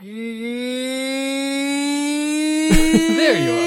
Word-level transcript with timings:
there 0.00 0.06
you 3.36 3.50
are. 3.50 3.58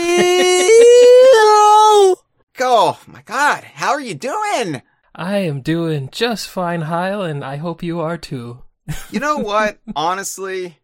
oh 2.61 2.97
my 3.05 3.21
god, 3.25 3.65
how 3.65 3.91
are 3.91 3.99
you 3.99 4.15
doing? 4.15 4.81
I 5.13 5.39
am 5.39 5.59
doing 5.59 6.07
just 6.09 6.47
fine, 6.47 6.83
Hyle, 6.83 7.21
and 7.21 7.43
I 7.43 7.57
hope 7.57 7.83
you 7.83 7.99
are 7.99 8.17
too. 8.17 8.63
you 9.09 9.19
know 9.19 9.37
what? 9.39 9.79
Honestly, 9.93 10.77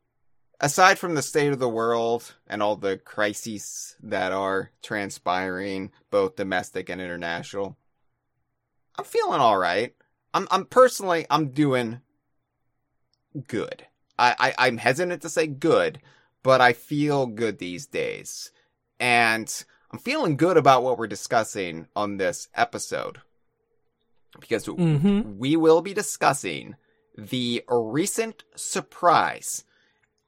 aside 0.59 0.99
from 0.99 1.15
the 1.15 1.21
state 1.21 1.53
of 1.53 1.59
the 1.59 1.69
world 1.69 2.35
and 2.47 2.61
all 2.61 2.75
the 2.75 2.97
crises 2.97 3.95
that 4.03 4.33
are 4.33 4.71
transpiring, 4.83 5.91
both 6.11 6.35
domestic 6.35 6.89
and 6.89 6.99
international, 6.99 7.77
I'm 8.97 9.05
feeling 9.05 9.39
all 9.39 9.57
right. 9.57 9.95
I'm, 10.33 10.45
I'm 10.51 10.65
personally, 10.65 11.25
I'm 11.29 11.51
doing 11.51 12.01
good. 13.47 13.86
I, 14.17 14.35
I, 14.39 14.67
I'm 14.67 14.77
hesitant 14.77 15.21
to 15.21 15.29
say 15.29 15.47
good, 15.47 15.99
but 16.43 16.61
I 16.61 16.73
feel 16.73 17.27
good 17.27 17.59
these 17.59 17.85
days. 17.85 18.51
And 18.99 19.63
I'm 19.91 19.99
feeling 19.99 20.37
good 20.37 20.57
about 20.57 20.83
what 20.83 20.97
we're 20.97 21.07
discussing 21.07 21.87
on 21.95 22.17
this 22.17 22.49
episode. 22.55 23.21
Because 24.39 24.65
mm-hmm. 24.65 25.37
we 25.37 25.55
will 25.55 25.81
be 25.81 25.93
discussing 25.93 26.75
the 27.17 27.63
recent 27.67 28.43
surprise 28.55 29.63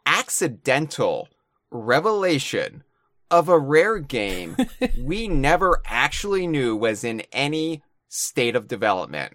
accidental 0.06 1.30
revelation 1.70 2.84
of 3.30 3.48
a 3.48 3.60
rare 3.60 4.00
game 4.00 4.58
we 4.98 5.28
never 5.28 5.82
actually 5.86 6.48
knew 6.48 6.76
was 6.76 7.04
in 7.04 7.22
any 7.32 7.84
state 8.08 8.56
of 8.56 8.68
development, 8.68 9.34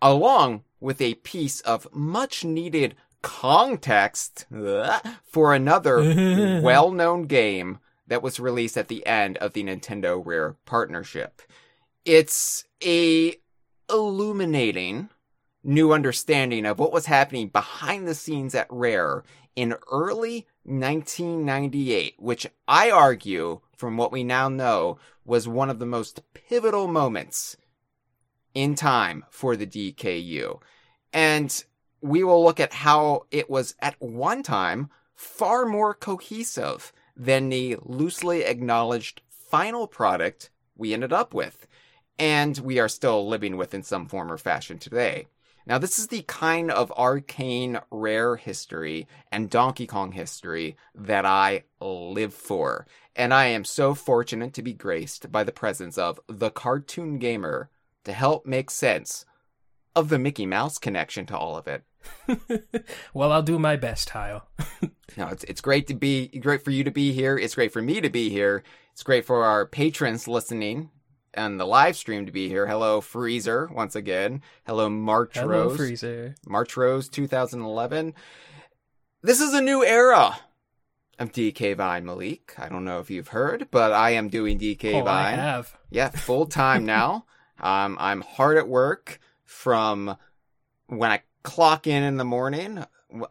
along 0.00 0.62
with 0.78 1.00
a 1.00 1.14
piece 1.14 1.60
of 1.60 1.88
much 1.92 2.44
needed 2.44 2.94
context 3.22 4.46
uh, 4.54 5.00
for 5.24 5.54
another 5.54 6.60
well 6.62 6.90
known 6.90 7.24
game 7.24 7.78
that 8.06 8.22
was 8.22 8.40
released 8.40 8.76
at 8.76 8.88
the 8.88 9.06
end 9.06 9.38
of 9.38 9.52
the 9.52 9.64
Nintendo 9.64 10.20
Rare 10.24 10.56
partnership. 10.66 11.40
It's 12.04 12.64
a 12.84 13.36
illuminating 13.88 15.08
new 15.64 15.92
understanding 15.92 16.66
of 16.66 16.78
what 16.78 16.92
was 16.92 17.06
happening 17.06 17.48
behind 17.48 18.06
the 18.06 18.14
scenes 18.14 18.54
at 18.54 18.66
Rare 18.68 19.22
in 19.54 19.74
early 19.90 20.46
1998, 20.64 22.14
which 22.18 22.46
I 22.66 22.90
argue, 22.90 23.60
from 23.76 23.96
what 23.96 24.12
we 24.12 24.24
now 24.24 24.48
know, 24.48 24.98
was 25.24 25.46
one 25.46 25.70
of 25.70 25.78
the 25.78 25.86
most 25.86 26.22
pivotal 26.34 26.88
moments 26.88 27.56
in 28.54 28.74
time 28.74 29.24
for 29.30 29.56
the 29.56 29.66
DKU. 29.66 30.60
And 31.12 31.64
we 32.02 32.24
will 32.24 32.44
look 32.44 32.60
at 32.60 32.72
how 32.72 33.26
it 33.30 33.48
was 33.48 33.74
at 33.80 34.00
one 34.00 34.42
time 34.42 34.90
far 35.14 35.64
more 35.64 35.94
cohesive 35.94 36.92
than 37.16 37.48
the 37.48 37.76
loosely 37.82 38.42
acknowledged 38.42 39.22
final 39.28 39.86
product 39.86 40.50
we 40.76 40.92
ended 40.92 41.12
up 41.12 41.32
with, 41.32 41.66
and 42.18 42.58
we 42.58 42.78
are 42.78 42.88
still 42.88 43.26
living 43.28 43.56
with 43.56 43.72
in 43.72 43.82
some 43.82 44.06
form 44.06 44.30
or 44.32 44.38
fashion 44.38 44.78
today. 44.78 45.28
Now, 45.64 45.78
this 45.78 45.98
is 45.98 46.08
the 46.08 46.22
kind 46.22 46.72
of 46.72 46.92
arcane 46.98 47.78
rare 47.90 48.34
history 48.34 49.06
and 49.30 49.48
Donkey 49.48 49.86
Kong 49.86 50.10
history 50.12 50.76
that 50.94 51.24
I 51.24 51.64
live 51.80 52.34
for. 52.34 52.86
And 53.14 53.32
I 53.32 53.46
am 53.46 53.64
so 53.64 53.94
fortunate 53.94 54.54
to 54.54 54.62
be 54.62 54.72
graced 54.72 55.30
by 55.30 55.44
the 55.44 55.52
presence 55.52 55.98
of 55.98 56.18
the 56.26 56.50
cartoon 56.50 57.18
gamer 57.18 57.70
to 58.04 58.12
help 58.12 58.44
make 58.44 58.70
sense 58.70 59.24
of 59.94 60.08
the 60.08 60.18
Mickey 60.18 60.46
Mouse 60.46 60.78
connection 60.78 61.26
to 61.26 61.36
all 61.36 61.56
of 61.56 61.68
it. 61.68 61.84
well, 63.14 63.32
I'll 63.32 63.42
do 63.42 63.58
my 63.58 63.76
best, 63.76 64.10
Hyle. 64.10 64.48
no, 65.16 65.28
it's 65.28 65.44
it's 65.44 65.60
great 65.60 65.86
to 65.88 65.94
be 65.94 66.28
great 66.28 66.62
for 66.64 66.70
you 66.70 66.84
to 66.84 66.90
be 66.90 67.12
here. 67.12 67.38
It's 67.38 67.54
great 67.54 67.72
for 67.72 67.82
me 67.82 68.00
to 68.00 68.10
be 68.10 68.30
here. 68.30 68.62
It's 68.92 69.02
great 69.02 69.24
for 69.24 69.44
our 69.44 69.66
patrons 69.66 70.28
listening 70.28 70.90
and 71.34 71.58
the 71.58 71.66
live 71.66 71.96
stream 71.96 72.26
to 72.26 72.32
be 72.32 72.48
here. 72.48 72.66
Hello, 72.66 73.00
Freezer, 73.00 73.68
once 73.72 73.96
again. 73.96 74.42
Hello, 74.66 74.88
March 74.88 75.34
Hello, 75.34 75.48
Rose. 75.48 75.76
Freezer. 75.76 76.34
March 76.46 76.76
Rose 76.76 77.08
2011. 77.08 78.14
This 79.22 79.40
is 79.40 79.54
a 79.54 79.62
new 79.62 79.84
era 79.84 80.38
of 81.18 81.32
DK 81.32 81.76
Vine 81.76 82.04
Malik. 82.04 82.54
I 82.58 82.68
don't 82.68 82.84
know 82.84 82.98
if 83.00 83.10
you've 83.10 83.28
heard, 83.28 83.68
but 83.70 83.92
I 83.92 84.10
am 84.10 84.28
doing 84.28 84.58
DK 84.58 85.00
oh, 85.00 85.04
Vine. 85.04 85.34
I 85.34 85.42
have. 85.42 85.76
Yeah, 85.90 86.10
full 86.10 86.46
time 86.46 86.84
now. 86.86 87.24
um, 87.60 87.96
I'm 88.00 88.20
hard 88.20 88.58
at 88.58 88.68
work 88.68 89.20
from 89.44 90.16
when 90.88 91.10
I 91.10 91.22
clock 91.42 91.86
in 91.86 92.02
in 92.02 92.16
the 92.16 92.24
morning. 92.24 92.84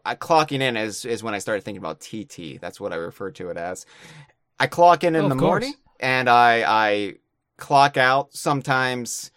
I, 0.04 0.14
clocking 0.14 0.60
in 0.60 0.76
is, 0.76 1.04
is 1.04 1.22
when 1.22 1.34
I 1.34 1.38
started 1.38 1.64
thinking 1.64 1.82
about 1.82 2.00
TT. 2.00 2.60
That's 2.60 2.80
what 2.80 2.92
I 2.92 2.96
refer 2.96 3.30
to 3.32 3.50
it 3.50 3.56
as. 3.56 3.84
I 4.58 4.68
clock 4.68 5.02
in 5.02 5.16
in 5.16 5.24
oh, 5.24 5.28
the 5.28 5.34
morning 5.34 5.74
and 5.98 6.28
I, 6.28 6.62
I 6.66 7.14
clock 7.56 7.96
out 7.96 8.34
sometimes 8.34 9.30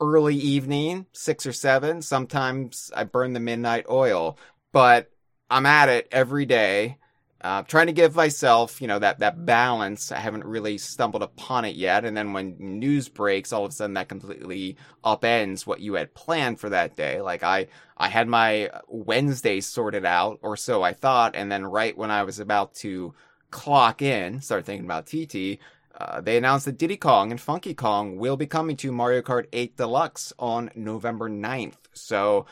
early 0.00 0.36
evening, 0.36 1.06
six 1.12 1.46
or 1.46 1.52
seven. 1.52 2.02
Sometimes 2.02 2.90
I 2.94 3.04
burn 3.04 3.32
the 3.32 3.40
midnight 3.40 3.86
oil, 3.88 4.38
but 4.72 5.10
I'm 5.48 5.66
at 5.66 5.88
it 5.88 6.08
every 6.10 6.46
day. 6.46 6.98
Uh, 7.44 7.62
trying 7.64 7.88
to 7.88 7.92
give 7.92 8.16
myself, 8.16 8.80
you 8.80 8.88
know, 8.88 8.98
that, 8.98 9.18
that 9.18 9.44
balance. 9.44 10.10
I 10.10 10.18
haven't 10.18 10.46
really 10.46 10.78
stumbled 10.78 11.22
upon 11.22 11.66
it 11.66 11.76
yet. 11.76 12.06
And 12.06 12.16
then 12.16 12.32
when 12.32 12.56
news 12.58 13.10
breaks, 13.10 13.52
all 13.52 13.66
of 13.66 13.70
a 13.70 13.74
sudden 13.74 13.92
that 13.94 14.08
completely 14.08 14.78
upends 15.04 15.66
what 15.66 15.80
you 15.80 15.92
had 15.92 16.14
planned 16.14 16.58
for 16.58 16.70
that 16.70 16.96
day. 16.96 17.20
Like 17.20 17.42
I, 17.42 17.66
I 17.98 18.08
had 18.08 18.28
my 18.28 18.70
Wednesday 18.88 19.60
sorted 19.60 20.06
out, 20.06 20.38
or 20.40 20.56
so 20.56 20.82
I 20.82 20.94
thought. 20.94 21.36
And 21.36 21.52
then 21.52 21.66
right 21.66 21.94
when 21.98 22.10
I 22.10 22.22
was 22.22 22.40
about 22.40 22.72
to 22.76 23.12
clock 23.50 24.00
in, 24.00 24.40
start 24.40 24.64
thinking 24.64 24.86
about 24.86 25.04
TT, 25.04 25.58
uh, 26.00 26.22
they 26.22 26.38
announced 26.38 26.64
that 26.64 26.78
Diddy 26.78 26.96
Kong 26.96 27.30
and 27.30 27.38
Funky 27.38 27.74
Kong 27.74 28.16
will 28.16 28.38
be 28.38 28.46
coming 28.46 28.76
to 28.78 28.90
Mario 28.90 29.20
Kart 29.20 29.48
8 29.52 29.76
Deluxe 29.76 30.32
on 30.38 30.70
November 30.74 31.28
9th. 31.28 31.76
So 31.92 32.46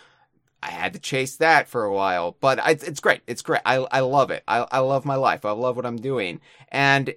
I 0.63 0.71
had 0.71 0.93
to 0.93 1.01
chase 1.01 1.37
that 1.39 1.69
for 1.69 1.85
a 1.85 1.93
while, 1.93 2.37
but 2.41 2.61
it's, 2.65 2.85
it's 2.85 3.01
great. 3.01 3.21
It's 3.27 3.43
great. 3.43 3.63
I, 3.67 3.77
I 3.91 4.01
love 4.01 4.31
it. 4.31 4.45
I, 4.47 4.67
I 4.71 4.79
love 4.79 5.05
my 5.05 5.17
life. 5.17 5.45
I 5.45 5.51
love 5.53 5.77
what 5.77 5.87
I'm 5.87 5.97
doing. 5.97 6.41
And 6.69 7.15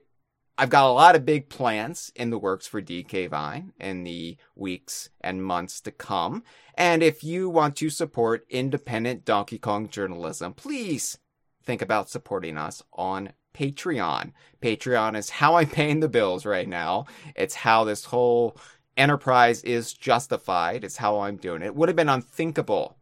I've 0.58 0.70
got 0.70 0.90
a 0.90 0.94
lot 0.94 1.16
of 1.16 1.26
big 1.26 1.50
plans 1.50 2.12
in 2.16 2.30
the 2.30 2.40
works 2.40 2.66
for 2.66 2.82
DK 2.82 3.30
Vine 3.30 3.74
in 3.80 4.04
the 4.04 4.38
weeks 4.56 5.10
and 5.20 5.44
months 5.44 5.82
to 5.82 5.92
come. 5.92 6.44
And 6.76 7.04
if 7.04 7.24
you 7.24 7.50
want 7.50 7.76
to 7.78 7.90
support 7.90 8.46
independent 8.50 9.26
Donkey 9.26 9.58
Kong 9.58 9.90
journalism, 9.90 10.54
please 10.54 11.18
think 11.64 11.82
about 11.82 12.10
supporting 12.10 12.58
us 12.58 12.82
on 12.94 13.34
Patreon. 13.54 14.32
Patreon 14.62 15.18
is 15.18 15.30
how 15.30 15.56
I'm 15.56 15.70
paying 15.70 16.00
the 16.00 16.10
bills 16.10 16.46
right 16.46 16.68
now. 16.68 17.06
It's 17.36 17.56
how 17.56 17.84
this 17.84 18.06
whole 18.06 18.58
enterprise 18.98 19.62
is 19.64 19.94
justified. 19.94 20.84
It's 20.84 20.98
how 20.98 21.20
I'm 21.20 21.38
doing 21.38 21.62
it. 21.62 21.68
it 21.68 21.76
would 21.76 21.90
have 21.90 21.96
been 21.96 22.10
unthinkable, 22.10 22.98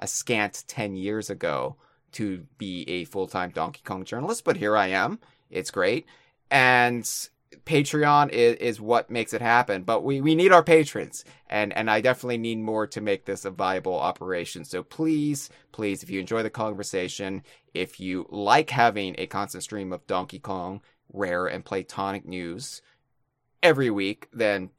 a 0.00 0.06
scant 0.06 0.64
10 0.66 0.96
years 0.96 1.30
ago 1.30 1.76
to 2.12 2.46
be 2.58 2.82
a 2.88 3.04
full-time 3.04 3.50
Donkey 3.50 3.82
Kong 3.84 4.04
journalist, 4.04 4.44
but 4.44 4.56
here 4.56 4.76
I 4.76 4.88
am. 4.88 5.20
It's 5.50 5.70
great. 5.70 6.06
And 6.50 7.04
Patreon 7.64 8.30
is, 8.30 8.56
is 8.56 8.80
what 8.80 9.10
makes 9.10 9.32
it 9.32 9.42
happen, 9.42 9.82
but 9.82 10.02
we, 10.02 10.20
we 10.20 10.34
need 10.34 10.52
our 10.52 10.62
patrons 10.62 11.24
and, 11.48 11.72
and 11.76 11.90
I 11.90 12.00
definitely 12.00 12.38
need 12.38 12.58
more 12.58 12.86
to 12.88 13.00
make 13.00 13.24
this 13.24 13.44
a 13.44 13.50
viable 13.50 13.98
operation. 13.98 14.64
So 14.64 14.82
please, 14.82 15.50
please, 15.72 16.02
if 16.02 16.10
you 16.10 16.20
enjoy 16.20 16.42
the 16.42 16.50
conversation, 16.50 17.42
if 17.74 18.00
you 18.00 18.26
like 18.30 18.70
having 18.70 19.14
a 19.18 19.26
constant 19.26 19.62
stream 19.62 19.92
of 19.92 20.06
Donkey 20.06 20.38
Kong, 20.38 20.80
rare 21.12 21.46
and 21.46 21.64
Playtonic 21.64 22.24
news 22.24 22.82
every 23.62 23.90
week, 23.90 24.28
then 24.32 24.70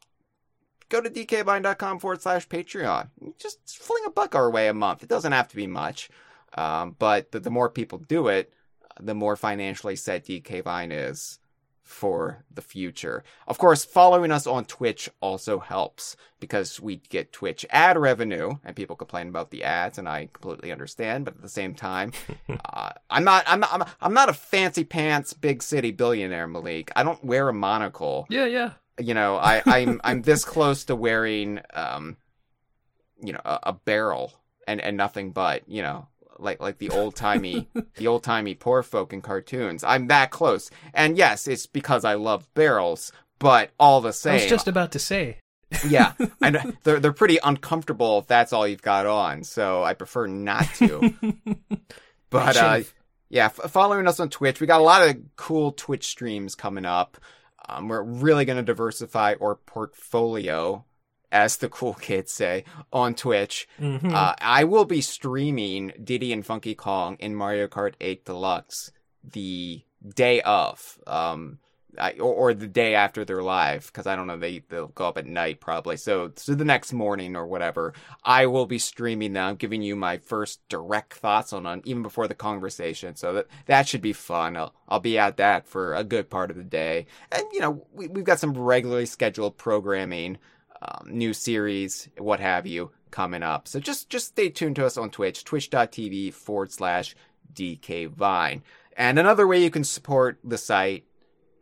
go 0.92 1.02
to 1.02 1.10
dkvine.com 1.10 2.00
forward 2.00 2.22
slash 2.22 2.48
Patreon. 2.48 3.10
Just 3.40 3.78
fling 3.80 4.04
a 4.06 4.12
buck 4.12 4.36
our 4.36 4.52
way 4.52 4.68
a 4.68 4.74
month. 4.74 5.02
It 5.02 5.10
doesn't 5.10 5.32
have 5.32 5.48
to 5.48 5.56
be 5.56 5.66
much. 5.66 6.10
Um, 6.54 6.96
but 7.00 7.32
the, 7.32 7.40
the 7.40 7.50
more 7.50 7.70
people 7.70 7.98
do 7.98 8.28
it, 8.28 8.54
the 9.00 9.16
more 9.16 9.38
financially 9.38 9.96
set 9.96 10.26
DK 10.26 10.64
Vine 10.64 10.92
is 10.92 11.40
for 11.82 12.44
the 12.54 12.62
future. 12.62 13.24
Of 13.48 13.58
course, 13.58 13.84
following 13.84 14.32
us 14.32 14.48
on 14.48 14.66
Twitch 14.66 15.10
also 15.20 15.60
helps 15.60 16.16
because 16.40 16.80
we 16.80 16.98
get 16.98 17.34
Twitch 17.34 17.66
ad 17.70 17.98
revenue 17.98 18.56
and 18.64 18.76
people 18.76 18.96
complain 18.96 19.28
about 19.28 19.52
the 19.52 19.64
ads 19.64 19.98
and 19.98 20.08
I 20.08 20.30
completely 20.32 20.72
understand, 20.72 21.26
but 21.26 21.36
at 21.36 21.42
the 21.42 21.50
same 21.50 21.74
time, 21.74 22.14
uh, 22.50 22.92
I'm 23.10 23.24
not 23.24 23.44
I'm 23.48 23.60
not 23.60 23.90
I'm 24.02 24.14
not 24.14 24.30
a 24.30 24.34
fancy 24.34 24.84
pants 24.84 25.34
big 25.34 25.62
city 25.64 25.92
billionaire, 25.92 26.48
Malik. 26.48 26.92
I 26.96 27.04
don't 27.04 27.24
wear 27.24 27.50
a 27.50 27.54
monocle. 27.54 28.26
Yeah, 28.30 28.46
yeah. 28.46 28.72
You 29.00 29.14
know, 29.14 29.36
I 29.38 29.62
I'm 29.66 30.02
I'm 30.04 30.22
this 30.22 30.46
close 30.46 30.86
to 30.86 30.96
wearing 30.96 31.62
um 31.74 32.18
you 33.24 33.34
know, 33.34 33.42
a, 33.46 33.60
a 33.64 33.74
barrel 33.74 34.34
and 34.68 34.82
and 34.82 34.98
nothing 34.98 35.32
but, 35.32 35.68
you 35.68 35.82
know, 35.82 36.08
like 36.40 36.60
like 36.60 36.78
the 36.80 36.90
old 36.90 37.16
timey 37.16 37.70
the 37.96 38.08
old 38.08 38.24
timey 38.24 38.56
poor 38.56 38.84
folk 38.84 39.14
in 39.14 39.22
cartoons. 39.22 39.84
I'm 39.84 40.08
that 40.08 40.32
close, 40.32 40.70
and 40.94 41.18
yes, 41.18 41.48
it's 41.48 41.68
because 41.68 42.04
I 42.04 42.16
love 42.16 42.52
barrels. 42.54 43.12
but 43.40 43.72
all 43.80 44.02
the 44.02 44.14
same, 44.14 44.34
I 44.34 44.36
was 44.36 44.46
just 44.48 44.68
about 44.68 44.92
to 44.94 45.00
say. 45.00 45.38
yeah, 45.88 46.14
and 46.42 46.78
they're 46.84 47.00
they're 47.00 47.14
pretty 47.14 47.40
uncomfortable 47.44 48.20
if 48.20 48.28
that's 48.28 48.54
all 48.54 48.68
you've 48.68 48.82
got 48.82 49.06
on. 49.06 49.44
So 49.44 49.84
I 49.84 49.94
prefer 49.94 50.28
not 50.28 50.66
to. 50.76 51.14
but 52.30 52.58
uh, 52.58 52.82
yeah, 53.30 53.46
f- 53.46 53.72
following 53.72 54.08
us 54.08 54.20
on 54.20 54.30
Twitch, 54.30 54.60
we 54.60 54.68
got 54.68 54.82
a 54.82 54.84
lot 54.84 55.08
of 55.08 55.18
cool 55.36 55.72
Twitch 55.72 56.08
streams 56.08 56.56
coming 56.56 56.86
up. 56.86 57.18
Um, 57.70 57.88
we're 57.88 58.02
really 58.04 58.46
going 58.46 58.58
to 58.58 58.64
diversify 58.64 59.36
our 59.42 59.56
portfolio, 59.56 60.86
as 61.32 61.58
the 61.58 61.70
cool 61.70 61.94
kids 61.94 62.32
say, 62.32 62.66
on 62.92 63.16
Twitch. 63.16 63.68
Mhm. 63.80 64.12
Uh, 64.14 64.36
I 64.42 64.64
will 64.64 64.86
be 64.86 65.02
streaming 65.02 65.94
Diddy 66.04 66.34
and 66.34 66.46
Funky 66.46 66.76
Kong 66.76 67.16
in 67.20 67.36
Mario 67.36 67.68
Kart 67.68 67.94
8 68.02 68.26
Deluxe 68.26 68.92
the 69.24 69.84
day 70.16 70.42
of, 70.42 70.98
um, 71.08 71.60
I, 71.98 72.14
or, 72.14 72.34
or 72.34 72.54
the 72.54 72.68
day 72.68 72.96
after 72.96 73.26
they're 73.26 73.44
live, 73.44 73.88
because 73.88 74.08
I 74.08 74.16
don't 74.16 74.28
know 74.28 74.38
they 74.38 74.64
they'll 74.70 74.88
go 74.88 75.08
up 75.08 75.18
at 75.18 75.26
night 75.26 75.60
probably. 75.60 75.98
So 75.98 76.32
so 76.36 76.56
the 76.56 76.66
next 76.66 76.94
morning 76.94 77.36
or 77.36 77.46
whatever, 77.46 77.94
I 78.24 78.46
will 78.46 78.66
be 78.66 78.80
streaming 78.80 79.34
them, 79.34 79.56
giving 79.56 79.82
you 79.82 79.96
my 79.96 80.18
first 80.18 80.68
direct 80.70 81.14
thoughts 81.16 81.54
on 81.54 81.66
on 81.66 81.82
even 81.86 82.04
before 82.04 82.28
the 82.28 82.36
conversation. 82.36 83.16
So 83.16 83.34
that 83.34 83.48
that 83.66 83.88
should 83.88 84.02
be 84.02 84.14
fun. 84.14 84.58
I'll 84.58 84.74
I'll 84.88 85.00
be 85.00 85.18
at 85.18 85.38
that 85.38 85.68
for 85.68 85.94
a 85.94 86.04
good 86.04 86.30
part 86.30 86.52
of 86.52 86.58
the 86.58 86.64
day, 86.64 87.08
and 87.32 87.44
you 87.52 87.60
know 87.60 87.86
we 87.94 88.08
we've 88.08 88.26
got 88.26 88.40
some 88.40 88.58
regularly 88.58 89.06
scheduled 89.06 89.58
programming 89.58 90.38
um, 90.82 91.08
new 91.12 91.34
series, 91.34 92.10
what 92.18 92.40
have 92.40 92.66
you, 92.66 92.92
coming 93.12 93.44
up. 93.44 93.68
So 93.68 93.80
just 93.80 94.10
just 94.10 94.28
stay 94.28 94.50
tuned 94.50 94.78
to 94.78 94.86
us 94.86 94.98
on 94.98 95.12
Twitch, 95.12 95.44
twitch.tv 95.44 96.34
forward 96.34 96.72
slash 96.72 97.16
DKVine. 97.54 98.62
And 98.98 99.20
another 99.20 99.48
way 99.48 99.62
you 99.62 99.70
can 99.70 99.84
support 99.84 100.40
the 100.44 100.58
site 100.58 101.06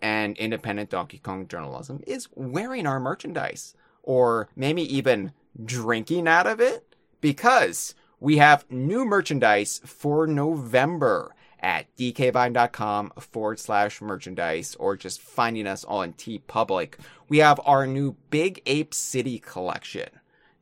and 0.01 0.37
independent 0.37 0.89
Donkey 0.89 1.19
Kong 1.19 1.47
journalism 1.47 2.01
is 2.07 2.27
wearing 2.35 2.87
our 2.87 2.99
merchandise 2.99 3.75
or 4.03 4.49
maybe 4.55 4.81
even 4.95 5.31
drinking 5.65 6.27
out 6.27 6.47
of 6.47 6.59
it 6.59 6.95
because 7.21 7.95
we 8.19 8.37
have 8.37 8.69
new 8.69 9.05
merchandise 9.05 9.81
for 9.85 10.27
November 10.27 11.35
at 11.61 11.93
dkvine.com 11.97 13.11
forward 13.19 13.59
slash 13.59 14.01
merchandise 14.01 14.75
or 14.79 14.95
just 14.95 15.21
finding 15.21 15.67
us 15.67 15.83
on 15.85 16.13
TeePublic. 16.13 16.95
We 17.27 17.39
have 17.39 17.59
our 17.65 17.85
new 17.85 18.15
Big 18.29 18.61
Ape 18.65 18.93
City 18.93 19.39
collection 19.39 20.09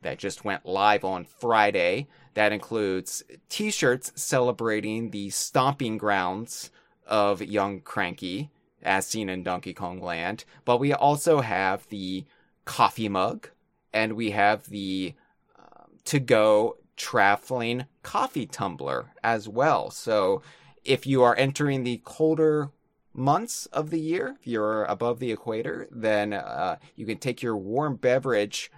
that 0.02 0.18
just 0.18 0.44
went 0.44 0.66
live 0.66 1.04
on 1.04 1.24
Friday. 1.24 2.08
That 2.34 2.52
includes 2.52 3.22
t-shirts 3.48 4.12
celebrating 4.14 5.10
the 5.10 5.30
stomping 5.30 5.98
grounds 5.98 6.70
of 7.06 7.42
young 7.42 7.80
Cranky 7.80 8.50
as 8.82 9.06
seen 9.06 9.28
in 9.28 9.42
Donkey 9.42 9.74
Kong 9.74 10.00
Land. 10.00 10.44
But 10.64 10.78
we 10.78 10.92
also 10.92 11.40
have 11.40 11.88
the 11.88 12.24
coffee 12.64 13.08
mug 13.08 13.48
and 13.92 14.12
we 14.12 14.30
have 14.30 14.66
the 14.66 15.14
um, 15.58 15.92
to-go 16.04 16.76
traveling 16.96 17.86
coffee 18.02 18.46
tumbler 18.46 19.12
as 19.22 19.48
well. 19.48 19.90
So 19.90 20.42
if 20.84 21.06
you 21.06 21.22
are 21.22 21.36
entering 21.36 21.84
the 21.84 22.00
colder 22.04 22.70
months 23.14 23.66
of 23.66 23.90
the 23.90 24.00
year, 24.00 24.36
if 24.38 24.46
you're 24.46 24.84
above 24.84 25.18
the 25.18 25.32
equator, 25.32 25.88
then 25.90 26.32
uh, 26.32 26.76
you 26.94 27.06
can 27.06 27.18
take 27.18 27.42
your 27.42 27.56
warm 27.56 27.96
beverage 27.96 28.70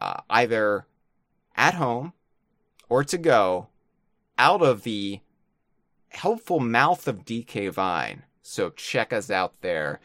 uh, 0.00 0.20
either 0.30 0.86
at 1.56 1.74
home 1.74 2.12
or 2.88 3.04
to 3.04 3.18
go 3.18 3.68
out 4.38 4.62
of 4.62 4.82
the 4.82 5.20
helpful 6.08 6.60
mouth 6.60 7.06
of 7.08 7.24
DK 7.24 7.70
Vine. 7.72 8.24
So 8.46 8.70
check 8.70 9.12
us 9.12 9.30
out 9.30 9.60
there. 9.62 10.00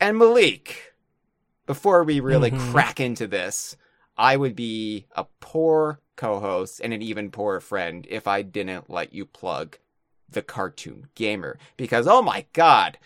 And 0.00 0.18
Malik, 0.18 0.94
before 1.66 2.02
we 2.02 2.20
really 2.20 2.50
Mhm. 2.50 2.72
crack 2.72 2.98
into 2.98 3.26
this, 3.26 3.76
I 4.16 4.36
would 4.36 4.56
be 4.56 5.06
a 5.14 5.26
poor 5.40 6.00
co-host 6.16 6.80
and 6.82 6.92
an 6.92 7.02
even 7.02 7.30
poorer 7.30 7.60
friend 7.60 8.06
if 8.08 8.26
I 8.26 8.42
didn't 8.42 8.90
let 8.90 9.12
you 9.12 9.26
plug 9.26 9.78
the 10.28 10.42
cartoon 10.42 11.08
gamer 11.14 11.58
because 11.76 12.06
oh 12.06 12.22
my 12.22 12.46
god 12.54 12.98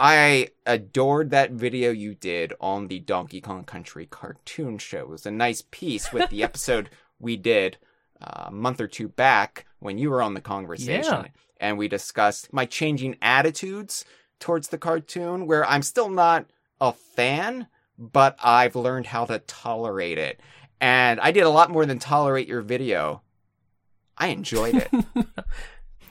I 0.00 0.48
adored 0.66 1.30
that 1.30 1.52
video 1.52 1.92
you 1.92 2.14
did 2.14 2.54
on 2.60 2.88
the 2.88 2.98
Donkey 2.98 3.40
Kong 3.40 3.62
Country 3.62 4.06
cartoon 4.06 4.78
show. 4.78 5.02
It 5.02 5.08
was 5.08 5.26
a 5.26 5.30
nice 5.30 5.62
piece 5.70 6.12
with 6.12 6.28
the 6.30 6.42
episode 6.48 6.90
we 7.20 7.36
did 7.36 7.76
uh, 8.20 8.46
a 8.46 8.50
month 8.50 8.80
or 8.80 8.88
two 8.88 9.06
back 9.08 9.66
when 9.78 9.98
you 9.98 10.10
were 10.10 10.20
on 10.22 10.34
the 10.34 10.40
conversation. 10.40 11.04
Yeah. 11.04 11.26
And 11.60 11.78
we 11.78 11.86
discussed 11.86 12.52
my 12.52 12.66
changing 12.66 13.16
attitudes 13.22 14.04
towards 14.42 14.68
the 14.68 14.78
cartoon, 14.78 15.46
where 15.46 15.64
I'm 15.64 15.82
still 15.82 16.10
not 16.10 16.46
a 16.80 16.92
fan, 16.92 17.68
but 17.96 18.36
I've 18.42 18.76
learned 18.76 19.06
how 19.06 19.24
to 19.26 19.38
tolerate 19.38 20.18
it. 20.18 20.40
And 20.80 21.20
I 21.20 21.30
did 21.30 21.44
a 21.44 21.48
lot 21.48 21.70
more 21.70 21.86
than 21.86 22.00
tolerate 22.00 22.48
your 22.48 22.60
video. 22.60 23.22
I 24.18 24.28
enjoyed 24.28 24.74
it. 24.74 24.90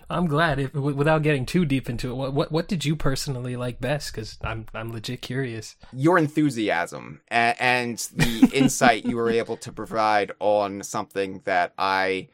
I'm 0.10 0.28
glad. 0.28 0.60
If, 0.60 0.74
without 0.74 1.24
getting 1.24 1.46
too 1.46 1.66
deep 1.66 1.90
into 1.90 2.12
it, 2.12 2.16
what 2.16 2.34
what, 2.34 2.52
what 2.52 2.68
did 2.68 2.84
you 2.86 2.96
personally 2.96 3.56
like 3.56 3.80
best? 3.80 4.14
Because 4.14 4.38
I'm 4.42 4.66
I'm 4.74 4.92
legit 4.92 5.22
curious. 5.22 5.76
your 5.94 6.18
enthusiasm 6.18 7.22
and, 7.30 7.56
and 7.60 7.98
the 8.16 8.50
insight 8.54 9.06
you 9.06 9.18
were 9.18 9.30
able 9.30 9.58
to 9.58 9.72
provide 9.72 10.32
on 10.40 10.84
something 10.84 11.42
that 11.46 11.74
I 11.78 12.30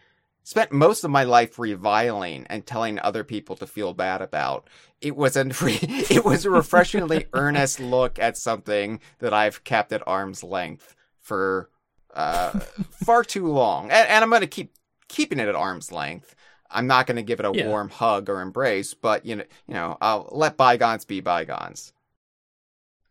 spent 0.47 0.71
most 0.71 1.03
of 1.03 1.11
my 1.11 1.25
life 1.25 1.59
reviling 1.59 2.47
and 2.49 2.65
telling 2.65 2.97
other 2.99 3.25
people 3.25 3.53
to 3.57 3.67
feel 3.67 3.93
bad 3.93 4.21
about. 4.21 4.65
It 5.01 5.17
was 5.17 5.35
a 5.35 5.41
it 5.61 6.23
was 6.23 6.45
a 6.45 6.49
refreshingly 6.49 7.25
earnest 7.33 7.81
look 7.81 8.17
at 8.17 8.37
something 8.37 9.01
that 9.19 9.33
I've 9.33 9.65
kept 9.65 9.91
at 9.91 10.07
arm's 10.07 10.45
length 10.45 10.95
for 11.19 11.69
uh, 12.13 12.51
far 12.91 13.25
too 13.25 13.47
long, 13.47 13.91
and, 13.91 14.07
and 14.07 14.23
I'm 14.23 14.29
going 14.29 14.39
to 14.39 14.47
keep 14.47 14.71
keeping 15.09 15.37
it 15.39 15.49
at 15.49 15.55
arm's 15.55 15.91
length. 15.91 16.33
I'm 16.71 16.87
not 16.87 17.07
going 17.07 17.17
to 17.17 17.23
give 17.23 17.41
it 17.41 17.45
a 17.45 17.51
Yeah. 17.51 17.67
warm 17.67 17.89
hug 17.89 18.29
or 18.29 18.39
embrace, 18.39 18.93
but 18.93 19.25
you 19.25 19.35
know, 19.35 19.43
you 19.67 19.73
know, 19.73 19.97
I'll 19.99 20.29
let 20.31 20.55
bygones 20.55 21.03
be 21.03 21.19
bygones. 21.19 21.91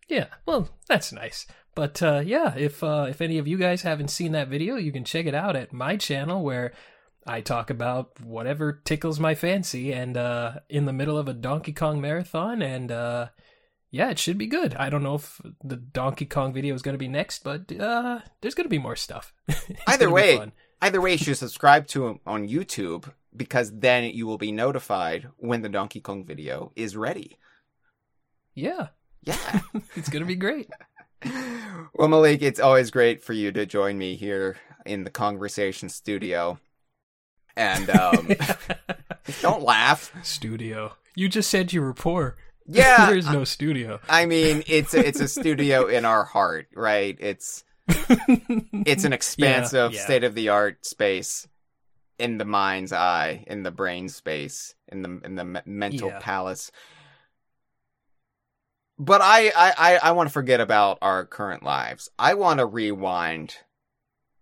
Yeah, 0.09 0.29
well, 0.47 0.71
that's 0.89 1.13
nice. 1.13 1.47
But 1.75 2.03
uh, 2.03 2.23
yeah, 2.25 2.55
if 2.57 2.83
uh, 2.83 3.09
if 3.11 3.21
any 3.21 3.37
of 3.37 3.47
you 3.47 3.59
guys 3.59 3.83
haven't 3.83 4.09
seen 4.09 4.33
that 4.33 4.49
video, 4.49 4.77
you 4.77 4.91
can 4.91 5.05
check 5.05 5.27
it 5.27 5.35
out 5.35 5.55
at 5.55 5.75
my 5.75 5.99
channel 5.99 6.43
where 6.43 6.73
I 7.27 7.41
talk 7.41 7.71
about 7.71 8.21
whatever 8.21 8.81
tickles 8.85 9.19
my 9.19 9.35
fancy, 9.35 9.93
and 9.93 10.17
uh, 10.17 10.61
in 10.69 10.85
the 10.85 10.93
middle 10.93 11.19
of 11.19 11.29
a 11.29 11.35
Donkey 11.35 11.73
Kong 11.73 12.01
marathon, 12.01 12.63
and 12.63 12.93
uh, 12.93 13.29
yeah, 13.91 14.11
it 14.11 14.19
should 14.19 14.39
be 14.39 14.47
good. 14.47 14.75
I 14.75 14.91
don't 14.91 15.03
know 15.03 15.17
if 15.17 15.41
the 15.63 15.77
Donkey 15.77 16.27
Kong 16.27 16.53
video 16.53 16.75
is 16.75 16.83
going 16.83 16.95
to 16.95 16.99
be 16.99 17.09
next, 17.09 17.43
but 17.43 17.71
uh, 17.73 18.21
there's 18.41 18.55
going 18.55 18.65
to 18.65 18.71
be 18.71 18.79
more 18.79 18.97
stuff. 18.97 19.33
Either 19.87 20.11
way. 20.11 20.53
Either 20.83 21.01
way, 21.01 21.13
you 21.13 21.19
should 21.19 21.39
subscribe 21.39 21.87
to 21.89 22.07
him 22.07 22.21
on 22.27 22.49
YouTube 22.49 23.11
because 23.35 23.73
then 23.79 24.05
you 24.05 24.27
will 24.27 24.39
be 24.39 24.53
notified 24.53 25.29
when 25.39 25.63
the 25.63 25.69
Donkey 25.69 26.01
Kong 26.01 26.25
video 26.25 26.71
is 26.77 26.97
ready. 26.97 27.39
yeah, 28.55 28.89
Yeah. 29.23 29.61
it's 29.97 30.11
going 30.11 30.23
to 30.23 30.27
be 30.27 30.37
great. 30.37 30.69
well, 31.95 32.09
Malik, 32.09 32.43
it's 32.43 32.61
always 32.61 32.91
great 32.91 33.23
for 33.23 33.33
you 33.33 33.53
to 33.53 33.65
join 33.65 33.97
me 33.97 34.17
here 34.17 34.59
in 34.85 35.05
the 35.05 35.11
conversation 35.11 35.89
studio. 35.89 36.59
And 37.57 37.89
um, 37.91 38.29
don't 39.41 39.63
laugh. 39.63 40.13
studio. 40.23 40.93
You 41.15 41.29
just 41.29 41.49
said 41.51 41.73
you 41.73 41.81
were 41.81 41.95
poor. 41.95 42.37
Yeah, 42.67 43.07
There's 43.11 43.31
no 43.31 43.45
studio. 43.45 44.01
I 44.09 44.27
mean, 44.27 44.63
it's 44.67 44.93
a, 44.95 45.07
it's 45.07 45.21
a 45.21 45.29
studio 45.29 45.87
in 45.87 46.05
our 46.05 46.25
heart, 46.25 46.69
right? 46.75 47.17
It's 47.19 47.65
it's 47.89 49.05
an 49.05 49.13
expansive, 49.13 49.93
yeah. 49.95 50.01
state 50.05 50.25
of 50.25 50.35
the 50.35 50.49
art 50.51 50.85
space 50.85 51.47
in 52.19 52.39
the 52.39 52.45
mind's 52.45 52.93
eye, 52.93 53.45
in 53.47 53.63
the 53.63 53.71
brain 53.71 54.09
space, 54.09 54.75
in 54.89 55.03
the 55.03 55.21
in 55.25 55.35
the 55.37 55.63
mental 55.65 56.09
Yeah. 56.09 56.19
palace. 56.21 56.71
But 58.99 59.21
I 59.23 59.49
I 59.57 59.75
I, 59.79 59.99
I 60.05 60.13
want 60.13 60.29
to 60.29 60.33
forget 60.33 60.61
about 60.61 60.99
our 61.03 61.25
current 61.25 61.63
lives. 61.63 62.11
I 62.19 62.35
want 62.35 62.59
to 62.59 62.67
rewind 62.67 63.55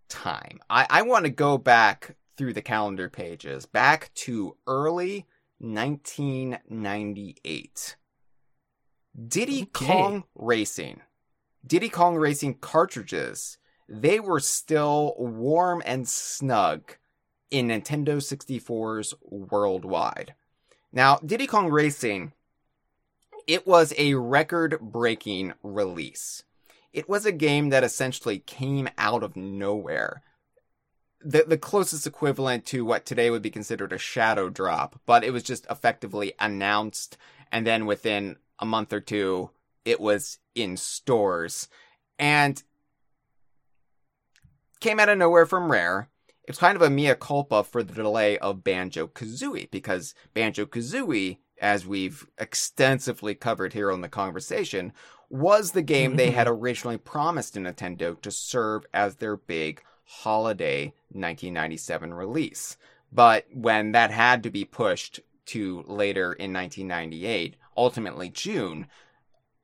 time. 0.09 0.59
I 0.69 0.87
I 0.89 1.01
want 1.03 1.25
to 1.25 1.31
go 1.31 1.57
back 1.57 2.15
through 2.37 2.53
the 2.53 2.61
calendar 2.61 3.09
pages, 3.09 3.65
back 3.65 4.11
to 4.15 4.55
early 4.67 5.25
1998. 5.59 7.95
Diddy 9.27 9.63
Okay. 9.63 9.85
Kong 9.85 10.23
Racing. 10.35 11.01
Diddy 11.65 11.89
Kong 11.89 12.15
Racing 12.15 12.55
cartridges, 12.55 13.57
they 13.87 14.19
were 14.19 14.39
still 14.39 15.15
warm 15.17 15.81
and 15.85 16.07
snug 16.07 16.95
in 17.49 17.69
Nintendo 17.69 18.17
64's 18.17 19.13
worldwide. 19.21 20.35
Now, 20.91 21.17
Diddy 21.17 21.47
Kong 21.47 21.69
Racing, 21.69 22.33
it 23.47 23.65
was 23.65 23.93
a 23.97 24.15
record 24.15 24.79
breaking 24.81 25.53
release. 25.63 26.43
It 26.93 27.09
was 27.09 27.25
a 27.25 27.31
game 27.31 27.69
that 27.69 27.83
essentially 27.83 28.39
came 28.39 28.89
out 28.97 29.23
of 29.23 29.35
nowhere. 29.35 30.21
The, 31.21 31.45
the 31.47 31.57
closest 31.57 32.05
equivalent 32.05 32.65
to 32.67 32.85
what 32.85 33.05
today 33.05 33.29
would 33.29 33.41
be 33.41 33.49
considered 33.49 33.93
a 33.93 33.97
shadow 33.97 34.49
drop, 34.49 34.99
but 35.05 35.23
it 35.23 35.31
was 35.31 35.43
just 35.43 35.65
effectively 35.69 36.33
announced 36.39 37.17
and 37.51 37.65
then 37.65 37.85
within 37.85 38.37
a 38.59 38.65
month 38.65 38.93
or 38.93 38.99
two 38.99 39.49
it 39.85 39.99
was 39.99 40.39
in 40.55 40.77
stores. 40.77 41.67
And 42.17 42.61
came 44.79 44.99
out 44.99 45.09
of 45.09 45.17
nowhere 45.17 45.45
from 45.45 45.71
Rare. 45.71 46.09
It's 46.47 46.59
kind 46.59 46.75
of 46.75 46.81
a 46.81 46.89
mea 46.89 47.15
culpa 47.15 47.63
for 47.63 47.81
the 47.81 47.93
delay 47.93 48.37
of 48.37 48.63
Banjo 48.63 49.07
Kazooie 49.07 49.69
because 49.71 50.13
Banjo 50.33 50.65
Kazooie, 50.65 51.39
as 51.59 51.87
we've 51.87 52.27
extensively 52.37 53.33
covered 53.35 53.73
here 53.73 53.91
on 53.91 54.01
the 54.01 54.09
conversation, 54.09 54.93
was 55.29 55.71
the 55.71 55.81
game 55.81 56.15
they 56.15 56.31
had 56.31 56.47
originally 56.49 56.97
promised 56.97 57.53
to 57.53 57.59
Nintendo 57.59 58.19
to 58.21 58.31
serve 58.31 58.85
as 58.93 59.15
their 59.15 59.37
big 59.37 59.81
holiday 60.05 60.85
1997 61.09 62.13
release. 62.13 62.77
But 63.11 63.45
when 63.53 63.91
that 63.91 64.11
had 64.11 64.43
to 64.43 64.49
be 64.49 64.65
pushed 64.65 65.19
to 65.47 65.83
later 65.87 66.33
in 66.33 66.53
1998, 66.53 67.55
ultimately 67.77 68.29
June, 68.29 68.87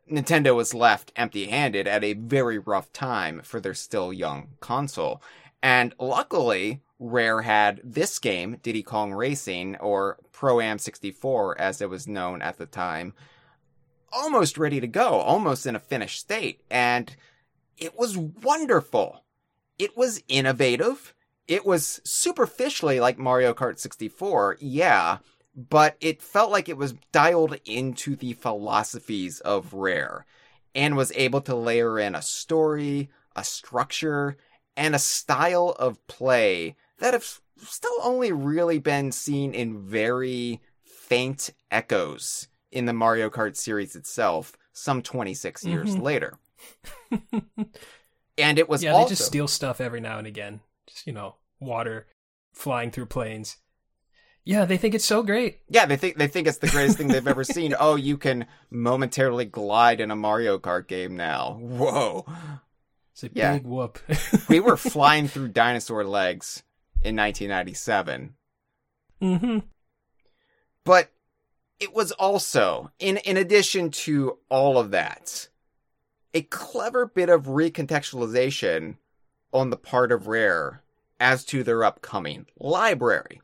Nintendo 0.09 0.55
was 0.55 0.73
left 0.73 1.11
empty 1.15 1.47
handed 1.47 1.87
at 1.87 2.03
a 2.03 2.13
very 2.13 2.59
rough 2.59 2.91
time 2.91 3.41
for 3.43 3.59
their 3.59 3.73
still 3.73 4.11
young 4.11 4.49
console. 4.59 5.21
And 5.63 5.93
luckily, 5.99 6.81
Rare 6.99 7.41
had 7.41 7.81
this 7.83 8.19
game, 8.19 8.57
Diddy 8.61 8.83
Kong 8.83 9.13
Racing, 9.13 9.77
or 9.77 10.17
Pro 10.31 10.59
Am 10.59 10.77
64 10.77 11.59
as 11.59 11.81
it 11.81 11.89
was 11.89 12.07
known 12.07 12.41
at 12.41 12.57
the 12.57 12.65
time, 12.65 13.13
almost 14.11 14.57
ready 14.57 14.79
to 14.79 14.87
go, 14.87 15.19
almost 15.19 15.65
in 15.65 15.75
a 15.75 15.79
finished 15.79 16.19
state. 16.19 16.61
And 16.69 17.15
it 17.77 17.97
was 17.97 18.17
wonderful. 18.17 19.23
It 19.81 19.97
was 19.97 20.21
innovative. 20.27 21.15
It 21.47 21.65
was 21.65 22.01
superficially 22.03 22.99
like 22.99 23.17
Mario 23.17 23.51
Kart 23.55 23.79
64, 23.79 24.57
yeah, 24.59 25.17
but 25.55 25.97
it 25.99 26.21
felt 26.21 26.51
like 26.51 26.69
it 26.69 26.77
was 26.77 26.93
dialed 27.11 27.57
into 27.65 28.15
the 28.15 28.33
philosophies 28.33 29.39
of 29.39 29.73
Rare 29.73 30.27
and 30.75 30.95
was 30.95 31.11
able 31.15 31.41
to 31.41 31.55
layer 31.55 31.97
in 31.97 32.13
a 32.13 32.21
story, 32.21 33.09
a 33.35 33.43
structure, 33.43 34.37
and 34.77 34.93
a 34.93 34.99
style 34.99 35.75
of 35.79 36.05
play 36.05 36.75
that 36.99 37.13
have 37.15 37.41
still 37.57 37.97
only 38.03 38.31
really 38.31 38.77
been 38.77 39.11
seen 39.11 39.51
in 39.55 39.79
very 39.81 40.61
faint 40.83 41.49
echoes 41.71 42.49
in 42.71 42.85
the 42.85 42.93
Mario 42.93 43.31
Kart 43.31 43.55
series 43.55 43.95
itself 43.95 44.55
some 44.73 45.01
26 45.01 45.65
years 45.65 45.95
Mhm. 45.95 46.01
later. 46.03 46.37
and 48.41 48.59
it 48.59 48.67
was 48.69 48.83
yeah, 48.83 48.91
also 48.91 49.05
they 49.05 49.09
just 49.15 49.25
steal 49.25 49.47
stuff 49.47 49.79
every 49.81 49.99
now 50.01 50.17
and 50.17 50.27
again. 50.27 50.61
Just 50.87 51.05
you 51.07 51.13
know, 51.13 51.35
water 51.59 52.07
flying 52.53 52.91
through 52.91 53.05
planes. 53.07 53.57
Yeah, 54.43 54.65
they 54.65 54.77
think 54.77 54.95
it's 54.95 55.05
so 55.05 55.21
great. 55.21 55.59
Yeah, 55.69 55.85
they 55.85 55.97
think 55.97 56.17
they 56.17 56.27
think 56.27 56.47
it's 56.47 56.57
the 56.57 56.67
greatest 56.67 56.97
thing 56.97 57.09
they've 57.09 57.27
ever 57.27 57.43
seen. 57.43 57.75
Oh, 57.79 57.95
you 57.95 58.17
can 58.17 58.47
momentarily 58.71 59.45
glide 59.45 59.99
in 60.01 60.09
a 60.09 60.15
Mario 60.15 60.57
Kart 60.57 60.87
game 60.87 61.15
now. 61.15 61.57
Whoa. 61.61 62.25
It's 63.13 63.23
a 63.23 63.29
Yeah. 63.33 63.53
big 63.53 63.65
whoop. 63.67 63.99
We 64.49 64.59
were 64.59 64.77
flying 64.95 65.27
through 65.27 65.49
dinosaur 65.49 66.03
legs 66.03 66.63
in 67.03 67.15
1997. 67.15 68.33
hmm 69.19 69.59
But 70.83 71.11
it 71.79 71.93
was 71.93 72.11
also, 72.13 72.91
in 72.99 73.17
in 73.17 73.37
addition 73.37 73.91
to 73.91 74.39
all 74.49 74.77
of 74.79 74.91
that, 74.91 75.49
a 76.33 76.41
clever 76.43 77.05
bit 77.05 77.29
of 77.29 77.45
recontextualization 77.45 78.95
on 79.53 79.69
the 79.69 79.77
part 79.77 80.11
of 80.11 80.27
Rare 80.27 80.83
as 81.19 81.43
to 81.45 81.63
their 81.63 81.83
upcoming 81.83 82.47
library. 82.59 83.41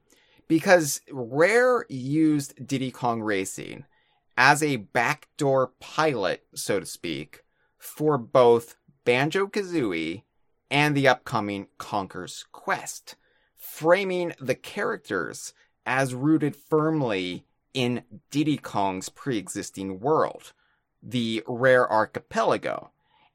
Because 0.48 1.01
Rare 1.12 1.86
used 1.89 2.65
Diddy 2.65 2.91
Kong 2.91 3.22
Racing 3.22 3.86
as 4.38 4.63
a 4.63 4.77
backdoor 4.77 5.72
pilot, 5.79 6.46
so 6.56 6.79
to 6.79 6.86
speak, 6.86 7.44
for 7.77 8.17
both 8.17 8.77
Banjo 9.03 9.48
Kazooie 9.48 10.24
and 10.70 10.96
the 10.96 11.08
upcoming 11.08 11.67
Conker's 11.77 12.46
Quest, 12.51 13.15
framing 13.56 14.34
the 14.39 14.56
characters 14.56 15.53
as 15.86 16.13
rooted 16.13 16.56
firmly 16.56 17.46
in 17.74 18.03
Diddy 18.32 18.58
Kong's 18.58 19.10
pre 19.10 19.38
existing 19.38 20.00
world, 20.00 20.53
the 21.07 21.43
Rare 21.47 21.89
Archipelago. 21.91 22.91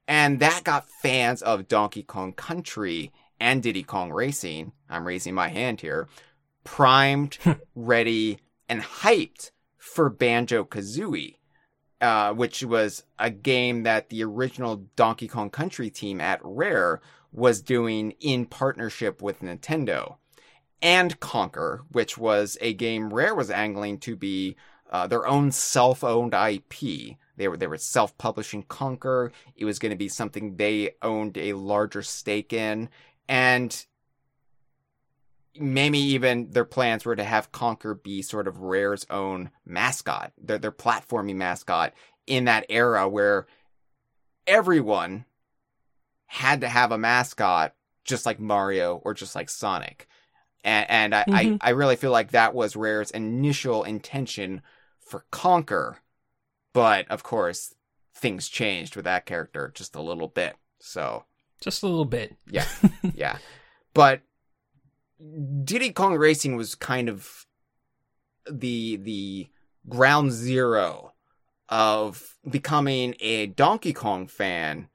And 0.06 0.40
that 0.40 0.64
got 0.64 0.90
fans 0.90 1.42
of 1.42 1.68
Donkey 1.68 2.02
Kong 2.02 2.32
Country 2.32 3.12
and 3.40 3.62
Diddy 3.62 3.82
Kong 3.82 4.12
Racing, 4.12 4.72
I'm 4.88 5.06
raising 5.06 5.34
my 5.34 5.48
hand 5.48 5.80
here, 5.80 6.06
primed, 6.64 7.38
ready, 7.74 8.38
and 8.68 8.82
hyped 8.82 9.50
for 9.78 10.08
Banjo 10.08 10.64
Kazooie, 10.64 11.36
uh, 12.00 12.34
which 12.34 12.62
was 12.62 13.02
a 13.18 13.30
game 13.30 13.82
that 13.82 14.10
the 14.10 14.22
original 14.22 14.84
Donkey 14.96 15.28
Kong 15.28 15.50
Country 15.50 15.90
team 15.90 16.20
at 16.20 16.40
Rare 16.44 17.00
was 17.32 17.62
doing 17.62 18.12
in 18.20 18.46
partnership 18.46 19.22
with 19.22 19.40
Nintendo. 19.40 20.16
And 20.80 21.18
Conker, 21.20 21.80
which 21.90 22.18
was 22.18 22.58
a 22.60 22.74
game 22.74 23.12
Rare 23.12 23.34
was 23.34 23.50
angling 23.50 23.98
to 24.00 24.14
be 24.14 24.56
uh, 24.90 25.06
their 25.06 25.26
own 25.26 25.50
self-owned 25.50 26.34
IP. 26.34 27.16
They 27.42 27.48
were 27.48 27.56
they 27.56 27.66
were 27.66 27.76
self-publishing 27.76 28.66
Conker. 28.66 29.32
It 29.56 29.64
was 29.64 29.80
going 29.80 29.90
to 29.90 29.96
be 29.96 30.08
something 30.08 30.54
they 30.54 30.94
owned 31.02 31.36
a 31.36 31.54
larger 31.54 32.02
stake 32.02 32.52
in, 32.52 32.88
and 33.28 33.84
maybe 35.58 35.98
even 35.98 36.50
their 36.50 36.64
plans 36.64 37.04
were 37.04 37.16
to 37.16 37.24
have 37.24 37.50
Conker 37.50 38.00
be 38.00 38.22
sort 38.22 38.46
of 38.46 38.60
Rare's 38.60 39.04
own 39.10 39.50
mascot, 39.66 40.32
their 40.38 40.58
their 40.58 40.70
platforming 40.70 41.34
mascot 41.34 41.94
in 42.28 42.44
that 42.44 42.66
era 42.68 43.08
where 43.08 43.48
everyone 44.46 45.24
had 46.26 46.60
to 46.62 46.68
have 46.68 46.92
a 46.92 46.98
mascot 46.98 47.74
just 48.04 48.26
like 48.26 48.40
Mario 48.40 48.96
or 49.04 49.14
just 49.14 49.34
like 49.34 49.48
Sonic. 49.50 50.08
And, 50.64 50.90
and 50.90 51.14
I, 51.14 51.26
Mhm. 51.28 51.58
I, 51.62 51.68
I 51.68 51.70
really 51.70 51.96
feel 51.96 52.12
like 52.12 52.32
that 52.32 52.54
was 52.54 52.76
Rare's 52.76 53.10
initial 53.10 53.84
intention 53.84 54.62
for 55.00 55.24
Conker. 55.32 55.96
But 56.72 57.08
of 57.10 57.22
course, 57.22 57.74
things 58.14 58.48
changed 58.48 58.96
with 58.96 59.04
that 59.04 59.26
character 59.26 59.70
just 59.74 59.94
a 59.94 60.02
little 60.02 60.28
bit. 60.28 60.56
So 60.80 61.24
Just 61.60 61.82
a 61.82 61.86
little 61.86 62.04
bit. 62.04 62.36
yeah, 62.48 62.66
yeah. 63.14 63.38
But 63.94 64.22
Diddy 65.64 65.92
Kong 65.92 66.16
Racing 66.16 66.56
was 66.56 66.74
kind 66.74 67.08
of 67.08 67.46
the 68.50 68.96
the 68.96 69.48
ground 69.88 70.32
zero 70.32 71.12
of 71.68 72.36
becoming 72.48 73.14
a 73.20 73.46
Donkey 73.46 73.92
Kong 73.92 74.26
fan 74.26 74.88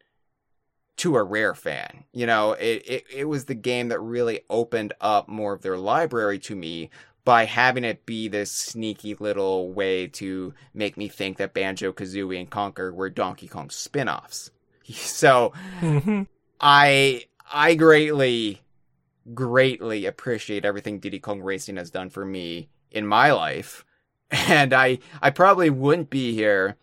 to 0.97 1.15
a 1.15 1.23
rare 1.23 1.53
fan. 1.53 2.03
You 2.11 2.25
know, 2.25 2.53
it, 2.53 2.83
it 2.85 3.03
it 3.13 3.25
was 3.25 3.45
the 3.45 3.55
game 3.55 3.89
that 3.89 3.99
really 3.99 4.41
opened 4.49 4.93
up 4.99 5.27
more 5.29 5.53
of 5.53 5.61
their 5.61 5.77
library 5.77 6.39
to 6.39 6.55
me 6.55 6.89
by 7.27 7.45
having 7.45 7.83
it 7.83 8.07
be 8.07 8.29
this 8.29 8.51
sneaky 8.51 9.15
little 9.15 9.73
way 9.73 10.07
to 10.07 10.55
make 10.73 10.97
me 10.97 11.09
think 11.09 11.37
that 11.37 11.53
Banjo 11.53 11.93
Kazooie 11.93 12.39
and 12.39 12.49
Conker 12.49 12.93
were 12.93 13.11
Donkey 13.11 13.49
Kong 13.49 13.69
spin-offs. 13.69 14.51
So 14.89 15.53
hmm 15.81 16.23
I 16.59 17.25
I 17.51 17.75
greatly 17.75 18.61
greatly 19.33 20.05
appreciate 20.05 20.65
everything 20.65 20.99
Diddy 20.99 21.19
Kong 21.19 21.41
Racing 21.41 21.77
has 21.77 21.91
done 21.91 22.09
for 22.09 22.25
me 22.25 22.69
in 22.91 23.07
my 23.07 23.31
life. 23.31 23.85
And 24.31 24.73
I 24.73 24.99
I 25.21 25.29
probably 25.31 25.69
wouldn't 25.69 26.09
be 26.09 26.33
here 26.33 26.77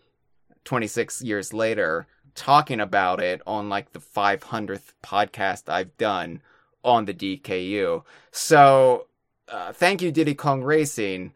26 0.65 1.21
years 1.23 1.53
later 1.53 2.07
talking 2.35 2.79
about 2.81 3.21
it 3.21 3.41
on 3.47 3.69
like 3.69 3.93
the 3.93 3.99
500th 4.01 4.93
podcast 5.03 5.69
I've 5.69 5.97
done 5.97 6.41
on 6.83 7.05
the 7.05 7.13
DKU. 7.13 8.03
So, 8.31 9.07
uh, 9.49 9.73
thank 9.73 10.01
you 10.01 10.11
Diddy 10.11 10.35
Kong 10.35 10.63
Racing. 10.63 11.33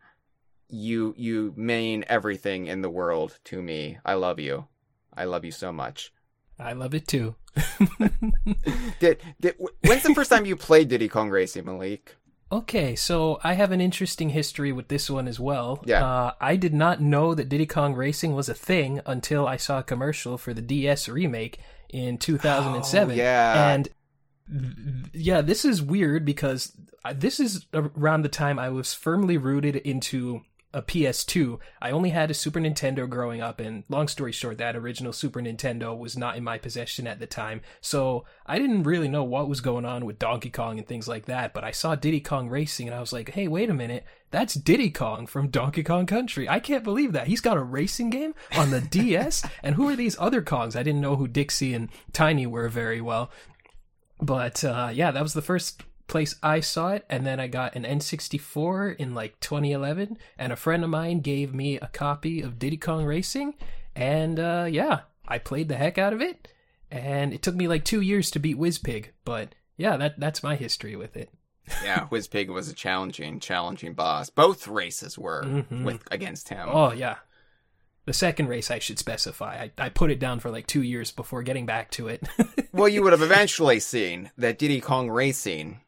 You 0.70 1.14
you 1.18 1.54
mean 1.56 2.06
everything 2.08 2.68
in 2.68 2.82
the 2.82 2.90
world 2.90 3.40
to 3.46 3.62
me. 3.62 3.98
I 4.06 4.14
love 4.14 4.40
you. 4.40 4.68
I 5.16 5.26
love 5.26 5.44
you 5.44 5.52
so 5.52 5.72
much. 5.72 6.14
I 6.60 6.74
love 6.74 6.94
it 6.94 7.08
too. 7.08 7.36
Did, 9.00 9.18
did 9.40 9.56
when's 9.82 10.04
the 10.04 10.14
first 10.14 10.30
time 10.30 10.46
you 10.46 10.56
played 10.56 10.90
Diddy 10.90 11.08
Kong 11.08 11.30
Racing, 11.30 11.66
Malik? 11.66 12.16
Okay, 12.52 12.96
so 12.96 13.40
I 13.44 13.54
have 13.54 13.72
an 13.72 13.80
interesting 13.80 14.30
history 14.30 14.72
with 14.72 14.88
this 14.88 15.10
one 15.10 15.28
as 15.28 15.40
well. 15.40 15.84
Yeah. 15.86 16.04
Uh, 16.04 16.34
I 16.42 16.56
did 16.56 16.74
not 16.74 17.00
know 17.00 17.36
that 17.36 17.48
Diddy 17.48 17.68
Kong 17.68 17.94
Racing 17.94 18.34
was 18.34 18.50
a 18.50 18.56
thing 18.56 19.02
until 19.06 19.48
I 19.48 19.58
saw 19.58 19.80
a 19.80 19.84
commercial 19.84 20.38
for 20.38 20.54
the 20.54 20.62
DS 20.62 21.08
remake 21.08 21.60
in 21.90 22.18
2007. 22.18 23.12
Oh, 23.12 23.16
yeah. 23.16 23.72
And 23.72 23.90
yeah, 25.14 25.42
this 25.42 25.66
is 25.66 25.82
weird 25.82 26.26
because 26.26 26.74
this 27.16 27.40
is 27.40 27.66
around 27.74 28.24
the 28.24 28.30
time 28.30 28.60
I 28.60 28.70
was 28.70 28.94
firmly 28.94 29.38
rooted 29.38 29.76
into 29.78 30.42
a 30.74 30.82
PS2. 30.82 31.60
I 31.82 31.92
only 31.92 32.12
had 32.12 32.30
a 32.30 32.36
Super 32.36 32.60
Nintendo 32.60 33.10
growing 33.10 33.42
up, 33.42 33.60
and 33.60 33.84
long 33.90 34.08
story 34.08 34.32
short, 34.32 34.60
that 34.60 34.76
original 34.76 35.14
Super 35.14 35.42
Nintendo 35.42 35.98
was 35.98 36.16
not 36.16 36.38
in 36.38 36.44
my 36.44 36.58
possession 36.58 37.08
at 37.08 37.20
the 37.20 37.26
time. 37.26 37.62
So 37.82 38.26
I 38.46 38.60
didn't 38.60 38.84
really 38.84 39.08
know 39.08 39.24
what 39.24 39.50
was 39.50 39.62
going 39.62 39.86
on 39.86 40.06
with 40.06 40.20
Donkey 40.20 40.52
Kong 40.52 40.78
and 40.78 40.88
things 40.88 41.08
like 41.08 41.26
that. 41.26 41.54
But 41.54 41.64
I 41.64 41.72
saw 41.72 41.96
Diddy 41.96 42.20
Kong 42.20 42.50
Racing, 42.50 42.88
and 42.88 42.96
I 42.96 43.00
was 43.00 43.14
like, 43.14 43.32
hey, 43.32 43.48
wait 43.48 43.70
a 43.70 43.74
minute. 43.74 44.06
That's 44.32 44.54
Diddy 44.54 44.92
Kong 44.92 45.26
from 45.26 45.48
Donkey 45.48 45.82
Kong 45.82 46.06
Country. 46.06 46.48
I 46.48 46.60
can't 46.60 46.84
believe 46.84 47.14
that. 47.14 47.28
He's 47.28 47.42
got 47.42 47.58
a 47.58 47.64
racing 47.64 48.12
game 48.12 48.36
on 48.56 48.70
the 48.70 48.82
DS. 48.92 49.44
And 49.64 49.74
who 49.74 49.90
are 49.90 49.96
these 49.96 50.18
other 50.20 50.44
Kongs? 50.44 50.76
I 50.76 50.84
didn't 50.84 51.02
know 51.02 51.16
who 51.16 51.28
Dixie 51.28 51.74
and 51.74 51.90
Tiny 52.14 52.46
were 52.46 52.70
very 52.70 53.02
well. 53.02 53.32
But 54.22 54.64
uh, 54.64 54.90
yeah, 54.94 55.12
that 55.12 55.24
was 55.24 55.34
the 55.34 55.42
first 55.42 55.84
place 56.08 56.36
I 56.42 56.60
saw 56.60 56.90
it, 56.90 57.06
and 57.10 57.26
then 57.26 57.40
I 57.40 57.48
got 57.48 57.76
an 57.76 57.84
N64 57.84 58.96
in 58.98 59.14
like 59.14 59.40
2011, 59.40 60.18
and 60.38 60.52
a 60.52 60.56
friend 60.58 60.84
of 60.84 60.90
mine 60.90 61.20
gave 61.22 61.54
me 61.54 61.78
a 61.78 61.88
copy 61.88 62.42
of 62.42 62.60
Diddy 62.60 62.78
Kong 62.78 63.06
Racing, 63.06 63.56
and 63.96 64.40
uh, 64.40 64.68
yeah, 64.70 65.02
I 65.28 65.38
played 65.38 65.70
the 65.70 65.76
heck 65.78 65.98
out 65.98 66.14
of 66.14 66.22
it, 66.22 66.48
and 66.92 67.34
it 67.34 67.42
took 67.42 67.56
me 67.56 67.68
like 67.68 67.86
two 67.86 68.02
years 68.02 68.32
to 68.32 68.40
beat 68.40 68.58
Wizpig, 68.58 69.08
but 69.24 69.54
yeah, 69.78 69.96
that 69.98 70.20
that's 70.20 70.44
my 70.44 70.56
history 70.56 70.96
with 70.96 71.16
it. 71.16 71.30
yeah, 71.84 72.08
Wizpig 72.12 72.48
was 72.50 72.68
a 72.70 72.74
challenging, 72.74 73.40
challenging 73.40 73.94
boss. 73.94 74.30
Both 74.30 74.68
races 74.68 75.18
were 75.18 75.44
Mhm. 75.44 75.84
with 75.84 76.02
against 76.12 76.50
him. 76.50 76.68
Oh 76.72 76.92
yeah. 76.92 77.18
The 78.10 78.14
second 78.14 78.48
race, 78.48 78.72
I 78.72 78.80
should 78.80 78.98
specify. 78.98 79.70
I, 79.78 79.86
I 79.86 79.90
put 79.90 80.10
it 80.10 80.18
down 80.18 80.40
for 80.40 80.50
like 80.50 80.66
two 80.66 80.82
years 80.82 81.12
before 81.12 81.44
getting 81.44 81.68
back 81.68 81.92
to 81.92 82.08
it. 82.08 82.28
Well, 82.72 82.88
you 82.88 83.04
would 83.04 83.14
have 83.14 83.22
eventually 83.22 83.80
seen 83.80 84.32
that 84.36 84.58
Diddy 84.58 84.82
Kong 84.82 85.12
Racing 85.12 85.82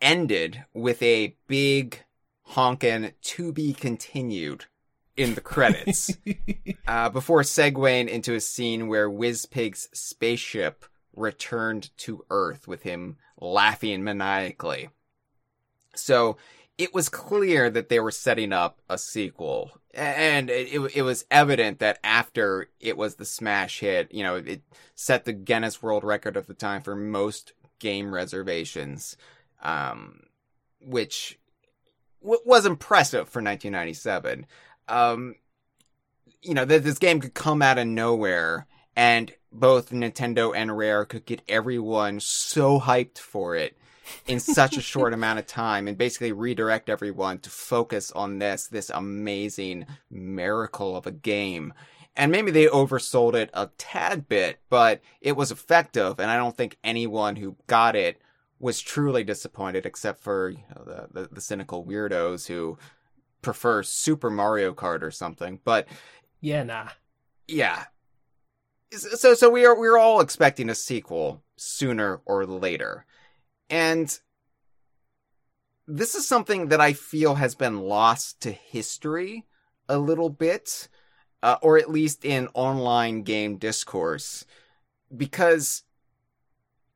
ended 0.00 0.64
with 0.72 1.00
a 1.00 1.36
big 1.46 2.02
honkin' 2.54 3.12
to 3.20 3.52
be 3.52 3.72
continued 3.72 4.64
in 5.16 5.36
the 5.36 5.40
credits. 5.40 6.16
uh, 6.88 7.10
before 7.10 7.42
segueing 7.42 8.08
into 8.08 8.34
a 8.34 8.40
scene 8.40 8.88
where 8.88 9.08
Wizpig's 9.08 9.88
spaceship 9.92 10.84
returned 11.14 11.96
to 11.98 12.24
Earth 12.30 12.66
with 12.66 12.82
him 12.82 13.16
laughing 13.40 14.02
maniacally. 14.02 14.88
So 15.94 16.36
it 16.78 16.92
was 16.92 17.08
clear 17.08 17.70
that 17.70 17.90
they 17.90 18.00
were 18.00 18.10
setting 18.10 18.52
up 18.52 18.80
a 18.88 18.98
sequel. 18.98 19.70
And 19.94 20.50
it, 20.50 20.96
it, 20.96 21.02
was 21.02 21.24
evident 21.30 21.78
that 21.78 22.00
after 22.02 22.68
it 22.80 22.96
was 22.96 23.14
the 23.14 23.24
smash 23.24 23.80
hit, 23.80 24.12
you 24.12 24.22
know, 24.24 24.36
it 24.36 24.62
set 24.94 25.24
the 25.24 25.32
Guinness 25.32 25.82
World 25.82 26.02
Record 26.02 26.36
of 26.36 26.46
the 26.46 26.54
time 26.54 26.82
for 26.82 26.96
most 26.96 27.52
game 27.78 28.12
reservations, 28.12 29.16
um, 29.62 30.24
which 30.80 31.38
w- 32.22 32.42
was 32.44 32.66
impressive 32.66 33.28
for 33.28 33.40
1997. 33.40 34.46
Um, 34.88 35.36
you 36.42 36.54
know, 36.54 36.64
that 36.64 36.82
this 36.82 36.98
game 36.98 37.20
could 37.20 37.34
come 37.34 37.62
out 37.62 37.78
of 37.78 37.86
nowhere 37.86 38.66
and 38.96 39.32
both 39.52 39.90
Nintendo 39.90 40.52
and 40.54 40.76
Rare 40.76 41.04
could 41.04 41.24
get 41.24 41.42
everyone 41.48 42.20
so 42.20 42.80
hyped 42.80 43.18
for 43.18 43.54
it 43.54 43.76
in 44.26 44.40
such 44.40 44.76
a 44.76 44.82
short 44.82 45.12
amount 45.12 45.38
of 45.38 45.46
time 45.46 45.88
and 45.88 45.98
basically 45.98 46.32
redirect 46.32 46.88
everyone 46.88 47.38
to 47.38 47.50
focus 47.50 48.10
on 48.12 48.38
this, 48.38 48.66
this 48.66 48.90
amazing 48.90 49.86
miracle 50.10 50.96
of 50.96 51.06
a 51.06 51.12
game. 51.12 51.72
And 52.16 52.30
maybe 52.30 52.50
they 52.50 52.66
oversold 52.66 53.34
it 53.34 53.50
a 53.54 53.70
tad 53.76 54.28
bit, 54.28 54.60
but 54.68 55.00
it 55.20 55.36
was 55.36 55.50
effective. 55.50 56.20
And 56.20 56.30
I 56.30 56.36
don't 56.36 56.56
think 56.56 56.78
anyone 56.84 57.36
who 57.36 57.56
got 57.66 57.96
it 57.96 58.20
was 58.60 58.80
truly 58.80 59.24
disappointed 59.24 59.84
except 59.84 60.20
for, 60.20 60.50
you 60.50 60.62
know, 60.74 60.84
the, 60.84 61.22
the, 61.22 61.28
the 61.34 61.40
cynical 61.40 61.84
weirdos 61.84 62.46
who 62.46 62.78
prefer 63.42 63.82
Super 63.82 64.30
Mario 64.30 64.72
Kart 64.72 65.02
or 65.02 65.10
something. 65.10 65.60
But 65.64 65.86
yeah, 66.40 66.62
nah. 66.62 66.88
yeah. 67.46 67.84
So 68.92 69.34
so 69.34 69.50
we 69.50 69.66
are 69.66 69.78
we're 69.78 69.98
all 69.98 70.20
expecting 70.20 70.70
a 70.70 70.74
sequel 70.74 71.42
sooner 71.56 72.20
or 72.26 72.46
later. 72.46 73.06
And 73.70 74.18
this 75.86 76.14
is 76.14 76.26
something 76.26 76.68
that 76.68 76.80
I 76.80 76.92
feel 76.92 77.34
has 77.34 77.54
been 77.54 77.80
lost 77.80 78.40
to 78.42 78.50
history 78.50 79.44
a 79.88 79.98
little 79.98 80.30
bit, 80.30 80.88
uh, 81.42 81.56
or 81.60 81.76
at 81.78 81.90
least 81.90 82.24
in 82.24 82.48
online 82.54 83.22
game 83.22 83.56
discourse, 83.56 84.46
because 85.14 85.82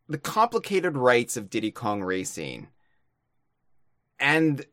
the 0.08 0.18
complicated 0.18 0.96
rights 0.96 1.36
of 1.36 1.50
Diddy 1.50 1.70
Kong 1.70 2.02
Racing 2.02 2.68
and 4.18 4.64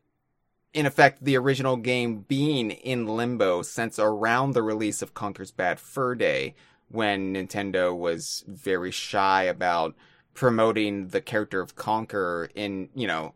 in 0.76 0.84
effect, 0.84 1.24
the 1.24 1.38
original 1.38 1.76
game 1.76 2.18
being 2.18 2.70
in 2.70 3.06
limbo 3.06 3.62
since 3.62 3.98
around 3.98 4.52
the 4.52 4.62
release 4.62 5.00
of 5.00 5.14
Conker's 5.14 5.50
Bad 5.50 5.80
Fur 5.80 6.14
Day, 6.14 6.54
when 6.88 7.32
Nintendo 7.32 7.96
was 7.96 8.44
very 8.46 8.90
shy 8.90 9.44
about 9.44 9.94
promoting 10.36 11.08
the 11.08 11.20
character 11.20 11.60
of 11.60 11.74
Conker 11.74 12.48
in, 12.54 12.88
you 12.94 13.08
know, 13.08 13.34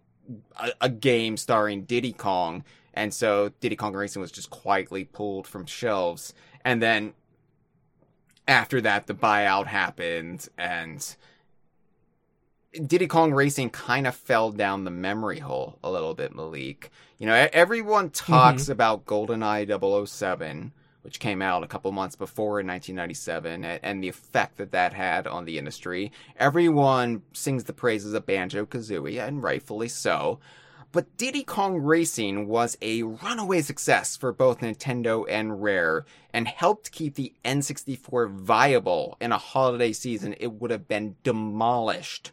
a, 0.60 0.70
a 0.82 0.88
game 0.88 1.36
starring 1.36 1.82
Diddy 1.82 2.12
Kong. 2.12 2.62
And 2.94 3.12
so 3.12 3.50
Diddy 3.60 3.74
Kong 3.74 3.94
Racing 3.94 4.22
was 4.22 4.30
just 4.30 4.50
quietly 4.50 5.04
pulled 5.04 5.46
from 5.46 5.66
shelves. 5.66 6.34
And 6.64 6.80
then 6.80 7.14
after 8.46 8.80
that, 8.82 9.06
the 9.06 9.14
buyout 9.14 9.66
happened 9.66 10.48
and 10.56 11.16
Diddy 12.86 13.08
Kong 13.08 13.32
Racing 13.32 13.70
kind 13.70 14.06
of 14.06 14.14
fell 14.14 14.52
down 14.52 14.84
the 14.84 14.90
memory 14.90 15.40
hole 15.40 15.78
a 15.82 15.90
little 15.90 16.14
bit, 16.14 16.34
Malik. 16.34 16.90
You 17.18 17.26
know, 17.26 17.48
everyone 17.52 18.10
talks 18.10 18.64
mm-hmm. 18.64 18.72
about 18.72 19.06
GoldenEye 19.06 20.06
007, 20.06 20.72
which 21.02 21.20
came 21.20 21.40
out 21.40 21.62
a 21.62 21.66
couple 21.68 21.90
months 21.92 22.16
before 22.16 22.60
in 22.60 22.66
1997, 22.66 23.64
a- 23.64 23.80
and 23.82 24.02
the 24.02 24.08
effect 24.08 24.56
that 24.58 24.72
that 24.72 24.92
had 24.92 25.26
on 25.26 25.44
the 25.44 25.58
industry. 25.58 26.12
Everyone 26.36 27.22
sings 27.32 27.64
the 27.64 27.72
praises 27.72 28.14
of 28.14 28.26
Banjo 28.26 28.66
Kazooie, 28.66 29.18
and 29.26 29.42
rightfully 29.42 29.88
so. 29.88 30.40
But 30.92 31.16
Diddy 31.16 31.44
Kong 31.44 31.80
Racing 31.80 32.48
was 32.48 32.76
a 32.82 33.04
runaway 33.04 33.62
success 33.62 34.16
for 34.16 34.32
both 34.32 34.58
Nintendo 34.58 35.24
and 35.28 35.62
Rare 35.62 36.04
and 36.32 36.48
helped 36.48 36.90
keep 36.90 37.14
the 37.14 37.32
N64 37.44 38.28
viable 38.28 39.16
in 39.20 39.30
a 39.30 39.38
holiday 39.38 39.92
season 39.92 40.34
it 40.40 40.54
would 40.54 40.72
have 40.72 40.88
been 40.88 41.14
demolished 41.22 42.32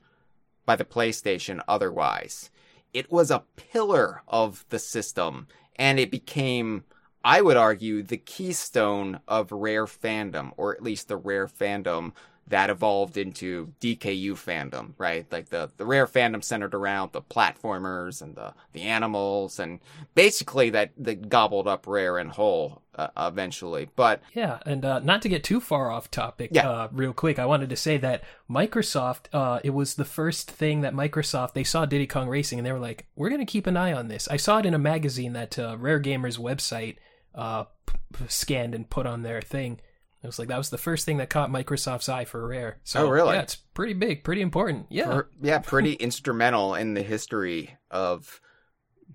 by 0.65 0.75
the 0.75 0.85
PlayStation 0.85 1.61
otherwise. 1.67 2.49
It 2.93 3.11
was 3.11 3.29
a 3.29 3.43
pillar 3.55 4.23
of 4.27 4.65
the 4.69 4.79
system 4.79 5.47
and 5.75 5.99
it 5.99 6.09
became, 6.09 6.83
I 7.27 7.41
would 7.41 7.57
argue, 7.57 8.03
the 8.03 8.15
keystone 8.15 9.19
of 9.27 9.51
Rare 9.51 9.85
fandom, 9.85 10.53
or 10.55 10.73
at 10.73 10.81
least 10.81 11.09
the 11.09 11.17
Rare 11.17 11.47
fandom 11.47 12.13
that 12.47 12.69
evolved 12.69 13.17
into 13.17 13.73
DKU 13.81 14.31
fandom, 14.31 14.93
right? 14.97 15.25
Like 15.29 15.49
the, 15.49 15.69
the 15.75 15.85
rare 15.85 16.07
fandom 16.07 16.41
centered 16.41 16.73
around 16.73 17.11
the 17.11 17.21
platformers 17.21 18.21
and 18.21 18.35
the, 18.37 18.53
the 18.71 18.83
animals 18.83 19.59
and 19.59 19.79
basically 20.15 20.69
that, 20.69 20.91
that 20.97 21.27
gobbled 21.27 21.67
up 21.67 21.85
rare 21.85 22.17
and 22.17 22.31
whole, 22.31 22.81
uh, 22.95 23.09
eventually. 23.17 23.89
But 23.97 24.21
Yeah, 24.33 24.59
and 24.65 24.85
uh, 24.85 24.99
not 24.99 25.21
to 25.23 25.29
get 25.29 25.43
too 25.43 25.59
far 25.59 25.91
off 25.91 26.09
topic, 26.09 26.51
Yeah. 26.53 26.69
uh, 26.69 26.87
real 26.93 27.11
quick, 27.11 27.37
I 27.37 27.45
wanted 27.45 27.69
to 27.69 27.75
say 27.75 27.97
that 27.97 28.23
Microsoft, 28.49 29.25
uh, 29.33 29.59
it 29.65 29.71
was 29.71 29.95
the 29.95 30.05
first 30.05 30.49
thing 30.49 30.79
that 30.81 30.93
Microsoft, 30.93 31.51
they 31.53 31.65
saw 31.65 31.85
Diddy 31.85 32.07
Kong 32.07 32.29
Racing 32.29 32.59
and 32.59 32.65
they 32.65 32.71
were 32.71 32.79
like, 32.79 33.07
we're 33.17 33.29
going 33.29 33.45
to 33.45 33.51
keep 33.51 33.67
an 33.67 33.75
eye 33.75 33.91
on 33.91 34.07
this. 34.07 34.25
I 34.29 34.37
saw 34.37 34.59
it 34.59 34.65
in 34.65 34.73
a 34.73 34.79
magazine 34.79 35.33
that 35.33 35.59
uh, 35.59 35.75
Rare 35.77 35.99
Gamer's 35.99 36.37
website 36.37 36.95
uh, 37.35 37.65
p- 37.85 38.25
scanned 38.27 38.73
and 38.75 38.89
put 38.89 39.05
on 39.05 39.21
their 39.23 39.41
thing. 39.41 39.79
It 40.23 40.27
was 40.27 40.39
like, 40.39 40.47
that 40.47 40.57
was 40.57 40.69
the 40.71 40.77
first 40.77 41.05
thing 41.05 41.17
that 41.17 41.29
caught 41.29 41.49
Microsoft's 41.51 42.09
eye 42.09 42.25
for 42.25 42.45
Rare. 42.47 42.79
So, 42.83 43.05
Oh, 43.05 43.09
really? 43.09 43.35
Yeah, 43.35 43.43
it's 43.43 43.55
pretty 43.55 43.93
big, 43.93 44.23
pretty 44.23 44.41
important. 44.41 44.87
Yeah. 44.89 45.05
per- 45.05 45.29
yeah, 45.41 45.59
pretty 45.59 45.93
instrumental 45.99 46.73
in 46.75 46.95
the 46.95 47.03
history 47.03 47.77
of 47.91 48.41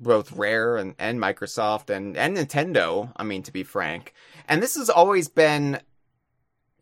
both 0.00 0.32
Rare 0.32 0.76
and, 0.76 0.94
and 0.98 1.20
Microsoft 1.20 1.90
and, 1.90 2.16
and 2.16 2.36
Nintendo, 2.36 3.12
I 3.16 3.24
mean, 3.24 3.42
to 3.42 3.52
be 3.52 3.62
frank. 3.64 4.14
And 4.48 4.62
this 4.62 4.76
has 4.76 4.88
always 4.88 5.28
been 5.28 5.80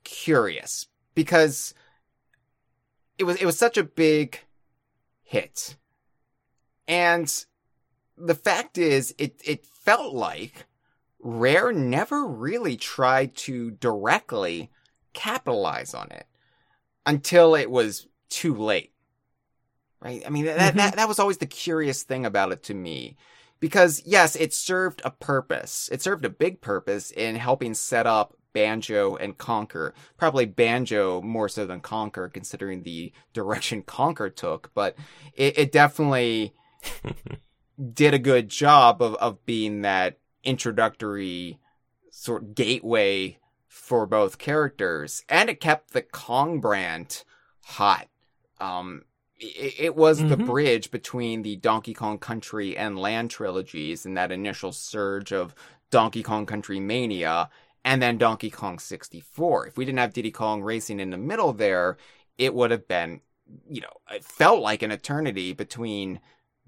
curious 0.04 0.86
because 1.14 1.74
it 3.18 3.24
was, 3.24 3.36
it 3.36 3.46
was 3.46 3.58
such 3.58 3.76
a 3.76 3.84
big 3.84 4.40
hit. 5.22 5.76
And 6.86 7.44
the 8.16 8.34
fact 8.34 8.78
is, 8.78 9.14
it, 9.18 9.40
it 9.44 9.64
felt 9.66 10.14
like 10.14 10.66
Rare 11.22 11.72
never 11.72 12.26
really 12.26 12.76
tried 12.76 13.36
to 13.36 13.72
directly 13.72 14.70
capitalize 15.12 15.94
on 15.94 16.10
it 16.10 16.26
until 17.06 17.54
it 17.54 17.70
was 17.70 18.06
too 18.28 18.54
late. 18.54 18.92
Right? 20.00 20.22
I 20.26 20.30
mean, 20.30 20.46
that, 20.46 20.74
Mhm. 20.74 20.76
that, 20.76 20.96
that 20.96 21.08
was 21.08 21.18
always 21.18 21.38
the 21.38 21.46
curious 21.46 22.02
thing 22.02 22.24
about 22.24 22.52
it 22.52 22.62
to 22.64 22.74
me. 22.74 23.16
Because 23.58 24.02
yes, 24.06 24.34
it 24.36 24.54
served 24.54 25.02
a 25.04 25.10
purpose. 25.10 25.90
It 25.92 26.00
served 26.00 26.24
a 26.24 26.30
big 26.30 26.62
purpose 26.62 27.10
in 27.10 27.36
helping 27.36 27.74
set 27.74 28.06
up 28.06 28.34
Banjo 28.54 29.16
and 29.16 29.36
Conker. 29.36 29.92
Probably 30.16 30.46
Banjo 30.46 31.20
more 31.20 31.48
so 31.48 31.66
than 31.66 31.82
Conker, 31.82 32.32
considering 32.32 32.82
the 32.82 33.12
direction 33.34 33.82
Conker 33.82 34.34
took, 34.34 34.70
but 34.74 34.96
it, 35.34 35.58
it 35.58 35.72
definitely 35.72 36.54
did 37.92 38.14
a 38.14 38.18
good 38.18 38.48
job 38.48 39.02
of, 39.02 39.14
of 39.16 39.44
being 39.44 39.82
that 39.82 40.18
introductory 40.44 41.58
sort 42.10 42.42
of 42.42 42.54
gateway 42.54 43.38
for 43.68 44.06
both 44.06 44.38
characters, 44.38 45.24
and 45.28 45.48
it 45.48 45.60
kept 45.60 45.92
the 45.92 46.02
Kong 46.02 46.60
brand 46.60 47.24
hot. 47.62 48.08
Um, 48.60 49.04
it, 49.38 49.74
it 49.78 49.96
was 49.96 50.18
the 50.18 50.36
Mhm. 50.36 50.46
bridge 50.46 50.90
between 50.90 51.42
the 51.42 51.56
Donkey 51.56 51.94
Kong 51.94 52.18
Country 52.18 52.76
and 52.76 52.98
Land 52.98 53.30
trilogies 53.30 54.04
and 54.04 54.16
that 54.16 54.32
initial 54.32 54.72
surge 54.72 55.32
of 55.32 55.54
Donkey 55.90 56.22
Kong 56.22 56.46
Country 56.46 56.80
mania, 56.80 57.48
and 57.84 58.02
then 58.02 58.18
Donkey 58.18 58.50
Kong 58.50 58.78
64. 58.78 59.66
If 59.68 59.76
we 59.76 59.84
didn't 59.84 59.98
have 59.98 60.12
Diddy 60.12 60.30
Kong 60.30 60.62
Racing 60.62 61.00
in 61.00 61.10
the 61.10 61.16
middle 61.16 61.52
there, 61.52 61.96
it 62.38 62.54
would 62.54 62.70
have 62.70 62.86
been, 62.88 63.20
you 63.68 63.80
know, 63.80 63.92
it 64.10 64.24
felt 64.24 64.60
like 64.60 64.82
an 64.82 64.90
eternity 64.90 65.52
between 65.52 66.20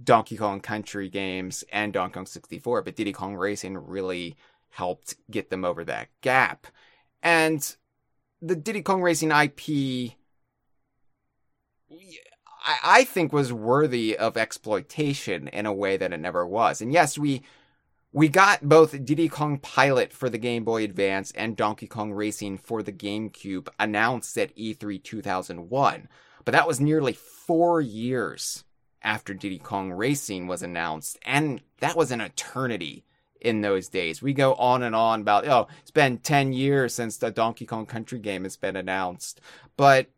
Donkey 0.02 0.36
Kong 0.36 0.60
Country 0.60 1.08
games 1.08 1.64
and 1.72 1.92
Donkey 1.92 2.14
Kong 2.14 2.26
64, 2.26 2.82
but 2.82 2.96
Diddy 2.96 3.12
Kong 3.12 3.36
Racing 3.36 3.76
really 3.76 4.36
helped 4.70 5.16
get 5.30 5.50
them 5.50 5.64
over 5.64 5.84
that 5.84 6.08
gap. 6.20 6.66
And 7.22 7.76
the 8.40 8.56
Diddy 8.56 8.82
Kong 8.82 9.02
Racing 9.02 9.30
IP, 9.30 10.14
I, 12.84 13.04
think, 13.04 13.32
was 13.32 13.52
worthy 13.52 14.16
of 14.16 14.36
exploitation 14.36 15.48
in 15.48 15.66
a 15.66 15.72
way 15.72 15.96
that 15.96 16.12
it 16.12 16.20
never 16.20 16.46
was. 16.46 16.80
And 16.80 16.92
yes, 16.92 17.18
we 17.18 17.42
we 18.14 18.28
got 18.28 18.68
both 18.68 19.06
Diddy 19.06 19.28
Kong 19.28 19.58
Pilot 19.58 20.12
for 20.12 20.28
the 20.28 20.36
Game 20.36 20.64
Boy 20.64 20.84
Advance 20.84 21.32
and 21.32 21.56
Donkey 21.56 21.86
Kong 21.86 22.12
Racing 22.12 22.58
for 22.58 22.82
the 22.82 22.92
GameCube 22.92 23.68
announced 23.80 24.36
at 24.36 24.52
E 24.54 24.74
E3 24.74 25.02
2001, 25.02 26.08
but 26.44 26.52
that 26.52 26.68
was 26.68 26.78
nearly 26.78 27.14
four 27.14 27.80
years 27.80 28.64
after 29.02 29.34
Diddy 29.34 29.58
Kong 29.58 29.92
Racing 29.92 30.46
was 30.46 30.62
announced, 30.62 31.18
and 31.24 31.60
that 31.80 31.96
was 31.96 32.10
an 32.10 32.20
eternity 32.20 33.04
in 33.40 33.60
those 33.60 33.88
days. 33.88 34.22
We 34.22 34.32
go 34.32 34.54
on 34.54 34.82
and 34.82 34.94
on 34.94 35.20
about, 35.20 35.46
oh, 35.46 35.66
it's 35.80 35.90
been 35.90 36.18
10 36.18 36.52
years 36.52 36.94
since 36.94 37.16
the 37.16 37.30
Donkey 37.30 37.66
Kong 37.66 37.86
Country 37.86 38.18
game 38.18 38.44
has 38.44 38.56
been 38.56 38.76
announced. 38.76 39.40
But 39.76 40.08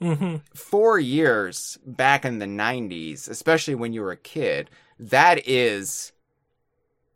hmm 0.00 0.36
four 0.54 0.98
years 0.98 1.78
back 1.86 2.26
in 2.26 2.38
the 2.38 2.46
90s, 2.46 3.30
especially 3.30 3.74
when 3.74 3.94
you 3.94 4.02
were 4.02 4.12
a 4.12 4.16
kid, 4.16 4.68
that 4.98 5.48
is 5.48 6.12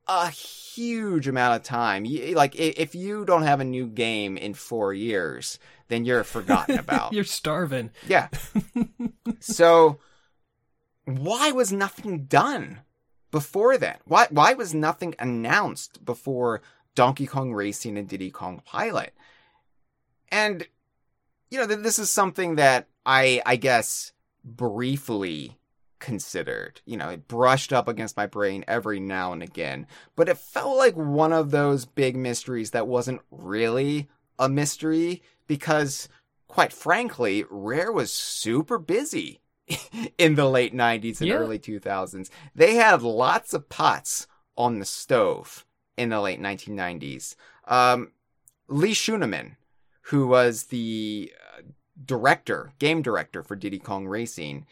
a 0.09 0.31
huge 0.31 1.29
amount 1.29 1.57
of 1.57 1.63
time. 1.63 2.05
Like, 2.33 2.57
if 2.57 2.95
you 2.95 3.25
don't 3.25 3.43
have 3.43 3.61
a 3.61 3.65
new 3.65 3.87
game 3.87 4.37
in 4.37 4.55
four 4.55 4.95
years, 4.95 5.59
then 5.89 6.05
you're 6.05 6.25
forgotten 6.25 6.79
about. 6.79 7.13
You're 7.13 7.25
starving. 7.25 7.91
Yeah. 8.09 8.29
so 9.41 9.99
why 11.19 11.53
was 11.53 11.73
nothing 11.73 12.25
done 12.25 12.81
before 13.31 13.77
then? 13.79 13.97
Why 14.05 14.27
why 14.31 14.55
was 14.55 14.75
nothing 14.75 15.15
announced 15.19 16.05
before 16.05 16.63
Donkey 16.95 17.27
Kong 17.27 17.53
Racing 17.53 17.97
and 17.97 18.09
Diddy 18.09 18.31
Kong 18.31 18.63
Pilot? 18.65 19.15
And 20.31 20.67
you 21.51 21.59
know, 21.59 21.67
this 21.67 21.99
is 21.99 22.11
something 22.11 22.57
that 22.57 22.89
I 23.05 23.43
I 23.47 23.57
guess 23.57 24.13
briefly 24.45 25.59
considered. 25.99 26.81
You 26.87 26.97
know, 26.97 27.11
it 27.11 27.29
brushed 27.29 27.73
up 27.73 27.89
against 27.89 28.17
my 28.17 28.27
brain 28.27 28.65
every 28.67 29.01
now 29.01 29.33
and 29.33 29.43
again, 29.43 29.87
but 30.17 30.29
it 30.29 30.39
felt 30.39 30.77
like 30.77 30.97
one 30.97 31.33
of 31.33 31.51
those 31.51 31.85
big 31.85 32.17
mysteries 32.17 32.71
that 32.71 32.87
wasn't 32.87 33.21
really 33.31 34.09
a 34.39 34.49
mystery 34.49 35.23
because 35.47 36.09
quite 36.49 36.73
frankly, 36.73 37.45
Rare 37.49 37.93
was 37.93 38.13
super 38.13 38.79
busy 38.79 39.40
in 40.19 40.35
the 40.35 40.49
late 40.49 40.75
90s 40.75 41.21
and 41.21 41.29
Yeah. 41.29 41.37
early 41.37 41.59
2000s. 41.59 42.31
They 42.55 42.75
had 42.75 43.03
lots 43.03 43.55
of 43.55 43.69
pots 43.69 44.27
on 44.57 44.79
the 44.79 44.85
stove 44.85 45.65
in 45.97 46.09
the 46.11 46.21
late 46.21 46.41
1990s. 46.41 47.37
Um, 47.67 48.13
Lee 48.69 48.93
Schuneman, 48.93 49.57
who 50.03 50.27
was 50.27 50.65
the 50.65 51.33
uh, 51.59 51.63
director, 52.05 52.73
game 52.79 53.03
director 53.03 53.43
for 53.43 53.57
Diddy 53.57 53.79
Kong 53.79 54.07
Racing, 54.07 54.67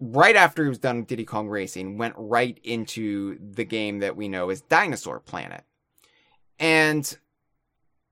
right 0.00 0.36
after 0.36 0.62
he 0.62 0.68
was 0.68 0.78
done 0.78 0.98
with 0.98 1.06
Diddy 1.06 1.24
Kong 1.24 1.48
Racing, 1.48 1.98
went 1.98 2.14
right 2.16 2.58
into 2.64 3.38
the 3.38 3.64
game 3.64 4.00
that 4.00 4.16
we 4.16 4.28
know 4.28 4.50
as 4.50 4.60
Dinosaur 4.62 5.20
Planet. 5.20 5.64
And 6.58 7.16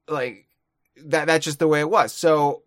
like 0.08 0.46
that 0.96 1.26
that's 1.26 1.44
just 1.44 1.58
the 1.58 1.68
way 1.68 1.80
it 1.80 1.90
was. 1.90 2.12
So 2.12 2.62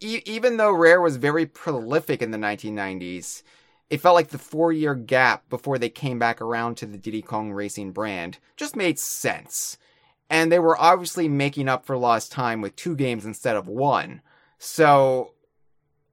e- 0.00 0.22
even 0.24 0.56
though 0.56 0.72
Rare 0.72 1.00
was 1.00 1.16
very 1.16 1.46
prolific 1.46 2.22
in 2.22 2.30
the 2.30 2.38
1990s, 2.38 3.42
it 3.90 4.00
felt 4.00 4.14
like 4.14 4.28
the 4.28 4.38
four 4.38 4.72
year 4.72 4.94
gap 4.94 5.48
before 5.48 5.78
they 5.78 5.88
came 5.88 6.18
back 6.18 6.40
around 6.40 6.76
to 6.76 6.86
the 6.86 6.98
Diddy 6.98 7.22
Kong 7.22 7.52
Racing 7.52 7.92
brand 7.92 8.38
just 8.56 8.76
made 8.76 8.98
sense. 8.98 9.78
And 10.30 10.52
they 10.52 10.58
were 10.58 10.78
obviously 10.78 11.26
making 11.28 11.68
up 11.68 11.86
for 11.86 11.96
lost 11.96 12.30
time 12.30 12.60
with 12.60 12.76
two 12.76 12.94
games 12.94 13.24
instead 13.24 13.56
of 13.56 13.66
one. 13.66 14.20
So, 14.58 15.32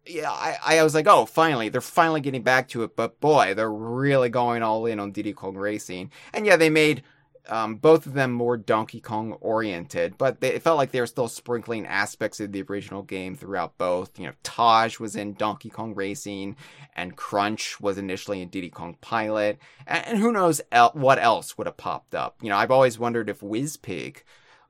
yeah, 0.05 0.31
I, 0.31 0.57
I 0.63 0.83
was 0.83 0.95
like, 0.95 1.07
oh, 1.07 1.25
finally, 1.25 1.67
they're 1.67 1.81
finally 1.81 2.21
getting 2.21 2.43
back 2.43 2.69
to 2.69 2.83
it. 2.83 2.95
But 2.95 3.19
boy, 3.19 3.53
they're 3.55 3.71
really 3.71 4.29
going 4.29 4.63
all 4.63 4.85
in 4.85 4.99
on 4.99 5.11
Diddy 5.11 5.33
Kong 5.33 5.57
Racing. 5.57 6.11
And 6.33 6.45
yeah, 6.45 6.55
they 6.55 6.69
made 6.69 7.03
um, 7.49 7.75
both 7.75 8.05
of 8.05 8.13
them 8.13 8.31
more 8.31 8.57
Donkey 8.57 8.99
Kong 8.99 9.33
oriented, 9.41 10.17
but 10.17 10.41
they, 10.41 10.53
it 10.53 10.61
felt 10.61 10.77
like 10.77 10.91
they 10.91 10.99
were 10.99 11.07
still 11.07 11.27
sprinkling 11.27 11.85
aspects 11.85 12.39
of 12.39 12.51
the 12.51 12.61
original 12.63 13.01
game 13.01 13.35
throughout 13.35 13.77
both. 13.77 14.17
You 14.19 14.27
know, 14.27 14.33
Taj 14.43 14.99
was 14.99 15.15
in 15.15 15.33
Donkey 15.33 15.69
Kong 15.69 15.95
Racing, 15.95 16.55
and 16.95 17.15
Crunch 17.15 17.79
was 17.79 17.97
initially 17.97 18.41
in 18.41 18.49
Diddy 18.49 18.69
Kong 18.69 18.97
Pilot, 19.01 19.59
and, 19.87 20.05
and 20.07 20.17
who 20.17 20.31
knows 20.31 20.61
el- 20.71 20.91
what 20.93 21.19
else 21.19 21.57
would 21.57 21.67
have 21.67 21.77
popped 21.77 22.15
up. 22.15 22.37
You 22.41 22.49
know, 22.49 22.57
I've 22.57 22.71
always 22.71 22.99
wondered 22.99 23.29
if 23.29 23.41
Wizpig 23.41 24.17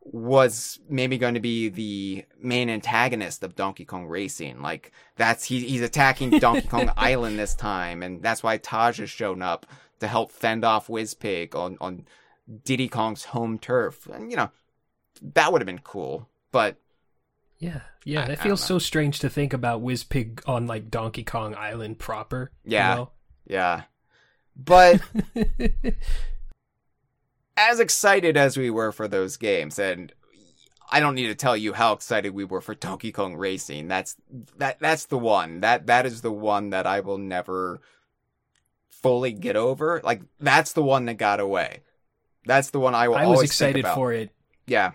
was 0.02 0.80
maybe 0.88 1.18
going 1.18 1.34
to 1.34 1.40
be 1.40 1.68
the 1.70 2.26
main 2.40 2.70
antagonist 2.70 3.44
of 3.44 3.56
Donkey 3.56 3.86
Kong 3.86 4.06
Racing. 4.06 4.62
Like 4.62 4.92
that's 5.16 5.44
he, 5.44 5.62
he's 5.62 5.82
attacking 5.82 6.32
Donkey 6.40 6.68
Kong 6.68 6.92
Island 6.98 7.40
this 7.40 7.56
time, 7.56 8.04
and 8.04 8.22
that's 8.22 8.44
why 8.44 8.58
Taj 8.58 9.00
has 9.00 9.10
shown 9.10 9.42
up 9.42 9.66
to 10.00 10.08
help 10.08 10.32
fend 10.32 10.64
off 10.64 10.88
Wizpig 10.88 11.56
on 11.56 11.78
on 11.82 12.06
Diddy 12.64 12.88
Kong's 12.88 13.26
home 13.26 13.58
turf. 13.60 14.08
And 14.08 14.30
you 14.32 14.38
know, 14.38 14.50
that 15.34 15.52
would 15.52 15.62
have 15.62 15.66
been 15.68 15.80
cool. 15.80 16.30
But 16.52 16.78
Yeah, 17.60 17.82
yeah. 18.04 18.20
I- 18.20 18.24
and 18.24 18.32
I 18.32 18.34
it 18.34 18.40
feels 18.40 18.64
so 18.64 18.80
strange 18.80 19.20
to 19.20 19.30
think 19.30 19.54
about 19.54 19.82
Wizpig 19.84 20.42
on 20.48 20.68
like 20.68 20.90
Donkey 20.92 21.24
Kong 21.24 21.56
Island 21.56 22.00
proper. 22.00 22.52
you 22.64 22.74
Yeah. 22.74 22.96
know? 22.96 23.12
yeah. 23.46 23.82
But 24.56 25.02
as 27.58 27.80
excited 27.80 28.38
as 28.38 28.58
we 28.58 28.70
were 28.70 28.92
for 28.92 29.08
those 29.08 29.38
games, 29.38 29.80
and 29.80 30.14
I 30.92 31.00
don't 31.00 31.16
need 31.16 31.28
to 31.28 31.36
tell 31.36 31.58
you 31.58 31.74
how 31.74 31.94
excited 31.94 32.34
we 32.34 32.44
were 32.46 32.62
for 32.62 32.76
Donkey 32.76 33.12
Kong 33.12 33.36
Racing. 33.36 33.88
That's 33.88 34.16
that 34.58 34.80
that's 34.80 35.06
the 35.08 35.18
one. 35.18 35.62
That 35.62 35.88
that 35.88 36.06
is 36.06 36.22
the 36.22 36.32
one 36.32 36.70
that 36.72 36.86
I 36.86 37.00
will 37.00 37.18
never 37.18 37.82
fully 38.90 39.34
get 39.34 39.56
over. 39.56 40.02
Like 40.04 40.22
that's 40.40 40.74
the 40.74 40.84
one 40.84 41.06
that 41.06 41.16
got 41.18 41.40
away. 41.40 41.82
That's 42.46 42.70
the 42.70 42.80
one 42.80 42.96
I 42.96 43.08
will 43.08 43.16
I 43.16 43.26
was 43.26 43.42
excited 43.42 43.86
for 43.88 44.14
it. 44.14 44.32
Yeah. 44.68 44.92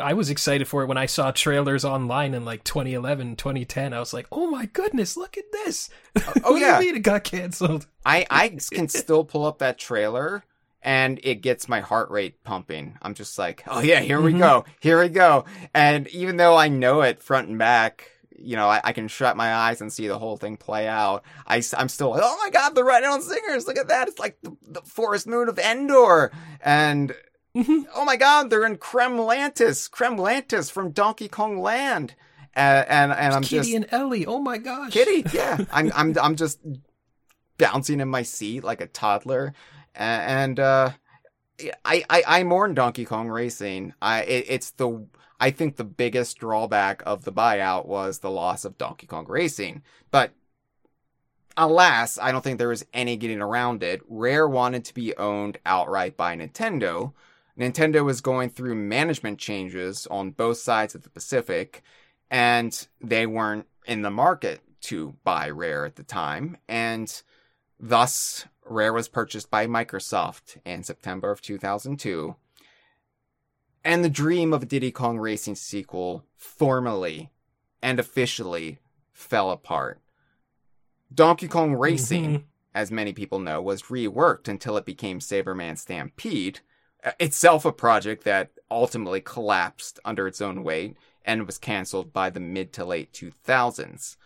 I 0.00 0.12
was 0.12 0.30
excited 0.30 0.68
for 0.68 0.82
it 0.82 0.86
when 0.86 0.96
I 0.96 1.06
saw 1.06 1.32
trailers 1.32 1.84
online 1.84 2.34
in 2.34 2.44
like 2.44 2.62
2011, 2.62 3.34
2010. 3.34 3.92
I 3.92 3.98
was 3.98 4.14
like, 4.14 4.26
"Oh 4.30 4.46
my 4.48 4.66
goodness, 4.66 5.16
look 5.16 5.36
at 5.36 5.50
this!" 5.50 5.90
oh, 6.16 6.22
what 6.52 6.60
yeah. 6.60 6.78
do 6.78 6.84
you 6.84 6.92
mean 6.92 6.98
it 7.00 7.02
got 7.02 7.24
canceled? 7.24 7.86
I 8.06 8.24
I 8.30 8.48
can 8.72 8.86
still 8.88 9.24
pull 9.24 9.44
up 9.44 9.58
that 9.58 9.78
trailer 9.78 10.44
and 10.84 11.18
it 11.24 11.42
gets 11.42 11.68
my 11.68 11.80
heart 11.80 12.10
rate 12.10 12.44
pumping. 12.44 12.96
I'm 13.02 13.14
just 13.14 13.36
like, 13.40 13.64
oh 13.66 13.80
yeah, 13.80 13.98
here 14.00 14.20
we 14.20 14.32
Mhm. 14.34 14.38
go, 14.38 14.64
here 14.78 15.00
we 15.00 15.08
go. 15.08 15.46
And 15.74 16.06
even 16.08 16.36
though 16.36 16.56
I 16.56 16.68
know 16.68 17.00
it 17.02 17.20
front 17.20 17.48
and 17.48 17.58
back, 17.58 18.08
you 18.42 18.56
know, 18.56 18.68
I, 18.68 18.80
I 18.84 18.92
can 18.92 19.08
shut 19.08 19.36
my 19.36 19.54
eyes 19.54 19.80
and 19.80 19.92
see 19.92 20.08
the 20.08 20.18
whole 20.18 20.36
thing 20.36 20.56
play 20.56 20.88
out. 20.88 21.24
I, 21.46 21.62
am 21.76 21.88
still 21.88 22.10
like, 22.10 22.22
oh 22.24 22.38
my 22.42 22.50
god, 22.50 22.74
the 22.74 22.84
Red 22.84 23.04
Allen 23.04 23.22
Singers, 23.22 23.66
look 23.66 23.78
at 23.78 23.88
that! 23.88 24.08
It's 24.08 24.18
like 24.18 24.38
the, 24.42 24.56
the 24.62 24.82
Forest 24.82 25.26
Moon 25.26 25.48
of 25.48 25.58
Endor, 25.58 26.32
and 26.60 27.14
Mhm. 27.54 27.84
oh 27.94 28.04
my 28.04 28.16
god, 28.16 28.48
they're 28.48 28.64
in 28.64 28.78
Kremlantis, 28.78 29.90
Kremlantis 29.90 30.70
from 30.70 30.90
Donkey 30.90 31.28
Kong 31.28 31.58
Land, 31.58 32.14
and 32.54 32.88
and, 32.88 33.12
and 33.12 33.34
I'm 33.34 33.42
Kiddy 33.42 33.72
just 33.72 33.74
and 33.74 33.86
Ellie. 33.90 34.24
Oh 34.24 34.40
my 34.40 34.56
gosh, 34.56 34.92
Kiddy, 34.92 35.24
yeah. 35.34 35.58
I'm 35.72 35.92
I'm 35.94 36.16
I'm 36.20 36.36
just 36.36 36.60
bouncing 37.58 38.00
in 38.00 38.08
my 38.08 38.22
seat 38.22 38.64
like 38.64 38.80
a 38.80 38.86
toddler, 38.86 39.52
and 39.94 40.58
uh, 40.58 40.92
I 41.84 42.04
I 42.08 42.22
I 42.26 42.42
mourn 42.44 42.72
Donkey 42.72 43.04
Kong 43.04 43.28
Racing. 43.28 43.92
I 44.00 44.22
it, 44.22 44.46
it's 44.48 44.70
the 44.70 45.06
I 45.42 45.50
think 45.50 45.74
the 45.74 45.82
biggest 45.82 46.38
drawback 46.38 47.02
of 47.04 47.24
the 47.24 47.32
buyout 47.32 47.86
was 47.86 48.20
the 48.20 48.30
loss 48.30 48.64
of 48.64 48.78
Donkey 48.78 49.08
Kong 49.08 49.26
Racing, 49.28 49.82
but. 50.10 50.32
Alas, 51.54 52.16
I 52.16 52.32
don't 52.32 52.42
think 52.42 52.58
there 52.58 52.68
was 52.68 52.86
any 52.94 53.16
getting 53.18 53.42
around 53.42 53.82
it. 53.82 54.00
Rare 54.08 54.48
wanted 54.48 54.86
to 54.86 54.94
be 54.94 55.14
owned 55.18 55.58
outright 55.66 56.16
by 56.16 56.34
Nintendo. 56.34 57.12
Nintendo 57.58 58.02
was 58.02 58.22
going 58.22 58.48
through 58.48 58.74
management 58.74 59.38
changes 59.38 60.06
on 60.06 60.30
both 60.30 60.56
sides 60.56 60.94
of 60.94 61.02
the 61.02 61.10
Pacific, 61.10 61.82
and 62.30 62.86
they 63.02 63.26
weren't 63.26 63.66
in 63.84 64.00
the 64.00 64.10
market 64.10 64.62
to 64.82 65.14
buy 65.24 65.50
Rare 65.50 65.84
at 65.84 65.96
the 65.96 66.04
time, 66.04 66.56
and 66.68 67.22
thus 67.78 68.46
Rare 68.64 68.94
was 68.94 69.08
purchased 69.08 69.50
by 69.50 69.66
Microsoft 69.66 70.56
in 70.64 70.84
September 70.84 71.30
of 71.30 71.42
2002. 71.42 72.34
And 73.84 74.04
the 74.04 74.10
dream 74.10 74.52
of 74.52 74.62
a 74.62 74.66
Diddy 74.66 74.92
Kong 74.92 75.18
Racing 75.18 75.56
sequel 75.56 76.24
formally 76.36 77.30
and 77.82 77.98
officially 77.98 78.78
fell 79.12 79.50
apart. 79.50 80.00
Donkey 81.12 81.48
Kong 81.48 81.74
Racing, 81.74 82.24
Mhm. 82.38 82.44
as 82.74 82.90
many 82.90 83.12
people 83.12 83.38
know, 83.38 83.60
was 83.60 83.84
reworked 83.84 84.48
until 84.48 84.76
it 84.76 84.84
became 84.86 85.18
Sabreman 85.18 85.76
Stampede, 85.76 86.60
uh, 87.04 87.12
itself 87.18 87.64
a 87.64 87.72
project 87.72 88.24
that 88.24 88.52
ultimately 88.70 89.20
collapsed 89.20 89.98
under 90.04 90.26
its 90.26 90.40
own 90.40 90.62
weight 90.62 90.96
and 91.24 91.46
was 91.46 91.58
canceled 91.58 92.12
by 92.12 92.30
the 92.30 92.40
mid 92.40 92.72
to 92.74 92.84
late 92.84 93.12
2000s. 93.12 94.16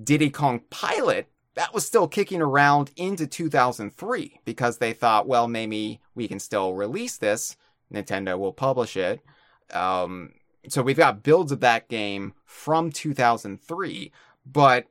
Diddy 0.00 0.30
Kong 0.30 0.60
Pilot, 0.70 1.28
that 1.54 1.74
was 1.74 1.86
still 1.86 2.08
kicking 2.08 2.40
around 2.40 2.90
into 2.96 3.26
2003 3.26 4.40
because 4.44 4.78
they 4.78 4.92
thought, 4.92 5.28
well, 5.28 5.46
maybe 5.46 6.00
we 6.14 6.26
can 6.26 6.40
still 6.40 6.74
release 6.74 7.16
this. 7.16 7.56
Nintendo 7.92 8.38
will 8.38 8.52
publish 8.52 8.96
it. 8.96 9.20
Um, 9.72 10.32
so 10.68 10.82
we've 10.82 10.96
got 10.96 11.22
builds 11.22 11.52
of 11.52 11.60
that 11.60 11.88
game 11.88 12.34
from 12.44 12.90
2003, 12.90 14.12
but 14.46 14.86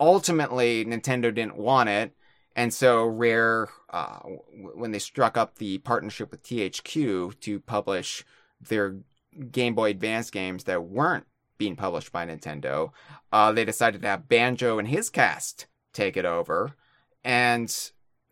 ultimately 0.00 0.84
Nintendo 0.84 1.34
didn't 1.34 1.56
want 1.56 1.88
it. 1.88 2.14
And 2.56 2.72
so 2.72 3.04
Rare, 3.04 3.68
uh, 3.90 4.18
when 4.74 4.92
they 4.92 4.98
struck 4.98 5.36
up 5.36 5.56
the 5.56 5.78
partnership 5.78 6.30
with 6.30 6.42
THQ 6.44 7.40
to 7.40 7.60
publish 7.60 8.24
their 8.60 8.96
Game 9.50 9.74
Boy 9.74 9.90
Advance 9.90 10.30
games 10.30 10.64
that 10.64 10.84
weren't 10.84 11.26
being 11.58 11.74
published 11.76 12.12
by 12.12 12.26
Nintendo, 12.26 12.90
uh, 13.32 13.50
they 13.52 13.64
decided 13.64 14.02
to 14.02 14.08
have 14.08 14.28
Banjo 14.28 14.78
and 14.78 14.88
his 14.88 15.10
cast 15.10 15.66
take 15.92 16.16
it 16.16 16.24
over. 16.24 16.74
And 17.24 17.74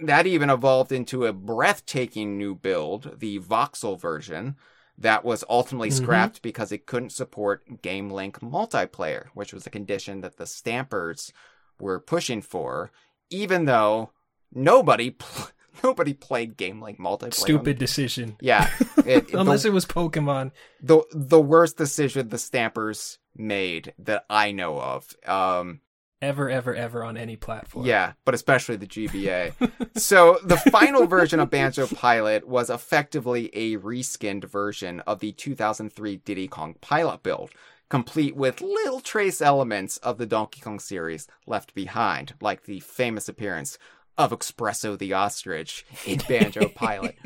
that 0.07 0.27
even 0.27 0.51
evolved 0.51 0.93
into 0.93 1.25
a 1.27 1.33
breathtaking 1.33 2.37
new 2.39 2.55
build, 2.55 3.19
the 3.21 3.39
voxel 3.41 3.99
version, 4.01 4.57
that 4.99 5.25
was 5.25 5.43
ultimately 5.49 5.89
Mhm. 5.91 6.03
scrapped 6.03 6.43
because 6.43 6.71
it 6.73 6.87
couldn't 6.87 7.11
support 7.11 7.83
Game 7.83 8.11
Link 8.11 8.41
multiplayer, 8.41 9.27
which 9.35 9.53
was 9.53 9.67
a 9.67 9.71
condition 9.71 10.21
that 10.21 10.37
the 10.37 10.47
Stampers 10.47 11.33
were 11.81 11.99
pushing 11.99 12.43
for, 12.43 12.93
even 13.31 13.65
though 13.65 14.11
nobody 14.53 15.11
pl- 15.11 15.49
nobody 15.83 16.13
played 16.13 16.57
Game 16.59 16.81
Link 16.83 16.99
multiplayer. 16.99 17.35
Stupid 17.35 17.79
decision. 17.79 18.37
Yeah. 18.41 18.69
It, 19.07 19.29
the- 19.33 19.41
Unless 19.41 19.65
it 19.65 19.73
was 19.73 19.85
Pokemon. 19.87 20.53
the 20.81 21.03
the 21.13 21.41
worst 21.41 21.77
decision 21.77 22.29
the 22.29 22.39
Stampers 22.39 23.19
made 23.35 23.95
that 23.99 24.25
I 24.31 24.53
know 24.53 24.79
of. 24.81 25.17
Um, 25.27 25.81
Ever, 26.23 26.49
ever, 26.49 26.73
ever 26.73 27.03
on 27.03 27.17
any 27.17 27.35
platform. 27.35 27.85
yeah, 27.85 28.13
but 28.25 28.33
especially 28.33 28.77
the 28.77 28.87
GBA. 28.87 29.53
so 29.99 30.39
the 30.45 30.57
final 30.57 31.05
version 31.07 31.41
of 31.41 31.51
Banjo 31.51 31.89
Pilot 31.89 32.47
was 32.47 32.71
effectively 32.71 33.51
a 33.53 33.77
reskinned 33.79 34.45
version 34.45 35.01
of 35.01 35.19
the 35.19 35.33
2003 35.33 36.19
Diddy 36.19 36.47
Kong 36.47 36.77
Pilot 36.81 37.25
build, 37.25 37.51
complete 37.89 38.37
with 38.37 38.61
little 38.61 39.01
trace 39.01 39.43
elements 39.43 39.97
of 39.97 40.19
the 40.19 40.27
Donkey 40.27 40.61
Kong 40.61 40.79
series 40.79 41.27
left 41.45 41.75
behind, 41.75 42.35
like 42.41 42.67
the 42.67 42.79
famous 42.79 43.29
appearance 43.29 43.77
of 44.19 44.31
Espresso 44.31 44.99
the 44.99 45.13
Ostrich 45.15 45.85
in 46.07 46.19
Banjo 46.29 46.69
Pilot. 46.69 47.17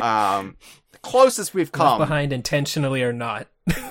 Um, 0.00 0.56
the 0.92 0.98
closest 0.98 1.52
we've 1.54 1.66
Left 1.68 1.72
come 1.72 1.98
behind 1.98 2.32
intentionally 2.32 3.02
or 3.02 3.12
not. 3.12 3.48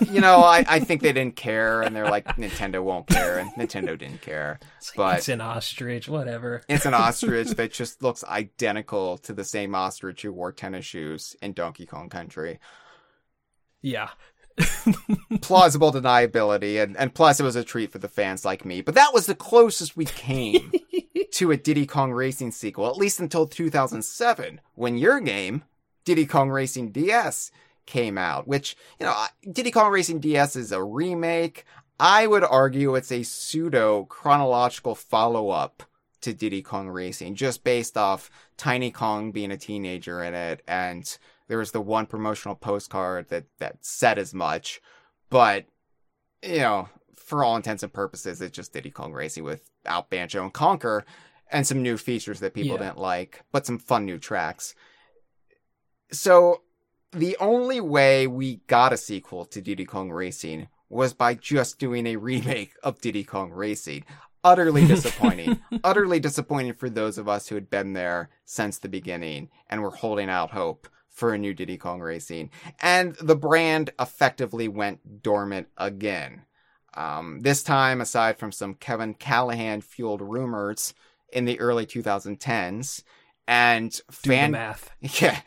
you 0.10 0.20
know, 0.20 0.38
I, 0.40 0.66
I 0.68 0.80
think 0.80 1.02
they 1.02 1.14
didn't 1.14 1.36
care, 1.36 1.82
and 1.82 1.96
they're 1.96 2.10
like, 2.10 2.26
Nintendo 2.36 2.84
won't 2.84 3.08
care, 3.08 3.38
and 3.40 3.52
Nintendo 3.54 3.98
didn't 3.98 4.22
care. 4.22 4.60
But 4.96 5.20
it's 5.20 5.30
an 5.30 5.40
ostrich, 5.42 6.10
whatever. 6.10 6.62
it's 6.68 6.86
an 6.86 6.94
ostrich 6.94 7.50
that 7.56 7.72
just 7.72 8.02
looks 8.04 8.24
identical 8.26 9.18
to 9.20 9.34
the 9.34 9.46
same 9.46 9.74
ostrich 9.76 10.24
who 10.24 10.32
wore 10.34 10.52
tennis 10.52 10.86
shoes 10.86 11.36
in 11.42 11.54
Donkey 11.54 11.86
Kong 11.86 12.10
Country. 12.10 12.60
Yeah. 13.82 14.10
Plausible 15.42 15.92
deniability, 15.92 16.82
and, 16.82 16.98
and 16.98 17.14
plus 17.14 17.40
it 17.40 17.44
was 17.44 17.56
a 17.56 17.64
treat 17.64 17.92
for 17.92 17.98
the 17.98 18.08
fans 18.08 18.46
like 18.46 18.66
me. 18.66 18.82
But 18.82 18.96
that 18.96 19.14
was 19.14 19.26
the 19.26 19.36
closest 19.36 19.98
we 19.98 20.06
came 20.06 20.72
to 21.32 21.52
a 21.52 21.58
Diddy 21.58 21.86
Kong 21.86 22.12
Racing 22.12 22.52
sequel, 22.52 22.88
at 22.88 22.98
least 22.98 23.20
until 23.20 23.48
2007, 23.48 24.62
when 24.76 24.98
your 24.98 25.20
game, 25.20 25.64
Diddy 26.06 26.26
Kong 26.26 26.50
Racing 26.50 26.92
DS, 26.92 27.52
came 27.86 28.18
out. 28.18 28.48
Which, 28.48 28.76
you 29.00 29.06
know, 29.06 29.26
Diddy 29.52 29.72
Kong 29.72 29.92
Racing 29.92 30.20
DS 30.20 30.56
is 30.56 30.72
a 30.72 30.84
remake. 30.84 31.66
I 32.00 32.26
would 32.28 32.44
argue 32.44 32.96
it's 32.96 33.12
a 33.12 33.24
pseudo 33.24 34.06
chronological 34.06 34.96
follow 34.96 35.50
up 35.50 35.84
to 36.22 36.34
Diddy 36.34 36.62
Kong 36.62 36.90
Racing, 36.90 37.36
just 37.36 37.64
based 37.64 37.98
off 37.98 38.30
Tiny 38.58 38.92
Kong 38.92 39.32
being 39.32 39.52
a 39.52 39.58
teenager 39.58 40.24
in 40.24 40.34
it, 40.34 40.62
and 40.68 41.18
there 41.52 41.58
was 41.58 41.74
the 41.74 41.82
one 41.82 42.06
promotional 42.06 42.56
postcard 42.56 43.28
that 43.28 43.44
that 43.60 43.76
said 43.82 44.18
as 44.18 44.34
much. 44.34 44.80
But 45.30 45.66
you 46.42 46.60
know, 46.60 46.88
for 47.18 47.44
all 47.44 47.58
intents 47.58 47.84
and 47.84 47.92
purposes, 47.92 48.42
it's 48.42 48.56
just 48.56 48.72
Diddy 48.72 48.90
Kong 48.90 49.12
Racing 49.12 49.44
without 49.44 50.10
Banjo 50.10 50.42
and 50.42 50.54
Conker, 50.54 51.04
and 51.52 51.68
some 51.68 51.82
new 51.84 51.98
features 51.98 52.40
that 52.40 52.54
people 52.54 52.78
Yeah. 52.80 52.86
didn't 52.86 53.00
like, 53.00 53.42
but 53.52 53.66
some 53.66 53.80
fun 53.80 54.06
new 54.06 54.18
tracks. 54.18 54.74
So 56.14 56.62
the 57.12 57.36
only 57.42 57.82
way 57.82 58.28
we 58.28 58.62
got 58.68 58.94
a 58.94 58.98
sequel 58.98 59.44
to 59.48 59.62
Diddy 59.62 59.84
Kong 59.84 60.10
Racing 60.10 60.70
was 60.88 61.14
by 61.14 61.34
just 61.36 61.80
doing 61.80 62.08
a 62.08 62.16
remake 62.16 62.76
of 62.82 63.02
Diddy 63.02 63.26
Kong 63.26 63.52
Racing. 63.52 64.06
Utterly 64.42 64.88
disappointing. 64.88 65.60
Utterly 65.84 66.22
disappointing 66.22 66.76
for 66.76 66.90
those 66.90 67.18
of 67.18 67.28
us 67.28 67.50
who 67.50 67.56
had 67.56 67.70
been 67.70 67.92
there 67.92 68.30
since 68.46 68.78
the 68.78 68.88
beginning 68.88 69.50
and 69.70 69.82
were 69.82 69.92
holding 69.92 70.30
out 70.30 70.52
hope 70.52 70.88
for 71.12 71.34
a 71.34 71.38
new 71.38 71.54
Diddy 71.54 71.78
Kong 71.78 72.00
Racing. 72.00 72.50
And 72.80 73.16
the 73.16 73.36
brand 73.36 73.92
effectively 74.00 74.68
went 74.68 75.22
dormant 75.22 75.68
again. 75.78 76.44
Um, 76.94 77.40
this 77.42 77.64
time, 77.64 78.02
aside 78.02 78.38
from 78.38 78.52
some 78.52 78.74
Kevin 78.74 79.14
Callahan 79.14 79.82
fueled 79.82 80.22
rumors 80.22 80.94
in 81.32 81.46
the 81.46 81.60
early 81.60 81.86
2010s, 81.86 83.04
and 83.48 83.92
Do 83.92 84.02
fan 84.12 84.52
the 84.52 84.58
math. 84.58 84.92
yeah, 85.22 85.40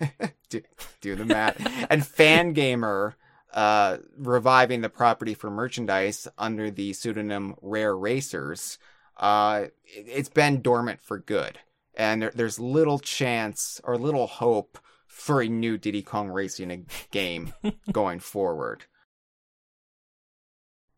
do, 0.49 0.63
do 1.01 1.17
the 1.17 1.25
math. 1.25 1.57
and 1.91 2.03
Fangamer 2.03 3.15
uh, 3.53 3.99
reviving 4.17 4.81
the 4.81 4.89
property 4.89 5.35
for 5.35 5.51
merchandise 5.51 6.27
under 6.39 6.71
the 6.71 6.93
pseudonym 6.93 7.55
Rare 7.61 7.97
Racers. 7.97 8.79
Uh, 9.17 9.67
it, 9.85 10.07
it's 10.09 10.29
been 10.29 10.63
dormant 10.63 11.01
for 11.03 11.19
good, 11.19 11.59
and 11.95 12.23
there, 12.23 12.33
there's 12.35 12.59
little 12.59 12.99
chance 12.99 13.81
or 13.85 13.97
little 13.97 14.27
hope 14.27 14.79
for 15.15 15.41
a 15.41 15.49
new 15.49 15.79
Diddy 15.79 16.03
Kong 16.03 16.29
Racing 16.29 16.87
game 17.13 17.53
going 17.93 18.19
forward. 18.19 18.85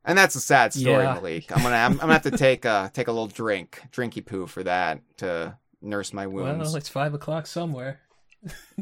And 0.05 0.17
that's 0.17 0.35
a 0.37 0.41
sad 0.41 0.73
story, 0.73 1.05
Yeah. 1.05 1.15
Malik. 1.15 1.55
I'm 1.55 1.63
gonna 1.63 1.77
I'm, 1.77 1.93
I'm 1.93 1.99
gonna 1.99 2.13
have 2.15 2.23
to 2.23 2.31
take 2.37 2.65
a 2.65 2.91
take 2.95 3.09
a 3.09 3.13
little 3.13 3.27
drink, 3.29 3.83
drinky 3.93 4.25
poo 4.25 4.47
for 4.47 4.63
that 4.65 5.01
to 5.19 5.59
nurse 5.83 6.13
my 6.13 6.27
wounds. 6.27 6.69
Well, 6.69 6.77
it's 6.77 6.89
five 6.89 7.13
o'clock 7.13 7.47
somewhere. 7.47 8.01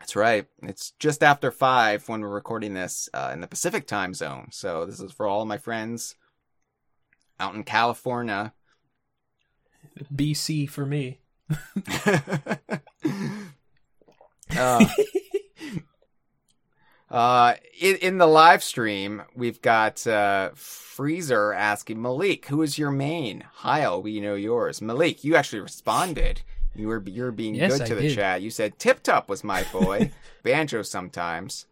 That's 0.00 0.16
right. 0.16 0.46
It's 0.62 0.90
just 0.98 1.22
after 1.22 1.50
five 1.50 2.08
when 2.08 2.20
we're 2.20 2.28
recording 2.28 2.74
this 2.74 3.08
uh, 3.14 3.30
in 3.32 3.40
the 3.40 3.46
Pacific 3.46 3.86
time 3.86 4.12
zone. 4.12 4.48
So 4.50 4.84
this 4.84 5.00
is 5.00 5.12
for 5.12 5.26
all 5.26 5.44
my 5.46 5.56
friends 5.56 6.16
out 7.38 7.54
in 7.54 7.62
California. 7.62 8.52
BC 10.14 10.68
for 10.68 10.84
me. 10.84 11.20
Uh, 14.56 14.86
uh, 17.10 17.54
in, 17.80 17.96
in 17.96 18.18
the 18.18 18.26
live 18.26 18.62
stream, 18.62 19.22
we've 19.34 19.60
got 19.62 20.06
uh, 20.06 20.50
Freezer 20.54 21.52
asking 21.52 22.00
Malik, 22.00 22.46
"Who 22.46 22.62
is 22.62 22.78
your 22.78 22.90
main?" 22.90 23.44
Hyle, 23.54 24.02
we 24.02 24.20
know 24.20 24.34
yours. 24.34 24.80
Malik, 24.82 25.24
you 25.24 25.36
actually 25.36 25.60
responded. 25.60 26.42
You 26.74 26.88
were 26.88 27.02
you're 27.06 27.30
being 27.32 27.54
Yes, 27.54 27.72
good 27.72 27.82
I 27.82 27.86
to 27.86 27.94
the 27.94 28.02
did. 28.02 28.14
chat. 28.16 28.42
You 28.42 28.50
said 28.50 28.78
Tiptup 28.78 29.28
was 29.28 29.44
my 29.44 29.64
boy. 29.72 30.10
Banjo 30.42 30.82
sometimes. 30.82 31.66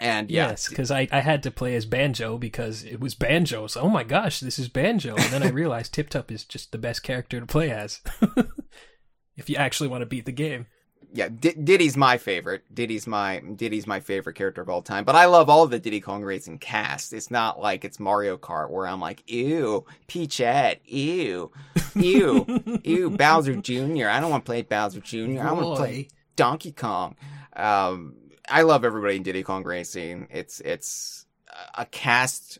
And 0.00 0.30
yeah, 0.30 0.50
Yes, 0.50 0.68
because 0.68 0.90
I, 0.90 1.08
I 1.12 1.20
had 1.20 1.42
to 1.44 1.50
play 1.50 1.74
as 1.76 1.86
Banjo 1.86 2.36
because 2.38 2.82
it 2.84 3.00
was 3.00 3.14
Banjo. 3.14 3.66
So, 3.68 3.80
oh 3.82 3.88
my 3.88 4.02
gosh, 4.02 4.40
this 4.40 4.58
is 4.58 4.68
Banjo. 4.68 5.14
And 5.16 5.32
then 5.32 5.42
I 5.42 5.48
realized 5.50 5.94
Tiptup 5.94 6.30
is 6.30 6.44
just 6.44 6.72
the 6.72 6.78
best 6.78 7.02
character 7.02 7.38
to 7.38 7.46
play 7.46 7.70
as. 7.70 8.00
if 9.36 9.48
you 9.48 9.56
actually 9.56 9.88
want 9.88 10.02
to 10.02 10.06
beat 10.06 10.26
the 10.26 10.32
game. 10.32 10.66
Yeah, 11.14 11.28
D- 11.28 11.54
Diddy's 11.54 11.96
my 11.96 12.18
favorite. 12.18 12.64
Diddy's 12.74 13.06
my 13.06 13.38
Diddy's 13.38 13.86
my 13.86 14.00
favorite 14.00 14.34
character 14.34 14.60
of 14.62 14.68
all 14.68 14.82
time. 14.82 15.04
But 15.04 15.14
I 15.14 15.26
love 15.26 15.48
all 15.48 15.62
of 15.62 15.70
the 15.70 15.78
Diddy 15.78 16.00
Kong 16.00 16.24
Racing 16.24 16.58
cast. 16.58 17.12
It's 17.12 17.30
not 17.30 17.60
like 17.60 17.84
it's 17.84 18.00
Mario 18.00 18.36
Kart 18.36 18.68
where 18.68 18.88
I'm 18.88 19.00
like, 19.00 19.22
ew, 19.30 19.86
Peachette, 20.08 20.80
ew, 20.84 21.52
ew, 21.94 22.80
ew, 22.82 23.10
Bowser 23.10 23.54
Jr. 23.54 24.08
I 24.08 24.18
don't 24.18 24.30
want 24.30 24.44
to 24.44 24.48
play 24.48 24.62
Bowser 24.62 24.98
Jr. 24.98 25.40
I 25.40 25.52
want 25.52 25.76
to 25.76 25.80
play 25.80 26.08
Donkey 26.34 26.72
Kong. 26.72 27.14
Um, 27.54 28.16
I 28.48 28.62
love 28.62 28.84
everybody 28.84 29.14
in 29.14 29.22
Diddy 29.22 29.44
Kong 29.44 29.62
Racing. 29.62 30.26
It's 30.32 30.58
it's 30.60 31.26
a 31.76 31.86
cast 31.86 32.58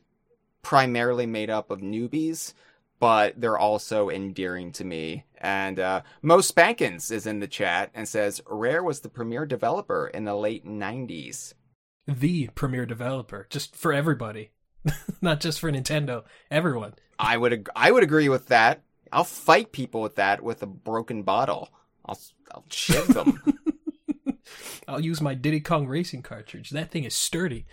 primarily 0.63 1.27
made 1.27 1.51
up 1.51 1.73
of 1.73 1.81
newbies, 1.81 2.55
but 3.01 3.41
they're 3.41 3.59
also 3.59 4.09
endearing 4.09 4.73
to 4.73 4.85
me 4.85 5.25
And 5.39 5.79
uh, 5.79 6.03
Mo 6.23 6.41
Spankins 6.41 7.11
is 7.11 7.27
in 7.27 7.41
the 7.41 7.47
chat 7.47 7.91
and 7.95 8.09
says 8.09 8.41
Rare 8.47 8.83
was 8.83 9.01
the 9.01 9.09
premier 9.11 9.45
developer 9.45 10.07
in 10.07 10.25
the 10.25 10.35
late 10.35 10.65
90s. 10.67 11.53
The 12.07 12.49
premier 12.55 12.87
developer, 12.87 13.47
just 13.51 13.77
for 13.77 13.93
everybody, 13.93 14.51
not 15.23 15.41
just 15.41 15.61
for 15.61 15.71
Nintendo, 15.71 16.25
everyone. 16.51 16.95
I 17.19 17.37
would 17.37 17.53
ag- 17.53 17.71
I 17.77 17.91
would 17.91 18.03
agree 18.03 18.29
with 18.29 18.49
that. 18.49 18.83
I'll 19.13 19.25
fight 19.25 19.73
people 19.73 20.01
with 20.03 20.17
that 20.17 20.43
with 20.43 20.63
a 20.63 20.67
broken 20.67 21.23
bottle. 21.23 21.71
I'll 22.05 22.19
I'll 22.53 22.65
chip 22.69 23.07
them. 23.07 23.43
I'll 24.89 25.01
use 25.01 25.21
my 25.21 25.35
Diddy 25.35 25.61
Kong 25.61 25.87
Racing 25.87 26.23
cartridge. 26.23 26.71
That 26.71 26.91
thing 26.91 27.05
is 27.05 27.15
sturdy. 27.15 27.67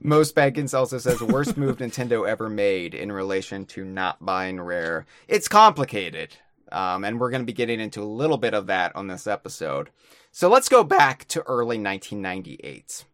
Mo 0.00 0.22
Spankins 0.22 0.74
also 0.74 0.98
says 0.98 1.20
worst 1.20 1.56
move 1.56 1.78
Nintendo 1.78 2.28
ever 2.28 2.48
made 2.48 2.94
in 2.94 3.10
relation 3.10 3.64
to 3.66 3.84
not 3.84 4.24
buying 4.24 4.60
Rare. 4.60 5.06
It's 5.28 5.48
complicated, 5.48 6.36
um, 6.70 7.04
and 7.04 7.18
we're 7.18 7.30
going 7.30 7.42
to 7.42 7.46
be 7.46 7.52
getting 7.52 7.80
into 7.80 8.02
a 8.02 8.04
little 8.04 8.38
bit 8.38 8.54
of 8.54 8.66
that 8.68 8.94
on 8.94 9.08
this 9.08 9.26
episode. 9.26 9.90
So 10.30 10.48
let's 10.48 10.68
go 10.68 10.84
back 10.84 11.26
to 11.28 11.42
early 11.42 11.78
1998. 11.78 13.04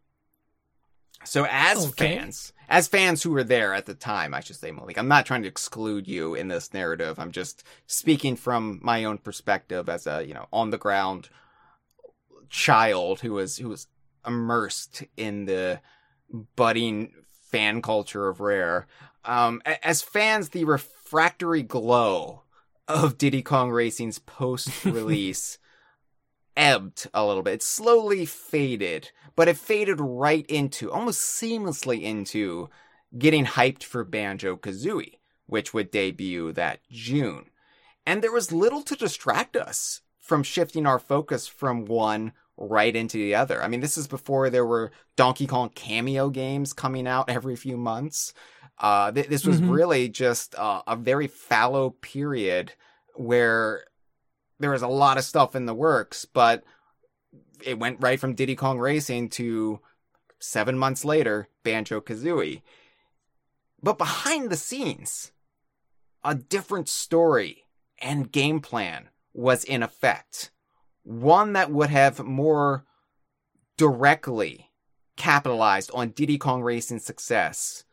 So 1.25 1.47
as 1.51 1.87
Okay. 1.89 2.19
fans, 2.19 2.53
as 2.69 2.87
fans 2.87 3.23
who 3.23 3.31
were 3.31 3.43
there 3.43 3.75
at 3.75 3.87
the 3.87 3.95
time, 3.95 4.33
I 4.35 4.41
should 4.41 4.57
say, 4.57 4.71
Malik, 4.71 4.99
I'm 4.99 5.09
not 5.09 5.27
trying 5.27 5.43
to 5.43 5.49
exclude 5.49 6.07
you 6.07 6.35
in 6.35 6.49
this 6.49 6.73
narrative. 6.75 7.19
I'm 7.19 7.33
just 7.33 7.65
speaking 7.87 8.37
from 8.37 8.79
my 8.83 9.05
own 9.05 9.19
perspective 9.19 9.89
as 9.89 10.07
a 10.07 10.23
you 10.25 10.35
know 10.35 10.47
on 10.53 10.71
the 10.71 10.79
ground 10.79 11.29
child 12.49 13.21
who 13.21 13.33
was 13.33 13.57
who 13.57 13.69
was 13.71 13.89
immersed 14.27 15.03
in 15.17 15.47
the 15.47 15.81
budding 16.31 17.13
fan 17.31 17.83
culture 17.83 18.29
of 18.29 18.41
Rare. 18.41 18.87
Um, 19.25 19.63
as 19.83 20.03
fans, 20.03 20.51
the 20.51 20.65
refractory 20.65 21.63
glow 21.63 22.43
of 22.89 23.19
Diddy 23.19 23.43
Kong 23.43 23.71
Racing's 23.71 24.19
post-release 24.19 25.59
ebbed 26.57 27.09
a 27.13 27.27
little 27.27 27.43
bit. 27.43 27.55
It 27.55 27.63
slowly 27.63 28.25
faded, 28.25 29.11
but 29.35 29.49
it 29.49 29.57
faded 29.57 30.01
right 30.01 30.47
into, 30.47 30.91
almost 30.91 31.21
seamlessly 31.21 32.03
into, 32.03 32.71
getting 33.17 33.45
hyped 33.45 33.83
for 33.83 34.05
Banjo 34.05 34.57
Kazooie, 34.57 35.19
which 35.47 35.75
would 35.75 35.91
debut 35.91 36.53
that 36.53 36.81
June. 36.91 37.47
And 38.05 38.23
there 38.23 38.33
was 38.33 38.53
little 38.53 38.83
to 38.83 38.95
distract 38.95 39.57
us 39.57 40.01
from 40.21 40.43
shifting 40.43 40.87
our 40.87 40.99
focus 40.99 41.47
from 41.47 41.85
one 41.85 42.33
right 42.57 42.95
into 42.97 43.19
the 43.19 43.35
other. 43.35 43.63
I 43.63 43.69
mean, 43.69 43.81
this 43.81 43.99
is 43.99 44.07
before 44.07 44.49
there 44.51 44.65
were 44.67 44.91
Donkey 45.17 45.47
Kong 45.47 45.69
cameo 45.75 46.31
games 46.31 46.73
coming 46.73 47.07
out 47.07 47.29
every 47.29 47.57
few 47.57 47.77
months. 47.77 48.33
Uh, 48.79 49.11
th- 49.13 49.29
this 49.29 49.45
was 49.47 49.61
Mhm. 49.61 49.71
really 49.73 50.09
just 50.09 50.55
uh, 50.55 50.83
a 50.87 50.97
very 50.97 51.27
fallow 51.27 51.91
period 51.91 52.73
where 53.15 53.85
there 54.59 54.71
was 54.71 54.83
a 54.83 54.89
lot 54.89 55.19
of 55.19 55.25
stuff 55.25 55.55
in 55.55 55.67
the 55.67 55.75
works, 55.75 56.25
but 56.25 56.65
it 57.63 57.79
went 57.79 58.01
right 58.01 58.21
from 58.21 58.35
Diddy 58.35 58.55
Kong 58.57 58.79
Racing 58.79 59.29
to 59.31 59.81
seven 60.39 60.79
months 60.79 61.05
later, 61.05 61.49
Banjo 61.63 62.01
Kazooie. 62.01 62.63
But 63.83 63.99
behind 63.99 64.51
the 64.51 64.57
scenes, 64.57 65.33
a 66.25 66.35
different 66.35 66.89
story 66.89 67.65
and 67.99 68.33
game 68.33 68.61
plan 68.61 69.09
was 69.33 69.65
in 69.65 69.83
effect. 69.83 70.51
One 71.07 71.53
that 71.53 71.71
would 71.71 71.91
have 71.91 72.25
more 72.25 72.85
directly 73.77 74.73
capitalized 75.17 75.89
on 75.95 76.11
Diddy 76.11 76.37
Kong 76.37 76.63
Racing's 76.63 77.05
success 77.05 77.85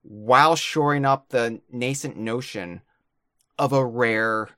while 0.00 0.56
shoring 0.56 1.04
up 1.04 1.28
the 1.28 1.60
nascent 1.70 2.16
notion 2.16 2.80
of 3.58 3.74
a 3.74 3.84
rare 3.84 4.48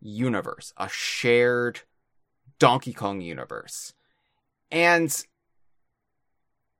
universe, 0.00 0.72
a 0.76 0.88
shared 0.88 1.82
Donkey 2.58 2.92
Kong 2.92 3.20
universe. 3.20 3.94
And 4.72 5.16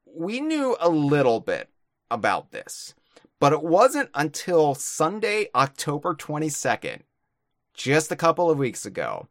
we 0.04 0.40
knew 0.40 0.76
a 0.80 0.88
little 0.88 1.38
bit 1.38 1.70
about 2.10 2.50
this, 2.50 2.92
but 3.38 3.52
it 3.52 3.62
wasn't 3.62 4.10
until 4.14 4.74
Sunday, 4.74 5.46
October 5.54 6.12
22nd, 6.12 7.02
just 7.72 8.10
a 8.10 8.16
couple 8.16 8.50
of 8.50 8.58
weeks 8.58 8.84
ago, 8.84 9.28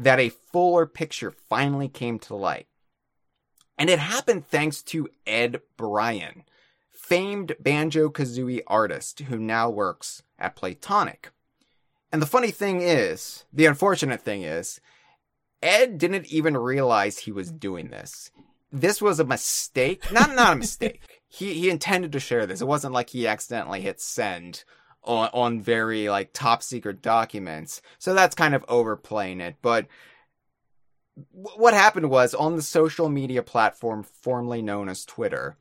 that 0.00 0.18
a 0.18 0.30
fuller 0.30 0.86
picture 0.86 1.30
finally 1.30 1.86
came 1.86 2.18
to 2.18 2.34
light. 2.34 2.66
And 3.76 3.90
it 3.90 3.98
happened 3.98 4.46
thanks 4.46 4.82
to 4.84 5.08
Ed 5.26 5.60
Bryan, 5.76 6.44
famed 6.90 7.54
Banjo 7.60 8.08
Kazooie 8.08 8.62
artist 8.66 9.20
who 9.20 9.38
now 9.38 9.68
works 9.68 10.22
at 10.38 10.56
Playtonic. 10.56 11.26
And 12.10 12.22
the 12.22 12.26
funny 12.26 12.50
thing 12.50 12.80
is, 12.80 13.44
the 13.52 13.66
unfortunate 13.66 14.22
thing 14.22 14.42
is, 14.42 14.80
Ed 15.62 15.98
didn't 15.98 16.32
even 16.32 16.56
realize 16.56 17.18
he 17.18 17.32
was 17.32 17.52
doing 17.52 17.90
this. 17.90 18.30
This 18.72 19.02
was 19.02 19.20
a 19.20 19.24
mistake. 19.24 20.10
Not 20.10 20.34
not 20.34 20.54
a 20.54 20.56
mistake. 20.56 21.20
he 21.28 21.52
he 21.54 21.68
intended 21.68 22.12
to 22.12 22.20
share 22.20 22.46
this. 22.46 22.62
It 22.62 22.68
wasn't 22.68 22.94
like 22.94 23.10
he 23.10 23.26
accidentally 23.26 23.82
hit 23.82 24.00
send 24.00 24.64
on 25.04 25.30
on 25.32 25.60
very 25.60 26.08
like 26.08 26.32
top 26.32 26.62
secret 26.62 27.02
documents. 27.02 27.82
So 27.98 28.14
that's 28.14 28.34
kind 28.34 28.54
of 28.54 28.64
overplaying 28.68 29.40
it. 29.40 29.56
But 29.62 29.86
wh- 31.14 31.58
what 31.58 31.74
happened 31.74 32.10
was 32.10 32.34
on 32.34 32.56
the 32.56 32.62
social 32.62 33.08
media 33.08 33.42
platform 33.42 34.02
formerly 34.02 34.62
known 34.62 34.88
as 34.88 35.04
Twitter, 35.04 35.56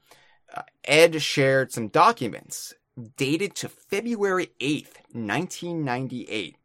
uh, 0.54 0.63
Ed 0.84 1.21
shared 1.21 1.71
some 1.71 1.88
documents 1.88 2.73
dated 3.17 3.56
to 3.56 3.69
February 3.69 4.52
8th, 4.60 4.97
1998. 5.13 6.58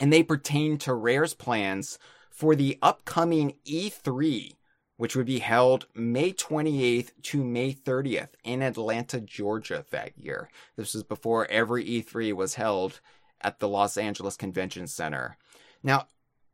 And 0.00 0.12
they 0.12 0.22
pertain 0.22 0.78
to 0.78 0.94
Rare's 0.94 1.34
plans 1.34 1.98
for 2.30 2.54
the 2.54 2.78
upcoming 2.80 3.54
E3, 3.66 4.54
which 5.00 5.16
would 5.16 5.24
be 5.24 5.38
held 5.38 5.86
May 5.94 6.30
28th 6.30 7.12
to 7.22 7.42
May 7.42 7.72
30th 7.72 8.28
in 8.44 8.60
Atlanta, 8.60 9.18
Georgia 9.18 9.86
that 9.92 10.12
year. 10.18 10.50
This 10.76 10.92
was 10.92 11.04
before 11.04 11.46
every 11.46 11.86
E3 11.86 12.34
was 12.34 12.56
held 12.56 13.00
at 13.40 13.60
the 13.60 13.68
Los 13.68 13.96
Angeles 13.96 14.36
Convention 14.36 14.86
Center. 14.86 15.38
Now, 15.82 16.06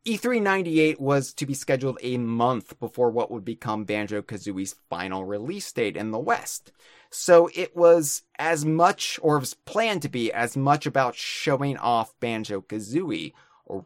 E3 0.07 0.41
98 0.41 1.01
was 1.01 1.35
to 1.35 1.45
be 1.45 1.55
scheduled 1.55 1.99
a 2.05 2.19
month 2.19 2.79
before 2.79 3.11
what 3.11 3.33
would 3.33 3.45
become 3.45 3.83
Banjo 3.83 4.23
Kazooie's 4.23 4.77
final 4.89 5.25
release 5.25 5.73
date 5.73 5.97
in 5.97 6.13
the 6.13 6.19
West. 6.21 6.71
So 7.11 7.51
it 7.53 7.75
was 7.75 8.23
as 8.39 8.65
much, 8.65 9.19
or 9.23 9.41
was 9.41 9.55
planned 9.55 10.03
to 10.03 10.09
be 10.09 10.33
as 10.33 10.57
much 10.57 10.87
about 10.87 11.17
showing 11.17 11.79
off 11.79 12.15
Banjo 12.21 12.61
Kazooie 12.61 13.33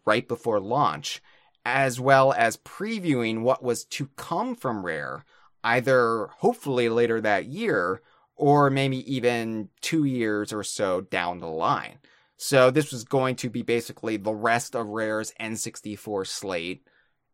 right 0.04 0.28
before 0.28 0.60
launch, 0.60 1.22
as 1.64 2.00
well 2.00 2.32
as 2.32 2.56
previewing 2.58 3.42
what 3.42 3.62
was 3.62 3.84
to 3.84 4.06
come 4.16 4.54
from 4.54 4.84
Rare, 4.84 5.24
either 5.62 6.28
hopefully 6.38 6.88
later 6.88 7.20
that 7.20 7.46
year, 7.46 8.02
or 8.36 8.70
maybe 8.70 9.12
even 9.12 9.68
two 9.80 10.04
years 10.04 10.52
or 10.52 10.62
so 10.62 11.02
down 11.02 11.38
the 11.38 11.46
line. 11.46 11.98
So 12.38 12.70
this 12.70 12.90
was 12.90 13.04
going 13.04 13.36
to 13.36 13.50
be 13.50 13.60
basically 13.60 14.16
the 14.16 14.32
rest 14.32 14.74
of 14.74 14.86
Rare's 14.86 15.34
N64 15.38 16.26
slate, 16.26 16.86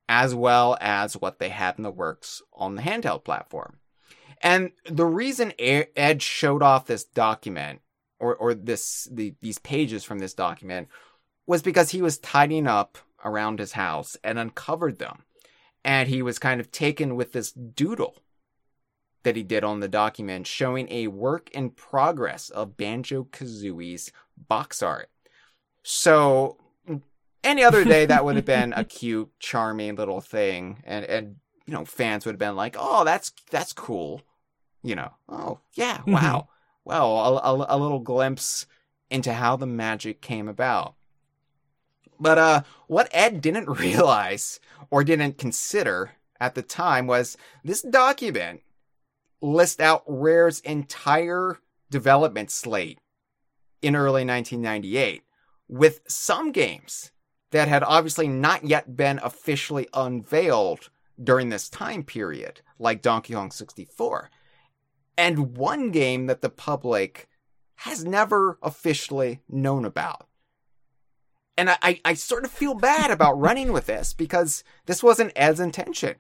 as 0.09 0.35
well 0.35 0.77
as 0.81 1.17
what 1.17 1.39
they 1.39 1.49
had 1.49 1.77
in 1.79 1.85
the 1.85 1.93
works 1.93 2.43
on 2.53 2.75
the 2.75 2.83
handheld 2.83 3.23
platform. 3.23 3.79
And 4.43 4.73
the 4.85 5.07
reason 5.07 5.53
Ed 5.59 6.23
showed 6.23 6.63
off 6.63 6.87
this 6.87 7.05
document, 7.05 7.81
or, 8.19 8.35
or 8.35 8.55
this 8.55 9.09
the, 9.11 9.35
these 9.41 9.59
pages 9.59 10.03
from 10.03 10.19
this 10.19 10.35
document, 10.35 10.89
was 11.47 11.63
because 11.63 11.91
he 11.91 12.03
was 12.03 12.19
tidying 12.19 12.67
up 12.67 12.99
around 13.25 13.59
his 13.59 13.73
house 13.73 14.17
and 14.23 14.39
uncovered 14.39 14.99
them. 14.99 15.25
And 15.85 16.09
he 16.09 16.23
was 16.23 16.39
kind 16.39 16.61
of 16.61 16.71
taken 16.71 17.17
with 17.17 17.33
this 17.33 17.53
doodle 17.53 18.17
that 19.23 19.37
he 19.37 19.43
did 19.43 19.65
on 19.65 19.81
the 19.81 19.89
document 19.89 20.47
showing 20.47 20.91
a 20.91 21.09
work 21.09 21.51
in 21.51 21.71
progress 21.71 22.49
of 22.51 22.77
Banjo 22.77 23.25
Kazooie's 23.25 24.13
box 24.37 24.83
art. 24.83 25.11
So 25.83 26.59
any 27.47 27.63
other 27.63 27.85
day 27.85 28.07
that 28.07 28.25
would 28.25 28.37
have 28.37 28.45
been 28.45 28.73
a 28.73 28.85
cute, 28.99 29.31
charming 29.39 29.95
little 29.95 30.21
thing, 30.21 30.83
and 30.85 31.05
and 31.05 31.37
you 31.67 31.73
know 31.73 31.85
fans 31.85 32.27
would 32.27 32.33
have 32.33 32.39
been 32.39 32.57
like, 32.57 32.77
"Oh, 32.79 33.05
that's 33.05 33.33
that's 33.51 33.73
cool," 33.73 34.23
you 34.83 34.95
know. 34.95 35.13
Oh 35.29 35.61
yeah, 35.75 35.99
mm-hmm. 35.99 36.13
wow, 36.13 36.49
well, 36.85 37.17
a, 37.17 37.55
a, 37.55 37.67
a 37.77 37.79
little 37.79 38.01
glimpse 38.01 38.67
into 39.11 39.33
how 39.33 39.57
the 39.57 39.67
magic 39.67 40.21
came 40.21 40.49
about. 40.49 40.95
But 42.19 42.39
uh, 42.39 42.63
what 42.87 43.09
Ed 43.13 43.41
didn't 43.41 43.69
realize 43.81 44.61
or 44.91 45.05
didn't 45.05 45.39
consider 45.39 46.13
at 46.41 46.55
the 46.55 46.63
time 46.63 47.07
was 47.07 47.37
this 47.65 47.83
document 47.83 48.63
lists 49.41 49.81
out 49.81 50.03
Rare's 50.07 50.61
entire 50.61 51.59
development 51.91 52.51
slate 52.51 52.99
in 53.83 53.95
early 53.95 54.25
1998, 54.25 55.23
with 55.69 56.01
some 56.07 56.53
games 56.53 57.13
that 57.51 57.69
had 57.69 57.83
obviously 57.83 58.29
not 58.29 58.65
yet 58.65 58.97
been 58.97 59.21
officially 59.23 59.89
unveiled 59.95 60.91
during 61.23 61.49
this 61.49 61.69
time 61.69 62.03
period, 62.03 62.61
like 62.79 63.03
Donkey 63.03 63.35
Kong 63.35 63.51
64, 63.51 64.31
and 65.17 65.57
one 65.57 65.91
game 65.91 66.27
that 66.27 66.43
the 66.43 66.51
public 66.51 67.29
has 67.77 68.05
never 68.05 68.59
officially 68.63 69.41
known 69.49 69.85
about. 69.85 70.27
And 71.57 71.71
I, 71.71 71.77
I, 71.83 72.01
I 72.05 72.15
sort 72.15 72.45
of 72.45 72.51
feel 72.51 72.75
bad 72.75 73.11
about 73.11 73.39
running 73.39 73.73
with 73.73 73.87
this 73.87 74.13
because 74.13 74.65
this 74.87 75.03
wasn't 75.03 75.33
Ed's 75.37 75.61
intention. 75.61 76.17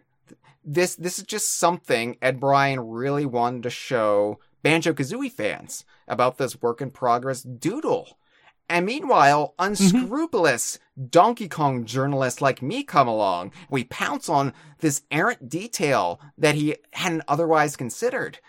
This 0.64 0.96
this 0.96 1.18
is 1.18 1.24
just 1.24 1.58
something 1.58 2.16
Ed 2.20 2.40
Bryan 2.40 2.80
really 2.80 3.26
wanted 3.26 3.62
to 3.64 3.70
show 3.70 4.40
Banjo 4.62 4.92
Kazooie 4.92 5.30
fans 5.30 5.84
about 6.08 6.38
this 6.38 6.60
work 6.60 6.80
in 6.80 6.90
progress 6.90 7.42
doodle. 7.42 8.18
And 8.68 8.84
meanwhile, 8.84 9.54
mm-hmm. 9.58 9.70
unscrupulous 9.70 10.78
Donkey 11.10 11.48
Kong 11.48 11.84
journalists 11.84 12.40
like 12.40 12.62
me 12.62 12.82
come 12.82 13.06
along. 13.06 13.52
We 13.70 13.84
pounce 13.84 14.28
on 14.28 14.52
this 14.80 15.02
errant 15.10 15.48
detail 15.48 16.20
that 16.36 16.56
he 16.56 16.76
hadn't 16.92 17.22
otherwise 17.28 17.76
considered. 17.76 18.40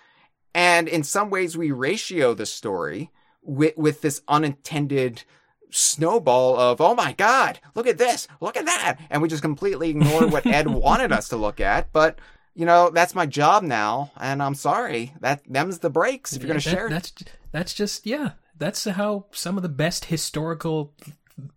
And 0.55 0.87
in 0.87 1.03
some 1.03 1.29
ways, 1.29 1.55
we 1.55 1.71
ratio 1.71 2.33
the 2.33 2.47
story 2.47 3.11
with, 3.43 3.77
with 3.77 4.01
this 4.01 4.21
unintended 4.27 5.23
snowball 5.69 6.57
of, 6.57 6.81
oh 6.81 6.95
my 6.95 7.13
God, 7.13 7.59
look 7.75 7.87
at 7.87 7.97
this, 7.97 8.27
look 8.41 8.57
at 8.57 8.65
that. 8.65 8.97
And 9.09 9.21
we 9.21 9.27
just 9.27 9.41
completely 9.41 9.89
ignore 9.89 10.27
what 10.27 10.45
Ed 10.45 10.67
wanted 10.69 11.11
us 11.11 11.29
to 11.29 11.37
look 11.37 11.59
at. 11.59 11.91
But, 11.91 12.19
you 12.55 12.65
know, 12.65 12.89
that's 12.89 13.15
my 13.15 13.25
job 13.25 13.63
now. 13.63 14.11
And 14.17 14.41
I'm 14.41 14.55
sorry. 14.55 15.13
That 15.19 15.41
them's 15.47 15.79
the 15.79 15.89
breaks 15.89 16.33
if 16.33 16.41
you're 16.41 16.49
going 16.49 16.59
to 16.59 16.69
that- 16.69 16.75
share. 16.75 16.89
That's 16.89 17.13
that's 17.51 17.73
just 17.73 18.05
yeah. 18.05 18.31
That's 18.57 18.85
how 18.85 19.25
some 19.31 19.57
of 19.57 19.63
the 19.63 19.69
best 19.69 20.05
historical 20.05 20.93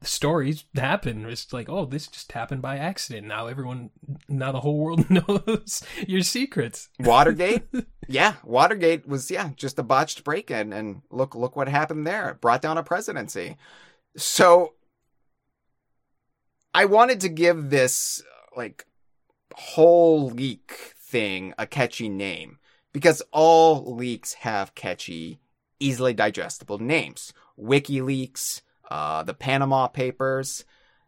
stories 0.02 0.64
happen. 0.74 1.24
It's 1.26 1.52
like, 1.52 1.68
oh, 1.68 1.86
this 1.86 2.06
just 2.06 2.32
happened 2.32 2.62
by 2.62 2.76
accident. 2.76 3.26
Now 3.26 3.46
everyone, 3.46 3.90
now 4.28 4.52
the 4.52 4.60
whole 4.60 4.78
world 4.78 5.08
knows 5.10 5.82
your 6.06 6.22
secrets. 6.22 6.88
Watergate? 7.00 7.62
yeah, 8.08 8.34
Watergate 8.44 9.06
was 9.06 9.30
yeah, 9.30 9.50
just 9.56 9.78
a 9.78 9.82
botched 9.82 10.24
break-in 10.24 10.72
and 10.72 11.02
look 11.10 11.34
look 11.34 11.56
what 11.56 11.68
happened 11.68 12.06
there. 12.06 12.30
It 12.30 12.40
brought 12.40 12.62
down 12.62 12.78
a 12.78 12.82
presidency. 12.82 13.56
So 14.16 14.74
I 16.74 16.84
wanted 16.84 17.20
to 17.20 17.28
give 17.28 17.70
this 17.70 18.22
like 18.56 18.86
whole 19.54 20.30
leak 20.30 20.94
thing 20.98 21.54
a 21.58 21.66
catchy 21.66 22.08
name 22.08 22.58
because 22.92 23.22
all 23.32 23.94
leaks 23.94 24.34
have 24.34 24.74
catchy, 24.74 25.40
easily 25.78 26.14
digestible 26.14 26.78
names. 26.78 27.32
WikiLeaks, 27.58 28.62
uh, 28.90 29.22
the 29.22 29.34
Panama 29.34 29.86
Papers. 29.88 30.64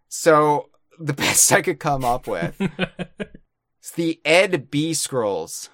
So 0.09 0.71
the 0.99 1.13
best 1.15 1.53
I 1.53 1.63
could 1.63 1.81
come 1.81 2.05
up 2.05 2.27
with 2.27 2.61
is 3.83 3.91
the 3.93 4.21
Ed 4.25 4.71
B 4.71 4.95
Scrolls. 4.95 5.71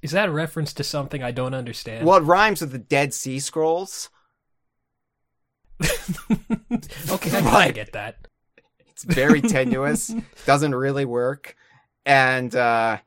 Is 0.00 0.10
that 0.10 0.28
a 0.28 0.32
reference 0.32 0.72
to 0.74 0.84
something 0.84 1.22
I 1.22 1.30
don't 1.30 1.54
understand? 1.54 2.06
Well, 2.06 2.18
it 2.18 2.22
rhymes 2.22 2.60
with 2.60 2.72
the 2.72 2.78
Dead 2.78 3.14
Sea 3.14 3.38
Scrolls. 3.38 4.10
okay, 7.10 7.36
I 7.36 7.40
Right. 7.40 7.74
get 7.74 7.92
that. 7.92 8.16
It's 8.88 9.04
very 9.04 9.40
tenuous, 9.42 10.14
doesn't 10.46 10.74
really 10.74 11.04
work. 11.04 11.56
And 12.06 12.54
uh, 12.54 12.98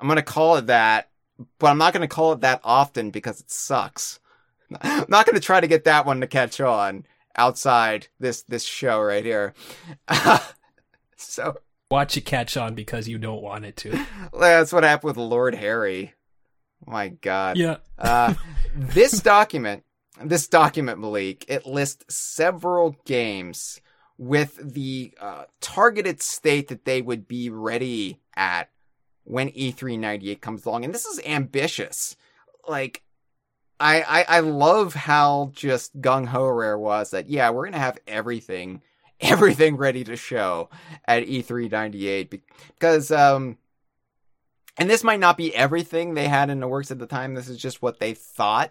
I'm 0.00 0.06
going 0.06 0.16
to 0.16 0.22
call 0.22 0.56
it 0.56 0.66
that, 0.66 1.10
but 1.58 1.68
I'm 1.68 1.78
not 1.78 1.92
going 1.92 2.02
to 2.02 2.14
call 2.14 2.32
it 2.32 2.40
that 2.40 2.60
often 2.64 3.10
because 3.10 3.40
it 3.40 3.50
sucks. 3.50 4.20
I'm 4.80 5.04
not 5.08 5.26
going 5.26 5.34
to 5.34 5.40
try 5.44 5.60
to 5.60 5.66
get 5.66 5.84
that 5.84 6.06
one 6.06 6.20
to 6.20 6.26
catch 6.26 6.60
on 6.60 7.04
outside 7.36 8.06
this 8.20 8.42
this 8.42 8.64
show 8.64 9.00
right 9.00 9.24
here. 9.24 9.54
so 11.16 11.56
Watch 11.90 12.16
it 12.16 12.22
catch 12.22 12.56
on 12.56 12.74
because 12.74 13.06
you 13.08 13.18
don't 13.18 13.42
want 13.42 13.64
it 13.64 13.76
to. 13.78 14.04
that's 14.38 14.72
what 14.72 14.82
happened 14.82 15.08
with 15.08 15.16
Lord 15.16 15.54
Harry. 15.54 16.14
My 16.86 17.08
God. 17.08 17.56
Yeah. 17.56 17.76
Uh, 17.98 18.34
this 18.74 19.20
document, 19.20 19.84
this 20.22 20.46
document, 20.46 21.00
Malik, 21.00 21.44
it 21.48 21.66
lists 21.66 22.14
several 22.14 22.96
games 23.04 23.80
with 24.16 24.74
the 24.74 25.12
uh, 25.20 25.44
targeted 25.60 26.22
state 26.22 26.68
that 26.68 26.84
they 26.84 27.02
would 27.02 27.26
be 27.26 27.50
ready 27.50 28.20
at 28.36 28.70
when 29.24 29.50
E398 29.50 30.40
comes 30.40 30.64
along. 30.64 30.84
And 30.84 30.94
this 30.94 31.06
is 31.06 31.20
ambitious. 31.24 32.16
Like, 32.68 33.02
I, 33.80 34.02
I, 34.02 34.36
I 34.36 34.40
love 34.40 34.94
how 34.94 35.50
just 35.52 36.00
gung 36.00 36.26
ho 36.26 36.46
Rare 36.48 36.78
was 36.78 37.10
that, 37.10 37.28
yeah, 37.28 37.50
we're 37.50 37.64
going 37.64 37.72
to 37.72 37.78
have 37.78 37.98
everything, 38.06 38.82
everything 39.20 39.76
ready 39.76 40.04
to 40.04 40.16
show 40.16 40.70
at 41.06 41.26
E398 41.26 42.30
be- 42.30 42.42
because, 42.78 43.10
um, 43.10 43.58
and 44.76 44.88
this 44.88 45.04
might 45.04 45.20
not 45.20 45.36
be 45.36 45.54
everything 45.54 46.14
they 46.14 46.28
had 46.28 46.50
in 46.50 46.60
the 46.60 46.68
works 46.68 46.90
at 46.90 46.98
the 46.98 47.06
time. 47.06 47.34
This 47.34 47.48
is 47.48 47.58
just 47.58 47.82
what 47.82 47.98
they 47.98 48.14
thought 48.14 48.70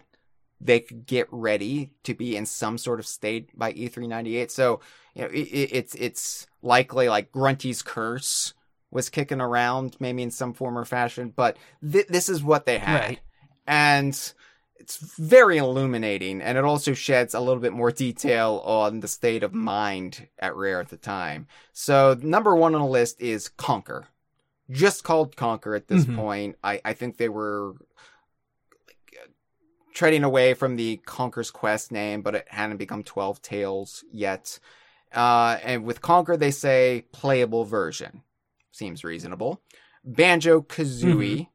they 0.64 0.80
could 0.80 1.06
get 1.06 1.28
ready 1.30 1.90
to 2.04 2.14
be 2.14 2.36
in 2.36 2.46
some 2.46 2.78
sort 2.78 2.98
of 2.98 3.06
state 3.06 3.50
by 3.56 3.72
E398. 3.74 4.50
So, 4.50 4.80
you 5.14 5.22
know, 5.22 5.28
it, 5.28 5.42
it, 5.48 5.68
it's, 5.72 5.94
it's 5.94 6.46
likely 6.62 7.08
like 7.08 7.30
Grunty's 7.30 7.82
Curse 7.82 8.54
was 8.90 9.10
kicking 9.10 9.40
around 9.40 9.96
maybe 10.00 10.22
in 10.22 10.30
some 10.30 10.54
form 10.54 10.78
or 10.78 10.84
fashion, 10.84 11.32
but 11.36 11.56
th- 11.88 12.06
this 12.08 12.28
is 12.28 12.42
what 12.42 12.64
they 12.64 12.78
had. 12.78 13.00
Right. 13.00 13.20
And 13.66 14.32
it's 14.76 14.96
very 15.18 15.58
illuminating 15.58 16.40
and 16.40 16.56
it 16.58 16.64
also 16.64 16.94
sheds 16.94 17.34
a 17.34 17.40
little 17.40 17.60
bit 17.60 17.72
more 17.72 17.90
detail 17.90 18.62
on 18.64 19.00
the 19.00 19.08
state 19.08 19.42
of 19.42 19.52
mind 19.54 20.28
at 20.38 20.56
Rare 20.56 20.80
at 20.80 20.88
the 20.88 20.96
time. 20.96 21.46
So, 21.72 22.16
number 22.22 22.54
one 22.54 22.74
on 22.74 22.80
the 22.80 22.86
list 22.86 23.20
is 23.20 23.50
Conker 23.58 24.06
just 24.70 25.04
called 25.04 25.36
Conker 25.36 25.76
at 25.76 25.88
this 25.88 26.06
Mhm. 26.06 26.16
point. 26.16 26.56
I, 26.64 26.80
I 26.84 26.94
think 26.94 27.18
they 27.18 27.28
were 27.28 27.74
treading 29.94 30.24
away 30.24 30.52
from 30.54 30.76
the 30.76 31.00
Conker's 31.06 31.50
Quest 31.50 31.92
name, 31.92 32.20
but 32.20 32.34
it 32.34 32.46
hadn't 32.48 32.76
become 32.76 33.02
12 33.02 33.40
Tales 33.40 34.04
yet. 34.12 34.58
Uh, 35.14 35.58
and 35.62 35.84
with 35.84 36.02
Conker, 36.02 36.38
they 36.38 36.50
say 36.50 37.06
playable 37.12 37.64
version. 37.64 38.22
Seems 38.72 39.04
reasonable. 39.04 39.62
Banjo 40.04 40.60
Kazooie, 40.60 41.48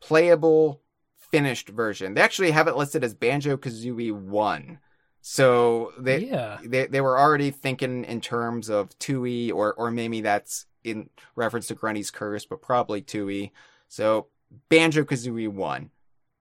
playable 0.00 0.82
finished 1.16 1.70
version. 1.70 2.14
They 2.14 2.20
actually 2.20 2.50
have 2.50 2.68
it 2.68 2.76
listed 2.76 3.02
as 3.02 3.14
Banjo 3.14 3.56
Kazooie 3.56 4.12
1. 4.12 4.78
So 5.22 5.92
they, 5.98 6.26
yeah. 6.26 6.58
they 6.62 6.86
they 6.86 7.00
were 7.00 7.18
already 7.18 7.50
thinking 7.50 8.04
in 8.04 8.20
terms 8.20 8.68
of 8.68 8.90
Tooie 8.98 9.50
or 9.50 9.72
or 9.72 9.90
maybe 9.90 10.20
that's 10.20 10.66
in 10.84 11.08
reference 11.34 11.68
to 11.68 11.74
Grunty's 11.74 12.10
Curse, 12.10 12.44
but 12.44 12.60
probably 12.60 13.00
Tooie. 13.00 13.50
So 13.88 14.26
Banjo 14.68 15.02
Kazooie 15.02 15.48
1, 15.48 15.90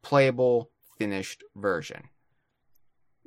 playable 0.02 0.70
finished 1.04 1.44
version. 1.56 2.04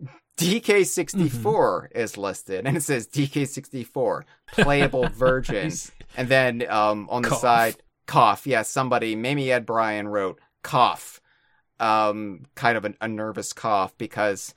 DK64 0.39 1.93
is 1.93 2.16
listed 2.16 2.66
and 2.66 2.77
it 2.77 2.83
says 2.83 3.07
DK64 3.09 4.22
playable 4.53 5.09
version. 5.14 5.72
And 6.16 6.29
then 6.29 6.64
um 6.68 7.09
on 7.11 7.22
the 7.22 7.29
Cough. 7.31 7.41
side 7.41 7.77
cough. 8.07 8.47
Yeah, 8.47 8.62
somebody 8.62 9.14
maybe 9.16 9.51
Ed 9.53 9.66
Bryan 9.66 10.09
wrote 10.09 10.39
cough. 10.62 11.20
Um 11.81 12.47
kind 12.55 12.77
of 12.79 12.85
an, 12.85 12.97
a 13.01 13.09
nervous 13.09 13.53
cough 13.53 13.97
because 13.99 14.55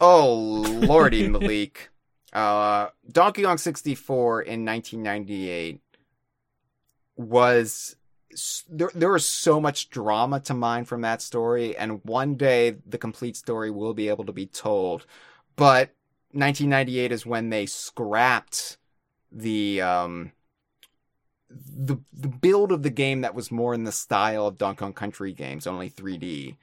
oh 0.00 0.34
lordy 0.34 1.28
Malik. 1.34 1.90
Uh 2.32 2.88
Donkey 3.10 3.42
Kong 3.42 3.58
64 3.58 4.42
in 4.42 4.64
1998 4.64 5.80
was 7.16 7.96
there, 8.68 8.90
there 8.94 9.12
was 9.12 9.26
so 9.26 9.60
much 9.60 9.90
drama 9.90 10.40
to 10.40 10.54
mine 10.54 10.84
from 10.84 11.02
that 11.02 11.22
story 11.22 11.76
and 11.76 12.00
one 12.04 12.34
day 12.34 12.76
the 12.86 12.98
complete 12.98 13.36
story 13.36 13.70
will 13.70 13.94
be 13.94 14.08
able 14.08 14.24
to 14.24 14.32
be 14.32 14.46
told. 14.46 15.06
But 15.56 15.94
1998 16.32 17.12
is 17.12 17.26
when 17.26 17.50
they 17.50 17.66
scrapped 17.66 18.78
the 19.30 19.80
um 19.80 20.32
the 21.50 21.98
the 22.12 22.28
build 22.28 22.72
of 22.72 22.82
the 22.82 22.90
game 22.90 23.20
that 23.22 23.34
was 23.34 23.50
more 23.50 23.74
in 23.74 23.84
the 23.84 23.92
style 23.92 24.46
of 24.46 24.58
Donkey 24.58 24.78
Kong 24.78 24.92
Country 24.92 25.32
games 25.32 25.66
only 25.66 25.90
3D 25.90 26.56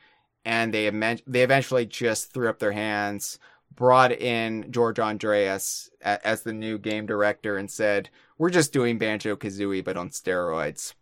and 0.45 0.73
they 0.73 0.89
they 1.27 1.43
eventually 1.43 1.85
just 1.85 2.33
threw 2.33 2.49
up 2.49 2.59
their 2.59 2.71
hands 2.71 3.37
brought 3.75 4.11
in 4.11 4.71
George 4.71 4.99
Andreas 4.99 5.89
as 6.01 6.41
the 6.41 6.53
new 6.53 6.77
game 6.79 7.05
director 7.05 7.57
and 7.57 7.69
said 7.69 8.09
we're 8.37 8.49
just 8.49 8.73
doing 8.73 8.97
Banjo 8.97 9.35
Kazooie 9.35 9.83
but 9.83 9.97
on 9.97 10.09
steroids 10.09 10.93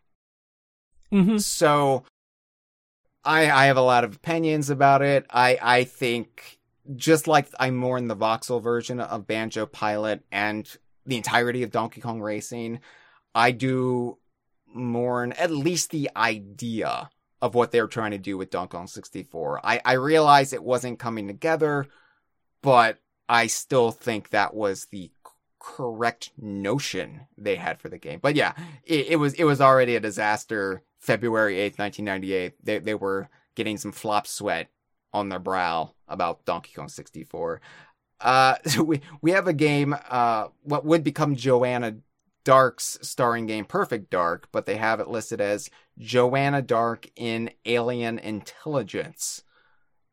hmm 1.11 1.37
so 1.37 2.03
I 3.23 3.49
I 3.51 3.65
have 3.65 3.77
a 3.77 3.81
lot 3.81 4.03
of 4.03 4.15
opinions 4.15 4.69
about 4.69 5.01
it. 5.01 5.25
I 5.29 5.57
I 5.61 5.83
think 5.83 6.59
just 6.95 7.27
like 7.27 7.49
I 7.59 7.69
mourn 7.71 8.07
the 8.07 8.15
voxel 8.15 8.61
version 8.61 8.99
of 8.99 9.27
Banjo 9.27 9.65
Pilot 9.65 10.23
and 10.31 10.67
the 11.05 11.17
entirety 11.17 11.63
of 11.63 11.71
Donkey 11.71 12.01
Kong 12.01 12.21
Racing, 12.21 12.79
I 13.35 13.51
do 13.51 14.17
mourn 14.73 15.33
at 15.33 15.51
least 15.51 15.91
the 15.91 16.09
idea 16.15 17.09
of 17.41 17.55
what 17.55 17.71
they 17.71 17.81
were 17.81 17.87
trying 17.87 18.11
to 18.11 18.17
do 18.17 18.37
with 18.37 18.49
Donkey 18.49 18.77
Kong 18.77 18.87
64. 18.87 19.59
I 19.65 19.81
I 19.83 19.93
realize 19.93 20.53
it 20.53 20.63
wasn't 20.63 20.99
coming 20.99 21.27
together, 21.27 21.87
but 22.61 22.99
I 23.27 23.47
still 23.47 23.91
think 23.91 24.29
that 24.29 24.53
was 24.53 24.85
the 24.85 25.11
correct 25.67 26.31
notion 26.37 27.27
they 27.37 27.57
had 27.57 27.79
for 27.79 27.89
the 27.89 27.97
game. 27.97 28.19
But 28.21 28.35
yeah, 28.35 28.53
it, 28.85 29.07
it 29.07 29.15
was 29.17 29.33
it 29.33 29.43
was 29.43 29.59
already 29.59 29.95
a 29.95 29.99
disaster. 29.99 30.83
February 30.97 31.55
8th, 31.55 31.77
1998. 31.77 32.53
They 32.63 32.79
they 32.79 32.95
were 32.95 33.29
getting 33.55 33.77
some 33.77 33.91
flop 33.91 34.27
sweat 34.27 34.69
on 35.13 35.27
their 35.27 35.39
brow 35.39 35.93
about 36.07 36.45
Donkey 36.45 36.71
Kong 36.73 36.87
64. 36.87 37.61
Uh, 38.21 38.55
so 38.65 38.81
we 38.81 39.01
we 39.21 39.31
have 39.31 39.47
a 39.47 39.53
game, 39.53 39.93
uh, 40.09 40.47
what 40.63 40.85
would 40.85 41.03
become 41.03 41.35
Joanna 41.35 41.97
Dark's 42.45 42.97
starring 43.01 43.45
game 43.45 43.65
Perfect 43.65 44.09
Dark, 44.09 44.47
but 44.53 44.65
they 44.65 44.77
have 44.77 45.01
it 45.01 45.09
listed 45.09 45.41
as 45.41 45.69
Joanna 45.97 46.61
Dark 46.61 47.07
in 47.17 47.51
Alien 47.65 48.19
Intelligence. 48.19 49.43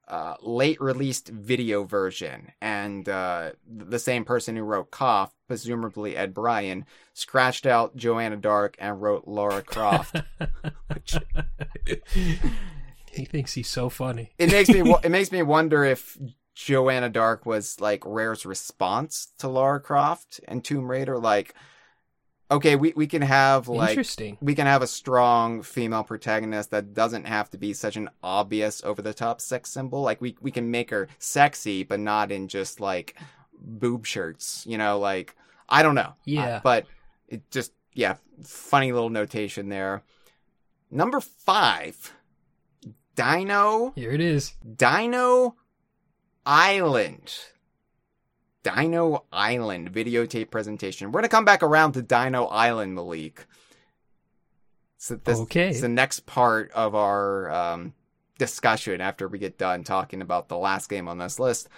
Uh, 0.07 0.35
late 0.43 0.79
released 0.83 1.29
video 1.29 1.85
version, 1.85 2.53
and 2.61 3.09
uh, 3.09 3.53
the 3.67 3.99
same 3.99 4.23
person 4.23 4.55
who 4.55 4.63
wrote 4.63 4.91
Cough, 4.91 5.33
presumably 5.49 6.15
Ed 6.15 6.35
Bryan, 6.35 6.85
scratched 7.15 7.65
out 7.65 7.97
Joanna 7.97 8.37
Dark 8.37 8.77
and 8.79 9.01
wrote 9.01 9.27
Lara 9.27 9.63
Croft. 9.63 10.21
which, 10.93 11.17
he 13.11 13.25
thinks 13.25 13.55
he's 13.55 13.69
so 13.69 13.89
funny. 13.89 14.33
it 14.39 14.51
makes 14.51 14.69
me 14.69 14.95
it 15.05 15.11
makes 15.11 15.33
me 15.33 15.43
wonder 15.43 15.85
if 15.85 16.19
Joanna 16.55 17.09
Dark 17.09 17.47
was 17.47 17.81
like 17.81 18.05
Rare's 18.05 18.47
response 18.47 19.29
to 19.39 19.49
Lara 19.49 19.81
Croft 19.81 20.41
and 20.47 20.63
Tomb 20.63 20.91
Raider. 20.91 21.19
Like, 21.19 21.55
okay, 22.55 22.77
we 22.77 22.93
we 22.97 23.07
can 23.07 23.23
have 23.23 23.69
like 23.69 23.91
Interesting. 23.91 24.39
we 24.41 24.55
can 24.55 24.67
have 24.67 24.83
a 24.83 24.87
strong 24.87 25.63
female 25.63 26.05
protagonist 26.05 26.71
that 26.71 26.95
doesn't 26.95 27.27
have 27.27 27.51
to 27.51 27.59
be 27.59 27.73
such 27.73 27.97
an 27.97 28.11
obvious 28.23 28.83
over 28.85 29.03
the 29.03 29.15
top 29.15 29.41
sex 29.41 29.71
symbol. 29.71 30.03
Like 30.03 30.21
we 30.21 30.37
we 30.41 30.51
can 30.51 30.71
make 30.71 30.91
her 30.91 31.09
sexy, 31.19 31.83
but 31.83 32.01
not 32.01 32.33
in 32.33 32.49
just 32.49 32.81
like 32.81 33.17
boob 33.59 34.07
shirts. 34.07 34.65
You 34.67 34.79
know, 34.79 34.99
like 34.99 35.37
I 35.69 35.83
don't 35.83 35.95
know. 35.95 36.15
Yeah. 36.25 36.57
Uh, 36.57 36.61
but 36.63 36.87
it 37.29 37.51
just 37.51 37.73
yeah, 37.93 38.17
funny 38.43 38.93
little 38.93 39.11
notation 39.11 39.69
there. 39.69 40.03
Number 40.91 41.21
five, 41.21 42.15
Dino 43.17 43.93
Here 43.97 44.13
it 44.13 44.21
is. 44.21 44.55
Dino 44.77 45.57
Island. 46.47 47.35
Dino 48.65 49.25
Island 49.33 49.93
videotape 49.93 50.51
presentation. 50.51 51.13
We're 51.13 51.21
gonna 51.21 51.29
come 51.29 51.45
back 51.45 51.63
around 51.63 51.93
to 51.93 52.03
Dino 52.03 52.47
Island, 52.47 52.97
Malik. 52.97 53.47
So 54.97 55.15
this 55.17 55.39
Okay. 55.41 55.69
is 55.69 55.83
the 55.83 55.89
next 55.89 56.27
part 56.27 56.73
of 56.73 56.95
our 56.97 57.51
um, 57.53 57.93
discussion 58.39 59.01
after 59.01 59.29
we 59.29 59.39
get 59.39 59.59
done 59.59 59.85
talking 59.85 60.21
about 60.23 60.49
the 60.49 60.57
last 60.57 60.89
game 60.89 61.07
on 61.09 61.19
this 61.19 61.39
list. 61.39 61.69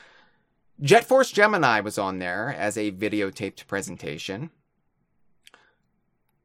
Jet 0.80 1.04
Force 1.04 1.30
Gemini 1.32 1.80
was 1.80 1.98
on 1.98 2.18
there 2.20 2.54
as 2.56 2.78
a 2.78 2.92
videotaped 2.92 3.66
presentation. 3.66 4.50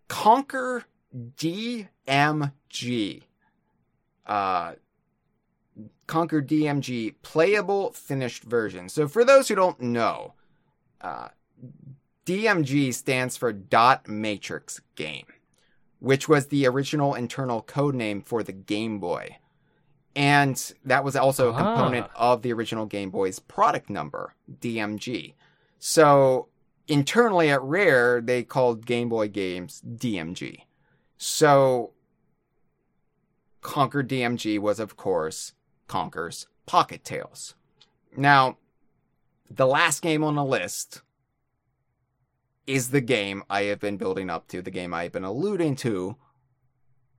Conker 0.10 0.86
DMG. 1.16 3.22
Uh, 4.26 4.74
Conker 6.12 6.46
DMG 6.46 7.16
playable 7.22 7.94
finished 7.94 8.44
version. 8.44 8.90
So 8.90 9.08
for 9.08 9.24
those 9.24 9.48
who 9.48 9.56
don't 9.56 9.80
know, 9.80 10.34
uh, 11.00 11.30
DMG 12.26 12.94
stands 12.94 13.38
for 13.38 13.54
Dot 13.54 14.10
Matrix 14.10 14.82
Game, 14.96 15.26
which 16.00 16.28
was 16.28 16.48
the 16.48 16.68
original 16.68 17.16
internal 17.16 17.62
code 17.62 17.96
name 17.96 18.22
for 18.22 18.44
the 18.44 18.52
Game 18.52 19.00
Boy. 19.00 19.38
And 20.14 20.74
that 20.84 21.06
was 21.06 21.16
also 21.16 21.50
a 21.50 21.54
Ah. 21.54 21.58
component 21.58 22.08
of 22.16 22.42
the 22.42 22.52
original 22.52 22.86
Game 22.86 23.10
Boy's 23.10 23.40
product 23.40 23.90
number, 23.90 24.34
DMG. 24.60 25.36
So 25.80 26.50
internally 26.90 27.50
at 27.50 27.62
Rare, 27.62 28.20
they 28.20 28.44
called 28.44 28.86
Game 28.86 29.08
Boy 29.08 29.30
games 29.30 29.82
DMG. 29.82 30.66
So 31.18 31.94
Conker 33.62 34.06
DMG 34.06 34.60
was, 34.60 34.78
of 34.82 34.98
course, 34.98 35.54
Conker's 35.92 36.48
Pocket 36.66 37.04
Tales. 37.04 37.54
Now, 38.16 38.58
the 39.50 39.68
last 39.68 40.02
game 40.02 40.24
on 40.24 40.36
the 40.36 40.46
list 40.46 41.02
is 42.66 42.92
the 42.92 43.02
game 43.02 43.44
I 43.50 43.64
have 43.64 43.82
been 43.82 43.98
building 43.98 44.30
up 44.30 44.48
to, 44.48 44.62
the 44.62 44.72
game 44.72 44.94
I 44.94 45.04
have 45.04 45.12
been 45.12 45.26
alluding 45.26 45.76
to. 45.78 46.16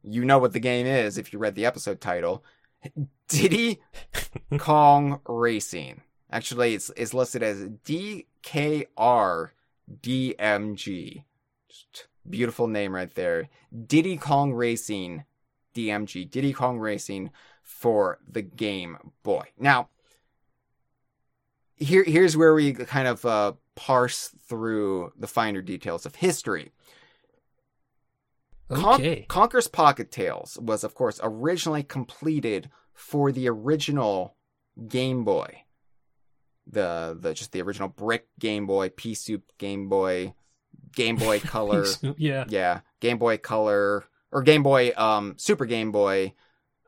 You 0.03 0.25
know 0.25 0.39
what 0.39 0.55
the 0.55 0.59
game 0.59 0.87
is 0.87 1.19
if 1.19 1.35
you 1.35 1.39
read 1.39 1.55
the 1.55 1.67
episode 1.67 2.01
title. 2.01 2.43
Diddy 3.29 3.83
Kong 4.57 5.21
Racing. 5.29 6.01
Actually, 6.31 6.73
it's, 6.73 6.91
it's 6.97 7.13
listed 7.13 7.43
as 7.43 7.69
DKR 7.85 9.51
DMG. 10.01 11.25
Just 11.69 12.09
beautiful 12.27 12.69
name 12.69 12.95
right 12.95 13.15
there. 13.15 13.51
Diddy 13.87 14.17
Kong 14.17 14.55
Racing 14.55 15.25
DMG. 15.75 16.31
Diddy 16.31 16.55
Kong 16.55 16.79
Racing 16.79 17.31
for 17.63 18.19
the 18.29 18.43
Game 18.43 18.97
Boy. 19.23 19.45
Now, 19.59 19.89
here 21.77 22.05
here's 22.05 22.37
where 22.37 22.55
we 22.55 22.73
kind 22.73 23.09
of 23.09 23.25
uh, 23.25 23.53
parse 23.75 24.29
through 24.49 25.13
the 25.19 25.27
finer 25.27 25.63
details 25.63 26.07
of 26.07 26.17
history. 26.17 26.73
Con- 28.71 28.95
Okay. 29.01 29.27
Conker's 29.29 29.69
Pocket 29.69 30.11
Tales 30.11 30.59
was, 30.61 30.83
of 30.85 30.95
course, 30.95 31.21
originally 31.23 31.83
completed 31.83 32.71
for 32.95 33.31
the 33.33 33.49
original 33.49 34.37
Game 34.89 35.25
Boy. 35.25 35.65
The 36.67 37.17
the 37.19 37.35
just 37.35 37.53
the 37.53 37.61
original 37.63 37.89
brick 37.89 38.29
Game 38.39 38.67
Boy, 38.67 38.89
pea 38.91 39.15
soup 39.15 39.43
Game 39.59 39.89
Boy, 39.89 40.33
Game 40.95 41.17
Boy 41.17 41.41
Color, 41.41 41.85
yeah. 42.17 42.45
yeah, 42.49 42.81
Game 43.01 43.19
Boy 43.19 43.37
Color 43.37 44.05
or 44.31 44.43
Game 44.43 44.63
Boy 44.63 44.93
um 44.97 45.35
Super 45.39 45.67
Game 45.67 45.91
Boy 45.91 46.35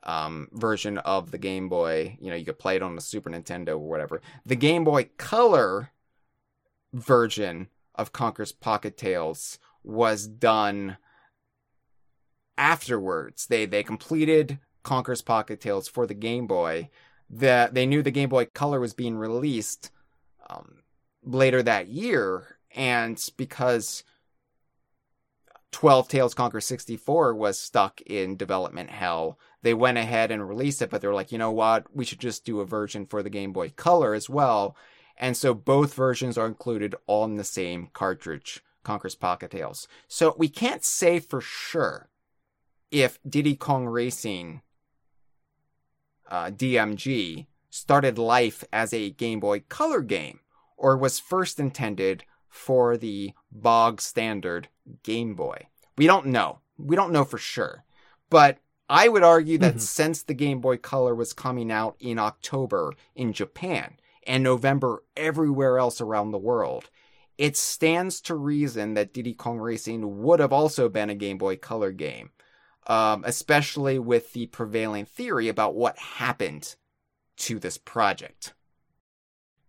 um 0.05 0.49
version 0.53 0.99
of 0.99 1.31
the 1.31 1.39
Game 1.39 1.69
Boy. 1.69 2.17
You 2.21 2.31
know, 2.31 2.37
you 2.37 2.45
could 2.45 2.59
play 2.59 2.77
it 2.77 2.83
on 2.83 2.95
the 2.95 3.01
Super 3.01 3.31
Nintendo 3.31 3.71
or 3.71 3.89
whatever. 3.89 4.21
The 4.47 4.57
Game 4.57 4.85
Boy 4.85 5.09
Color 5.17 5.91
version 6.93 7.69
of 7.95 8.13
Conker's 8.13 8.53
Pocket 8.53 8.97
Tales 8.97 9.59
was 9.83 10.27
done 10.27 10.97
afterwards. 12.57 13.47
They 13.47 13.67
they 13.67 13.83
completed 13.83 14.59
Conker's 14.83 15.23
Pocket 15.23 15.61
Tales 15.61 15.89
for 15.89 16.07
the 16.07 16.15
Game 16.15 16.47
Boy. 16.47 16.91
The, 17.31 17.71
they 17.73 17.87
knew 17.87 18.03
the 18.03 18.11
Game 18.11 18.29
Boy 18.29 18.45
Color 18.45 18.79
was 18.79 18.95
being 18.95 19.17
released 19.17 19.91
um, 20.49 20.83
later 21.25 21.63
that 21.63 21.89
year, 21.89 22.59
and 22.77 23.21
because 23.37 24.05
12 25.75 26.07
Tales 26.07 26.37
Conker 26.37 26.63
64 26.63 27.35
was 27.35 27.59
stuck 27.59 28.01
in 28.03 28.37
development 28.37 28.91
hell, 28.91 29.41
they 29.63 29.75
went 29.75 29.99
ahead 29.99 30.31
and 30.31 30.49
released 30.49 30.81
it, 30.81 30.89
but 30.89 31.01
they 31.01 31.09
were 31.09 31.15
like, 31.15 31.33
you 31.33 31.39
know 31.39 31.51
what? 31.51 31.85
We 31.93 32.05
should 32.05 32.21
just 32.21 32.45
do 32.45 32.61
a 32.61 32.65
version 32.65 33.07
for 33.07 33.25
the 33.25 33.31
Game 33.31 33.53
Boy 33.53 33.71
Color 33.71 34.15
as 34.15 34.31
well. 34.31 34.77
And 35.17 35.37
so 35.37 35.53
both 35.53 35.95
versions 35.95 36.39
are 36.39 36.47
included 36.47 36.95
on 37.09 37.35
the 37.35 37.43
same 37.43 37.89
cartridge, 37.93 38.63
Conker's 38.85 39.17
Pocket 39.17 39.51
Tales. 39.51 39.89
So 40.07 40.37
we 40.39 40.49
can't 40.49 40.85
say 40.85 41.19
for 41.19 41.41
sure 41.41 42.09
if 42.93 43.19
Diddy 43.29 43.57
Kong 43.57 43.87
Racing 43.87 44.63
uh, 46.31 46.51
DMG 46.51 47.47
started 47.69 48.17
life 48.17 48.63
as 48.73 48.95
a 48.95 49.11
Game 49.11 49.41
Boy 49.41 49.65
Color 49.69 50.03
game 50.03 50.39
or 50.77 50.97
was 50.97 51.19
first 51.19 51.59
intended 51.59 52.23
for 52.49 52.97
the 52.97 53.33
bog 53.55 54.01
standard 54.01 54.69
Game 55.03 55.35
Boy. 55.35 55.69
We 55.97 56.07
don't 56.07 56.27
know. 56.27 56.59
We 56.77 56.97
don't 56.97 57.13
know 57.13 57.25
for 57.25 57.39
sure. 57.39 57.85
But 58.29 58.59
I 58.89 59.09
would 59.09 59.23
argue 59.23 59.59
that 59.59 59.77
Mhm. 59.77 59.81
since 59.81 60.23
the 60.23 60.35
Game 60.35 60.61
Boy 60.61 60.77
Color 60.77 61.15
was 61.15 61.33
coming 61.33 61.71
out 61.71 61.97
in 62.01 62.19
October 62.19 62.93
in 63.15 63.33
Japan 63.33 63.99
and 64.27 64.43
November 64.43 65.05
everywhere 65.17 65.79
else 65.79 66.01
around 66.01 66.31
the 66.33 66.39
world, 66.39 66.91
it 67.39 67.57
stands 67.57 68.21
to 68.23 68.35
reason 68.35 68.95
that 68.95 69.13
Diddy 69.15 69.35
Kong 69.35 69.59
Racing 69.59 70.23
would 70.23 70.41
have 70.41 70.53
also 70.53 70.89
been 70.89 71.11
a 71.11 71.15
Game 71.15 71.39
Boy 71.39 71.57
Color 71.57 71.93
game, 71.93 72.31
um, 72.87 73.25
especially 73.27 73.99
with 73.99 74.33
the 74.33 74.47
prevailing 74.49 75.05
theory 75.05 75.49
about 75.49 75.75
what 75.75 75.99
happened 75.99 76.77
to 77.37 77.59
this 77.59 77.79
project. 77.79 78.53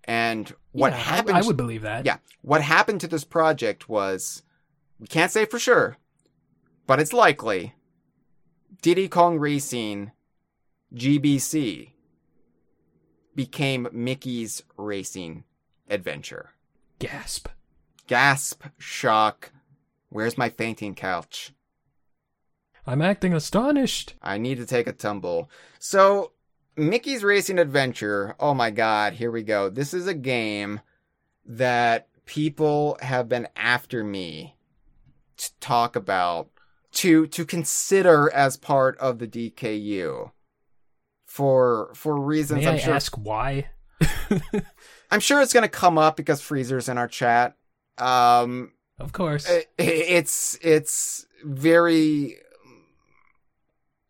And 0.06 0.54
what 0.72 0.92
Yeah, 0.94 0.98
I- 0.98 1.02
happened? 1.02 1.38
I, 1.38 1.42
would 1.42 1.58
believe 1.58 1.82
that. 1.82 2.06
Yeah. 2.06 2.18
What 2.42 2.62
happened 2.62 3.02
to 3.02 3.08
this 3.08 3.24
project 3.24 3.90
was 3.90 4.44
we 5.00 5.08
can't 5.08 5.32
say 5.32 5.46
for 5.46 5.58
sure, 5.60 5.98
but 6.88 7.00
it's 7.00 7.12
likely 7.14 7.74
Diddy 8.82 9.08
Kong 9.08 9.40
Racing 9.40 10.12
GBC 10.94 11.92
became 13.34 13.88
Mickey's 13.92 14.62
Racing 14.78 15.44
Adventure. 15.90 16.52
Gasp. 17.00 17.48
Gasp, 18.08 18.64
shock. 18.78 19.52
Where's 20.10 20.38
my 20.38 20.50
fainting 20.50 20.96
couch? 20.96 21.52
I'm 22.88 23.02
acting 23.02 23.34
astonished. 23.34 24.14
I 24.22 24.38
need 24.38 24.58
to 24.60 24.66
take 24.66 24.86
a 24.88 24.94
tumble. 24.94 25.50
So, 25.80 26.32
Mickey's 26.78 27.24
Racing 27.24 27.60
Adventure, 27.60 28.36
oh 28.40 28.54
my 28.54 28.70
god, 28.72 29.14
here 29.14 29.32
we 29.32 29.44
go. 29.44 29.70
This 29.70 29.94
is 29.94 30.08
a 30.08 30.14
game 30.14 30.82
that 31.46 32.08
people 32.26 32.98
have 33.02 33.30
been 33.30 33.48
after 33.56 34.04
me 34.04 34.56
to 35.38 35.52
talk 35.60 35.96
about, 35.96 36.50
to 36.94 37.28
to 37.28 37.46
consider 37.46 38.32
as 38.34 38.58
part 38.58 38.98
of 38.98 39.20
the 39.20 39.28
DKU. 39.28 40.32
For 41.26 41.92
for 41.94 42.16
reasons 42.20 42.64
May 42.64 42.70
I'm 42.70 42.76
I 42.76 42.80
sure 42.80 42.94
ask 42.94 43.16
why? 43.18 43.68
I'm 45.12 45.20
sure 45.20 45.42
it's 45.42 45.54
going 45.54 45.64
to 45.64 45.70
come 45.70 45.98
up 45.98 46.16
because 46.18 46.42
Freezer's 46.42 46.90
in 46.90 46.98
our 46.98 47.08
chat. 47.08 47.56
Um, 47.98 48.72
of 49.00 49.12
course. 49.14 49.50
it- 49.50 49.70
it's 49.78 50.58
it's 50.62 51.26
very 51.44 52.38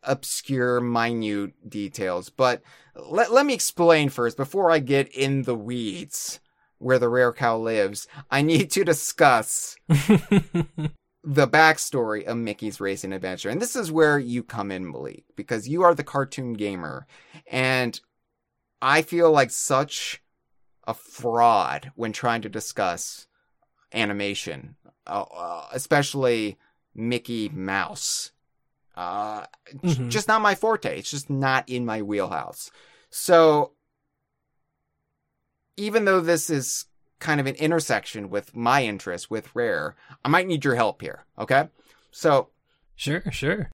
obscure, 0.06 0.80
minute 0.82 1.70
details. 1.70 2.30
But 2.30 2.62
let 2.96 3.32
let 3.32 3.46
me 3.46 3.54
explain 3.54 4.10
first 4.10 4.38
before 4.38 4.72
I 4.72 4.80
get 4.80 5.10
in 5.10 5.44
the 5.44 5.56
weeds 5.56 6.40
where 6.78 7.00
the 7.00 7.10
rare 7.10 7.34
cow 7.34 7.58
lives. 7.58 8.08
I 8.30 8.42
need 8.42 8.72
to 8.72 8.84
discuss 8.84 9.76
the 9.88 11.48
backstory 11.48 12.24
of 12.26 12.38
Mickey's 12.38 12.80
Racing 12.80 13.14
Adventure. 13.14 13.50
And 13.50 13.62
this 13.62 13.76
is 13.76 13.92
where 13.92 14.20
you 14.20 14.44
come 14.44 14.72
in, 14.72 14.90
Malik, 14.90 15.24
because 15.36 15.68
you 15.68 15.84
are 15.84 15.96
the 15.96 16.04
cartoon 16.04 16.54
gamer. 16.54 17.08
And 17.50 18.00
I 18.82 19.02
feel 19.02 19.32
like 19.32 19.52
such 19.52 20.22
a 20.88 20.94
fraud 20.94 21.92
when 21.96 22.12
trying 22.12 22.42
to 22.44 22.50
discuss 22.50 23.28
animation, 23.94 24.76
uh, 25.08 25.26
uh, 25.36 25.68
especially 25.74 26.58
Mickey 26.94 27.50
Mouse. 27.50 28.32
Uh, 28.96 29.46
Mhm. 29.84 30.10
just 30.10 30.28
not 30.28 30.42
my 30.42 30.56
forte. 30.56 30.98
It's 31.00 31.12
just 31.12 31.30
not 31.30 31.68
in 31.68 31.86
my 31.86 32.02
wheelhouse. 32.02 32.72
So, 33.10 33.74
even 35.78 36.06
though 36.06 36.22
this 36.22 36.50
is 36.50 36.86
kind 37.20 37.40
of 37.40 37.48
an 37.48 37.56
intersection 37.56 38.30
with 38.30 38.56
my 38.56 38.84
interest 38.86 39.30
with 39.30 39.54
Rare, 39.56 39.96
I 40.24 40.30
might 40.30 40.48
need 40.48 40.64
your 40.64 40.76
help 40.76 41.02
here. 41.02 41.26
Okay. 41.38 41.70
So, 42.12 42.50
sure, 42.96 43.24
sure. 43.32 43.70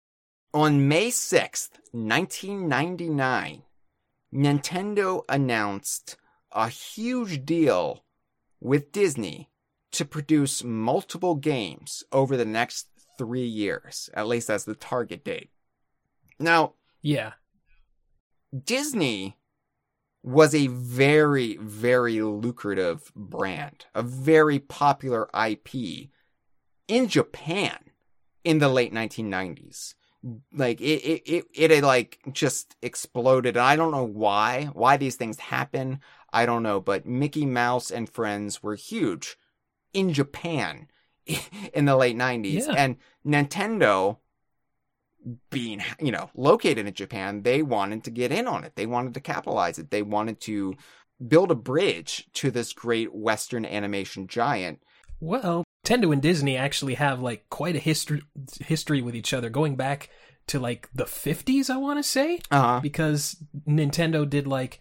on 0.53 0.87
May 0.87 1.09
6th, 1.11 1.79
1999, 1.93 3.63
Nintendo 4.33 5.23
announced 5.29 6.17
a 6.51 6.67
huge 6.69 7.45
deal 7.45 8.03
with 8.59 8.91
Disney 8.91 9.49
to 9.91 10.05
produce 10.05 10.63
multiple 10.63 11.35
games 11.35 12.03
over 12.11 12.35
the 12.37 12.45
next 12.45 12.87
three 13.21 13.45
years. 13.45 14.09
At 14.15 14.27
least 14.27 14.47
that's 14.47 14.63
the 14.63 14.73
target 14.73 15.23
date. 15.23 15.51
Now, 16.39 16.73
Yeah. 17.03 17.33
Disney 18.65 19.37
was 20.23 20.55
a 20.55 20.67
very, 20.67 21.57
very 21.57 22.21
lucrative 22.21 23.11
brand, 23.15 23.85
a 23.93 24.01
very 24.01 24.57
popular 24.59 25.29
IP 25.33 26.09
in 26.87 27.07
Japan 27.07 27.77
in 28.43 28.57
the 28.57 28.69
late 28.69 28.91
1990s. 28.93 29.93
Like 30.51 30.81
it, 30.81 31.01
it, 31.03 31.21
it, 31.25 31.45
it 31.53 31.71
had 31.71 31.83
like 31.83 32.19
just 32.31 32.75
exploded. 32.81 33.55
And 33.55 33.65
I 33.65 33.75
don't 33.75 33.91
know 33.91 34.03
why, 34.03 34.69
why 34.73 34.97
these 34.97 35.15
things 35.15 35.39
happen. 35.39 35.99
I 36.33 36.45
don't 36.45 36.63
know, 36.63 36.81
but 36.81 37.05
Mickey 37.05 37.45
Mouse 37.45 37.91
and 37.91 38.09
Friends 38.09 38.61
were 38.63 38.75
huge 38.75 39.37
in 39.93 40.11
Japan 40.11 40.87
in 41.73 41.85
the 41.85 41.95
late 41.95 42.17
90s. 42.17 42.67
Yeah. 42.67 42.73
And 42.73 42.97
Nintendo 43.25 44.17
being 45.51 45.83
you 45.99 46.11
know 46.11 46.29
located 46.35 46.87
in 46.87 46.93
Japan, 46.93 47.43
they 47.43 47.61
wanted 47.61 48.03
to 48.05 48.11
get 48.11 48.31
in 48.31 48.47
on 48.47 48.63
it. 48.63 48.73
They 48.75 48.85
wanted 48.85 49.13
to 49.13 49.19
capitalize 49.19 49.77
it. 49.79 49.91
They 49.91 50.01
wanted 50.01 50.39
to 50.41 50.75
build 51.25 51.51
a 51.51 51.55
bridge 51.55 52.27
to 52.33 52.51
this 52.51 52.73
great 52.73 53.13
Western 53.13 53.65
animation 53.65 54.27
giant. 54.27 54.81
Well, 55.19 55.63
Nintendo 55.85 56.11
and 56.11 56.21
Disney 56.21 56.57
actually 56.57 56.95
have 56.95 57.21
like 57.21 57.47
quite 57.49 57.75
a 57.75 57.79
history 57.79 58.23
history 58.59 59.01
with 59.01 59.15
each 59.15 59.33
other, 59.33 59.49
going 59.49 59.75
back 59.75 60.09
to 60.47 60.59
like 60.59 60.89
the 60.93 61.05
fifties. 61.05 61.69
I 61.69 61.77
want 61.77 61.99
to 61.99 62.03
say 62.03 62.39
Uh 62.49 62.79
because 62.79 63.37
Nintendo 63.67 64.27
did 64.27 64.47
like 64.47 64.79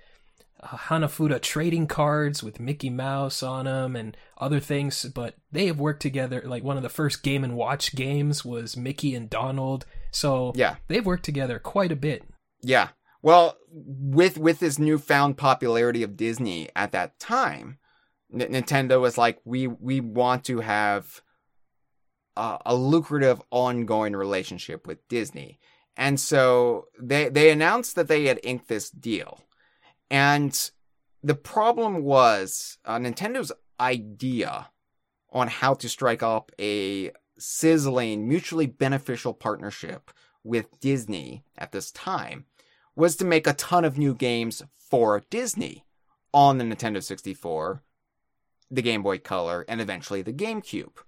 uh, 0.62 0.76
Hanafuda 0.76 1.40
trading 1.40 1.86
cards 1.86 2.42
with 2.42 2.60
Mickey 2.60 2.90
Mouse 2.90 3.42
on 3.42 3.64
them 3.64 3.96
and 3.96 4.16
other 4.38 4.60
things, 4.60 5.04
but 5.04 5.34
they 5.52 5.66
have 5.66 5.78
worked 5.80 6.02
together. 6.02 6.42
Like 6.44 6.62
one 6.64 6.76
of 6.76 6.82
the 6.82 6.88
first 6.88 7.22
Game 7.22 7.44
and 7.44 7.56
Watch 7.56 7.94
games 7.94 8.44
was 8.44 8.76
Mickey 8.76 9.14
and 9.14 9.28
Donald, 9.30 9.86
so 10.10 10.52
yeah, 10.54 10.76
they've 10.88 11.04
worked 11.06 11.24
together 11.24 11.58
quite 11.58 11.92
a 11.92 11.96
bit. 11.96 12.24
yeah. 12.62 12.88
Well, 13.22 13.58
with 13.70 14.38
with 14.38 14.60
this 14.60 14.78
newfound 14.78 15.36
popularity 15.36 16.02
of 16.02 16.16
Disney 16.16 16.70
at 16.74 16.92
that 16.92 17.18
time, 17.20 17.78
N- 18.32 18.52
Nintendo 18.52 18.98
was 18.98 19.18
like, 19.18 19.38
we 19.44 19.66
we 19.66 20.00
want 20.00 20.44
to 20.46 20.60
have 20.60 21.20
uh, 22.34 22.56
a 22.64 22.74
lucrative 22.74 23.42
ongoing 23.50 24.16
relationship 24.16 24.86
with 24.86 25.06
Disney, 25.08 25.58
and 25.98 26.18
so 26.18 26.86
they 26.98 27.28
they 27.28 27.50
announced 27.50 27.94
that 27.96 28.08
they 28.08 28.24
had 28.24 28.40
inked 28.42 28.68
this 28.68 28.88
deal, 28.88 29.42
and 30.10 30.70
the 31.22 31.34
problem 31.34 32.02
was 32.02 32.78
uh, 32.84 32.96
Nintendo's 32.96 33.52
idea 33.78 34.70
on 35.32 35.48
how 35.48 35.74
to 35.74 35.88
strike 35.88 36.22
up 36.22 36.50
a 36.60 37.12
sizzling, 37.38 38.28
mutually 38.28 38.66
beneficial 38.66 39.32
partnership 39.32 40.10
with 40.42 40.80
Disney 40.80 41.44
at 41.56 41.72
this 41.72 41.90
time 41.90 42.46
was 42.96 43.16
to 43.16 43.24
make 43.24 43.46
a 43.46 43.52
ton 43.54 43.84
of 43.84 43.98
new 43.98 44.14
games 44.14 44.62
for 44.76 45.22
Disney 45.30 45.84
on 46.32 46.58
the 46.58 46.64
Nintendo 46.64 47.02
64, 47.02 47.82
the 48.70 48.82
Game 48.82 49.02
Boy 49.02 49.18
Color, 49.18 49.64
and 49.68 49.80
eventually 49.80 50.22
the 50.22 50.32
GameCube. 50.32 50.98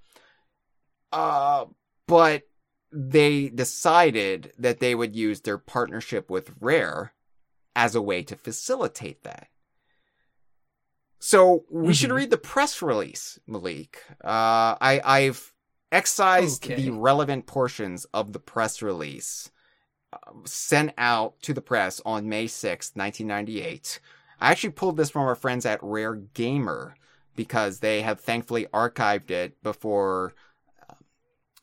Uh, 1.10 1.66
but 2.06 2.42
they 2.90 3.48
decided 3.48 4.52
that 4.58 4.80
they 4.80 4.94
would 4.94 5.16
use 5.16 5.40
their 5.40 5.58
partnership 5.58 6.30
with 6.30 6.52
Rare 6.60 7.12
as 7.74 7.94
a 7.94 8.02
way 8.02 8.22
to 8.22 8.36
facilitate 8.36 9.22
that. 9.22 9.48
So 11.18 11.64
we 11.70 11.94
should 11.94 12.10
Mhm. 12.10 12.16
read 12.16 12.30
the 12.30 12.38
press 12.38 12.82
release, 12.82 13.38
Malik. 13.46 14.02
Uh, 14.24 14.76
I, 14.80 15.00
I've 15.04 15.52
excised 15.92 16.64
Okay. 16.64 16.74
the 16.74 16.90
relevant 16.90 17.46
portions 17.46 18.04
of 18.06 18.32
the 18.32 18.40
press 18.40 18.82
release 18.82 19.50
uh, 20.12 20.32
sent 20.44 20.92
out 20.98 21.40
to 21.42 21.54
the 21.54 21.62
press 21.62 22.00
on 22.04 22.28
May 22.28 22.46
sixth, 22.46 22.96
1998. 22.96 24.00
I 24.40 24.50
actually 24.50 24.70
pulled 24.70 24.96
this 24.96 25.10
from 25.10 25.22
our 25.22 25.34
friends 25.36 25.64
at 25.64 25.82
Rare 25.82 26.16
Gamer 26.16 26.96
because 27.36 27.78
they 27.78 28.02
have 28.02 28.20
thankfully 28.20 28.66
archived 28.74 29.30
it 29.30 29.62
before 29.62 30.34
uh, 30.90 30.94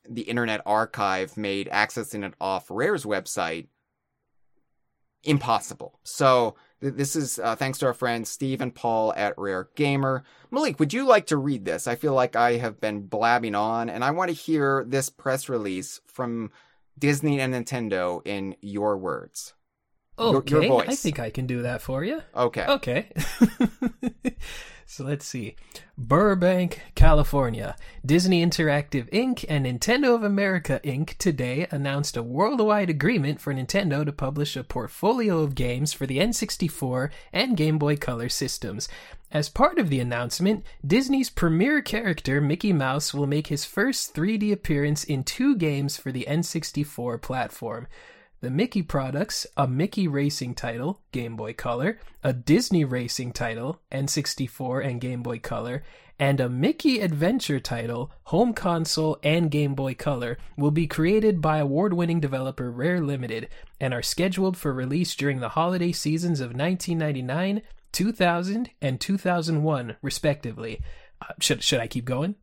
the 0.09 0.21
Internet 0.23 0.61
Archive 0.65 1.37
made 1.37 1.67
accessing 1.71 2.23
it 2.25 2.33
off 2.41 2.71
Rare's 2.71 3.03
website 3.03 3.67
impossible. 5.23 5.99
So 6.03 6.55
th- 6.81 6.93
this 6.95 7.15
is 7.15 7.39
uh, 7.39 7.55
thanks 7.55 7.77
to 7.79 7.85
our 7.87 7.93
friends 7.93 8.29
Steve 8.29 8.61
and 8.61 8.73
Paul 8.73 9.13
at 9.15 9.37
Rare 9.37 9.69
Gamer. 9.75 10.23
Malik, 10.51 10.79
would 10.79 10.93
you 10.93 11.05
like 11.05 11.27
to 11.27 11.37
read 11.37 11.65
this? 11.65 11.87
I 11.87 11.95
feel 11.95 12.13
like 12.13 12.35
I 12.35 12.53
have 12.57 12.79
been 12.81 13.07
blabbing 13.07 13.55
on, 13.55 13.89
and 13.89 14.03
I 14.03 14.11
want 14.11 14.29
to 14.29 14.35
hear 14.35 14.83
this 14.87 15.09
press 15.09 15.49
release 15.49 15.99
from 16.07 16.51
Disney 16.97 17.39
and 17.39 17.53
Nintendo 17.53 18.21
in 18.25 18.55
your 18.61 18.97
words. 18.97 19.53
Oh 20.17 20.31
your- 20.31 20.39
Okay, 20.41 20.67
your 20.67 20.81
I 20.81 20.95
think 20.95 21.19
I 21.19 21.29
can 21.29 21.47
do 21.47 21.61
that 21.61 21.81
for 21.81 22.03
you. 22.03 22.21
Okay. 22.35 22.65
Okay. 22.65 23.11
so 24.89 25.03
let's 25.03 25.25
see. 25.25 25.55
Burbank, 25.99 26.81
California. 26.95 27.75
Disney 28.03 28.43
Interactive 28.43 29.07
Inc. 29.11 29.45
and 29.47 29.67
Nintendo 29.67 30.15
of 30.15 30.23
America 30.23 30.81
Inc. 30.83 31.15
today 31.19 31.67
announced 31.69 32.17
a 32.17 32.23
worldwide 32.23 32.89
agreement 32.89 33.39
for 33.39 33.53
Nintendo 33.53 34.03
to 34.03 34.11
publish 34.11 34.55
a 34.55 34.63
portfolio 34.63 35.41
of 35.41 35.53
games 35.53 35.93
for 35.93 36.07
the 36.07 36.17
N64 36.17 37.11
and 37.31 37.55
Game 37.55 37.77
Boy 37.77 37.97
Color 37.97 38.29
systems. 38.29 38.89
As 39.31 39.47
part 39.47 39.77
of 39.77 39.91
the 39.91 39.99
announcement, 39.99 40.65
Disney's 40.83 41.29
premier 41.29 41.83
character, 41.83 42.41
Mickey 42.41 42.73
Mouse, 42.73 43.13
will 43.13 43.27
make 43.27 43.47
his 43.47 43.65
first 43.65 44.15
3D 44.15 44.51
appearance 44.51 45.03
in 45.03 45.23
two 45.23 45.55
games 45.55 45.97
for 45.97 46.11
the 46.11 46.25
N64 46.27 47.21
platform. 47.21 47.85
The 48.41 48.49
Mickey 48.49 48.81
products, 48.81 49.45
a 49.57 49.67
Mickey 49.67 50.07
Racing 50.07 50.55
title, 50.55 51.01
Game 51.11 51.35
Boy 51.35 51.51
Color, 51.51 51.99
a 52.23 52.31
Disney 52.31 52.85
Racing 52.85 53.33
title, 53.33 53.81
N64 53.91 54.85
and 54.85 55.01
Game 55.01 55.21
Boy 55.21 55.39
Color, 55.39 55.83
and 56.17 56.39
a 56.39 56.47
Mickey 56.47 57.01
Adventure 57.01 57.59
title, 57.59 58.11
home 58.23 58.53
console 58.53 59.19
and 59.23 59.51
Game 59.51 59.75
Boy 59.75 59.93
Color, 59.93 60.37
will 60.55 60.71
be 60.71 60.87
created 60.87 61.41
by 61.41 61.57
award 61.57 61.93
winning 61.93 62.21
developer 62.21 62.71
Rare 62.71 63.01
Limited 63.01 63.49
and 63.77 63.93
are 63.93 64.01
scheduled 64.01 64.55
for 64.55 64.73
release 64.73 65.15
during 65.15 65.41
the 65.41 65.49
holiday 65.49 65.91
seasons 65.91 66.39
of 66.39 66.55
1999, 66.55 67.61
2000, 67.91 68.69
and 68.81 69.01
2001, 69.01 69.97
respectively. 70.01 70.81
Uh, 71.21 71.33
should, 71.41 71.61
should 71.61 71.81
I 71.81 71.87
keep 71.87 72.05
going? 72.05 72.35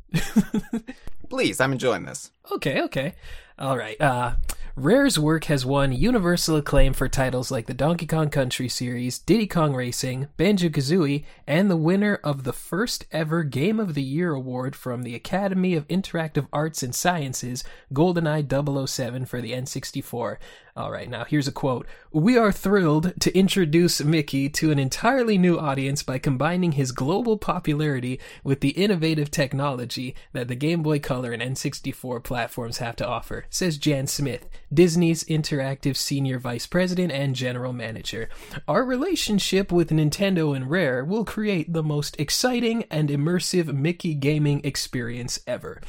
Please, 1.30 1.58
I'm 1.58 1.72
enjoying 1.72 2.04
this. 2.04 2.32
Okay, 2.52 2.82
okay. 2.82 3.14
All 3.58 3.78
right. 3.78 3.98
Uh, 3.98 4.34
Rare's 4.78 5.18
work 5.18 5.44
has 5.44 5.64
won 5.64 5.94
universal 5.94 6.56
acclaim 6.56 6.92
for 6.92 7.08
titles 7.08 7.50
like 7.50 7.64
the 7.64 7.72
Donkey 7.72 8.04
Kong 8.04 8.28
Country 8.28 8.68
series, 8.68 9.18
Diddy 9.18 9.46
Kong 9.46 9.74
Racing, 9.74 10.28
Banjo 10.36 10.68
Kazooie, 10.68 11.24
and 11.46 11.70
the 11.70 11.78
winner 11.78 12.20
of 12.22 12.44
the 12.44 12.52
first 12.52 13.06
ever 13.10 13.42
Game 13.42 13.80
of 13.80 13.94
the 13.94 14.02
Year 14.02 14.34
award 14.34 14.76
from 14.76 15.02
the 15.02 15.14
Academy 15.14 15.74
of 15.74 15.88
Interactive 15.88 16.46
Arts 16.52 16.82
and 16.82 16.94
Sciences, 16.94 17.64
GoldenEye 17.94 18.86
007 18.86 19.24
for 19.24 19.40
the 19.40 19.52
N64. 19.52 20.36
All 20.76 20.90
right, 20.90 21.08
now 21.08 21.24
here's 21.24 21.48
a 21.48 21.52
quote. 21.52 21.86
We 22.12 22.36
are 22.36 22.52
thrilled 22.52 23.18
to 23.20 23.34
introduce 23.34 24.04
Mickey 24.04 24.50
to 24.50 24.70
an 24.70 24.78
entirely 24.78 25.38
new 25.38 25.58
audience 25.58 26.02
by 26.02 26.18
combining 26.18 26.72
his 26.72 26.92
global 26.92 27.38
popularity 27.38 28.20
with 28.44 28.60
the 28.60 28.70
innovative 28.70 29.30
technology 29.30 30.14
that 30.34 30.48
the 30.48 30.54
Game 30.54 30.82
Boy 30.82 30.98
Color 30.98 31.32
and 31.32 31.40
N64 31.42 32.22
platforms 32.22 32.76
have 32.76 32.94
to 32.96 33.06
offer, 33.08 33.46
says 33.48 33.78
Jan 33.78 34.06
Smith, 34.06 34.50
Disney's 34.70 35.24
Interactive 35.24 35.96
Senior 35.96 36.38
Vice 36.38 36.66
President 36.66 37.10
and 37.10 37.34
General 37.34 37.72
Manager. 37.72 38.28
Our 38.68 38.84
relationship 38.84 39.72
with 39.72 39.88
Nintendo 39.88 40.54
and 40.54 40.68
Rare 40.70 41.06
will 41.06 41.24
create 41.24 41.72
the 41.72 41.82
most 41.82 42.20
exciting 42.20 42.84
and 42.90 43.08
immersive 43.08 43.72
Mickey 43.72 44.12
gaming 44.12 44.60
experience 44.62 45.40
ever. 45.46 45.80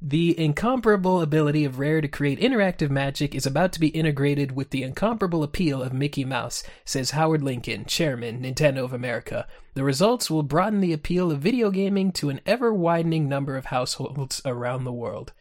The 0.00 0.38
incomparable 0.38 1.20
ability 1.20 1.64
of 1.64 1.80
Rare 1.80 2.00
to 2.00 2.06
create 2.06 2.38
interactive 2.38 2.88
magic 2.88 3.34
is 3.34 3.46
about 3.46 3.72
to 3.72 3.80
be 3.80 3.88
integrated 3.88 4.52
with 4.52 4.70
the 4.70 4.84
incomparable 4.84 5.42
appeal 5.42 5.82
of 5.82 5.92
Mickey 5.92 6.24
Mouse, 6.24 6.62
says 6.84 7.10
Howard 7.10 7.42
Lincoln, 7.42 7.84
chairman, 7.84 8.42
Nintendo 8.42 8.84
of 8.84 8.92
America. 8.92 9.48
The 9.74 9.82
results 9.82 10.30
will 10.30 10.44
broaden 10.44 10.80
the 10.80 10.92
appeal 10.92 11.32
of 11.32 11.40
video 11.40 11.70
gaming 11.72 12.12
to 12.12 12.30
an 12.30 12.40
ever 12.46 12.72
widening 12.72 13.28
number 13.28 13.56
of 13.56 13.66
households 13.66 14.40
around 14.44 14.84
the 14.84 14.92
world. 14.92 15.32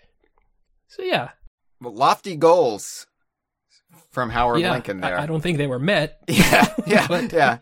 So, 0.88 1.04
yeah. 1.04 1.32
Lofty 1.80 2.36
goals 2.36 3.06
from 4.10 4.32
Howard 4.32 4.62
yeah, 4.62 4.72
Lincoln 4.72 5.02
there. 5.02 5.20
I, 5.20 5.24
I 5.24 5.26
don't 5.28 5.42
think 5.42 5.60
they 5.60 5.68
were 5.68 5.80
met. 5.80 6.20
Yeah, 6.28 6.74
yeah, 6.88 7.08
But- 7.10 7.32
yeah, 7.32 7.58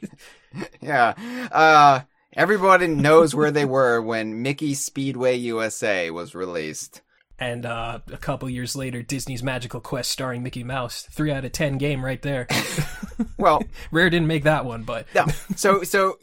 yeah. 0.81 1.13
Uh, 1.51 2.01
everybody 2.35 2.87
knows 2.87 3.33
where 3.33 3.51
they 3.51 3.65
were 3.65 4.01
when 4.01 4.41
Mickey 4.41 4.73
Speedway 4.73 5.35
USA 5.35 6.09
was 6.11 6.35
released. 6.35 7.01
And 7.37 7.65
uh, 7.65 7.99
a 8.11 8.17
couple 8.17 8.49
years 8.49 8.75
later, 8.75 9.01
Disney's 9.01 9.43
Magical 9.43 9.81
Quest 9.81 10.09
starring 10.09 10.41
Mickey 10.41 10.63
Mouse. 10.63 11.07
Three 11.11 11.31
out 11.31 11.43
of 11.43 11.51
ten 11.51 11.77
game 11.77 12.03
right 12.03 12.21
there. 12.21 12.47
Well, 13.37 13.63
Rare 13.91 14.09
didn't 14.09 14.27
make 14.27 14.43
that 14.43 14.65
one, 14.65 14.83
but 14.83 15.07
no. 15.13 15.25
So, 15.55 15.83
so 15.83 16.17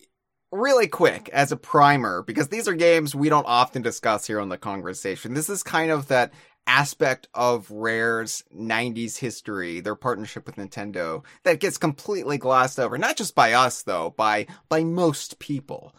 really 0.50 0.86
quick 0.86 1.28
as 1.30 1.52
a 1.52 1.56
primer, 1.56 2.22
because 2.22 2.48
these 2.48 2.68
are 2.68 2.74
games 2.74 3.14
we 3.14 3.28
don't 3.28 3.46
often 3.46 3.82
discuss 3.82 4.26
here 4.26 4.40
on 4.40 4.48
the 4.48 4.58
conversation. 4.58 5.34
This 5.34 5.48
is 5.48 5.62
kind 5.62 5.90
of 5.90 6.08
that 6.08 6.32
aspect 6.66 7.28
of 7.34 7.70
Rare's 7.70 8.44
90s 8.54 9.18
history, 9.18 9.80
their 9.80 9.94
partnership 9.94 10.46
with 10.46 10.56
Nintendo, 10.56 11.24
that 11.44 11.60
gets 11.60 11.78
completely 11.78 12.38
glossed 12.38 12.78
over. 12.78 12.98
Not 12.98 13.16
just 13.16 13.34
by 13.34 13.52
us, 13.52 13.82
though, 13.82 14.10
by, 14.16 14.46
by 14.68 14.84
most 14.84 15.38
people. 15.38 15.94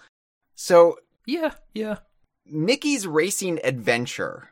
So, 0.56 1.00
yeah, 1.26 1.52
yeah. 1.74 1.98
Mickey's 2.46 3.08
Racing 3.08 3.60
Adventure 3.64 4.50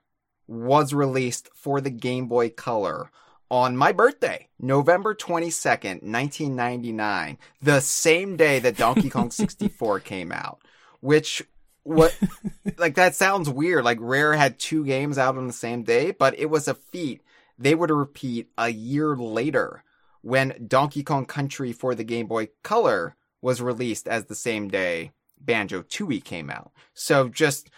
was 0.48 0.94
released 0.94 1.50
for 1.54 1.82
the 1.82 1.90
Game 1.90 2.28
Boy 2.28 2.50
Color 2.50 3.10
on 3.50 3.76
my 3.76 3.92
birthday, 3.92 4.48
November 4.60 5.14
22nd, 5.14 6.04
1999, 6.04 7.38
the 7.62 7.82
same 7.82 8.38
day 8.38 8.60
that 8.60 8.78
Donkey 8.78 9.10
Kong 9.10 9.30
64 9.32 10.00
came 10.00 10.32
out, 10.32 10.62
which 11.02 11.44
what 11.84 12.18
like 12.78 12.96
that 12.96 13.16
sounds 13.16 13.50
weird. 13.50 13.84
Like 13.84 13.98
Rare 14.02 14.34
had 14.34 14.60
two 14.60 14.86
games 14.86 15.18
out 15.18 15.38
on 15.38 15.48
the 15.48 15.54
same 15.54 15.84
day, 15.84 16.12
but 16.12 16.38
it 16.38 16.50
was 16.50 16.68
a 16.68 16.74
feat 16.74 17.22
they 17.58 17.76
would 17.76 17.92
repeat 17.92 18.50
a 18.58 18.70
year 18.70 19.16
later 19.16 19.84
when 20.22 20.66
Donkey 20.68 21.04
Kong 21.04 21.26
Country 21.26 21.72
for 21.72 21.96
the 21.96 22.04
Game 22.04 22.28
Boy 22.28 22.50
Color 22.64 23.16
was 23.42 23.62
released 23.62 24.08
as 24.08 24.26
the 24.26 24.36
same 24.36 24.68
day 24.68 25.12
Banjo 25.40 25.82
Tooie 25.84 26.24
came 26.24 26.50
out. 26.50 26.72
So 26.94 27.28
just 27.30 27.70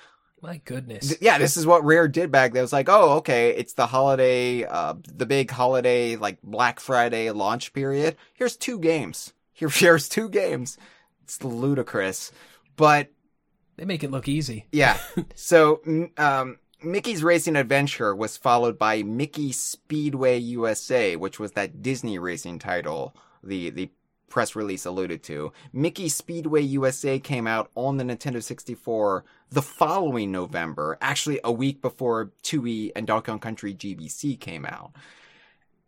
My 0.42 0.58
goodness. 0.66 1.10
Th- 1.10 1.22
yeah, 1.22 1.38
this 1.38 1.58
is 1.58 1.66
what 1.66 1.86
Rare 1.86 2.08
did 2.08 2.32
back 2.32 2.54
then. 2.54 2.60
It 2.60 2.64
was 2.64 2.74
like, 2.74 2.90
oh, 2.90 3.18
okay, 3.18 3.52
it's 3.52 3.74
the 3.74 3.88
holiday, 3.88 4.64
uh, 4.64 4.96
the 5.04 5.26
big 5.26 5.52
holiday, 5.52 6.16
like 6.16 6.42
Black 6.42 6.80
Friday 6.80 7.32
launch 7.32 7.74
period. 7.74 8.18
Here's 8.34 8.58
two 8.58 8.80
games. 8.80 9.34
Here, 9.54 9.70
here's 9.74 10.10
two 10.10 10.30
games. 10.30 10.78
It's 11.24 11.44
ludicrous, 11.44 12.32
but 12.76 13.10
They 13.84 13.88
make 13.88 14.04
it 14.06 14.12
look 14.12 14.30
easy. 14.30 14.66
yeah. 14.72 14.98
so, 15.36 15.82
um, 16.18 16.58
Mickey's 16.82 17.22
Racing 17.22 17.58
Adventure 17.58 18.16
was 18.16 18.38
followed 18.38 18.80
by 18.80 19.04
Mickey 19.04 19.52
Speedway 19.52 20.38
USA, 20.38 21.18
which 21.18 21.38
was 21.38 21.52
that 21.52 21.82
Disney 21.82 22.18
racing 22.18 22.60
title 22.60 23.14
the 23.44 23.72
the 23.72 23.90
press 24.30 24.56
release 24.56 24.86
alluded 24.86 25.22
to. 25.24 25.52
Mickey 25.74 26.08
Speedway 26.08 26.62
USA 26.62 27.20
came 27.20 27.46
out 27.46 27.72
on 27.76 27.98
the 27.98 28.06
Nintendo 28.06 28.42
64 28.42 29.26
the 29.50 29.62
following 29.62 30.32
November, 30.32 30.98
actually 31.02 31.42
a 31.44 31.52
week 31.52 31.82
before 31.82 32.32
Tooie 32.42 32.94
and 32.96 33.06
Donkey 33.06 33.26
Kong 33.32 33.40
Country 33.40 33.76
GBC 33.76 34.40
came 34.40 34.66
out. 34.66 34.94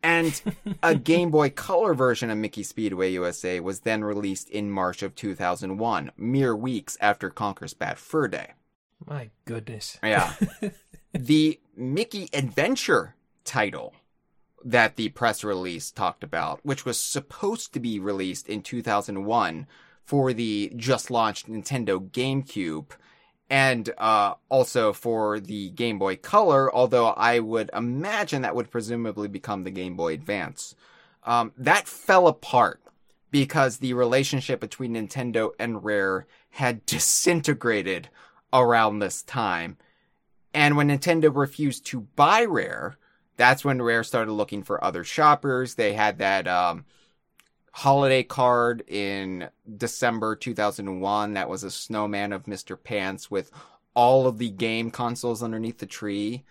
And 0.06 0.40
a 0.84 0.94
Game 1.12 1.32
Boy 1.32 1.50
Color 1.50 1.96
version 1.96 2.30
of 2.30 2.38
Mickey 2.38 2.62
Speedway 2.62 3.12
USA 3.14 3.60
was 3.60 3.80
then 3.80 4.04
released 4.04 4.52
in 4.52 4.70
March 4.70 5.02
of 5.02 5.16
2001, 5.16 6.12
mere 6.16 6.56
weeks 6.56 6.96
after 7.02 7.32
Conker's 7.32 7.74
Bad 7.74 7.98
Fur 7.98 8.28
Day. 8.28 8.52
My 9.04 9.32
goodness. 9.46 9.98
Yeah. 10.04 10.36
the 11.14 11.60
Mickey 11.76 12.30
Adventure 12.34 13.16
title 13.44 13.96
that 14.64 14.96
the 14.96 15.10
press 15.10 15.44
release 15.44 15.90
talked 15.90 16.24
about, 16.24 16.60
which 16.64 16.86
was 16.86 17.00
supposed 17.00 17.74
to 17.74 17.80
be 17.80 18.00
released 18.00 18.48
in 18.48 18.62
2001 18.62 19.66
for 20.04 20.34
the 20.34 20.72
just 20.76 21.10
launched 21.10 21.50
Nintendo 21.50 22.00
GameCube 22.12 22.92
and 23.50 23.92
uh, 23.98 24.36
also 24.50 24.94
for 24.94 25.40
the 25.40 25.70
Game 25.70 26.00
Boy 26.00 26.16
Color, 26.16 26.74
although 26.74 27.08
I 27.08 27.40
would 27.40 27.70
imagine 27.74 28.42
that 28.42 28.56
would 28.56 28.72
presumably 28.72 29.28
become 29.28 29.64
the 29.64 29.72
Game 29.72 29.96
Boy 29.96 30.14
Advance. 30.14 30.76
Um, 31.24 31.52
that 31.58 31.88
fell 31.88 32.28
apart 32.28 32.82
because 33.32 33.78
the 33.78 33.94
relationship 33.94 34.60
between 34.60 34.94
Nintendo 34.94 35.52
and 35.60 35.84
Rare 35.84 36.26
had 36.52 36.86
disintegrated 36.86 38.10
around 38.54 39.00
this 39.00 39.22
time. 39.24 39.78
And 40.54 40.78
when 40.78 40.88
Nintendo 40.88 41.36
refused 41.36 41.86
to 41.88 42.02
buy 42.16 42.46
Rare, 42.46 42.98
that's 43.38 43.66
when 43.66 43.82
Rare 43.82 44.04
started 44.04 44.32
looking 44.32 44.64
for 44.64 44.82
other 44.84 45.04
shoppers. 45.04 45.76
They 45.76 45.94
had 45.94 46.20
that 46.20 46.48
um, 46.48 46.86
holiday 47.78 48.24
card 48.24 48.84
in 48.88 49.50
December 49.78 50.34
2001 50.38 51.34
that 51.34 51.50
was 51.50 51.64
a 51.66 51.70
snowman 51.70 52.32
of 52.32 52.44
Mr. 52.46 52.82
Pants 52.82 53.30
with 53.30 53.52
all 53.94 54.28
of 54.28 54.38
the 54.38 54.50
game 54.50 54.90
consoles 54.90 55.44
underneath 55.44 55.80
the 55.80 55.86
tree. 55.86 56.46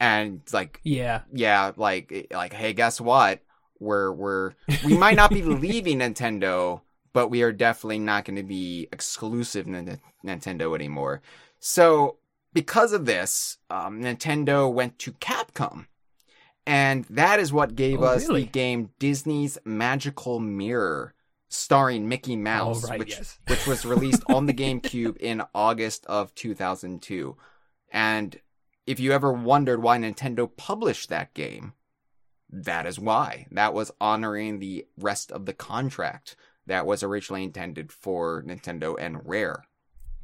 And 0.00 0.40
it's 0.42 0.54
like, 0.54 0.80
Yeah. 0.82 1.22
yeah, 1.30 1.72
like, 1.76 2.26
like, 2.32 2.54
hey, 2.54 2.72
guess 2.72 3.02
what? 3.02 3.40
We're, 3.80 4.12
we're, 4.12 4.52
we 4.82 4.96
might 4.96 5.16
not 5.16 5.30
be 5.30 5.42
leaving 5.66 5.98
Nintendo, 5.98 6.80
but 7.12 7.28
we 7.28 7.42
are 7.42 7.52
definitely 7.52 7.98
not 7.98 8.24
going 8.24 8.36
to 8.36 8.42
be 8.42 8.88
exclusive 8.92 9.66
to 9.66 9.72
N- 9.76 10.00
Nintendo 10.24 10.74
anymore. 10.74 11.20
So, 11.60 12.16
because 12.54 12.92
of 12.94 13.04
this, 13.04 13.58
um, 13.68 14.00
Nintendo 14.00 14.72
went 14.72 14.98
to 15.00 15.12
Capcom. 15.12 15.86
And 16.66 17.04
that 17.10 17.40
is 17.40 17.52
what 17.52 17.74
gave 17.74 18.00
Oh, 18.02 18.04
us 18.06 18.28
really? 18.28 18.42
the 18.44 18.50
game 18.50 18.90
Disney's 18.98 19.58
Magical 19.64 20.38
Mirror, 20.38 21.14
starring 21.48 22.08
Mickey 22.08 22.36
Mouse, 22.36 22.84
oh, 22.84 22.88
right, 22.88 22.98
which 22.98 23.10
yes. 23.10 23.38
which 23.48 23.66
was 23.66 23.84
released 23.84 24.22
on 24.28 24.46
the 24.46 24.54
GameCube 24.62 25.16
in 25.18 25.42
August 25.54 26.06
of 26.06 26.34
2002. 26.34 27.36
And 27.90 28.40
if 28.86 29.00
you 29.00 29.12
ever 29.12 29.32
wondered 29.32 29.82
why 29.82 29.98
Nintendo 29.98 30.48
published 30.56 31.08
that 31.08 31.34
game, 31.34 31.72
that 32.50 32.86
is 32.86 32.98
why. 32.98 33.46
That 33.50 33.74
was 33.74 33.90
honoring 34.00 34.58
the 34.58 34.86
rest 34.98 35.32
of 35.32 35.46
the 35.46 35.54
contract 35.54 36.36
that 36.66 36.86
was 36.86 37.02
originally 37.02 37.44
intended 37.44 37.90
for 37.92 38.42
Nintendo 38.42 38.94
and 38.98 39.20
Rare. 39.24 39.64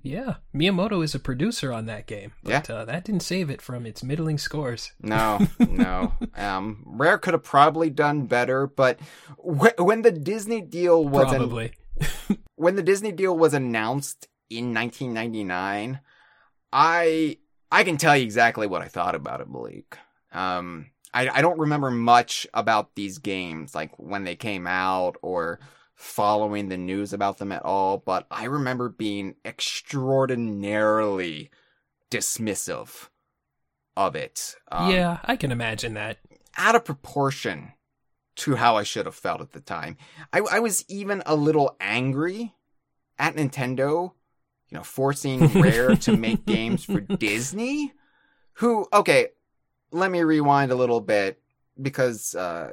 Yeah. 0.02 0.34
Miyamoto 0.54 1.02
is 1.02 1.14
a 1.14 1.18
producer 1.18 1.72
on 1.72 1.86
that 1.86 2.06
game, 2.06 2.32
but 2.42 2.70
uh, 2.70 2.84
that 2.84 3.04
didn't 3.04 3.22
save 3.22 3.50
it 3.50 3.60
from 3.60 3.84
its 3.86 4.02
middling 4.04 4.38
scores. 4.38 4.92
No, 5.00 5.46
no. 5.58 6.14
Um, 6.36 6.82
Rare 6.86 7.18
could 7.18 7.34
have 7.34 7.42
probably 7.42 7.90
done 7.90 8.26
better, 8.26 8.66
but 8.66 9.00
wh- 9.36 9.76
when 9.78 10.02
the 10.02 10.12
Disney 10.12 10.60
deal 10.60 11.04
was 11.04 11.32
an- 11.32 11.38
Probably. 11.38 11.72
when 12.54 12.76
the 12.76 12.82
Disney 12.82 13.12
deal 13.12 13.36
was 13.36 13.54
announced 13.54 14.28
in 14.50 14.72
1999, 14.72 16.00
I 16.72 17.38
I 17.70 17.84
can 17.84 17.96
tell 17.96 18.16
you 18.16 18.22
exactly 18.22 18.66
what 18.66 18.82
I 18.82 18.88
thought 18.88 19.14
about 19.14 19.40
it, 19.40 19.48
Malik. 19.50 19.98
Um, 20.32 20.90
I 21.12 21.28
I 21.28 21.42
don't 21.42 21.58
remember 21.58 21.90
much 21.90 22.46
about 22.54 22.94
these 22.94 23.18
games, 23.18 23.74
like 23.74 23.92
when 23.98 24.24
they 24.24 24.36
came 24.36 24.66
out 24.66 25.16
or 25.22 25.58
following 25.98 26.68
the 26.68 26.76
news 26.76 27.12
about 27.12 27.38
them 27.38 27.50
at 27.50 27.64
all, 27.64 27.98
but 27.98 28.24
I 28.30 28.44
remember 28.44 28.88
being 28.88 29.34
extraordinarily 29.44 31.50
dismissive 32.08 33.08
of 33.96 34.14
it. 34.14 34.54
Um, 34.70 34.92
yeah, 34.92 35.18
I 35.24 35.34
can 35.34 35.50
imagine 35.50 35.94
that. 35.94 36.18
out 36.56 36.76
of 36.76 36.84
proportion 36.84 37.72
to 38.36 38.54
how 38.54 38.76
I 38.76 38.84
should 38.84 39.06
have 39.06 39.16
felt 39.16 39.40
at 39.40 39.52
the 39.52 39.60
time. 39.60 39.96
I, 40.32 40.38
I 40.38 40.60
was 40.60 40.84
even 40.88 41.20
a 41.26 41.34
little 41.34 41.76
angry 41.80 42.54
at 43.18 43.34
Nintendo, 43.34 44.12
you 44.68 44.78
know, 44.78 44.84
forcing 44.84 45.46
Rare 45.60 45.96
to 45.96 46.16
make 46.16 46.46
games 46.46 46.84
for 46.84 47.00
Disney, 47.00 47.92
who, 48.52 48.86
okay, 48.92 49.30
let 49.90 50.12
me 50.12 50.22
rewind 50.22 50.70
a 50.70 50.76
little 50.76 51.00
bit 51.00 51.40
because, 51.82 52.36
uh, 52.36 52.70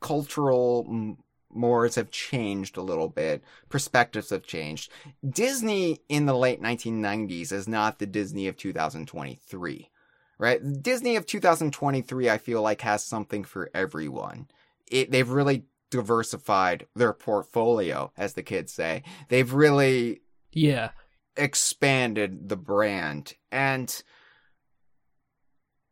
cultural 0.00 1.16
mores 1.52 1.94
have 1.94 2.10
changed 2.10 2.76
a 2.76 2.82
little 2.82 3.08
bit. 3.08 3.42
Perspectives 3.68 4.30
have 4.30 4.44
changed. 4.44 4.90
Disney 5.28 6.00
in 6.08 6.26
the 6.26 6.36
late 6.36 6.60
1990s 6.62 7.52
is 7.52 7.66
not 7.68 7.98
the 7.98 8.06
Disney 8.06 8.46
of 8.48 8.56
2023, 8.56 9.90
right? 10.38 10.60
Disney 10.82 11.16
of 11.16 11.26
2023, 11.26 12.30
I 12.30 12.38
feel 12.38 12.62
like 12.62 12.82
has 12.82 13.04
something 13.04 13.44
for 13.44 13.70
everyone. 13.74 14.48
It, 14.90 15.10
they've 15.10 15.28
really 15.28 15.64
diversified 15.90 16.86
their 16.94 17.12
portfolio, 17.12 18.12
as 18.16 18.34
the 18.34 18.42
kids 18.42 18.72
say. 18.72 19.02
They've 19.28 19.52
really 19.52 20.20
Yeah. 20.52 20.90
expanded 21.36 22.48
the 22.48 22.56
brand. 22.56 23.34
And 23.50 24.02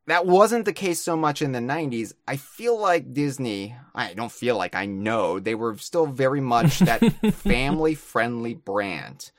that 0.07 0.27
wasn't 0.27 0.65
the 0.65 0.73
case 0.73 1.01
so 1.01 1.17
much 1.17 1.43
in 1.43 1.53
the 1.53 1.59
90s. 1.59 2.13
I 2.29 2.37
feel 2.37 2.81
like 2.81 3.13
Disney, 3.13 3.75
I 3.95 4.15
don't 4.15 4.31
feel 4.31 4.57
like 4.57 4.75
I 4.75 4.87
know, 4.87 5.41
they 5.41 5.55
were 5.55 5.77
still 5.79 6.07
very 6.07 6.41
much 6.41 6.79
that 6.81 7.01
family 7.35 7.95
friendly 7.95 8.55
brand. 8.55 9.33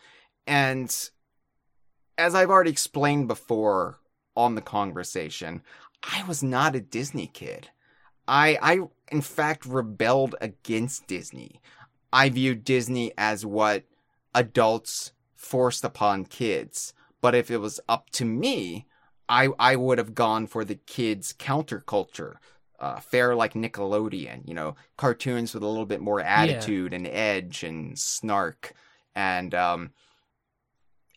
And 0.45 0.93
as 2.17 2.35
I've 2.35 2.49
already 2.49 2.71
explained 2.71 3.27
before 3.27 3.99
on 4.35 4.55
the 4.55 4.61
conversation, 4.61 5.61
I 6.03 6.23
was 6.27 6.43
not 6.43 6.75
a 6.75 6.81
Disney 6.81 7.27
kid. 7.27 7.69
I, 8.27 8.57
I, 8.61 8.79
in 9.09 9.21
fact, 9.21 9.65
rebelled 9.65 10.35
against 10.41 11.07
Disney. 11.07 11.61
I 12.11 12.29
viewed 12.29 12.65
Disney 12.65 13.13
as 13.17 13.45
what 13.45 13.83
adults 14.35 15.13
forced 15.33 15.85
upon 15.85 16.25
kids. 16.25 16.93
But 17.21 17.35
if 17.35 17.49
it 17.49 17.57
was 17.57 17.79
up 17.87 18.09
to 18.11 18.25
me, 18.25 18.85
I, 19.29 19.49
I 19.59 19.75
would 19.75 19.97
have 19.97 20.15
gone 20.15 20.47
for 20.47 20.63
the 20.63 20.75
kids' 20.75 21.33
counterculture. 21.33 22.35
Uh, 22.79 22.99
fair 22.99 23.33
like 23.35 23.55
Nickelodeon, 23.55 24.47
you 24.47 24.53
know, 24.53 24.75
cartoons 24.97 25.51
with 25.53 25.63
a 25.63 25.67
little 25.67 25.87
bit 25.87 25.99
more 25.99 26.21
attitude 26.21 26.93
and 26.93 27.07
edge 27.07 27.63
and 27.63 27.97
snark. 27.97 28.73
And, 29.15 29.55
um, 29.55 29.91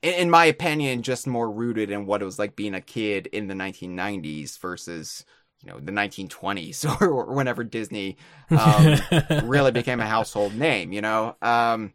in, 0.03 0.15
in 0.15 0.31
my 0.31 0.47
opinion, 0.47 1.03
just 1.03 1.27
more 1.27 1.51
rooted 1.51 1.91
in 1.91 2.07
what 2.07 2.23
it 2.23 2.25
was 2.25 2.39
like 2.39 2.57
being 2.57 2.75
a 2.75 2.81
kid 2.81 3.27
in 3.27 3.47
the 3.49 3.55
1990s 3.55 4.59
versus, 4.59 5.25
you 5.63 5.71
know, 5.71 5.79
the 5.79 5.93
1920s 5.93 7.01
or, 7.01 7.09
or 7.11 7.35
whenever 7.35 7.63
Disney, 7.63 8.17
um, 8.51 8.97
really 9.45 9.71
became 9.71 10.01
a 10.01 10.07
household 10.07 10.55
name, 10.55 10.93
you 10.95 11.03
know? 11.03 11.37
Um, 11.43 11.93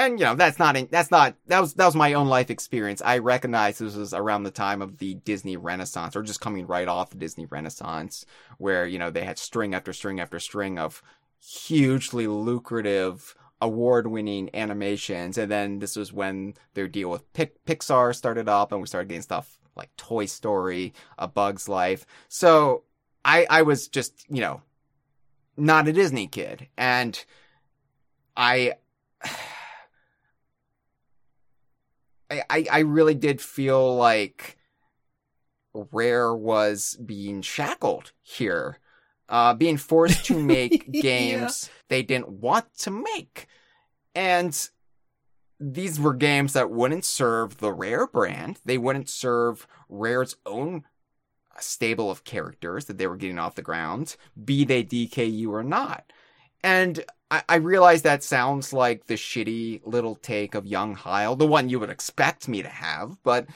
and 0.00 0.18
you 0.18 0.24
know 0.24 0.34
that's 0.34 0.58
not 0.58 0.76
that's 0.90 1.10
not 1.10 1.34
that 1.46 1.60
was 1.60 1.74
that 1.74 1.84
was 1.84 1.94
my 1.94 2.14
own 2.14 2.26
life 2.26 2.50
experience. 2.50 3.02
I 3.04 3.18
recognize 3.18 3.78
this 3.78 3.94
was 3.94 4.14
around 4.14 4.44
the 4.44 4.50
time 4.50 4.80
of 4.80 4.98
the 4.98 5.14
Disney 5.14 5.56
Renaissance, 5.56 6.16
or 6.16 6.22
just 6.22 6.40
coming 6.40 6.66
right 6.66 6.88
off 6.88 7.10
the 7.10 7.18
Disney 7.18 7.44
Renaissance, 7.44 8.24
where 8.58 8.86
you 8.86 8.98
know 8.98 9.10
they 9.10 9.24
had 9.24 9.38
string 9.38 9.74
after 9.74 9.92
string 9.92 10.18
after 10.18 10.40
string 10.40 10.78
of 10.78 11.02
hugely 11.38 12.26
lucrative, 12.26 13.34
award-winning 13.60 14.50
animations, 14.54 15.36
and 15.36 15.50
then 15.50 15.80
this 15.80 15.96
was 15.96 16.12
when 16.12 16.54
their 16.74 16.88
deal 16.88 17.10
with 17.10 17.30
Pixar 17.34 18.14
started 18.14 18.48
up, 18.48 18.72
and 18.72 18.80
we 18.80 18.86
started 18.86 19.08
getting 19.08 19.22
stuff 19.22 19.58
like 19.76 19.94
Toy 19.96 20.24
Story, 20.24 20.94
A 21.18 21.28
Bug's 21.28 21.68
Life. 21.68 22.06
So 22.28 22.84
I 23.22 23.46
I 23.50 23.62
was 23.62 23.86
just 23.86 24.24
you 24.30 24.40
know 24.40 24.62
not 25.58 25.88
a 25.88 25.92
Disney 25.92 26.26
kid, 26.26 26.68
and 26.78 27.22
I. 28.34 28.74
I, 32.30 32.66
I 32.70 32.78
really 32.80 33.14
did 33.14 33.40
feel 33.40 33.96
like 33.96 34.56
Rare 35.74 36.34
was 36.34 36.98
being 37.04 37.42
shackled 37.42 38.12
here, 38.22 38.78
uh, 39.28 39.54
being 39.54 39.76
forced 39.76 40.26
to 40.26 40.38
make 40.42 40.90
games 40.90 41.68
yeah. 41.68 41.82
they 41.88 42.02
didn't 42.02 42.28
want 42.28 42.66
to 42.78 42.90
make. 42.90 43.46
And 44.14 44.68
these 45.58 46.00
were 46.00 46.14
games 46.14 46.54
that 46.54 46.70
wouldn't 46.70 47.04
serve 47.04 47.58
the 47.58 47.72
Rare 47.72 48.06
brand. 48.06 48.60
They 48.64 48.78
wouldn't 48.78 49.08
serve 49.08 49.66
Rare's 49.88 50.36
own 50.46 50.84
stable 51.58 52.10
of 52.10 52.24
characters 52.24 52.86
that 52.86 52.98
they 52.98 53.06
were 53.06 53.16
getting 53.16 53.38
off 53.38 53.54
the 53.54 53.62
ground, 53.62 54.16
be 54.42 54.64
they 54.64 54.82
DKU 54.82 55.48
or 55.48 55.62
not. 55.62 56.12
And 56.62 57.04
I, 57.30 57.42
I 57.48 57.54
realize 57.56 58.02
that 58.02 58.22
sounds 58.22 58.72
like 58.72 59.06
the 59.06 59.14
shitty 59.14 59.82
little 59.84 60.16
take 60.16 60.54
of 60.54 60.66
Young 60.66 60.94
Hyle, 60.94 61.36
the 61.36 61.46
one 61.46 61.68
you 61.68 61.80
would 61.80 61.90
expect 61.90 62.48
me 62.48 62.62
to 62.62 62.68
have, 62.68 63.16
but 63.22 63.46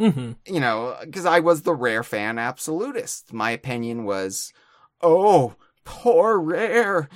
mm-hmm. 0.00 0.32
you 0.46 0.60
know, 0.60 0.96
because 1.02 1.26
I 1.26 1.40
was 1.40 1.62
the 1.62 1.74
rare 1.74 2.02
fan 2.02 2.38
absolutist. 2.38 3.32
My 3.32 3.50
opinion 3.50 4.04
was, 4.04 4.52
oh, 5.00 5.54
poor 5.84 6.38
rare. 6.38 7.08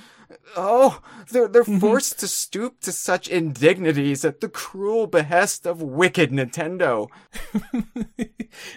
Oh, 0.57 1.01
they're 1.31 1.47
they're 1.47 1.63
Mhm. 1.63 1.79
forced 1.79 2.19
to 2.19 2.27
stoop 2.27 2.79
to 2.81 2.91
such 2.91 3.27
indignities 3.27 4.23
at 4.25 4.41
the 4.41 4.49
cruel 4.49 5.07
behest 5.07 5.65
of 5.65 5.81
wicked 5.81 6.31
Nintendo. 6.31 7.07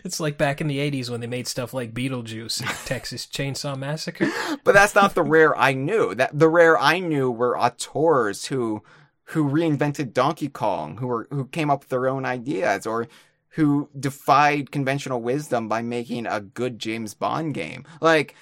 it's 0.05 0.20
like 0.20 0.38
back 0.38 0.61
in 0.61 0.66
the 0.66 0.78
80s 0.78 1.11
when 1.11 1.20
they 1.20 1.26
made 1.26 1.46
stuff 1.46 1.74
like 1.74 1.94
Beetlejuice 1.94 2.61
and 2.61 2.68
Texas 2.86 3.26
Chainsaw 3.26 3.76
Massacre. 3.76 4.28
But 4.64 4.72
that's 4.74 4.94
not 4.94 5.14
the 5.14 5.22
rare 5.36 5.57
I 5.57 5.72
knew. 5.74 6.14
That 6.14 6.38
the 6.38 6.48
rare 6.48 6.78
I 6.78 6.98
knew 6.98 7.30
were 7.30 7.57
auteurs 7.59 8.46
who 8.46 8.82
who 9.28 9.44
reinvented 9.48 10.12
Donkey 10.12 10.48
Kong, 10.48 10.98
who 10.98 11.07
were 11.07 11.26
who 11.30 11.46
came 11.46 11.70
up 11.70 11.80
with 11.80 11.88
their 11.88 12.09
own 12.09 12.24
ideas, 12.24 12.86
or 12.86 13.09
who 13.50 13.88
defied 13.98 14.70
conventional 14.72 15.22
wisdom 15.22 15.68
by 15.68 15.80
making 15.80 16.26
a 16.26 16.40
good 16.40 16.78
James 16.78 17.14
Bond 17.14 17.55
game. 17.55 17.84
Like 18.00 18.34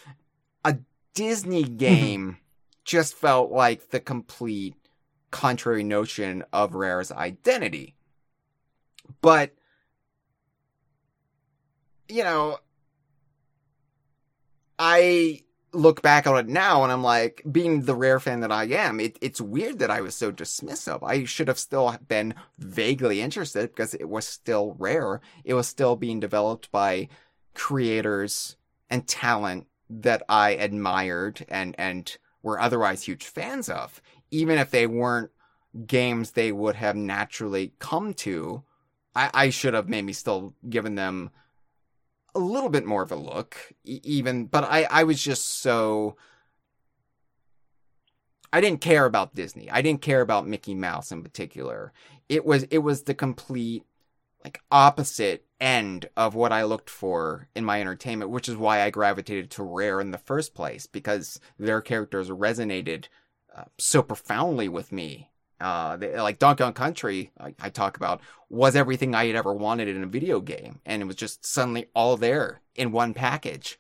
a 0.65 0.79
Disney 1.15 1.65
game 1.65 2.39
just 2.85 3.15
felt 3.15 3.51
like 3.51 3.91
the 3.91 4.01
complete 4.01 4.75
contrary 5.31 5.83
notion 5.83 6.45
of 6.53 6.75
Rare's 6.75 7.13
identity. 7.13 7.95
But 9.21 9.53
you 12.09 12.25
know, 12.25 12.59
I 14.79 15.43
look 15.73 16.03
back 16.03 16.27
on 16.27 16.37
it 16.39 16.49
now 16.49 16.83
and 16.83 16.93
I'm 16.93 17.03
like, 17.03 17.43
being 17.51 17.83
the 17.83 17.95
rare 17.95 18.21
fan 18.21 18.41
that 18.41 18.53
I 18.53 18.65
am, 18.65 19.01
it, 19.01 19.17
it's 19.21 19.41
weird 19.41 19.79
that 19.79 19.91
I 19.91 20.01
was 20.01 20.15
so 20.15 20.31
dismissive. 20.31 21.03
I 21.03 21.25
should 21.25 21.49
have 21.49 21.59
still 21.59 21.97
been 22.09 22.35
vaguely 22.59 23.21
interested 23.21 23.71
because 23.71 23.95
it 23.95 24.09
was 24.09 24.27
still 24.27 24.77
rare. 24.79 25.21
It 25.45 25.55
was 25.55 25.67
still 25.67 25.97
being 25.97 26.21
developed 26.21 26.71
by 26.71 27.09
creators 27.55 28.57
and 28.91 29.07
talent 29.07 29.67
that 29.89 30.23
I 30.29 30.51
admired 30.51 31.45
and, 31.49 31.75
and 31.79 32.17
were 32.43 32.61
otherwise 32.61 33.03
huge 33.03 33.25
fans 33.25 33.69
of, 33.69 34.03
even 34.31 34.59
if 34.59 34.71
they 34.71 34.87
weren't 34.87 35.31
games 35.87 36.33
they 36.33 36.53
would 36.53 36.77
have 36.77 36.97
naturally 36.97 37.73
come 37.79 38.13
to. 38.15 38.63
I, 39.15 39.31
I 39.33 39.51
should 39.51 39.75
have 39.75 39.89
maybe 39.89 40.13
still 40.13 40.55
given 40.69 40.95
them 40.95 41.31
a 42.35 42.39
little 42.39 42.71
bit 42.71 42.87
more 42.87 43.03
of 43.03 43.13
a 43.13 43.17
look, 43.17 43.57
even, 43.85 44.47
but 44.47 44.65
I, 44.65 44.85
I 44.85 45.05
was 45.05 45.23
just 45.23 45.61
so. 45.61 46.17
I 48.55 48.61
didn't 48.61 48.83
care 48.83 49.07
about 49.07 49.35
Disney. 49.35 49.71
I 49.71 49.81
didn't 49.81 50.03
care 50.03 50.21
about 50.21 50.47
Mickey 50.47 50.75
Mouse 50.75 51.11
in 51.11 51.23
particular. 51.23 51.93
It 52.29 52.45
was, 52.45 52.65
it 52.65 52.79
was 52.79 53.05
the 53.05 53.15
complete, 53.15 53.85
like, 54.45 54.61
opposite 54.71 55.45
end 55.61 56.09
of 56.17 56.35
what 56.35 56.53
I 56.53 56.65
looked 56.65 56.91
for 56.91 57.49
in 57.55 57.65
my 57.65 57.81
entertainment, 57.81 58.31
which 58.31 58.49
is 58.49 58.57
why 58.57 58.83
I 58.83 58.91
gravitated 58.91 59.51
to 59.53 59.63
Rare 59.63 60.01
in 60.01 60.11
the 60.11 60.19
first 60.19 60.55
place, 60.55 60.87
because 60.87 61.39
their 61.59 61.81
characters 61.81 62.29
resonated 62.31 63.07
uh, 63.57 63.65
so 63.79 64.03
profoundly 64.03 64.69
with 64.69 64.91
me. 64.93 65.31
Uh, 65.61 65.97
they, 65.97 66.19
like 66.21 66.41
Donkey 66.41 66.65
Kong 66.65 66.73
Country, 66.73 67.31
I, 67.39 67.55
I 67.61 67.69
talk 67.69 67.97
about, 67.97 68.21
was 68.51 68.75
everything 68.75 69.15
I 69.15 69.27
had 69.27 69.37
ever 69.37 69.55
wanted 69.55 69.87
in 69.89 70.03
a 70.03 70.09
video 70.09 70.41
game. 70.41 70.81
And 70.85 71.01
it 71.01 71.05
was 71.05 71.15
just 71.17 71.47
suddenly 71.47 71.87
all 71.95 72.17
there 72.17 72.61
in 72.75 72.91
one 72.91 73.15
package. 73.15 73.79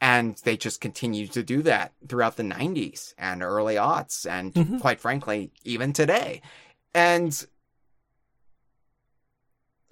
And 0.00 0.36
they 0.44 0.56
just 0.56 0.80
continued 0.80 1.32
to 1.32 1.42
do 1.42 1.60
that 1.62 1.92
throughout 2.08 2.36
the 2.36 2.44
90s 2.44 3.14
and 3.18 3.42
early 3.42 3.74
aughts, 3.74 4.30
and 4.30 4.54
Mhm. 4.54 4.80
quite 4.80 5.00
frankly, 5.00 5.50
even 5.64 5.92
today. 5.92 6.40
And 6.94 7.46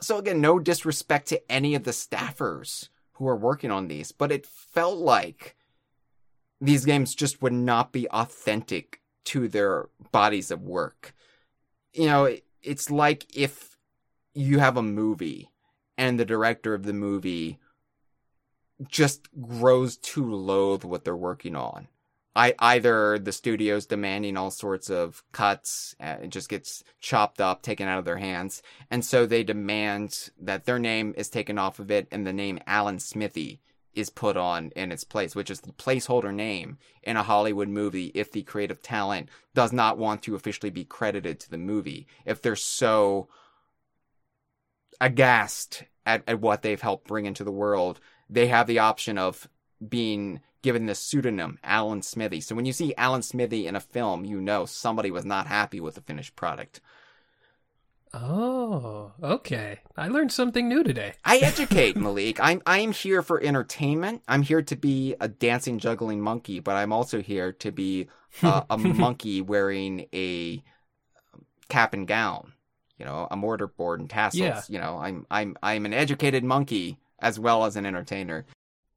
so 0.00 0.18
again, 0.18 0.40
no 0.40 0.58
disrespect 0.58 1.28
to 1.28 1.52
any 1.52 1.74
of 1.74 1.84
the 1.84 1.90
staffers 1.90 2.88
who 3.14 3.26
are 3.26 3.36
working 3.36 3.70
on 3.70 3.88
these, 3.88 4.12
but 4.12 4.30
it 4.30 4.46
felt 4.46 4.98
like 4.98 5.56
these 6.60 6.84
games 6.84 7.14
just 7.14 7.42
would 7.42 7.52
not 7.52 7.92
be 7.92 8.08
authentic 8.10 9.00
to 9.24 9.48
their 9.48 9.88
bodies 10.12 10.50
of 10.50 10.62
work. 10.62 11.14
You 11.92 12.06
know, 12.06 12.24
it- 12.24 12.44
it's 12.62 12.90
like 12.90 13.26
if 13.36 13.76
you 14.34 14.58
have 14.58 14.76
a 14.76 14.82
movie 14.82 15.50
and 15.96 16.18
the 16.18 16.24
director 16.24 16.74
of 16.74 16.82
the 16.82 16.92
movie 16.92 17.58
just 18.88 19.28
grows 19.40 19.96
to 19.96 20.22
loathe 20.34 20.84
what 20.84 21.04
they're 21.04 21.16
working 21.16 21.56
on. 21.56 21.88
I 22.36 22.54
either 22.58 23.18
the 23.18 23.32
studio's 23.32 23.86
demanding 23.86 24.36
all 24.36 24.50
sorts 24.50 24.90
of 24.90 25.24
cuts, 25.32 25.96
uh, 25.98 26.16
it 26.22 26.28
just 26.28 26.50
gets 26.50 26.84
chopped 27.00 27.40
up, 27.40 27.62
taken 27.62 27.88
out 27.88 27.98
of 27.98 28.04
their 28.04 28.18
hands, 28.18 28.62
and 28.90 29.02
so 29.02 29.24
they 29.24 29.42
demand 29.42 30.28
that 30.38 30.66
their 30.66 30.78
name 30.78 31.14
is 31.16 31.30
taken 31.30 31.58
off 31.58 31.78
of 31.78 31.90
it 31.90 32.06
and 32.12 32.26
the 32.26 32.34
name 32.34 32.60
Alan 32.66 32.98
Smithee 32.98 33.62
is 33.94 34.10
put 34.10 34.36
on 34.36 34.70
in 34.76 34.92
its 34.92 35.02
place, 35.02 35.34
which 35.34 35.50
is 35.50 35.62
the 35.62 35.72
placeholder 35.72 36.32
name 36.32 36.76
in 37.02 37.16
a 37.16 37.22
Hollywood 37.22 37.68
movie 37.68 38.12
if 38.14 38.30
the 38.30 38.42
creative 38.42 38.82
talent 38.82 39.30
does 39.54 39.72
not 39.72 39.96
want 39.96 40.22
to 40.24 40.34
officially 40.34 40.68
be 40.68 40.84
credited 40.84 41.40
to 41.40 41.50
the 41.50 41.56
movie. 41.56 42.06
If 42.26 42.42
they're 42.42 42.54
so 42.54 43.28
aghast 45.00 45.84
at, 46.04 46.22
at 46.26 46.42
what 46.42 46.60
they've 46.60 46.80
helped 46.80 47.08
bring 47.08 47.24
into 47.24 47.44
the 47.44 47.50
world, 47.50 47.98
they 48.28 48.48
have 48.48 48.66
the 48.66 48.80
option 48.80 49.16
of 49.16 49.48
being 49.86 50.40
given 50.62 50.86
the 50.86 50.94
pseudonym 50.94 51.58
Alan 51.62 52.02
Smithee. 52.02 52.40
So 52.40 52.54
when 52.54 52.66
you 52.66 52.72
see 52.72 52.94
Alan 52.96 53.22
Smithee 53.22 53.66
in 53.66 53.76
a 53.76 53.80
film, 53.80 54.24
you 54.24 54.40
know 54.40 54.66
somebody 54.66 55.10
was 55.10 55.24
not 55.24 55.46
happy 55.46 55.80
with 55.80 55.94
the 55.94 56.00
finished 56.00 56.34
product. 56.36 56.80
Oh, 58.12 59.12
okay. 59.22 59.80
I 59.96 60.08
learned 60.08 60.32
something 60.32 60.68
new 60.68 60.82
today. 60.82 61.12
I 61.24 61.38
educate, 61.38 61.96
Malik. 61.96 62.38
I'm 62.40 62.62
I'm 62.66 62.92
here 62.92 63.22
for 63.22 63.42
entertainment. 63.42 64.22
I'm 64.26 64.42
here 64.42 64.62
to 64.62 64.76
be 64.76 65.14
a 65.20 65.28
dancing, 65.28 65.78
juggling 65.78 66.20
monkey, 66.20 66.60
but 66.60 66.76
I'm 66.76 66.92
also 66.92 67.20
here 67.20 67.52
to 67.52 67.70
be 67.70 68.08
uh, 68.42 68.62
a 68.70 68.78
monkey 68.78 69.42
wearing 69.42 70.06
a 70.14 70.62
cap 71.68 71.94
and 71.94 72.06
gown. 72.06 72.52
You 72.98 73.04
know, 73.04 73.28
a 73.30 73.36
mortarboard 73.36 73.98
and 73.98 74.08
tassels. 74.08 74.40
Yeah. 74.40 74.62
You 74.68 74.78
know, 74.78 74.98
I'm 74.98 75.26
I'm 75.30 75.56
I'm 75.62 75.84
an 75.84 75.92
educated 75.92 76.42
monkey 76.42 76.98
as 77.18 77.38
well 77.38 77.64
as 77.64 77.76
an 77.76 77.84
entertainer. 77.84 78.46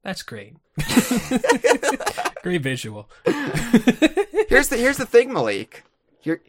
That's 0.03 0.21
great. 0.23 0.55
great 2.43 2.61
visual. 2.61 3.09
here's 3.25 4.69
the 4.69 4.77
here's 4.77 4.97
the 4.97 5.05
thing, 5.05 5.33
Malik. 5.33 5.83
Here 6.21 6.41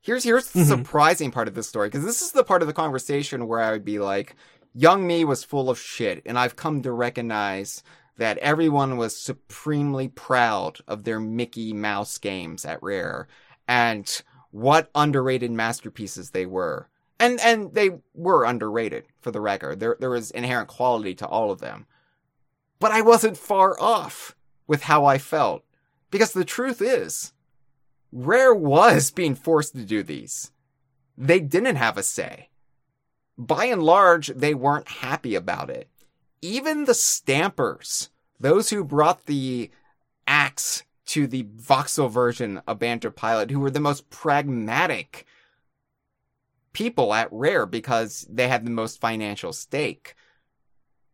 here's 0.00 0.24
here's 0.24 0.50
the 0.50 0.60
Mhm. 0.60 0.66
surprising 0.66 1.30
part 1.30 1.48
of 1.48 1.54
this 1.54 1.68
story 1.68 1.88
because 1.88 2.04
this 2.04 2.22
is 2.22 2.32
the 2.32 2.44
part 2.44 2.62
of 2.62 2.68
the 2.68 2.74
conversation 2.74 3.46
where 3.46 3.60
I 3.60 3.70
would 3.72 3.84
be 3.84 3.98
like, 3.98 4.36
young 4.74 5.06
me 5.06 5.24
was 5.24 5.44
full 5.44 5.70
of 5.70 5.78
shit, 5.78 6.22
and 6.26 6.38
I've 6.38 6.56
come 6.56 6.82
to 6.82 6.92
recognize 6.92 7.82
that 8.18 8.38
everyone 8.38 8.96
was 8.98 9.16
supremely 9.16 10.08
proud 10.08 10.78
of 10.86 11.04
their 11.04 11.20
Mickey 11.20 11.72
Mouse 11.72 12.18
games 12.18 12.64
at 12.66 12.82
Rare 12.82 13.28
and 13.66 14.22
what 14.50 14.90
underrated 14.94 15.50
masterpieces 15.50 16.30
they 16.30 16.44
were. 16.44 16.88
And 17.18 17.40
and 17.40 17.72
they 17.74 17.90
were 18.14 18.44
underrated 18.44 19.04
for 19.20 19.30
the 19.30 19.40
record. 19.40 19.80
There 19.80 19.96
there 20.00 20.10
was 20.10 20.30
inherent 20.30 20.68
quality 20.68 21.14
to 21.16 21.26
all 21.26 21.50
of 21.50 21.60
them. 21.60 21.86
But 22.80 22.92
I 22.92 23.02
wasn't 23.02 23.36
far 23.36 23.80
off 23.80 24.34
with 24.66 24.82
how 24.84 25.04
I 25.04 25.18
felt. 25.18 25.64
Because 26.10 26.32
the 26.32 26.44
truth 26.44 26.82
is, 26.82 27.32
Rare 28.10 28.54
was 28.54 29.12
being 29.12 29.36
forced 29.36 29.74
to 29.74 29.84
do 29.84 30.02
these. 30.02 30.50
They 31.16 31.38
didn't 31.38 31.76
have 31.76 31.96
a 31.96 32.02
say. 32.02 32.48
By 33.38 33.66
and 33.66 33.82
large, 33.82 34.28
they 34.28 34.54
weren't 34.54 34.88
happy 34.88 35.34
about 35.34 35.70
it. 35.70 35.88
Even 36.42 36.84
the 36.84 36.94
stampers, 36.94 38.10
those 38.40 38.70
who 38.70 38.82
brought 38.82 39.26
the 39.26 39.70
axe 40.26 40.82
to 41.06 41.26
the 41.26 41.44
voxel 41.44 42.10
version 42.10 42.62
of 42.66 42.78
Banjo 42.78 43.10
Pilot, 43.10 43.50
who 43.50 43.60
were 43.60 43.70
the 43.70 43.80
most 43.80 44.10
pragmatic 44.10 45.26
people 46.72 47.12
at 47.12 47.28
Rare 47.32 47.66
because 47.66 48.26
they 48.30 48.48
had 48.48 48.64
the 48.64 48.70
most 48.70 49.00
financial 49.00 49.52
stake. 49.52 50.14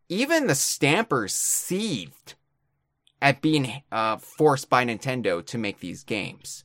Even 0.09 0.47
the 0.47 0.55
stampers 0.55 1.35
seethed 1.35 2.35
at 3.21 3.41
being 3.41 3.83
uh, 3.91 4.17
forced 4.17 4.69
by 4.71 4.85
Nintendo 4.85 5.45
to 5.47 5.59
make 5.59 5.81
these 5.81 6.05
games. 6.05 6.65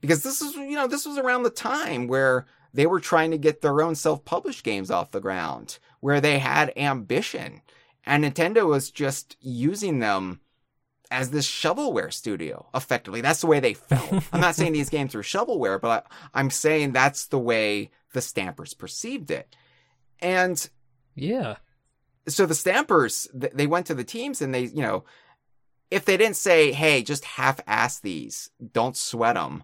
Because 0.00 0.22
this 0.22 0.42
is 0.42 0.54
you 0.56 0.74
know 0.74 0.86
this 0.86 1.06
was 1.06 1.16
around 1.16 1.44
the 1.44 1.50
time 1.50 2.08
where 2.08 2.46
they 2.74 2.86
were 2.86 3.00
trying 3.00 3.30
to 3.30 3.38
get 3.38 3.60
their 3.60 3.82
own 3.82 3.94
self-published 3.94 4.64
games 4.64 4.90
off 4.90 5.10
the 5.10 5.20
ground 5.20 5.78
where 6.00 6.20
they 6.20 6.38
had 6.38 6.72
ambition. 6.76 7.62
And 8.04 8.24
Nintendo 8.24 8.66
was 8.66 8.90
just 8.90 9.36
using 9.40 10.00
them 10.00 10.40
as 11.12 11.30
this 11.30 11.48
shovelware 11.48 12.12
studio 12.12 12.66
effectively. 12.74 13.20
That's 13.20 13.42
the 13.42 13.46
way 13.46 13.60
they 13.60 13.74
felt. 13.74 14.24
I'm 14.32 14.40
not 14.40 14.56
saying 14.56 14.72
these 14.72 14.90
games 14.90 15.14
were 15.14 15.22
shovelware 15.22 15.80
but 15.80 16.06
I, 16.06 16.38
i'm 16.40 16.50
saying 16.50 16.92
that's 16.92 17.26
the 17.26 17.38
way 17.38 17.90
the 18.12 18.20
stampers 18.20 18.74
perceived 18.74 19.30
it. 19.30 19.54
And 20.20 20.68
Yeah. 21.14 21.56
So 22.28 22.46
the 22.46 22.54
stampers 22.54 23.28
they 23.34 23.66
went 23.66 23.86
to 23.86 23.94
the 23.94 24.04
teams 24.04 24.40
and 24.42 24.54
they 24.54 24.64
you 24.64 24.82
know 24.82 25.04
if 25.90 26.04
they 26.04 26.16
didn't 26.16 26.36
say 26.36 26.72
hey 26.72 27.02
just 27.02 27.24
half-ass 27.24 28.00
these 28.00 28.50
don't 28.72 28.96
sweat 28.96 29.34
them 29.34 29.62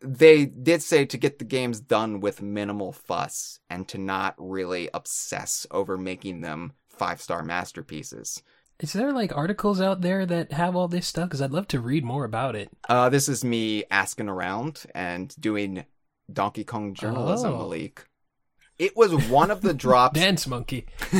they 0.00 0.44
did 0.44 0.82
say 0.82 1.04
to 1.06 1.16
get 1.16 1.38
the 1.38 1.44
games 1.44 1.80
done 1.80 2.20
with 2.20 2.42
minimal 2.42 2.92
fuss 2.92 3.58
and 3.70 3.88
to 3.88 3.98
not 3.98 4.34
really 4.38 4.90
obsess 4.92 5.66
over 5.70 5.96
making 5.96 6.42
them 6.42 6.72
five-star 6.88 7.42
masterpieces 7.42 8.42
Is 8.80 8.92
there 8.92 9.12
like 9.12 9.34
articles 9.34 9.80
out 9.80 10.02
there 10.02 10.26
that 10.26 10.52
have 10.52 10.76
all 10.76 10.86
this 10.88 11.06
stuff? 11.06 11.28
Because 11.30 11.40
I'd 11.40 11.50
love 11.50 11.66
to 11.68 11.80
read 11.80 12.04
more 12.04 12.24
about 12.24 12.54
it. 12.56 12.68
uh, 12.90 13.08
this 13.08 13.26
is 13.28 13.42
me 13.42 13.84
asking 13.90 14.28
around 14.28 14.84
and 14.94 15.34
doing 15.40 15.86
donkey 16.30 16.64
kong 16.64 16.92
journalism 16.94 17.52
Oh. 17.54 17.58
malik 17.58 18.04
it 18.78 18.96
was 18.96 19.14
one 19.28 19.50
of 19.50 19.60
the 19.62 19.74
drops 19.84 20.18
Dance 20.18 20.46
monkey. 20.46 20.86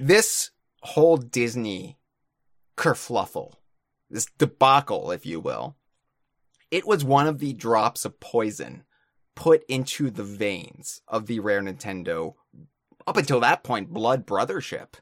this 0.00 0.50
whole 0.82 1.16
Disney 1.16 1.98
kerfluffle, 2.76 3.54
this 4.10 4.26
debacle, 4.38 5.10
if 5.10 5.24
you 5.26 5.40
will, 5.40 5.76
it 6.70 6.86
was 6.86 7.04
one 7.04 7.26
of 7.26 7.38
the 7.38 7.52
drops 7.52 8.04
of 8.04 8.20
poison 8.20 8.84
put 9.34 9.64
into 9.68 10.10
the 10.10 10.24
veins 10.24 11.02
of 11.08 11.26
the 11.26 11.40
Rare 11.40 11.62
Nintendo, 11.62 12.34
up 13.06 13.16
until 13.16 13.40
that 13.40 13.62
point, 13.62 13.92
blood 13.92 14.26
brothership. 14.26 14.94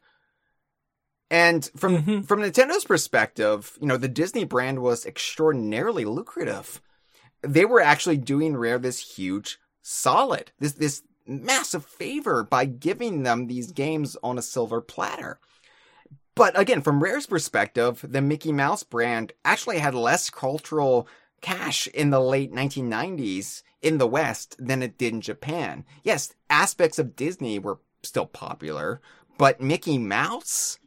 And 1.31 1.69
from 1.77 2.03
Mhm. 2.03 2.27
from 2.27 2.41
Nintendo's 2.41 2.85
perspective, 2.85 3.79
you 3.81 3.87
know, 3.87 3.97
the 3.97 4.09
Disney 4.09 4.45
brand 4.45 4.81
was 4.81 5.07
extraordinarily 5.07 6.05
lucrative. 6.05 6.81
They 7.43 7.65
were 7.65 7.81
actually 7.81 8.19
doing 8.19 8.57
Rare 8.57 8.79
this 8.79 9.17
huge 9.17 9.59
solid, 9.83 10.53
this 10.59 10.73
this 10.73 11.03
massive 11.27 11.85
favor 11.85 12.43
by 12.43 12.65
giving 12.65 13.23
them 13.23 13.47
these 13.47 13.73
games 13.73 14.17
on 14.23 14.39
a 14.39 14.43
silver 14.43 14.81
platter. 14.81 15.39
But 16.35 16.59
again, 16.59 16.83
from 16.83 17.03
Rare's 17.03 17.27
perspective, 17.27 18.05
the 18.07 18.21
Mickey 18.21 18.53
Mouse 18.53 18.83
brand 18.83 19.33
actually 19.45 19.79
had 19.79 19.95
less 19.95 20.31
cultural 20.31 21.07
cash 21.41 21.87
in 21.89 22.11
the 22.11 22.21
late 22.21 22.53
1990s 22.53 23.63
in 23.83 23.99
the 23.99 24.07
West 24.07 24.57
than 24.59 24.83
it 24.83 24.99
did 24.99 25.13
in 25.15 25.21
Japan. 25.21 25.85
Yes, 26.03 26.35
aspects 26.49 26.99
of 26.99 27.17
Disney 27.17 27.59
were 27.59 27.81
still 28.03 28.27
popular, 28.27 29.01
but 29.39 29.61
Mickey 29.61 29.99
Mouse, 29.99 30.79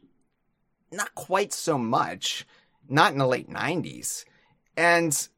not 0.92 1.14
quite 1.14 1.52
so 1.52 1.78
much. 1.78 2.46
Not 2.88 3.12
in 3.12 3.18
the 3.18 3.26
late 3.26 3.48
90s. 3.48 4.24
And 4.76 5.28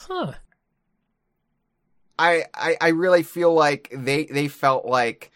Huh. 0.00 0.32
I, 2.18 2.44
I 2.54 2.76
I 2.80 2.88
really 2.88 3.22
feel 3.22 3.52
like 3.52 3.92
they 3.92 4.24
they 4.24 4.48
felt 4.48 4.86
like 4.86 5.30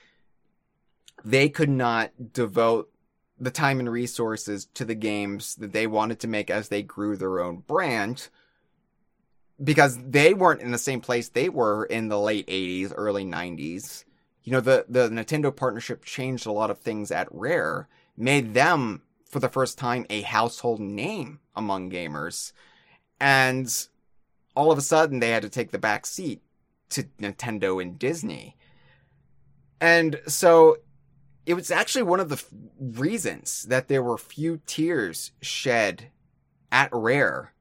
they 1.24 1.48
could 1.48 1.68
not 1.68 2.32
devote 2.32 2.90
the 3.38 3.50
time 3.50 3.78
and 3.78 3.90
resources 3.90 4.66
to 4.74 4.84
the 4.84 4.94
games 4.94 5.54
that 5.56 5.72
they 5.72 5.86
wanted 5.86 6.20
to 6.20 6.28
make 6.28 6.50
as 6.50 6.68
they 6.68 6.82
grew 6.82 7.16
their 7.16 7.40
own 7.40 7.58
brand 7.66 8.28
because 9.62 9.98
they 10.02 10.34
weren't 10.34 10.60
in 10.60 10.72
the 10.72 10.78
same 10.78 11.00
place 11.00 11.28
they 11.28 11.48
were 11.48 11.84
in 11.84 12.08
the 12.08 12.18
late 12.18 12.46
80s 12.46 12.92
early 12.96 13.24
90s 13.24 14.04
you 14.42 14.52
know 14.52 14.60
the 14.60 14.86
the 14.88 15.08
Nintendo 15.08 15.54
partnership 15.54 16.04
changed 16.04 16.46
a 16.46 16.52
lot 16.52 16.70
of 16.70 16.78
things 16.78 17.10
at 17.10 17.28
Rare 17.30 17.88
made 18.16 18.54
them 18.54 19.02
for 19.28 19.40
the 19.40 19.48
first 19.48 19.78
time 19.78 20.06
a 20.10 20.22
household 20.22 20.80
name 20.80 21.40
among 21.54 21.90
gamers 21.90 22.52
and 23.20 23.88
all 24.54 24.70
of 24.70 24.78
a 24.78 24.82
sudden 24.82 25.20
they 25.20 25.30
had 25.30 25.42
to 25.42 25.48
take 25.48 25.70
the 25.70 25.78
back 25.78 26.06
seat 26.06 26.42
to 26.90 27.04
Nintendo 27.20 27.80
and 27.82 27.98
Disney. 27.98 28.56
And 29.80 30.20
so 30.26 30.78
it 31.46 31.54
was 31.54 31.70
actually 31.70 32.04
one 32.04 32.20
of 32.20 32.28
the 32.28 32.36
f- 32.36 32.46
reasons 32.78 33.64
that 33.64 33.88
there 33.88 34.02
were 34.02 34.16
few 34.16 34.60
tears 34.66 35.32
shed 35.42 36.10
at 36.72 36.88
Rare 36.92 37.52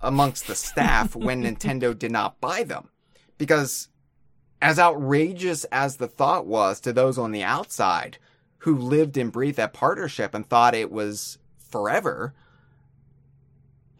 amongst 0.00 0.46
the 0.46 0.54
staff 0.54 1.16
when 1.16 1.42
Nintendo 1.42 1.98
did 1.98 2.12
not 2.12 2.40
buy 2.40 2.62
them. 2.62 2.90
Because 3.38 3.88
as 4.60 4.78
outrageous 4.78 5.64
as 5.64 5.96
the 5.96 6.08
thought 6.08 6.46
was 6.46 6.80
to 6.80 6.92
those 6.92 7.18
on 7.18 7.32
the 7.32 7.42
outside 7.42 8.18
who 8.58 8.76
lived 8.76 9.16
and 9.16 9.32
breathed 9.32 9.56
that 9.56 9.72
partnership 9.72 10.34
and 10.34 10.46
thought 10.46 10.74
it 10.74 10.90
was 10.90 11.38
forever, 11.70 12.34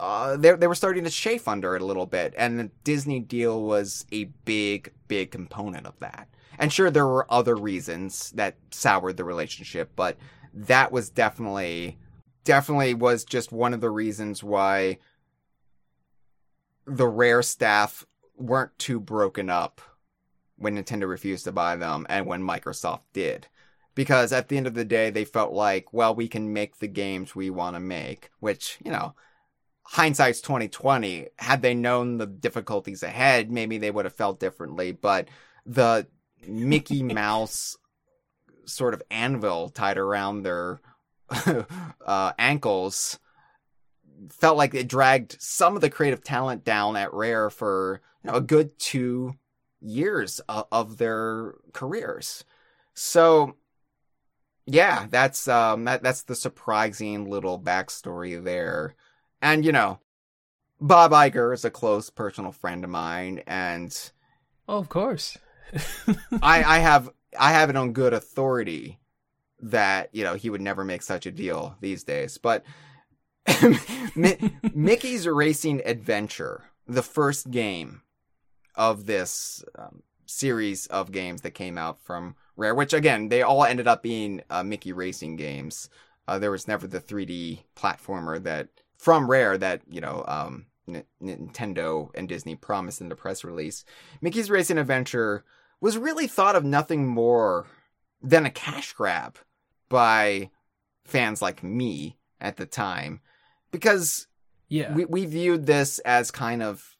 uh, 0.00 0.36
they 0.36 0.52
they 0.52 0.66
were 0.66 0.74
starting 0.74 1.04
to 1.04 1.10
chafe 1.10 1.48
under 1.48 1.74
it 1.74 1.82
a 1.82 1.86
little 1.86 2.06
bit, 2.06 2.34
and 2.36 2.58
the 2.58 2.70
Disney 2.84 3.20
deal 3.20 3.62
was 3.62 4.06
a 4.12 4.24
big, 4.44 4.92
big 5.08 5.30
component 5.30 5.86
of 5.86 5.98
that. 6.00 6.28
And 6.58 6.72
sure, 6.72 6.90
there 6.90 7.06
were 7.06 7.32
other 7.32 7.54
reasons 7.54 8.30
that 8.32 8.56
soured 8.70 9.16
the 9.16 9.24
relationship, 9.24 9.92
but 9.94 10.16
that 10.52 10.90
was 10.90 11.08
definitely, 11.08 11.98
definitely 12.44 12.94
was 12.94 13.24
just 13.24 13.52
one 13.52 13.72
of 13.74 13.80
the 13.80 13.90
reasons 13.90 14.42
why 14.42 14.98
the 16.84 17.06
Rare 17.06 17.42
staff 17.42 18.04
weren't 18.36 18.76
too 18.78 18.98
broken 18.98 19.50
up 19.50 19.80
when 20.56 20.76
Nintendo 20.76 21.08
refused 21.08 21.44
to 21.44 21.52
buy 21.52 21.76
them 21.76 22.06
and 22.08 22.26
when 22.26 22.42
Microsoft 22.42 23.02
did. 23.12 23.46
Because 23.94 24.32
at 24.32 24.48
the 24.48 24.56
end 24.56 24.66
of 24.66 24.74
the 24.74 24.84
day, 24.84 25.10
they 25.10 25.24
felt 25.24 25.52
like, 25.52 25.92
well, 25.92 26.14
we 26.14 26.28
can 26.28 26.52
make 26.52 26.78
the 26.78 26.88
games 26.88 27.34
we 27.34 27.50
want 27.50 27.74
to 27.76 27.80
make, 27.80 28.30
which, 28.40 28.78
you 28.84 28.90
know, 28.90 29.14
hindsight's 29.90 30.42
2020. 30.42 31.28
Had 31.38 31.62
they 31.62 31.74
known 31.74 32.18
the 32.18 32.26
difficulties 32.26 33.02
ahead, 33.02 33.50
maybe 33.50 33.78
they 33.78 33.90
would 33.90 34.04
have 34.04 34.14
felt 34.14 34.38
differently. 34.38 34.92
But 34.92 35.28
the 35.64 36.06
Mickey 36.46 37.02
Mouse 37.14 37.76
sort 38.66 38.92
of 38.92 39.02
anvil 39.10 39.70
tied 39.70 39.96
around 39.96 40.42
their 40.42 40.80
uh, 42.06 42.32
ankles 42.38 43.18
felt 44.30 44.58
like 44.58 44.74
it 44.74 44.88
dragged 44.88 45.40
some 45.40 45.74
of 45.74 45.80
the 45.80 45.90
creative 45.90 46.22
talent 46.22 46.64
down 46.64 46.96
at 46.96 47.14
Rare 47.14 47.48
for 47.50 48.02
you 48.22 48.30
know, 48.30 48.36
a 48.36 48.42
good 48.42 48.78
two 48.78 49.34
years 49.80 50.40
of, 50.48 50.66
of 50.70 50.98
their 50.98 51.54
careers. 51.72 52.44
So, 52.94 53.56
yeah, 54.66 55.06
that's 55.08 55.48
um 55.48 55.84
that 55.84 56.02
that's 56.02 56.24
the 56.24 56.34
surprising 56.34 57.30
little 57.30 57.58
backstory 57.58 58.42
there. 58.42 58.94
And 59.40 59.64
you 59.64 59.72
know, 59.72 60.00
Bob 60.80 61.12
Iger 61.12 61.52
is 61.52 61.64
a 61.64 61.70
close 61.70 62.10
personal 62.10 62.52
friend 62.52 62.84
of 62.84 62.90
mine, 62.90 63.42
and 63.46 63.94
oh, 64.68 64.78
of 64.78 64.88
course, 64.88 65.38
I 66.42 66.62
I 66.62 66.78
have 66.78 67.10
I 67.38 67.52
have 67.52 67.70
it 67.70 67.76
on 67.76 67.92
good 67.92 68.12
authority 68.12 68.98
that 69.60 70.10
you 70.12 70.24
know 70.24 70.34
he 70.34 70.50
would 70.50 70.60
never 70.60 70.84
make 70.84 71.02
such 71.02 71.26
a 71.26 71.32
deal 71.32 71.76
these 71.80 72.04
days. 72.04 72.38
But 72.38 72.64
Mickey's 74.74 75.26
Racing 75.26 75.82
Adventure, 75.84 76.64
the 76.86 77.02
first 77.02 77.50
game 77.50 78.02
of 78.74 79.06
this 79.06 79.64
um, 79.76 80.02
series 80.26 80.86
of 80.86 81.10
games 81.10 81.40
that 81.42 81.52
came 81.52 81.78
out 81.78 82.00
from 82.00 82.36
Rare, 82.56 82.74
which 82.74 82.92
again 82.92 83.28
they 83.28 83.42
all 83.42 83.64
ended 83.64 83.88
up 83.88 84.02
being 84.02 84.42
uh, 84.50 84.62
Mickey 84.62 84.92
Racing 84.92 85.36
games. 85.36 85.88
Uh, 86.26 86.38
there 86.38 86.50
was 86.50 86.68
never 86.68 86.86
the 86.86 87.00
3D 87.00 87.60
platformer 87.74 88.42
that 88.42 88.68
from 88.98 89.30
Rare 89.30 89.56
that 89.56 89.82
you 89.88 90.00
know 90.00 90.24
um, 90.28 90.66
N- 90.88 91.04
Nintendo 91.22 92.10
and 92.14 92.28
Disney 92.28 92.56
promised 92.56 93.00
in 93.00 93.08
the 93.08 93.16
press 93.16 93.44
release. 93.44 93.84
Mickey's 94.20 94.50
Racing 94.50 94.78
Adventure 94.78 95.44
was 95.80 95.96
really 95.96 96.26
thought 96.26 96.56
of 96.56 96.64
nothing 96.64 97.06
more 97.06 97.66
than 98.20 98.44
a 98.44 98.50
cash 98.50 98.92
grab 98.92 99.38
by 99.88 100.50
fans 101.04 101.40
like 101.40 101.62
me 101.62 102.18
at 102.40 102.56
the 102.56 102.66
time 102.66 103.20
because 103.70 104.26
yeah 104.68 104.92
we, 104.92 105.04
we 105.04 105.24
viewed 105.24 105.66
this 105.66 105.98
as 106.00 106.30
kind 106.30 106.62
of 106.62 106.96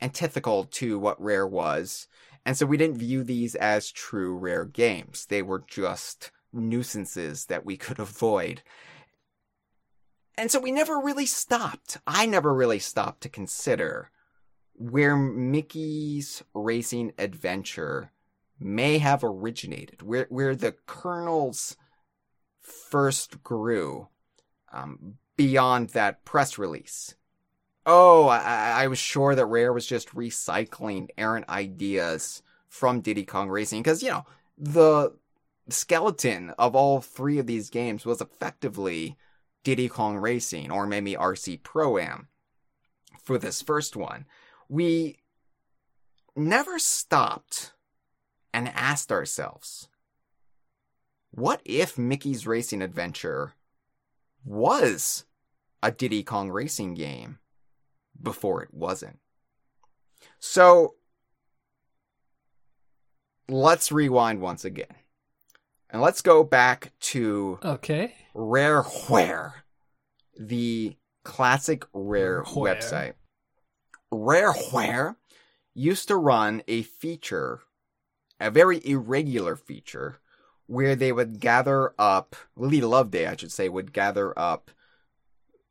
antithetical 0.00 0.64
to 0.64 0.98
what 0.98 1.20
rare 1.20 1.46
was 1.46 2.08
and 2.46 2.56
so 2.56 2.64
we 2.64 2.76
didn't 2.76 2.96
view 2.96 3.22
these 3.22 3.54
as 3.56 3.90
true 3.90 4.36
rare 4.36 4.64
games 4.64 5.26
they 5.26 5.42
were 5.42 5.62
just 5.66 6.30
nuisances 6.52 7.46
that 7.46 7.66
we 7.66 7.76
could 7.76 7.98
avoid 7.98 8.62
and 10.36 10.50
so 10.50 10.58
we 10.58 10.70
never 10.70 10.98
really 10.98 11.26
stopped 11.26 11.98
i 12.06 12.26
never 12.26 12.52
really 12.54 12.78
stopped 12.78 13.22
to 13.22 13.28
consider 13.28 14.10
where 14.74 15.16
mickey's 15.16 16.42
racing 16.54 17.12
adventure 17.18 18.12
may 18.58 18.98
have 18.98 19.24
originated 19.24 20.02
where 20.02 20.26
where 20.28 20.54
the 20.54 20.74
kernels 20.86 21.76
first 22.62 23.42
grew 23.42 24.08
um, 24.72 25.18
beyond 25.36 25.90
that 25.90 26.24
press 26.24 26.58
release. 26.58 27.14
Oh, 27.86 28.28
I, 28.28 28.82
I 28.82 28.86
was 28.88 28.98
sure 28.98 29.34
that 29.34 29.46
Rare 29.46 29.72
was 29.72 29.86
just 29.86 30.14
recycling 30.14 31.08
errant 31.16 31.48
ideas 31.48 32.42
from 32.68 33.00
Diddy 33.00 33.24
Kong 33.24 33.48
Racing 33.48 33.82
because, 33.82 34.02
you 34.02 34.10
know, 34.10 34.24
the 34.56 35.14
skeleton 35.68 36.50
of 36.58 36.76
all 36.76 37.00
three 37.00 37.38
of 37.38 37.46
these 37.46 37.70
games 37.70 38.04
was 38.04 38.20
effectively 38.20 39.16
Diddy 39.64 39.88
Kong 39.88 40.16
Racing 40.16 40.70
or 40.70 40.86
maybe 40.86 41.14
RC 41.14 41.62
Pro 41.62 41.98
Am 41.98 42.28
for 43.22 43.38
this 43.38 43.62
first 43.62 43.96
one. 43.96 44.26
We 44.68 45.18
never 46.36 46.78
stopped 46.78 47.72
and 48.52 48.68
asked 48.68 49.12
ourselves, 49.12 49.88
what 51.30 51.60
if 51.64 51.96
Mickey's 51.96 52.46
Racing 52.46 52.82
Adventure 52.82 53.54
was 54.44 55.24
a 55.82 55.90
Diddy 55.90 56.22
Kong 56.22 56.50
racing 56.50 56.94
game 56.94 57.38
before 58.22 58.62
it 58.62 58.72
wasn't. 58.72 59.18
So 60.38 60.94
let's 63.48 63.90
rewind 63.90 64.40
once 64.40 64.64
again. 64.64 64.94
And 65.92 66.00
let's 66.00 66.22
go 66.22 66.44
back 66.44 66.92
to 67.00 67.58
okay. 67.64 68.14
Rareware, 68.34 69.52
the 70.38 70.96
classic 71.24 71.84
Rare 71.92 72.42
Rareware. 72.44 72.54
website. 72.54 73.14
Rareware 74.12 75.16
used 75.74 76.08
to 76.08 76.16
run 76.16 76.62
a 76.68 76.82
feature, 76.82 77.60
a 78.38 78.50
very 78.50 78.80
irregular 78.86 79.56
feature, 79.56 80.20
where 80.66 80.94
they 80.94 81.10
would 81.10 81.40
gather 81.40 81.92
up, 81.98 82.36
Lee 82.56 82.80
Loveday, 82.80 83.26
I 83.26 83.36
should 83.36 83.52
say, 83.52 83.68
would 83.68 83.92
gather 83.92 84.36
up 84.38 84.70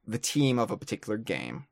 the 0.05 0.20
team 0.20 0.59
of 0.59 0.72
a 0.72 0.78
particular 0.78 1.17
game 1.17 1.67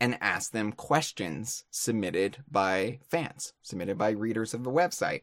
and 0.00 0.18
ask 0.20 0.50
them 0.50 0.72
questions 0.72 1.64
submitted 1.70 2.38
by 2.50 2.98
fans, 3.08 3.54
submitted 3.62 3.96
by 3.96 4.10
readers 4.10 4.52
of 4.52 4.64
the 4.64 4.70
website. 4.70 5.22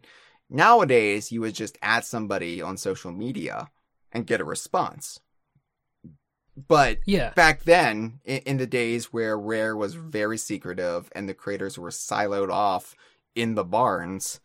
Nowadays, 0.50 1.32
you 1.32 1.42
would 1.42 1.54
just 1.54 1.78
add 1.82 2.04
somebody 2.06 2.62
on 2.62 2.78
social 2.78 3.12
media 3.12 3.70
and 4.12 4.26
get 4.26 4.42
a 4.42 4.46
response. 4.46 5.20
But 6.68 7.00
Yeah. 7.06 7.34
back 7.36 7.64
then, 7.64 8.20
in, 8.26 8.40
in 8.40 8.58
the 8.58 8.68
days 8.68 9.14
where 9.14 9.38
Rare 9.38 9.78
was 9.78 9.94
very 9.94 10.38
secretive 10.38 11.10
and 11.14 11.30
the 11.30 11.34
creators 11.34 11.78
were 11.78 11.90
siloed 11.90 12.52
off 12.52 12.96
in 13.36 13.56
the 13.56 13.64
barns, 13.64 14.40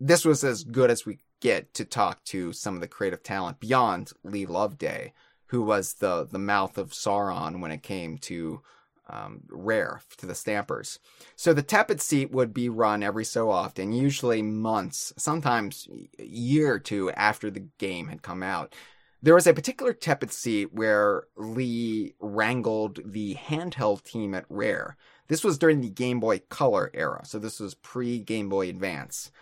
this 0.00 0.24
was 0.24 0.44
as 0.44 0.64
good 0.64 0.90
as 0.90 1.04
we 1.04 1.18
get 1.40 1.74
to 1.74 1.84
talk 1.84 2.24
to 2.24 2.52
some 2.52 2.74
of 2.74 2.80
the 2.80 2.88
creative 2.88 3.22
talent 3.22 3.60
beyond 3.60 4.12
Lee 4.22 4.46
Loveday, 4.46 5.12
who 5.46 5.62
was 5.62 5.94
the 5.94 6.24
the 6.24 6.38
mouth 6.38 6.78
of 6.78 6.92
Sauron 6.92 7.60
when 7.60 7.70
it 7.70 7.82
came 7.82 8.18
to 8.18 8.62
um, 9.08 9.40
Rare 9.48 10.00
to 10.18 10.26
the 10.26 10.34
Stampers. 10.34 10.98
So 11.36 11.52
the 11.52 11.62
tepid 11.62 12.00
seat 12.00 12.30
would 12.30 12.52
be 12.52 12.68
run 12.68 13.02
every 13.02 13.24
so 13.24 13.50
often, 13.50 13.92
usually 13.92 14.42
months, 14.42 15.12
sometimes 15.16 15.88
a 16.18 16.24
year 16.24 16.72
or 16.72 16.78
two 16.78 17.10
after 17.12 17.50
the 17.50 17.66
game 17.78 18.08
had 18.08 18.22
come 18.22 18.42
out. 18.42 18.74
There 19.20 19.34
was 19.34 19.46
a 19.46 19.54
particular 19.54 19.92
tepid 19.92 20.32
seat 20.32 20.72
where 20.72 21.24
Lee 21.36 22.14
wrangled 22.20 23.00
the 23.04 23.34
handheld 23.34 24.04
team 24.04 24.34
at 24.34 24.44
Rare. 24.48 24.96
This 25.26 25.42
was 25.42 25.58
during 25.58 25.80
the 25.80 25.90
Game 25.90 26.20
Boy 26.20 26.40
Color 26.48 26.90
era, 26.94 27.22
so 27.24 27.38
this 27.38 27.58
was 27.58 27.74
pre 27.74 28.20
Game 28.20 28.48
Boy 28.48 28.68
Advance. 28.68 29.32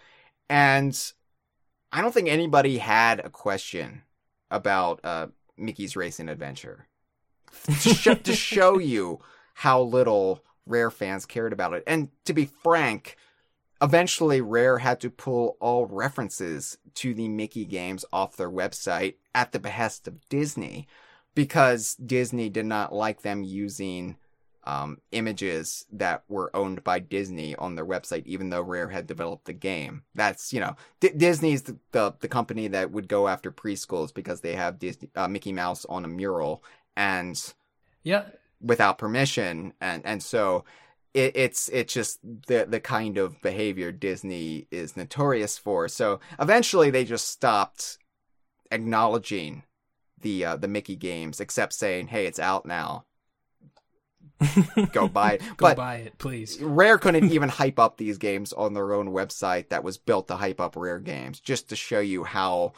And 0.49 0.99
I 1.93 2.01
don't 2.01 2.13
think 2.13 2.29
anybody 2.29 2.79
had 2.79 3.21
a 3.21 3.31
question 3.31 4.03
about 4.51 5.01
uh, 5.05 5.27
Mickey's 5.57 5.97
Racing 5.97 6.29
Adventure. 6.29 6.87
to, 7.67 7.95
show, 7.95 8.15
to 8.15 8.33
show 8.35 8.79
you 8.79 9.21
how 9.61 9.81
little 9.81 10.45
Rare 10.67 10.91
fans 10.91 11.25
cared 11.25 11.55
about 11.55 11.73
it. 11.73 11.83
And 11.87 12.09
to 12.27 12.35
be 12.35 12.45
frank, 12.45 13.17
eventually 13.81 14.43
Rare 14.43 14.79
had 14.79 15.01
to 15.01 15.09
pull 15.09 15.57
all 15.61 15.87
references 15.87 16.77
to 16.97 17.15
the 17.15 17.29
Mickey 17.29 17.65
games 17.65 18.05
off 18.13 18.37
their 18.37 18.51
website 18.51 19.15
at 19.35 19.53
the 19.53 19.59
behest 19.59 20.07
of 20.07 20.29
Disney 20.29 20.87
because 21.35 21.95
Disney 21.95 22.51
did 22.51 22.67
not 22.67 22.93
like 22.93 23.23
them 23.23 23.43
using 23.43 24.17
um, 24.65 24.99
images 25.13 25.87
that 25.91 26.25
were 26.29 26.55
owned 26.55 26.85
by 26.85 26.99
Disney 26.99 27.55
on 27.57 27.77
their 27.77 27.87
website, 27.87 28.27
even 28.27 28.51
though 28.51 28.61
Rare 28.61 28.89
had 28.89 29.07
developed 29.07 29.47
the 29.47 29.55
game. 29.55 30.03
That's 30.15 30.53
you 30.53 30.61
know 30.61 30.77
D- 31.01 31.13
Disney's 31.17 31.63
the, 31.63 31.79
the 31.93 32.15
the 32.21 32.29
company 32.29 32.69
that 32.69 32.91
would 32.91 33.09
go 33.09 33.27
after 33.27 33.51
preschools 33.51 34.13
because 34.13 34.43
they 34.43 34.55
have 34.55 34.79
Disney 34.79 35.09
uh, 35.15 35.29
Mickey 35.29 35.53
Mouse 35.53 35.87
on 35.87 36.05
a 36.05 36.09
mural 36.09 36.63
and 36.95 37.55
Yeah. 38.03 38.25
Without 38.61 38.99
permission, 38.99 39.73
and 39.81 40.05
and 40.05 40.23
so 40.23 40.65
it, 41.15 41.33
it's 41.35 41.69
it's 41.69 41.93
just 41.93 42.21
the 42.23 42.67
the 42.69 42.81
kind 42.81 43.19
of 43.19 43.41
behavior 43.41 43.91
Disney 43.93 44.67
is 44.71 44.97
notorious 44.97 45.59
for. 45.59 45.89
So 45.89 46.21
eventually 46.39 46.91
they 46.91 47.05
just 47.05 47.29
stopped 47.29 47.99
acknowledging 48.71 49.65
the 50.21 50.45
uh, 50.45 50.57
the 50.57 50.69
Mickey 50.69 50.97
games, 50.97 51.41
except 51.41 51.73
saying, 51.73 52.09
"Hey, 52.09 52.27
it's 52.27 52.39
out 52.39 52.67
now." 52.67 53.05
go 54.93 55.09
buy 55.09 55.33
it. 55.33 55.41
Go 55.57 55.69
but 55.69 55.77
buy 55.77 55.97
it, 55.97 56.19
please. 56.19 56.61
Rare 56.61 56.99
couldn't 56.99 57.31
even 57.33 57.49
hype 57.49 57.79
up 57.79 57.97
these 57.97 58.19
games 58.19 58.53
on 58.53 58.75
their 58.75 58.93
own 58.93 59.09
website 59.09 59.71
that 59.71 59.85
was 59.85 59.97
built 59.97 60.29
to 60.29 60.37
hype 60.37 60.61
up 60.61 60.77
Rare 60.77 60.99
games, 60.99 61.41
just 61.41 61.71
to 61.71 61.77
show 61.77 62.01
you 62.01 62.25
how 62.25 62.75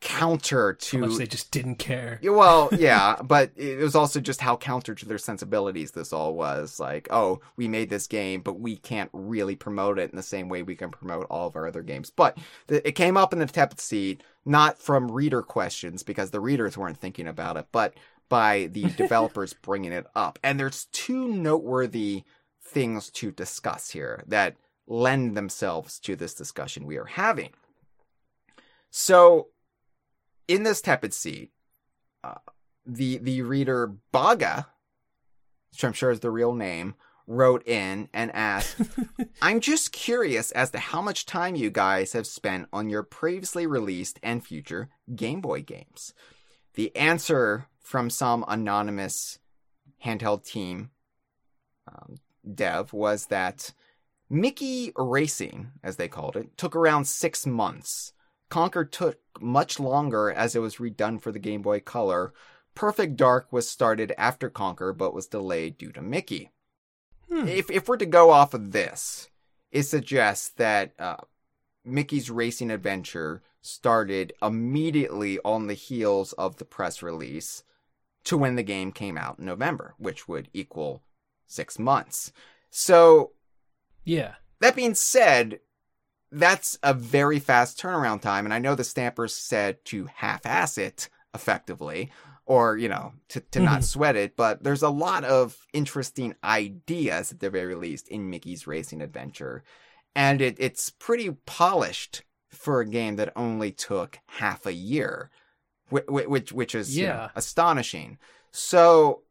counter 0.00 0.72
to 0.72 1.18
they 1.18 1.26
just 1.26 1.50
didn't 1.50 1.76
care. 1.76 2.18
Well, 2.22 2.70
yeah, 2.76 3.16
but 3.22 3.52
it 3.56 3.78
was 3.78 3.94
also 3.94 4.20
just 4.20 4.40
how 4.40 4.56
counter 4.56 4.94
to 4.94 5.06
their 5.06 5.18
sensibilities 5.18 5.92
this 5.92 6.12
all 6.12 6.34
was. 6.34 6.80
Like, 6.80 7.08
oh, 7.10 7.40
we 7.56 7.68
made 7.68 7.90
this 7.90 8.06
game, 8.06 8.40
but 8.40 8.58
we 8.58 8.76
can't 8.76 9.10
really 9.12 9.56
promote 9.56 9.98
it 9.98 10.10
in 10.10 10.16
the 10.16 10.22
same 10.22 10.48
way 10.48 10.62
we 10.62 10.76
can 10.76 10.90
promote 10.90 11.26
all 11.30 11.48
of 11.48 11.56
our 11.56 11.66
other 11.66 11.82
games. 11.82 12.10
But 12.10 12.38
th- 12.68 12.82
it 12.84 12.92
came 12.92 13.16
up 13.16 13.32
in 13.32 13.38
the 13.38 13.46
tepid 13.46 13.80
seat, 13.80 14.22
not 14.44 14.78
from 14.78 15.10
reader 15.10 15.42
questions 15.42 16.02
because 16.02 16.30
the 16.30 16.40
readers 16.40 16.78
weren't 16.78 16.98
thinking 16.98 17.28
about 17.28 17.56
it, 17.56 17.66
but 17.70 17.94
by 18.28 18.68
the 18.72 18.84
developers 18.96 19.52
bringing 19.52 19.92
it 19.92 20.06
up. 20.14 20.38
And 20.42 20.58
there's 20.58 20.86
two 20.92 21.28
noteworthy 21.28 22.24
things 22.62 23.10
to 23.10 23.30
discuss 23.30 23.90
here 23.90 24.24
that 24.26 24.56
lend 24.86 25.36
themselves 25.36 25.98
to 26.00 26.16
this 26.16 26.34
discussion 26.34 26.86
we 26.86 26.96
are 26.96 27.04
having. 27.04 27.50
So, 28.90 29.48
in 30.50 30.64
this 30.64 30.80
tepid 30.80 31.14
seat, 31.14 31.52
uh, 32.24 32.34
the 32.84 33.18
the 33.18 33.42
reader 33.42 33.94
Baga, 34.10 34.66
which 35.70 35.84
I'm 35.84 35.92
sure 35.92 36.10
is 36.10 36.20
the 36.20 36.30
real 36.30 36.52
name, 36.52 36.96
wrote 37.28 37.66
in 37.68 38.08
and 38.12 38.34
asked, 38.34 38.80
"I'm 39.42 39.60
just 39.60 39.92
curious 39.92 40.50
as 40.50 40.72
to 40.72 40.80
how 40.80 41.00
much 41.00 41.24
time 41.24 41.54
you 41.54 41.70
guys 41.70 42.14
have 42.14 42.26
spent 42.26 42.66
on 42.72 42.90
your 42.90 43.04
previously 43.04 43.64
released 43.64 44.18
and 44.24 44.44
future 44.44 44.88
Game 45.14 45.40
Boy 45.40 45.62
games." 45.62 46.14
The 46.74 46.94
answer 46.96 47.68
from 47.80 48.10
some 48.10 48.44
anonymous 48.48 49.38
handheld 50.04 50.44
team 50.44 50.90
um, 51.86 52.16
dev 52.52 52.92
was 52.92 53.26
that 53.26 53.72
Mickey 54.28 54.92
Racing, 54.96 55.70
as 55.84 55.94
they 55.96 56.08
called 56.08 56.36
it, 56.36 56.56
took 56.56 56.74
around 56.74 57.06
six 57.06 57.46
months. 57.46 58.12
Conker 58.50 58.90
took 58.90 59.18
much 59.40 59.78
longer 59.78 60.30
as 60.30 60.54
it 60.54 60.60
was 60.60 60.76
redone 60.76 61.20
for 61.20 61.32
the 61.32 61.38
Game 61.38 61.62
Boy 61.62 61.80
Color. 61.80 62.32
Perfect 62.74 63.16
Dark 63.16 63.52
was 63.52 63.68
started 63.68 64.12
after 64.18 64.50
Conker 64.50 64.96
but 64.96 65.14
was 65.14 65.26
delayed 65.26 65.78
due 65.78 65.92
to 65.92 66.02
Mickey. 66.02 66.50
Hmm. 67.28 67.46
If 67.46 67.70
if 67.70 67.88
we're 67.88 67.96
to 67.98 68.06
go 68.06 68.30
off 68.30 68.54
of 68.54 68.72
this, 68.72 69.28
it 69.70 69.84
suggests 69.84 70.48
that 70.56 70.92
uh, 70.98 71.16
Mickey's 71.84 72.30
Racing 72.30 72.70
Adventure 72.70 73.42
started 73.62 74.32
immediately 74.42 75.38
on 75.44 75.66
the 75.66 75.74
heels 75.74 76.32
of 76.34 76.56
the 76.56 76.64
press 76.64 77.02
release 77.02 77.62
to 78.24 78.36
when 78.36 78.56
the 78.56 78.62
game 78.62 78.90
came 78.90 79.16
out 79.16 79.38
in 79.38 79.44
November, 79.44 79.94
which 79.98 80.26
would 80.26 80.48
equal 80.52 81.02
six 81.46 81.78
months. 81.78 82.32
So 82.70 83.32
Yeah. 84.04 84.34
that 84.60 84.76
being 84.76 84.94
said, 84.94 85.60
that's 86.32 86.78
a 86.82 86.94
very 86.94 87.38
fast 87.38 87.78
turnaround 87.80 88.20
time. 88.20 88.44
And 88.44 88.54
I 88.54 88.58
know 88.58 88.74
the 88.74 88.84
Stampers 88.84 89.34
said 89.34 89.84
to 89.86 90.08
half 90.14 90.46
ass 90.46 90.78
it 90.78 91.08
effectively, 91.34 92.10
or, 92.46 92.76
you 92.76 92.88
know, 92.88 93.12
to, 93.28 93.40
to 93.40 93.60
not 93.60 93.80
Mhm. 93.80 93.84
sweat 93.84 94.16
it, 94.16 94.36
but 94.36 94.62
there's 94.62 94.82
a 94.82 94.90
lot 94.90 95.24
of 95.24 95.66
interesting 95.72 96.34
ideas 96.42 97.32
at 97.32 97.40
the 97.40 97.50
very 97.50 97.74
least 97.74 98.08
in 98.08 98.30
Mickey's 98.30 98.66
Racing 98.66 99.02
Adventure. 99.02 99.62
And 100.14 100.40
it, 100.40 100.56
it's 100.58 100.90
pretty 100.90 101.30
polished 101.46 102.24
for 102.48 102.80
a 102.80 102.86
game 102.86 103.16
that 103.16 103.32
only 103.36 103.70
took 103.70 104.18
half 104.26 104.66
a 104.66 104.72
year, 104.72 105.30
which, 105.88 106.06
which, 106.08 106.52
which 106.52 106.74
is 106.74 106.96
you 106.96 107.06
know, 107.06 107.28
astonishing. 107.36 108.18
So 108.50 109.22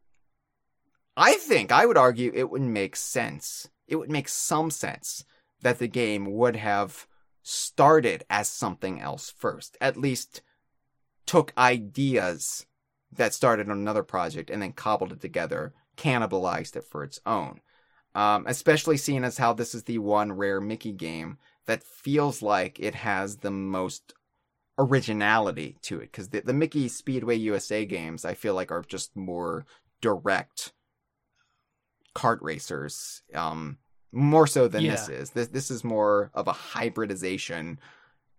I 1.16 1.34
think 1.34 1.72
I 1.72 1.84
would 1.84 1.98
argue 1.98 2.32
it 2.34 2.50
would 2.50 2.62
make 2.62 2.96
sense. 2.96 3.68
It 3.86 3.96
would 3.96 4.10
make 4.10 4.28
some 4.28 4.70
sense 4.70 5.24
that 5.62 5.78
the 5.78 5.88
game 5.88 6.26
would 6.26 6.56
have 6.56 7.06
started 7.42 8.24
as 8.30 8.48
something 8.48 9.00
else 9.00 9.32
first. 9.36 9.76
At 9.80 9.96
least 9.96 10.42
took 11.26 11.52
ideas 11.56 12.66
that 13.12 13.34
started 13.34 13.68
on 13.68 13.78
another 13.78 14.02
project 14.02 14.50
and 14.50 14.62
then 14.62 14.72
cobbled 14.72 15.12
it 15.12 15.20
together, 15.20 15.74
cannibalized 15.96 16.76
it 16.76 16.84
for 16.84 17.02
its 17.02 17.20
own. 17.26 17.60
Um, 18.14 18.44
especially 18.48 18.96
seeing 18.96 19.22
as 19.22 19.38
how 19.38 19.52
this 19.52 19.74
is 19.74 19.84
the 19.84 19.98
one 19.98 20.32
rare 20.32 20.60
Mickey 20.60 20.92
game 20.92 21.38
that 21.66 21.84
feels 21.84 22.42
like 22.42 22.80
it 22.80 22.96
has 22.96 23.36
the 23.36 23.52
most 23.52 24.14
originality 24.76 25.76
to 25.82 26.00
it. 26.00 26.10
Because 26.10 26.30
the, 26.30 26.40
the 26.40 26.52
Mickey 26.52 26.88
Speedway 26.88 27.36
USA 27.36 27.84
games, 27.84 28.24
I 28.24 28.34
feel 28.34 28.54
like, 28.54 28.72
are 28.72 28.82
just 28.82 29.14
more 29.14 29.64
direct 30.00 30.72
kart 32.16 32.38
racers. 32.40 33.22
Um, 33.32 33.78
more 34.12 34.46
so 34.46 34.68
than 34.68 34.82
this 34.92 35.08
is. 35.08 35.30
This 35.30 35.48
this 35.48 35.70
is 35.70 35.84
more 35.84 36.30
of 36.34 36.48
a 36.48 36.52
hybridization 36.52 37.78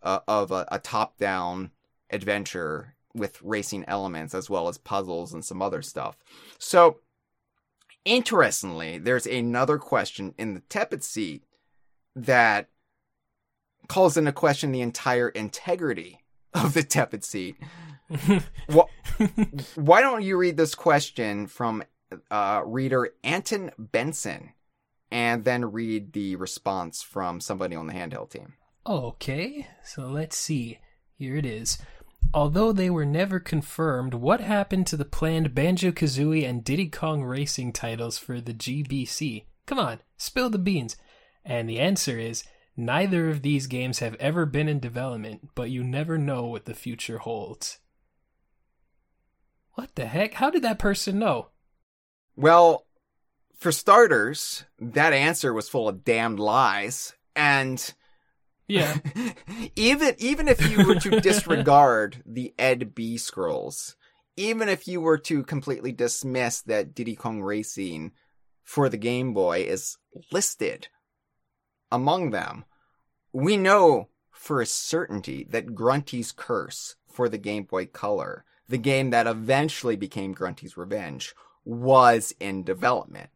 uh, 0.04 0.20
of 0.28 0.52
a, 0.52 0.68
a 0.72 0.80
top-down 0.80 1.72
adventure 2.10 2.96
with 3.14 3.42
racing 3.42 3.86
elements 3.88 4.34
as 4.34 4.50
well 4.50 4.68
as 4.68 4.78
puzzles 4.78 5.34
and 5.34 5.44
some 5.46 5.62
other 5.62 5.82
stuff. 5.82 6.18
So, 6.58 7.00
interestingly, 8.06 8.98
there's 8.98 9.28
another 9.28 9.78
question 9.78 10.34
in 10.38 10.54
the 10.54 10.62
tepid 10.62 11.04
seat 11.04 11.44
that 12.16 12.70
calls 13.88 14.18
into 14.18 14.32
question 14.32 14.72
the 14.72 14.82
entire 14.82 15.30
integrity 15.30 16.20
of 16.54 16.74
the 16.74 16.84
tepid 16.84 17.24
seat. 17.24 17.56
Wh- 18.70 18.82
Why 19.76 20.02
don't 20.02 20.24
you 20.24 20.38
read 20.38 20.58
this 20.58 20.76
question 20.76 21.48
from 21.48 21.84
uh, 22.30 22.62
reader 22.66 23.10
Anton 23.24 23.72
Benson 23.78 24.52
and 25.12 25.44
then 25.44 25.72
read 25.72 26.14
the 26.14 26.36
response 26.38 27.02
from 27.02 27.40
somebody 27.40 27.76
on 27.76 27.88
the 27.88 27.94
handheld 27.94 28.32
team? 28.32 28.54
Okay, 28.88 29.68
so 29.84 30.08
let's 30.08 30.38
see. 30.38 30.80
Here 31.18 31.36
it 31.36 31.46
is. 31.46 31.78
Although 32.34 32.72
they 32.72 32.90
were 32.90 33.06
never 33.06 33.40
confirmed, 33.40 34.14
what 34.14 34.40
happened 34.40 34.88
to 34.88 34.98
the 34.98 35.06
planned 35.06 35.54
Banjo 35.54 35.92
Kazooie 35.92 36.48
and 36.48 36.64
Diddy 36.64 36.88
Kong 36.88 37.24
Racing 37.24 37.74
titles 37.74 38.18
for 38.18 38.40
the 38.40 38.54
GBC? 38.54 39.46
Come 39.66 39.80
on, 39.80 40.00
spill 40.18 40.50
the 40.50 40.58
beans. 40.58 40.96
And 41.44 41.70
the 41.70 41.80
answer 41.80 42.18
is 42.18 42.44
neither 42.78 43.30
of 43.30 43.42
these 43.42 43.68
games 43.68 44.00
have 44.00 44.16
ever 44.16 44.46
been 44.46 44.70
in 44.70 44.80
development, 44.80 45.50
but 45.56 45.70
you 45.70 45.84
never 45.84 46.18
know 46.18 46.46
what 46.46 46.66
the 46.66 46.74
future 46.74 47.18
holds. 47.18 47.80
What 49.74 49.96
the 49.96 50.06
heck? 50.06 50.36
How 50.36 50.50
did 50.50 50.64
that 50.64 50.80
person 50.80 51.20
know? 51.20 51.50
Well, 52.36 52.86
for 53.62 53.72
starters, 53.72 54.66
that 54.80 55.14
answer 55.14 55.54
was 55.54 55.70
full 55.70 55.88
of 55.88 56.04
damned 56.04 56.40
lies. 56.40 57.14
And 57.36 57.94
Yeah. 58.68 58.98
even 59.76 60.16
even 60.18 60.48
if 60.48 60.68
you 60.68 60.86
were 60.86 60.96
to 60.96 61.20
disregard 61.22 62.24
the 62.26 62.54
Ed 62.58 62.96
B 62.96 63.18
scrolls, 63.18 63.96
even 64.36 64.68
if 64.68 64.88
you 64.88 65.00
were 65.00 65.20
to 65.20 65.44
completely 65.44 65.92
dismiss 65.92 66.62
that 66.64 66.96
Diddy 66.96 67.16
Kong 67.16 67.42
Racing 67.42 68.14
for 68.64 68.90
the 68.90 68.98
Game 68.98 69.34
Boy 69.34 69.60
is 69.62 69.98
listed 70.32 70.88
among 71.92 72.32
them, 72.32 72.66
we 73.32 73.58
know 73.58 74.10
for 74.32 74.60
a 74.60 74.66
certainty 74.66 75.46
that 75.52 75.76
Grunty's 75.76 76.32
Curse 76.32 76.96
for 77.08 77.30
the 77.30 77.38
Game 77.38 77.66
Boy 77.66 77.86
Color, 77.86 78.44
the 78.68 78.80
game 78.80 79.12
that 79.12 79.28
eventually 79.28 79.96
became 79.96 80.34
Grunty's 80.34 80.78
Revenge, 80.78 81.36
was 81.64 82.34
in 82.40 82.64
development. 82.64 83.30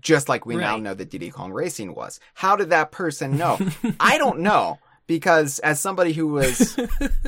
Just 0.00 0.28
like 0.28 0.44
we 0.46 0.56
now 0.56 0.76
know 0.78 0.94
that 0.94 1.10
Diddy 1.10 1.30
Kong 1.30 1.52
Racing 1.52 1.94
was. 1.94 2.18
How 2.34 2.56
did 2.56 2.70
that 2.70 2.90
person 2.90 3.36
know? 3.36 3.58
I 4.00 4.18
don't 4.18 4.40
know 4.40 4.78
because 5.06 5.60
as 5.60 5.78
somebody 5.78 6.12
who 6.12 6.26
was 6.28 6.76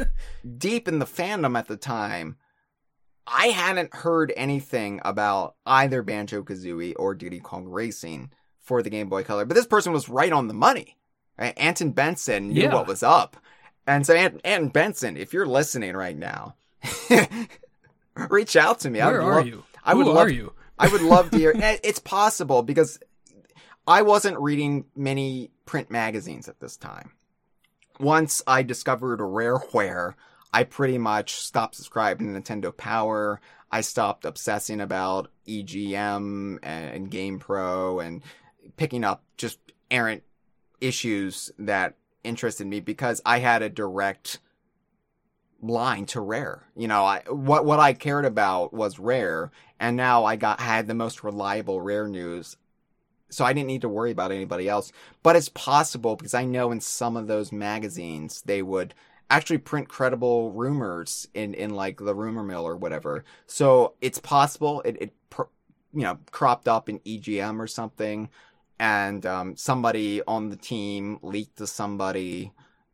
deep 0.58 0.88
in 0.88 0.98
the 0.98 1.06
fandom 1.06 1.56
at 1.56 1.68
the 1.68 1.76
time, 1.76 2.36
I 3.28 3.48
hadn't 3.48 3.94
heard 3.94 4.32
anything 4.36 5.00
about 5.04 5.54
either 5.66 6.02
Banjo 6.02 6.42
Kazooie 6.42 6.94
or 6.96 7.14
Diddy 7.14 7.38
Kong 7.40 7.66
Racing 7.68 8.32
for 8.60 8.82
the 8.82 8.90
Game 8.90 9.08
Boy 9.08 9.22
Color. 9.22 9.44
But 9.44 9.54
this 9.54 9.66
person 9.66 9.92
was 9.92 10.08
right 10.08 10.32
on 10.32 10.48
the 10.48 10.54
money. 10.54 10.96
Right? 11.38 11.54
Anton 11.56 11.92
Benson 11.92 12.48
knew 12.48 12.62
Yeah. 12.62 12.74
what 12.74 12.88
was 12.88 13.04
up. 13.04 13.36
And 13.86 14.04
so, 14.04 14.14
Ant- 14.14 14.40
Anton 14.44 14.70
Benson, 14.70 15.16
if 15.16 15.32
you're 15.32 15.46
listening 15.46 15.94
right 15.96 16.16
now, 16.18 16.56
reach 18.28 18.56
out 18.56 18.80
to 18.80 18.90
me. 18.90 19.00
I 19.00 19.06
Where 19.10 19.20
would 19.22 19.26
are 19.28 19.34
love- 19.36 19.46
you? 19.46 19.64
I 19.84 19.94
would 19.94 20.06
Who 20.06 20.12
love- 20.12 20.26
are 20.26 20.30
you? 20.30 20.52
I 20.78 20.88
would 20.88 21.02
love 21.02 21.30
to 21.30 21.38
hear. 21.38 21.52
Eh, 21.60 21.78
It's 21.82 21.98
possible 21.98 22.62
because 22.62 22.98
I 23.86 24.02
wasn't 24.02 24.38
reading 24.38 24.84
many 24.94 25.50
print 25.66 25.90
magazines 25.90 26.48
at 26.48 26.60
this 26.60 26.76
time. 26.76 27.12
Once 28.00 28.42
I 28.46 28.62
discovered 28.62 29.18
Rareware, 29.20 30.14
I 30.52 30.64
pretty 30.64 30.98
much 30.98 31.34
stopped 31.34 31.74
subscribing 31.74 32.32
to 32.32 32.40
Nintendo 32.40 32.74
Power. 32.76 33.40
I 33.70 33.80
stopped 33.82 34.24
obsessing 34.24 34.80
about 34.80 35.30
EGM 35.46 36.58
and 36.62 37.10
GamePro 37.10 38.04
and 38.04 38.22
picking 38.76 39.04
up 39.04 39.24
just 39.36 39.58
errant 39.90 40.22
issues 40.80 41.50
that 41.58 41.96
interested 42.24 42.66
me 42.66 42.80
because 42.80 43.20
I 43.26 43.40
had 43.40 43.62
a 43.62 43.68
direct 43.68 44.38
line 45.60 46.06
to 46.06 46.20
rare. 46.20 46.64
You 46.76 46.88
know, 46.88 47.04
I 47.04 47.22
what 47.28 47.64
what 47.64 47.80
I 47.80 47.92
cared 47.92 48.24
about 48.24 48.72
was 48.72 48.98
rare, 48.98 49.50
and 49.80 49.96
now 49.96 50.24
I 50.24 50.36
got 50.36 50.60
had 50.60 50.86
the 50.86 50.94
most 50.94 51.24
reliable 51.24 51.80
rare 51.80 52.08
news. 52.08 52.56
So 53.30 53.44
I 53.44 53.52
didn't 53.52 53.66
need 53.66 53.82
to 53.82 53.88
worry 53.90 54.10
about 54.10 54.32
anybody 54.32 54.68
else. 54.68 54.90
But 55.22 55.36
it's 55.36 55.50
possible 55.50 56.16
because 56.16 56.32
I 56.32 56.44
know 56.46 56.70
in 56.72 56.80
some 56.80 57.16
of 57.16 57.26
those 57.26 57.52
magazines 57.52 58.42
they 58.46 58.62
would 58.62 58.94
actually 59.30 59.58
print 59.58 59.88
credible 59.88 60.52
rumors 60.52 61.28
in 61.34 61.54
in 61.54 61.70
like 61.70 61.98
the 61.98 62.14
rumor 62.14 62.42
mill 62.42 62.66
or 62.66 62.76
whatever. 62.76 63.24
So 63.46 63.94
it's 64.00 64.18
possible 64.18 64.80
it 64.82 64.96
it 65.00 65.14
you 65.92 66.02
know 66.02 66.18
cropped 66.30 66.68
up 66.68 66.88
in 66.88 67.00
EGM 67.00 67.60
or 67.60 67.66
something, 67.66 68.28
and 68.78 69.26
um, 69.26 69.56
somebody 69.56 70.22
on 70.26 70.50
the 70.50 70.56
team 70.56 71.18
leaked 71.22 71.58
to 71.58 71.66
somebody 71.66 72.52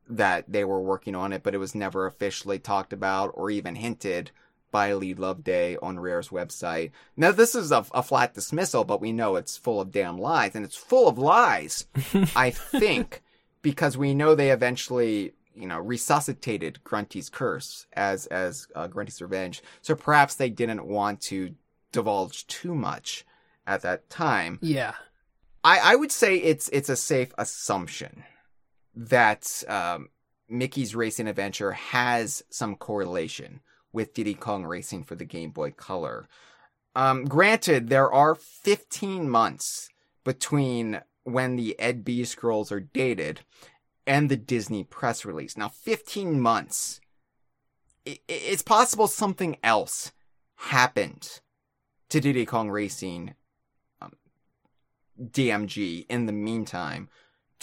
that 0.09 0.44
they 0.48 0.64
were 0.64 0.81
working 0.81 1.14
on 1.14 1.32
it, 1.32 1.43
but 1.43 1.55
it 1.55 1.59
was 1.59 1.74
never 1.74 2.06
officially 2.06 2.59
talked 2.59 2.93
about 2.93 3.32
or 3.35 3.51
even 3.51 3.74
hinted 3.74 4.31
by 4.70 4.93
Lee 4.93 5.14
Loveday 5.14 5.76
on 5.81 6.01
Rare's 6.01 6.31
website. 6.31 6.90
Now, 7.16 7.31
this 7.31 7.55
is 7.55 7.70
a, 7.70 7.86
a, 7.94 8.02
flat 8.02 8.35
dismissal, 8.35 8.85
but 8.85 9.01
we 9.01 9.12
know 9.12 9.36
it's 9.36 9.56
full 9.56 9.81
of 9.81 9.93
damn 9.93 10.18
lies, 10.18 10.56
and 10.56 10.64
it's 10.64 10.76
full 10.76 11.06
of 11.06 11.16
lies, 11.16 11.86
I 12.35 12.51
think, 12.51 13.22
because 13.62 13.97
we 13.97 14.14
know 14.14 14.35
they 14.35 14.51
eventually, 14.51 15.32
you 15.55 15.68
know, 15.68 15.78
resuscitated 15.78 16.82
Grunty's 16.82 17.31
curse 17.31 17.86
as 17.93 18.26
as 18.26 18.66
uh, 18.74 18.89
Grunty's 18.89 19.22
revenge. 19.22 19.62
So 19.81 19.94
perhaps 19.94 20.35
they 20.35 20.51
didn't 20.51 20.85
want 20.85 21.20
to 21.22 21.55
divulge 21.93 22.44
too 22.48 22.74
much 22.74 23.24
at 23.68 23.82
that 23.82 24.10
time. 24.10 24.59
Yeah, 24.60 24.94
I, 25.62 25.78
I 25.93 25.94
would 25.94 26.10
say 26.10 26.36
it's 26.36 26.68
it's 26.70 26.89
a 26.89 26.97
safe 26.97 27.32
assumption 27.39 28.24
that 28.95 29.62
um, 29.69 30.09
Mickey's 30.49 30.95
Racing 30.95 31.29
Adventure 31.29 31.73
has 31.73 32.43
some 32.51 32.77
correlation 32.77 33.61
with 33.93 34.15
Diddy 34.15 34.35
Kong 34.35 34.65
Racing 34.65 35.05
for 35.05 35.15
the 35.15 35.25
Game 35.25 35.51
Boy 35.51 35.71
Color. 35.71 36.29
Um, 36.97 37.25
granted, 37.25 37.89
there 37.89 38.12
are 38.12 38.35
15 38.35 39.29
months 39.29 39.89
between 40.25 41.01
when 41.25 41.57
the 41.57 41.79
Ed 41.79 42.05
B 42.05 42.25
scrolls 42.25 42.71
are 42.71 42.81
dated 42.81 43.41
and 44.07 44.29
the 44.29 44.37
Disney 44.37 44.85
press 44.85 45.25
release. 45.25 45.57
Now, 45.57 45.69
15 45.69 46.41
months. 46.41 47.01
It's 48.07 48.62
possible 48.62 49.07
something 49.07 49.57
else 49.62 50.12
happened 50.57 51.41
to 52.11 52.21
Diddy 52.21 52.45
Kong 52.45 52.71
Racing 52.71 53.35
um, 54.03 54.12
DMG 55.19 56.05
in 56.11 56.27
the 56.27 56.33
meantime 56.33 57.09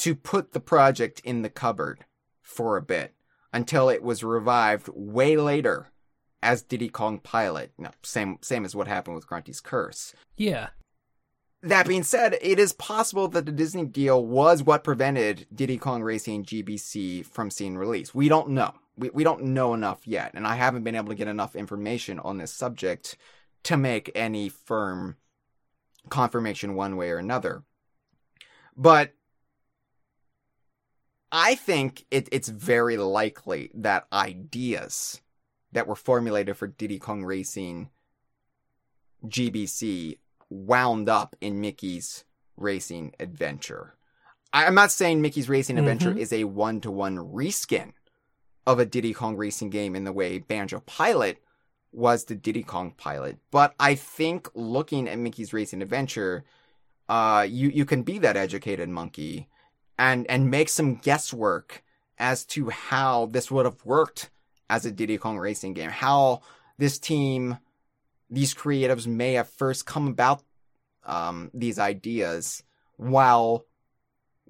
to 0.01 0.15
put 0.15 0.51
the 0.51 0.59
project 0.59 1.19
in 1.23 1.43
the 1.43 1.49
cupboard 1.49 2.05
for 2.41 2.75
a 2.75 2.81
bit 2.81 3.13
until 3.53 3.87
it 3.87 4.01
was 4.01 4.23
revived 4.23 4.89
way 4.93 5.37
later 5.37 5.91
as 6.41 6.63
Diddy 6.63 6.89
Kong 6.89 7.19
Pilot. 7.19 7.71
No, 7.77 7.91
same 8.01 8.39
same 8.41 8.65
as 8.65 8.75
what 8.75 8.87
happened 8.87 9.15
with 9.15 9.27
Grunty's 9.27 9.61
Curse. 9.61 10.15
Yeah. 10.35 10.69
That 11.61 11.87
being 11.87 12.01
said, 12.01 12.39
it 12.41 12.57
is 12.57 12.73
possible 12.73 13.27
that 13.27 13.45
the 13.45 13.51
Disney 13.51 13.85
deal 13.85 14.25
was 14.25 14.63
what 14.63 14.83
prevented 14.83 15.45
Diddy 15.53 15.77
Kong 15.77 16.01
Racing 16.01 16.45
GBC 16.45 17.23
from 17.23 17.51
seeing 17.51 17.77
release. 17.77 18.15
We 18.15 18.27
don't 18.27 18.49
know. 18.49 18.73
We, 18.97 19.11
we 19.11 19.23
don't 19.23 19.43
know 19.43 19.75
enough 19.75 20.07
yet, 20.07 20.31
and 20.33 20.47
I 20.47 20.55
haven't 20.55 20.83
been 20.83 20.95
able 20.95 21.09
to 21.09 21.15
get 21.15 21.27
enough 21.27 21.55
information 21.55 22.17
on 22.17 22.39
this 22.39 22.51
subject 22.51 23.15
to 23.65 23.77
make 23.77 24.09
any 24.15 24.49
firm 24.49 25.17
confirmation 26.09 26.73
one 26.73 26.97
way 26.97 27.11
or 27.11 27.17
another. 27.17 27.61
But 28.75 29.13
I 31.31 31.55
think 31.55 32.05
it, 32.11 32.27
it's 32.31 32.49
very 32.49 32.97
likely 32.97 33.71
that 33.73 34.07
ideas 34.11 35.21
that 35.71 35.87
were 35.87 35.95
formulated 35.95 36.57
for 36.57 36.67
Diddy 36.67 36.99
Kong 36.99 37.23
Racing 37.23 37.89
GBC 39.25 40.17
wound 40.49 41.07
up 41.07 41.35
in 41.39 41.61
Mickey's 41.61 42.25
Racing 42.57 43.13
Adventure. 43.19 43.95
I'm 44.53 44.75
not 44.75 44.91
saying 44.91 45.21
Mickey's 45.21 45.47
Racing 45.47 45.79
Adventure 45.79 46.09
mm-hmm. 46.09 46.19
is 46.19 46.33
a 46.33 46.43
one 46.43 46.81
to 46.81 46.91
one 46.91 47.17
reskin 47.17 47.93
of 48.67 48.79
a 48.79 48.85
Diddy 48.85 49.13
Kong 49.13 49.37
Racing 49.37 49.69
game 49.69 49.95
in 49.95 50.03
the 50.03 50.11
way 50.11 50.39
Banjo 50.39 50.81
Pilot 50.81 51.41
was 51.93 52.25
the 52.25 52.35
Diddy 52.35 52.63
Kong 52.63 52.93
Pilot, 52.95 53.37
but 53.51 53.73
I 53.79 53.95
think 53.95 54.49
looking 54.53 55.09
at 55.09 55.17
Mickey's 55.17 55.53
Racing 55.53 55.81
Adventure, 55.81 56.45
uh, 57.09 57.45
you 57.47 57.69
you 57.69 57.85
can 57.85 58.03
be 58.03 58.19
that 58.19 58.37
educated 58.37 58.87
monkey 58.87 59.49
and 60.01 60.25
and 60.29 60.49
make 60.49 60.67
some 60.67 60.95
guesswork 60.95 61.83
as 62.17 62.43
to 62.43 62.69
how 62.69 63.27
this 63.27 63.51
would 63.51 63.65
have 63.65 63.85
worked 63.85 64.31
as 64.67 64.83
a 64.83 64.91
Diddy 64.91 65.19
Kong 65.19 65.37
racing 65.37 65.73
game. 65.73 65.91
How 65.91 66.41
this 66.79 66.97
team, 66.97 67.59
these 68.29 68.55
creatives 68.55 69.05
may 69.05 69.33
have 69.33 69.47
first 69.47 69.85
come 69.85 70.07
about 70.07 70.41
um, 71.05 71.51
these 71.53 71.77
ideas 71.77 72.63
while 72.97 73.65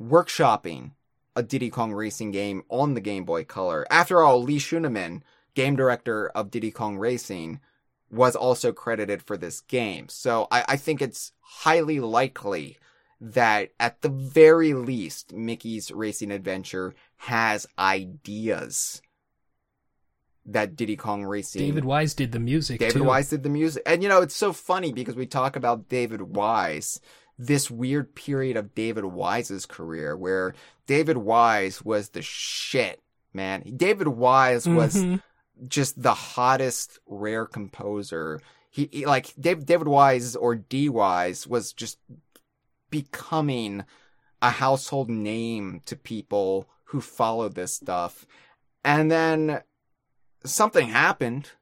workshopping 0.01 0.91
a 1.35 1.43
Diddy 1.43 1.69
Kong 1.69 1.91
racing 1.91 2.31
game 2.31 2.63
on 2.69 2.93
the 2.93 3.01
Game 3.01 3.25
Boy 3.25 3.43
Color. 3.43 3.85
After 3.91 4.21
all, 4.21 4.41
Lee 4.41 4.57
Schuneman, 4.57 5.21
game 5.53 5.75
director 5.75 6.29
of 6.29 6.49
Diddy 6.49 6.71
Kong 6.71 6.97
Racing, 6.97 7.59
was 8.09 8.35
also 8.35 8.71
credited 8.71 9.21
for 9.21 9.37
this 9.37 9.61
game. 9.61 10.07
So 10.07 10.47
I, 10.49 10.63
I 10.69 10.77
think 10.77 11.01
it's 11.01 11.33
highly 11.41 11.99
likely 11.99 12.77
that 13.21 13.69
at 13.79 14.01
the 14.01 14.09
very 14.09 14.73
least, 14.73 15.31
Mickey's 15.31 15.91
Racing 15.91 16.31
Adventure 16.31 16.95
has 17.17 17.67
ideas 17.77 19.01
that 20.47 20.75
Diddy 20.75 20.95
Kong 20.95 21.23
Racing. 21.23 21.61
David 21.61 21.85
Wise 21.85 22.15
did 22.15 22.31
the 22.31 22.39
music. 22.39 22.79
David 22.79 22.93
too. 22.95 23.03
Wise 23.03 23.29
did 23.29 23.43
the 23.43 23.49
music. 23.49 23.83
And 23.85 24.01
you 24.01 24.09
know, 24.09 24.21
it's 24.21 24.35
so 24.35 24.51
funny 24.51 24.91
because 24.91 25.15
we 25.15 25.27
talk 25.27 25.55
about 25.55 25.87
David 25.87 26.21
Wise, 26.21 26.99
this 27.37 27.69
weird 27.69 28.15
period 28.15 28.57
of 28.57 28.73
David 28.73 29.05
Wise's 29.05 29.67
career 29.67 30.17
where 30.17 30.55
David 30.87 31.17
Wise 31.17 31.85
was 31.85 32.09
the 32.09 32.23
shit, 32.23 33.01
man. 33.33 33.61
David 33.77 34.07
Wise 34.07 34.67
was 34.67 34.95
mm-hmm. 34.95 35.17
just 35.67 36.01
the 36.01 36.15
hottest 36.15 36.97
rare 37.05 37.45
composer. 37.45 38.41
He, 38.71 38.89
he 38.91 39.05
like 39.05 39.35
David, 39.39 39.67
David 39.67 39.87
Wise 39.87 40.35
or 40.35 40.55
D 40.55 40.89
Wise 40.89 41.45
was 41.45 41.71
just 41.71 41.99
becoming 42.91 43.83
a 44.41 44.51
household 44.51 45.09
name 45.09 45.81
to 45.85 45.95
people 45.95 46.69
who 46.85 47.01
follow 47.01 47.49
this 47.49 47.73
stuff. 47.73 48.25
And 48.83 49.09
then 49.09 49.61
something 50.43 50.87
happened. 50.87 51.51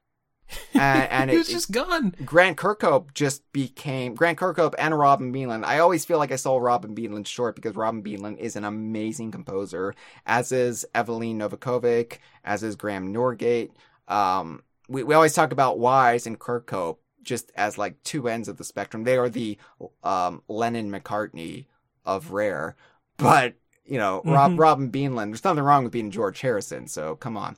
And, 0.74 1.08
and 1.10 1.30
it, 1.30 1.38
was 1.38 1.48
just 1.48 1.70
gone. 1.70 2.12
Grant 2.24 2.56
Kirkhope 2.56 3.14
just 3.14 3.52
became 3.52 4.16
Grant 4.16 4.36
Kirkhope 4.36 4.74
and 4.78 4.98
Robin 4.98 5.32
Beanland. 5.32 5.64
I 5.64 5.78
always 5.78 6.04
feel 6.04 6.18
like 6.18 6.32
I 6.32 6.36
saw 6.36 6.58
Robin 6.58 6.92
Beanland 6.92 7.28
short 7.28 7.54
because 7.54 7.76
Robin 7.76 8.02
Beanland 8.02 8.38
is 8.38 8.56
an 8.56 8.64
amazing 8.64 9.30
composer, 9.30 9.94
as 10.26 10.50
is 10.50 10.84
Eveline 10.92 11.36
Novakovic, 11.36 12.18
as 12.44 12.64
is 12.64 12.74
Graham 12.74 13.14
Norgate. 13.14 13.70
Um, 14.08 14.64
we, 14.88 15.04
we 15.04 15.14
always 15.14 15.34
talk 15.34 15.52
about 15.52 15.78
Wise 15.78 16.26
and 16.26 16.36
Kirkhope 16.36 16.96
just 17.22 17.50
as 17.56 17.78
like 17.78 18.02
two 18.02 18.28
ends 18.28 18.48
of 18.48 18.56
the 18.56 18.64
spectrum. 18.64 19.04
They 19.04 19.16
are 19.16 19.28
the 19.28 19.58
um, 20.02 20.42
Lennon 20.48 20.90
McCartney 20.90 21.66
of 22.04 22.32
Rare, 22.32 22.76
but 23.16 23.54
you 23.84 23.98
know, 23.98 24.20
mm-hmm. 24.20 24.32
Rob 24.32 24.58
Robin 24.58 24.90
Beanland. 24.90 25.30
There's 25.30 25.44
nothing 25.44 25.64
wrong 25.64 25.84
with 25.84 25.92
being 25.92 26.10
George 26.10 26.40
Harrison, 26.40 26.86
so 26.86 27.16
come 27.16 27.36
on. 27.36 27.56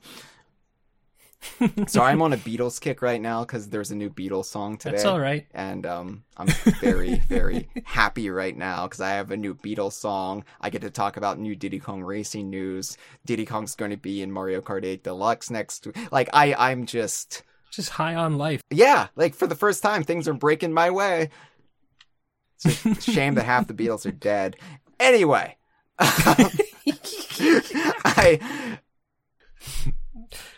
so 1.87 2.01
I'm 2.01 2.21
on 2.21 2.33
a 2.33 2.37
Beatles 2.37 2.79
kick 2.79 3.01
right 3.01 3.21
now 3.21 3.41
because 3.41 3.69
there's 3.69 3.91
a 3.91 3.95
new 3.95 4.09
Beatles 4.09 4.45
song 4.45 4.77
today. 4.77 4.95
That's 4.95 5.05
all 5.05 5.19
right. 5.19 5.45
And 5.53 5.85
um, 5.85 6.23
I'm 6.37 6.47
very, 6.79 7.15
very 7.27 7.69
happy 7.83 8.29
right 8.29 8.55
now 8.55 8.87
because 8.87 9.01
I 9.01 9.11
have 9.11 9.31
a 9.31 9.37
new 9.37 9.55
Beatles 9.55 9.93
song. 9.93 10.45
I 10.61 10.69
get 10.69 10.81
to 10.81 10.89
talk 10.89 11.17
about 11.17 11.39
new 11.39 11.55
Diddy 11.55 11.79
Kong 11.79 12.01
racing 12.01 12.49
news. 12.49 12.97
Diddy 13.25 13.45
Kong's 13.45 13.75
going 13.75 13.91
to 13.91 13.97
be 13.97 14.21
in 14.21 14.31
Mario 14.31 14.61
Kart 14.61 14.85
8 14.85 15.03
Deluxe 15.03 15.49
next. 15.49 15.87
Like 16.11 16.29
I, 16.33 16.53
I'm 16.53 16.85
just 16.85 17.43
just 17.75 17.89
high 17.89 18.15
on 18.15 18.37
life. 18.37 18.61
Yeah, 18.69 19.07
like 19.15 19.35
for 19.35 19.47
the 19.47 19.55
first 19.55 19.83
time, 19.83 20.03
things 20.03 20.27
are 20.27 20.33
breaking 20.33 20.73
my 20.73 20.89
way. 20.89 21.29
It's 22.63 22.85
a 22.85 23.01
shame 23.01 23.35
that 23.35 23.45
half 23.45 23.67
the 23.67 23.73
Beatles 23.73 24.05
are 24.05 24.11
dead. 24.11 24.55
Anyway, 24.99 25.57
I 25.99 26.49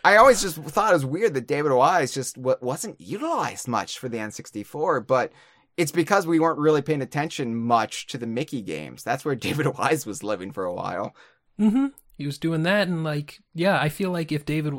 I 0.03 0.17
always 0.17 0.41
just 0.41 0.57
thought 0.57 0.91
it 0.91 0.95
was 0.95 1.05
weird 1.05 1.33
that 1.33 1.47
David 1.47 1.71
Wise 1.71 2.13
just 2.13 2.37
wasn't 2.37 3.01
utilized 3.01 3.67
much 3.67 3.97
for 3.97 4.07
the 4.07 4.17
N64, 4.17 5.07
but 5.07 5.31
it's 5.77 5.91
because 5.91 6.27
we 6.27 6.39
weren't 6.39 6.59
really 6.59 6.81
paying 6.81 7.01
attention 7.01 7.55
much 7.55 8.07
to 8.07 8.17
the 8.17 8.27
Mickey 8.27 8.61
games. 8.61 9.03
That's 9.03 9.25
where 9.25 9.35
David 9.35 9.67
Wise 9.77 10.05
was 10.05 10.23
living 10.23 10.51
for 10.51 10.63
a 10.63 10.73
while. 10.73 11.15
Mm-hmm. 11.59 11.87
He 12.17 12.25
was 12.25 12.37
doing 12.37 12.63
that, 12.63 12.87
and 12.87 13.03
like, 13.03 13.39
yeah, 13.53 13.81
I 13.81 13.89
feel 13.89 14.11
like 14.11 14.31
if 14.31 14.45
David 14.45 14.75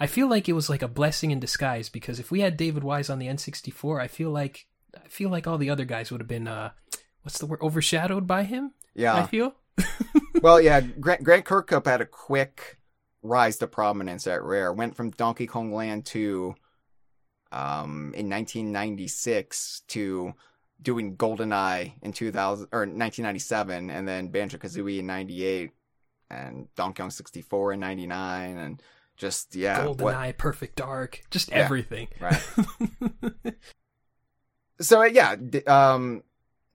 I 0.00 0.06
feel 0.06 0.28
like 0.28 0.48
it 0.48 0.52
was 0.52 0.70
like 0.70 0.82
a 0.82 0.88
blessing 0.88 1.30
in 1.30 1.40
disguise 1.40 1.88
because 1.88 2.20
if 2.20 2.30
we 2.30 2.40
had 2.40 2.56
David 2.56 2.84
Wise 2.84 3.10
on 3.10 3.18
the 3.18 3.26
N64, 3.26 4.00
I 4.00 4.08
feel 4.08 4.30
like 4.30 4.66
I 4.94 5.08
feel 5.08 5.28
like 5.28 5.46
all 5.46 5.58
the 5.58 5.70
other 5.70 5.84
guys 5.84 6.10
would 6.10 6.20
have 6.20 6.28
been 6.28 6.48
uh 6.48 6.70
what's 7.22 7.38
the 7.38 7.46
word 7.46 7.60
overshadowed 7.60 8.26
by 8.26 8.44
him. 8.44 8.72
Yeah, 8.94 9.14
I 9.14 9.26
feel. 9.26 9.54
well, 10.42 10.60
yeah, 10.60 10.80
Grant, 10.80 11.22
Grant 11.22 11.44
Kirkhope 11.44 11.86
had 11.86 12.00
a 12.00 12.06
quick 12.06 12.78
rise 13.22 13.58
to 13.58 13.66
prominence 13.66 14.26
at 14.26 14.42
Rare. 14.42 14.72
Went 14.72 14.96
from 14.96 15.10
Donkey 15.10 15.46
Kong 15.46 15.72
Land 15.72 16.06
to 16.06 16.54
um, 17.52 18.12
in 18.14 18.28
1996 18.28 19.82
to 19.88 20.34
doing 20.80 21.16
GoldenEye 21.16 21.92
in 22.02 22.12
2000 22.12 22.68
or 22.72 22.80
1997, 22.80 23.90
and 23.90 24.06
then 24.06 24.28
Banjo 24.28 24.58
Kazooie 24.58 25.00
in 25.00 25.06
'98, 25.06 25.70
and 26.30 26.68
Donkey 26.76 27.02
Kong 27.02 27.10
64 27.10 27.72
in 27.74 27.80
'99, 27.80 28.58
and 28.58 28.82
just 29.18 29.54
yeah, 29.54 29.84
GoldenEye, 29.84 30.00
what- 30.00 30.38
Perfect 30.38 30.76
Dark, 30.76 31.20
just 31.30 31.50
Yeah. 31.50 31.56
everything. 31.56 32.08
right. 32.20 32.42
so 34.80 35.02
yeah, 35.02 35.36
um, 35.66 36.22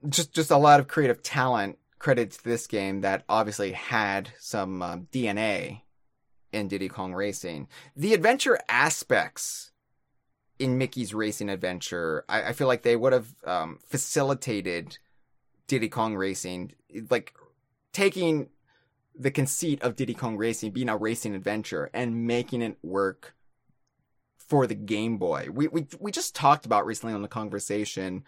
just 0.09 0.33
just 0.33 0.51
a 0.51 0.57
lot 0.57 0.79
of 0.79 0.87
creative 0.87 1.23
talent 1.23 1.77
credit 1.99 2.31
to 2.31 2.43
this 2.43 2.67
game 2.67 3.01
that 3.01 3.23
obviously 3.29 3.71
had 3.71 4.29
some 4.39 4.81
um, 4.81 5.07
DNA 5.11 5.81
in 6.51 6.67
Diddy 6.67 6.89
Kong 6.89 7.13
Racing. 7.13 7.67
The 7.95 8.13
adventure 8.13 8.59
aspects 8.67 9.71
in 10.59 10.77
Mickey's 10.77 11.13
Racing 11.13 11.49
Adventure, 11.49 12.25
I, 12.29 12.49
I 12.49 12.53
feel 12.53 12.67
like 12.67 12.83
they 12.83 12.95
would 12.95 13.13
have 13.13 13.33
um, 13.45 13.79
facilitated 13.87 14.97
Diddy 15.67 15.89
Kong 15.89 16.15
Racing, 16.15 16.73
like 17.09 17.33
taking 17.93 18.49
the 19.15 19.31
conceit 19.31 19.81
of 19.81 19.95
Diddy 19.95 20.13
Kong 20.13 20.37
Racing 20.37 20.71
being 20.71 20.89
a 20.89 20.97
racing 20.97 21.35
adventure 21.35 21.89
and 21.93 22.27
making 22.27 22.61
it 22.61 22.77
work 22.81 23.35
for 24.37 24.67
the 24.67 24.75
Game 24.75 25.17
Boy. 25.17 25.47
We 25.51 25.67
we 25.67 25.87
we 25.99 26.11
just 26.11 26.35
talked 26.35 26.65
about 26.65 26.85
recently 26.85 27.13
on 27.13 27.21
the 27.21 27.27
conversation 27.27 28.23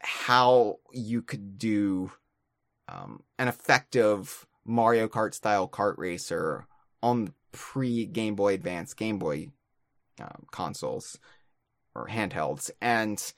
how 0.00 0.78
you 0.92 1.22
could 1.22 1.58
do 1.58 2.12
um, 2.88 3.22
an 3.38 3.48
effective 3.48 4.46
Mario 4.64 5.08
Kart 5.08 5.34
style 5.34 5.68
kart 5.68 5.96
racer 5.96 6.66
on 7.02 7.26
the 7.26 7.32
pre 7.52 8.06
Game 8.06 8.34
Boy 8.34 8.54
Advance 8.54 8.94
Game 8.94 9.18
Boy 9.18 9.48
um, 10.20 10.46
consoles 10.50 11.18
or 11.94 12.08
handhelds, 12.08 12.70
and 12.80 13.32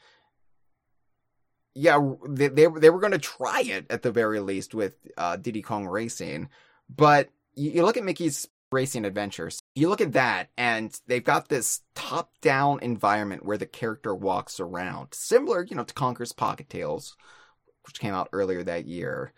yeah, 1.78 1.98
they 2.28 2.48
they, 2.48 2.66
they 2.66 2.90
were 2.90 3.00
going 3.00 3.12
to 3.12 3.18
try 3.18 3.62
it 3.62 3.86
at 3.88 4.02
the 4.02 4.10
very 4.10 4.40
least 4.40 4.74
with 4.74 4.96
uh, 5.16 5.36
Diddy 5.36 5.62
Kong 5.62 5.86
Racing, 5.86 6.48
but 6.88 7.28
you, 7.54 7.70
you 7.70 7.84
look 7.84 7.96
at 7.96 8.04
Mickey's 8.04 8.48
Racing 8.72 9.04
Adventures, 9.04 9.62
you 9.76 9.88
look 9.88 10.00
at 10.00 10.12
that, 10.12 10.48
and 10.58 10.98
they've 11.06 11.22
got 11.24 11.48
this 11.48 11.82
top 11.94 12.32
down 12.40 12.80
environment 12.82 13.44
where 13.44 13.56
the 13.56 13.66
character 13.66 14.12
walks 14.12 14.58
around, 14.58 15.14
similar, 15.14 15.64
you 15.64 15.76
know, 15.76 15.84
to 15.84 15.94
Conker's 15.94 16.32
Pocket 16.32 16.68
Tales, 16.68 17.16
which 17.86 18.00
came 18.00 18.12
out 18.12 18.28
earlier 18.32 18.64
that 18.64 18.86
year. 18.86 19.32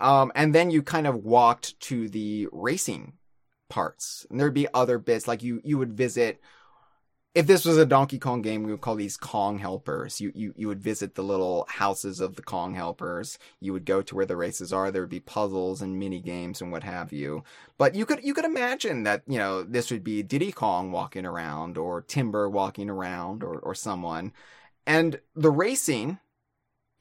Um, 0.00 0.30
and 0.36 0.54
then 0.54 0.70
you 0.70 0.82
kind 0.82 1.06
of 1.06 1.16
walked 1.16 1.78
to 1.80 2.08
the 2.08 2.48
racing 2.52 3.14
parts, 3.68 4.24
and 4.30 4.38
there'd 4.38 4.54
be 4.54 4.68
other 4.72 4.98
bits 4.98 5.26
like 5.26 5.42
you 5.42 5.60
you 5.64 5.78
would 5.78 5.94
visit. 5.94 6.40
If 7.34 7.46
this 7.46 7.64
was 7.64 7.78
a 7.78 7.86
Donkey 7.86 8.18
Kong 8.18 8.42
game, 8.42 8.62
we 8.62 8.72
would 8.72 8.82
call 8.82 8.94
these 8.94 9.16
Kong 9.16 9.58
helpers. 9.58 10.20
You, 10.20 10.32
you 10.34 10.52
you 10.54 10.68
would 10.68 10.82
visit 10.82 11.14
the 11.14 11.22
little 11.22 11.64
houses 11.66 12.20
of 12.20 12.36
the 12.36 12.42
Kong 12.42 12.74
helpers. 12.74 13.38
You 13.58 13.72
would 13.72 13.86
go 13.86 14.02
to 14.02 14.14
where 14.14 14.26
the 14.26 14.36
races 14.36 14.70
are. 14.70 14.90
There 14.90 15.00
would 15.00 15.08
be 15.08 15.20
puzzles 15.20 15.80
and 15.80 15.98
mini 15.98 16.20
games 16.20 16.60
and 16.60 16.70
what 16.70 16.82
have 16.84 17.10
you. 17.10 17.42
But 17.78 17.94
you 17.94 18.04
could 18.04 18.22
you 18.22 18.34
could 18.34 18.44
imagine 18.44 19.04
that 19.04 19.22
you 19.26 19.38
know 19.38 19.62
this 19.62 19.90
would 19.90 20.04
be 20.04 20.22
Diddy 20.22 20.52
Kong 20.52 20.92
walking 20.92 21.24
around 21.24 21.78
or 21.78 22.02
Timber 22.02 22.50
walking 22.50 22.90
around 22.90 23.42
or 23.42 23.58
or 23.60 23.74
someone, 23.74 24.32
and 24.86 25.18
the 25.34 25.50
racing 25.50 26.18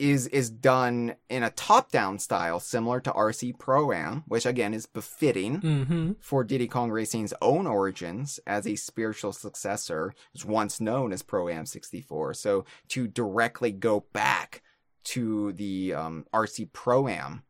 is 0.02 0.26
is 0.28 0.49
done 0.49 1.15
in 1.30 1.44
a 1.44 1.52
top 1.52 1.91
down 1.91 2.18
style 2.18 2.60
similar 2.60 2.99
to 3.02 3.11
RC 3.11 3.60
Pro 3.60 3.91
Am, 3.94 4.23
which 4.28 4.48
again 4.48 4.73
is 4.73 4.88
befitting 4.88 5.61
Mm-hmm. 5.61 6.11
for 6.19 6.44
Diddy 6.44 6.68
Kong 6.68 6.90
Racing's 6.90 7.34
own 7.41 7.68
origins 7.68 8.40
as 8.48 8.65
a 8.65 8.76
spiritual 8.76 9.32
successor, 9.32 10.14
was 10.34 10.44
once 10.44 10.82
known 10.82 11.14
as 11.14 11.22
Pro 11.22 11.49
Am 11.49 11.65
64. 11.68 12.34
So 12.34 12.65
to 12.90 13.07
directly 13.07 13.72
go 13.72 14.06
back 14.11 14.64
to 15.03 15.53
the 15.53 15.94
um, 15.94 16.26
RC 16.34 16.73
Pro 16.73 17.07
Am 17.07 17.44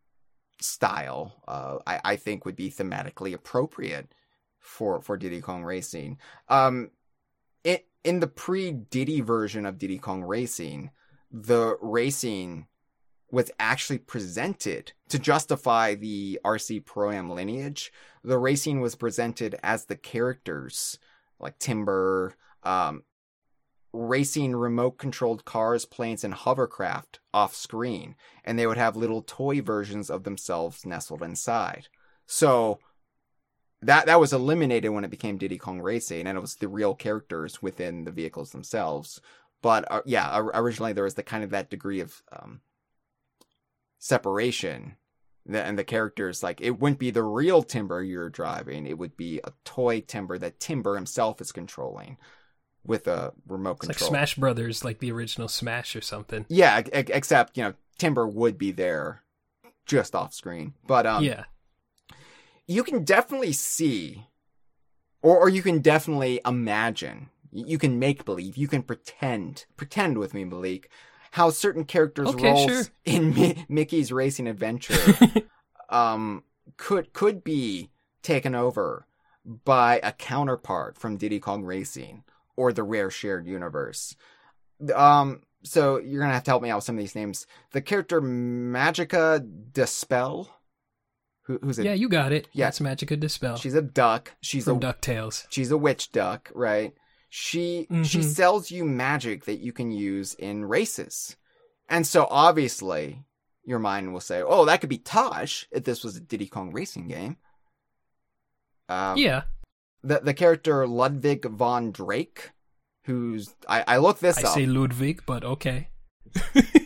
style, 0.60 1.42
uh, 1.48 1.78
I, 1.88 2.02
I 2.04 2.16
think 2.18 2.44
would 2.46 2.58
be 2.58 2.70
thematically 2.70 3.34
appropriate 3.34 4.14
for 4.60 5.02
for 5.02 5.16
Diddy 5.16 5.40
Kong 5.40 5.64
Racing. 5.64 6.18
Um, 6.50 6.92
it, 7.64 7.88
in 8.04 8.20
the 8.20 8.28
pre 8.28 8.72
Diddy 8.72 9.22
version 9.22 9.66
of 9.66 9.78
Diddy 9.78 10.00
Kong 10.00 10.22
Racing, 10.22 10.92
the 11.32 11.78
racing 11.82 12.68
was 13.32 13.50
actually 13.60 13.98
presented 13.98 14.92
to 15.08 15.18
justify 15.18 15.96
the 15.96 16.40
RC 16.44 16.86
Pro 16.86 17.12
Am 17.12 17.30
lineage. 17.30 17.92
The 18.24 18.38
racing 18.38 18.82
was 18.82 18.96
presented 18.96 19.56
as 19.64 19.86
the 19.86 19.96
characters, 19.96 21.00
like 21.40 21.58
Timber, 21.58 22.36
um, 22.64 23.04
racing 23.94 24.56
remote 24.56 24.98
controlled 24.98 25.46
cars, 25.46 25.86
planes, 25.86 26.24
and 26.24 26.34
hovercraft 26.34 27.20
off 27.34 27.56
screen, 27.56 28.16
and 28.44 28.60
they 28.60 28.68
would 28.68 28.78
have 28.78 28.96
little 28.96 29.22
toy 29.22 29.62
versions 29.62 30.10
of 30.10 30.24
themselves 30.24 30.86
nestled 30.86 31.24
inside. 31.24 31.88
So 32.26 32.80
that 33.82 34.06
that 34.06 34.20
was 34.20 34.32
eliminated 34.32 34.92
when 34.92 35.04
it 35.04 35.12
became 35.12 35.38
Diddy 35.38 35.58
Kong 35.58 35.82
Racing, 35.82 36.28
and 36.28 36.38
it 36.38 36.42
was 36.42 36.56
the 36.56 36.68
real 36.68 36.94
characters 36.94 37.62
within 37.62 38.04
the 38.04 38.12
vehicles 38.12 38.52
themselves. 38.52 39.20
But 39.62 39.92
uh, 39.92 40.02
yeah, 40.06 40.40
originally 40.54 40.94
there 40.94 41.04
was 41.04 41.14
the 41.16 41.24
kind 41.24 41.44
of 41.44 41.52
that 41.52 41.70
degree 41.70 42.00
of 42.00 42.22
um, 42.32 42.62
separation, 44.00 44.96
and 45.52 45.78
the 45.78 45.84
characters 45.84 46.42
like 46.42 46.62
it 46.62 46.80
wouldn't 46.80 47.00
be 47.00 47.12
the 47.12 47.24
real 47.24 47.62
Timber 47.62 48.02
you're 48.02 48.30
driving; 48.30 48.88
it 48.88 48.98
would 48.98 49.16
be 49.16 49.40
a 49.44 49.54
toy 49.64 50.02
Timber 50.02 50.38
that 50.40 50.60
Timber 50.60 50.96
himself 50.96 51.42
is 51.42 51.52
controlling 51.52 52.18
with 52.84 53.08
a 53.08 53.34
remote 53.48 53.80
control. 53.80 54.10
Like. 54.10 54.18
Smash 54.18 54.36
Brothers, 54.36 54.84
like 54.84 55.00
the 55.00 55.12
original 55.12 55.48
Smash 55.48 55.96
or 55.96 56.02
something. 56.02 56.46
Yeah, 56.50 56.82
except 56.92 57.58
you 57.58 57.64
know 57.64 57.74
Timber 57.98 58.28
would 58.28 58.58
be 58.58 58.72
there, 58.72 59.24
just 59.86 60.16
off 60.16 60.34
screen. 60.34 60.74
But 60.88 61.06
um, 61.06 61.24
yeah. 61.24 61.44
you 62.68 62.84
can 62.84 63.04
definitely 63.04 63.54
see, 63.54 64.26
or 65.22 65.38
or 65.38 65.50
you 65.50 65.62
can 65.62 65.80
definitely 65.80 66.42
imagine. 66.46 67.30
You 67.52 67.78
can 67.78 68.00
make 68.00 68.24
believe. 68.26 68.56
You 68.58 68.68
can 68.68 68.82
pretend. 68.84 69.66
Pretend 69.78 70.18
with 70.18 70.34
me, 70.34 70.46
Malik. 70.46 70.90
How 71.32 71.50
certain 71.50 71.86
characters' 71.86 72.30
Okay, 72.30 72.52
roles 72.52 72.70
sure. 72.70 72.84
in 73.06 73.34
Mi- 73.34 73.66
Mickey's 73.70 74.12
Racing 74.12 74.48
Adventure 74.48 74.96
um 75.90 76.44
could 76.78 77.14
could 77.14 77.44
be 77.44 77.90
taken 78.24 78.54
over 78.56 79.06
by 79.46 80.00
a 80.04 80.12
counterpart 80.12 80.98
from 80.98 81.18
Diddy 81.18 81.40
Kong 81.40 81.64
Racing 81.64 82.24
or 82.56 82.72
the 82.74 82.84
Rare 82.84 83.10
Shared 83.10 83.48
Universe. 83.48 84.16
Um 84.94 85.42
so 85.64 85.98
you're 86.00 86.22
gonna 86.22 86.34
have 86.34 86.44
to 86.44 86.52
help 86.52 86.64
me 86.64 86.70
out 86.70 86.78
with 86.78 86.86
some 86.86 86.96
of 86.96 87.00
these 87.00 87.16
names. 87.16 87.48
The 87.72 87.82
character 87.82 88.22
Magica 88.22 89.46
De 89.74 89.86
Spell, 89.88 90.50
who, 91.44 91.60
who's 91.62 91.80
a 91.80 91.84
yeah, 91.84 91.94
you 91.94 92.10
got 92.10 92.32
it. 92.32 92.48
Yeah. 92.54 92.68
it's 92.68 92.80
Magica 92.80 93.20
De 93.20 93.30
Spell 93.30 93.58
she's 93.58 93.74
a 93.76 93.82
duck. 93.82 94.34
She's 94.42 94.66
from 94.66 94.78
a 94.78 94.80
DuckTales. 94.80 95.46
she's 95.50 95.72
a 95.72 95.78
witch 95.78 96.12
duck, 96.12 96.52
right? 96.54 96.94
She 97.34 97.88
she 98.04 98.20
Mhm. 98.20 98.24
sells 98.36 98.72
you 98.72 98.84
magic 98.84 99.46
that 99.46 99.60
you 99.60 99.72
can 99.72 99.90
use 99.92 100.34
in 100.34 100.66
races. 100.66 101.38
And 101.88 102.06
so 102.06 102.28
obviously 102.30 103.24
your 103.64 103.80
mind 103.80 104.12
will 104.12 104.20
say, 104.20 104.42
"Oh, 104.42 104.66
that 104.66 104.82
could 104.82 104.90
be 104.90 104.98
Taj 104.98 105.64
if 105.72 105.86
this 105.86 106.04
was 106.04 106.18
a 106.18 106.20
Diddy 106.20 106.48
Kong 106.48 106.74
racing 106.74 107.08
game." 107.08 107.38
Um, 108.90 109.18
yeah. 109.18 109.44
the 110.04 110.20
the 110.20 110.34
character 110.34 110.86
Ludwig 110.86 111.46
von 111.46 111.92
Drake, 111.94 112.52
who's 113.06 113.56
I, 113.70 113.86
I 113.88 113.98
looked 113.98 114.20
this 114.20 114.38
I 114.38 114.42
up. 114.50 114.54
say 114.54 114.66
Ludwig, 114.66 115.24
but 115.26 115.46
okay. 115.46 115.88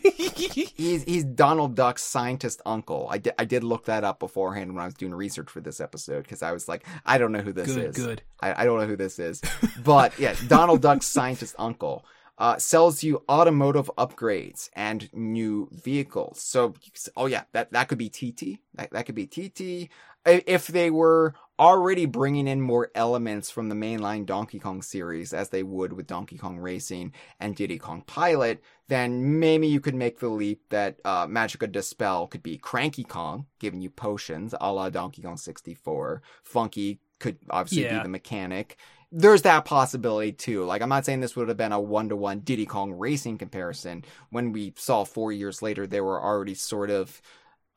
He's 0.75 1.03
he's 1.03 1.23
Donald 1.23 1.75
Duck's 1.75 2.03
scientist 2.03 2.61
uncle. 2.65 3.07
I 3.09 3.17
did 3.17 3.33
I 3.39 3.45
did 3.45 3.63
look 3.63 3.85
that 3.85 4.03
up 4.03 4.19
beforehand 4.19 4.73
when 4.73 4.81
I 4.81 4.85
was 4.85 4.93
doing 4.93 5.13
research 5.13 5.49
for 5.49 5.61
this 5.61 5.79
episode 5.79 6.23
because 6.23 6.43
I 6.43 6.51
was 6.51 6.67
like, 6.67 6.85
I 7.05 7.17
don't 7.17 7.31
know 7.31 7.41
who 7.41 7.53
this 7.53 7.67
good, 7.67 7.85
is. 7.85 7.95
good. 7.95 8.21
I, 8.41 8.63
I 8.63 8.65
don't 8.65 8.79
know 8.79 8.87
who 8.87 8.97
this 8.97 9.19
is, 9.19 9.41
but 9.83 10.17
yeah, 10.19 10.35
Donald 10.47 10.81
Duck's 10.81 11.07
scientist 11.17 11.55
uncle 11.57 12.05
uh, 12.37 12.57
sells 12.57 13.03
you 13.03 13.23
automotive 13.29 13.89
upgrades 13.97 14.69
and 14.73 15.09
new 15.13 15.69
vehicles. 15.71 16.41
So, 16.41 16.67
you 16.83 16.91
can 16.91 16.95
say, 16.95 17.11
oh 17.15 17.27
yeah, 17.27 17.43
that 17.53 17.71
that 17.71 17.87
could 17.87 17.97
be 17.97 18.09
TT. 18.09 18.59
That 18.75 18.91
that 18.91 19.05
could 19.05 19.15
be 19.15 19.27
TT. 19.27 19.89
If 20.25 20.67
they 20.67 20.89
were 20.89 21.35
already 21.59 22.05
bringing 22.05 22.47
in 22.47 22.59
more 22.59 22.91
elements 22.95 23.51
from 23.51 23.69
the 23.69 23.75
mainline 23.75 24.25
Donkey 24.25 24.59
Kong 24.59 24.81
series, 24.81 25.33
as 25.33 25.49
they 25.49 25.63
would 25.63 25.93
with 25.93 26.07
Donkey 26.07 26.37
Kong 26.37 26.57
Racing 26.57 27.13
and 27.39 27.55
Diddy 27.55 27.77
Kong 27.77 28.01
Pilot, 28.05 28.61
then 28.87 29.39
maybe 29.39 29.67
you 29.67 29.79
could 29.79 29.95
make 29.95 30.19
the 30.19 30.29
leap 30.29 30.61
that 30.69 30.99
uh, 31.05 31.25
Magica 31.27 31.71
De 31.71 31.81
Spell 31.81 32.27
could 32.27 32.43
be 32.43 32.57
Cranky 32.57 33.03
Kong, 33.03 33.47
giving 33.59 33.81
you 33.81 33.89
potions, 33.89 34.53
a 34.61 34.71
la 34.71 34.89
Donkey 34.89 35.21
Kong 35.21 35.37
64. 35.37 36.21
Funky 36.43 36.99
could 37.19 37.37
obviously 37.49 37.83
Yeah. 37.83 37.97
be 37.97 38.03
the 38.03 38.09
mechanic. 38.09 38.77
There's 39.11 39.43
that 39.43 39.65
possibility 39.65 40.33
too. 40.33 40.65
Like, 40.65 40.81
I'm 40.81 40.89
not 40.89 41.05
saying 41.05 41.21
this 41.21 41.35
would 41.35 41.47
have 41.47 41.57
been 41.57 41.71
a 41.71 41.79
one 41.79 42.09
to 42.09 42.15
one 42.15 42.39
Diddy 42.41 42.65
Kong 42.65 42.91
Racing 42.93 43.37
comparison. 43.37 44.03
When 44.29 44.51
we 44.51 44.73
saw 44.77 45.03
four 45.05 45.31
years 45.31 45.61
later, 45.61 45.87
they 45.87 46.01
were 46.01 46.21
already 46.21 46.53
sort 46.53 46.89
of 46.89 47.21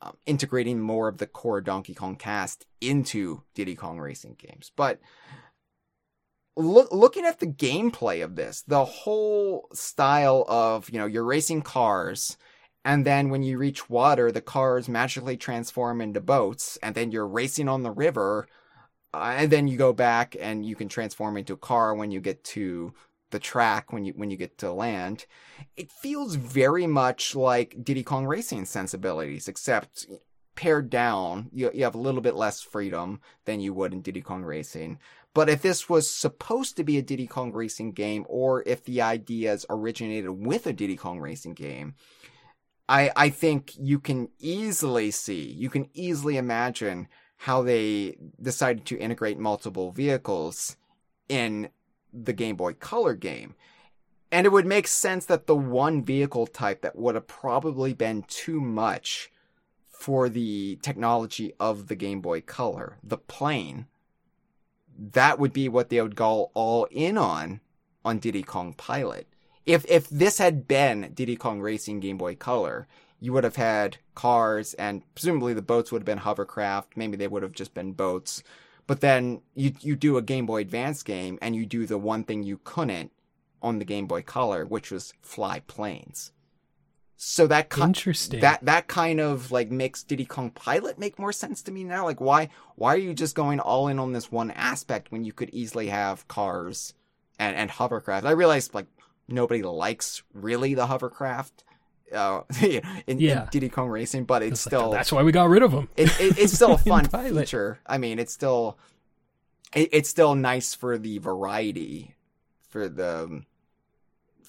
um, 0.03 0.17
integrating 0.27 0.81
more 0.81 1.09
of 1.09 1.19
the 1.19 1.27
core 1.27 1.61
Donkey 1.61 1.95
Kong 1.95 2.17
cast 2.17 2.67
into 2.81 3.43
Diddy 3.55 3.75
Kong 3.77 3.99
racing 3.99 4.37
games. 4.39 4.71
But 4.77 5.01
look, 6.59 6.93
looking 6.93 7.25
at 7.25 7.41
the 7.41 7.47
gameplay 7.47 8.23
of 8.23 8.37
this, 8.37 8.63
the 8.63 8.85
whole 8.85 9.69
style 9.73 10.45
of, 10.49 10.91
you 10.91 10.99
know, 10.99 11.07
you're 11.07 11.25
racing 11.25 11.63
cars 11.63 12.37
and 12.85 13.05
then 13.05 13.29
when 13.29 13.43
you 13.43 13.59
reach 13.59 13.91
water, 13.91 14.33
the 14.33 14.41
cars 14.41 14.89
magically 14.89 15.37
transform 15.37 16.01
into 16.01 16.23
boats 16.23 16.79
and 16.83 16.95
then 16.95 17.11
you're 17.11 17.27
racing 17.27 17.69
on 17.69 17.83
the 17.83 17.91
river. 17.91 18.49
Uh, 19.13 19.35
and 19.37 19.51
then 19.51 19.69
you 19.69 19.77
go 19.77 19.93
back 19.93 20.35
and 20.41 20.65
you 20.65 20.75
can 20.75 20.89
transform 20.89 21.37
into 21.37 21.53
a 21.53 21.59
car 21.59 21.95
when 21.95 22.11
you 22.11 22.21
get 22.21 22.45
to 22.45 22.95
the 23.31 23.39
track 23.39 23.93
when 23.93 24.07
you 24.07 24.15
when 24.15 24.31
you 24.31 24.39
get 24.39 24.57
to 24.57 24.73
land. 24.73 25.27
It 25.77 25.91
feels 25.91 26.37
very 26.37 26.87
much 26.87 27.35
like 27.35 27.85
Diddy 27.85 28.03
Kong 28.03 28.25
Racing 28.25 28.65
sensibilities, 28.65 29.49
except 29.49 30.07
pared 30.55 30.89
down. 30.89 31.51
You 31.53 31.71
you 31.75 31.85
have 31.85 31.95
a 31.95 31.99
little 31.99 32.23
bit 32.23 32.37
less 32.37 32.63
freedom 32.63 33.21
than 33.45 33.61
you 33.61 33.75
would 33.75 33.93
in 33.93 34.01
Diddy 34.01 34.23
Kong 34.23 34.45
Racing. 34.45 34.99
But 35.35 35.49
if 35.49 35.63
this 35.63 35.89
was 35.89 36.11
supposed 36.11 36.77
to 36.77 36.85
be 36.85 36.99
a 36.99 37.03
Diddy 37.03 37.27
Kong 37.27 37.53
Racing 37.53 37.93
game, 37.93 38.25
or 38.29 38.63
if 38.67 38.85
the 38.85 39.03
ideas 39.03 39.67
originated 39.71 40.31
with 40.31 40.67
a 40.67 40.73
Diddy 40.73 40.97
Kong 40.97 41.21
Racing 41.21 41.55
game, 41.55 41.95
I 42.89 43.11
I 43.15 43.31
think 43.31 43.73
you 43.79 44.01
can 44.01 44.31
easily 44.39 45.11
see, 45.11 45.43
you 45.43 45.71
can 45.71 45.89
easily 45.95 46.37
imagine 46.37 47.09
how 47.43 47.63
they 47.63 48.17
decided 48.43 48.85
to 48.87 48.99
integrate 48.99 49.39
multiple 49.39 49.93
vehicles 49.93 50.77
in 51.29 51.69
the 52.13 52.33
Game 52.33 52.57
Boy 52.57 52.73
Color 52.73 53.15
game. 53.15 53.55
And 54.33 54.45
it 54.45 54.51
would 54.51 54.67
make 54.67 54.89
sense 54.89 55.25
that 55.27 55.47
the 55.47 55.57
one 55.57 56.05
vehicle 56.05 56.47
type 56.47 56.83
that 56.83 56.97
would 56.97 57.15
have 57.15 57.27
probably 57.27 57.95
been 57.95 58.25
too 58.29 58.61
much 58.61 59.31
for 59.89 60.29
the 60.29 60.79
technology 60.83 61.53
of 61.59 61.89
the 61.89 61.95
Game 61.95 62.21
Boy 62.21 62.41
Color, 62.41 62.99
the 63.03 63.19
plane, 63.19 63.87
that 64.99 65.39
would 65.39 65.53
be 65.53 65.69
what 65.69 65.89
they 65.89 66.01
would 66.03 66.17
go 66.17 66.51
all 66.55 66.87
in 66.91 67.17
on 67.17 67.61
on 68.05 68.19
Diddy 68.19 68.43
Kong 68.43 68.75
Pilot. 68.75 69.27
If 69.65 69.85
if 69.89 70.09
this 70.09 70.39
had 70.39 70.67
been 70.67 71.13
Diddy 71.15 71.37
Kong 71.37 71.61
Racing 71.61 72.01
Game 72.01 72.19
Boy 72.19 72.35
Color, 72.35 72.89
you 73.21 73.33
would 73.33 73.45
have 73.45 73.57
had 73.57 73.99
cars 74.15 74.75
and 74.75 75.03
presumably 75.15 75.55
the 75.55 75.63
boats 75.63 75.93
would 75.93 76.01
have 76.03 76.07
been 76.07 76.19
hovercraft, 76.19 76.97
maybe 76.97 77.17
they 77.17 77.29
would 77.29 77.43
have 77.43 77.53
just 77.53 77.75
been 77.75 77.93
boats 77.93 78.43
but 78.89 79.03
then 79.03 79.43
you 79.55 79.73
you 79.81 79.95
do 79.95 80.17
a 80.17 80.23
Game 80.23 80.47
Boy 80.47 80.63
Advance 80.63 81.05
game 81.05 81.39
and 81.41 81.55
you 81.55 81.65
do 81.65 81.87
the 81.87 81.99
one 81.99 82.25
thing 82.25 82.43
you 82.43 82.59
couldn't 82.65 83.13
on 83.63 83.79
the 83.79 83.85
Game 83.85 84.07
Boy 84.07 84.23
Color, 84.23 84.65
which 84.65 84.91
was 84.91 85.13
fly 85.21 85.61
planes. 85.61 86.33
So 87.21 87.49
that 87.49 87.69
ki- 87.69 87.83
interesting 87.83 88.39
that 88.41 88.65
that 88.65 88.87
kind 88.87 89.19
of 89.19 89.51
like 89.51 89.73
makes 89.73 90.05
Diddy 90.05 90.25
Kong 90.25 90.53
Pilot 90.53 91.01
make 91.01 91.19
more 91.19 91.33
sense 91.33 91.63
to 91.63 91.73
me 91.73 91.83
now. 91.83 92.05
Like 92.05 92.21
why 92.21 92.49
why 92.77 92.95
are 92.95 92.99
you 92.99 93.13
just 93.13 93.35
going 93.35 93.59
all 93.59 93.89
in 93.89 93.99
on 93.99 94.13
this 94.13 94.31
one 94.31 94.53
aspect 94.53 95.11
when 95.11 95.25
you 95.25 95.33
could 95.33 95.51
easily 95.51 95.89
have 95.89 96.29
cars 96.29 96.95
and 97.37 97.57
and 97.57 97.73
hovercraft? 97.73 98.25
I 98.25 98.31
realize 98.31 98.73
like 98.73 98.87
nobody 99.27 99.65
likes 99.65 100.23
really 100.33 100.75
the 100.75 100.87
hovercraft 100.87 101.65
uh, 102.15 102.43
in, 102.63 103.19
yeah. 103.19 103.43
in, 103.43 103.49
Diddy 103.51 103.69
Kong 103.69 103.89
Racing, 103.89 104.25
but 104.25 104.43
it's, 104.43 104.53
it's 104.53 104.61
still 104.61 104.91
like, 104.91 105.01
that's 105.01 105.11
why 105.11 105.25
we 105.25 105.33
got 105.33 105.49
rid 105.49 105.65
of 105.65 105.73
them. 105.73 105.89
It, 105.97 106.09
it, 106.21 106.39
it's 106.39 106.53
still 106.53 106.75
a 106.75 106.79
fun 106.79 107.07
feature. 107.07 107.81
I 107.85 107.99
mean, 107.99 108.21
it's 108.21 108.33
still 108.33 108.79
it, 109.75 109.89
it's 109.93 110.09
still 110.09 110.37
nice 110.37 110.73
for 110.73 110.99
the 110.99 111.19
variety, 111.19 112.15
for 112.69 112.89
the 112.89 113.43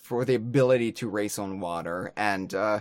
for 0.10 0.26
the 0.26 0.34
ability 0.34 0.91
to 0.91 1.07
race 1.07 1.38
on 1.38 1.60
water, 1.60 2.11
and 2.18 2.56
uh, 2.56 2.80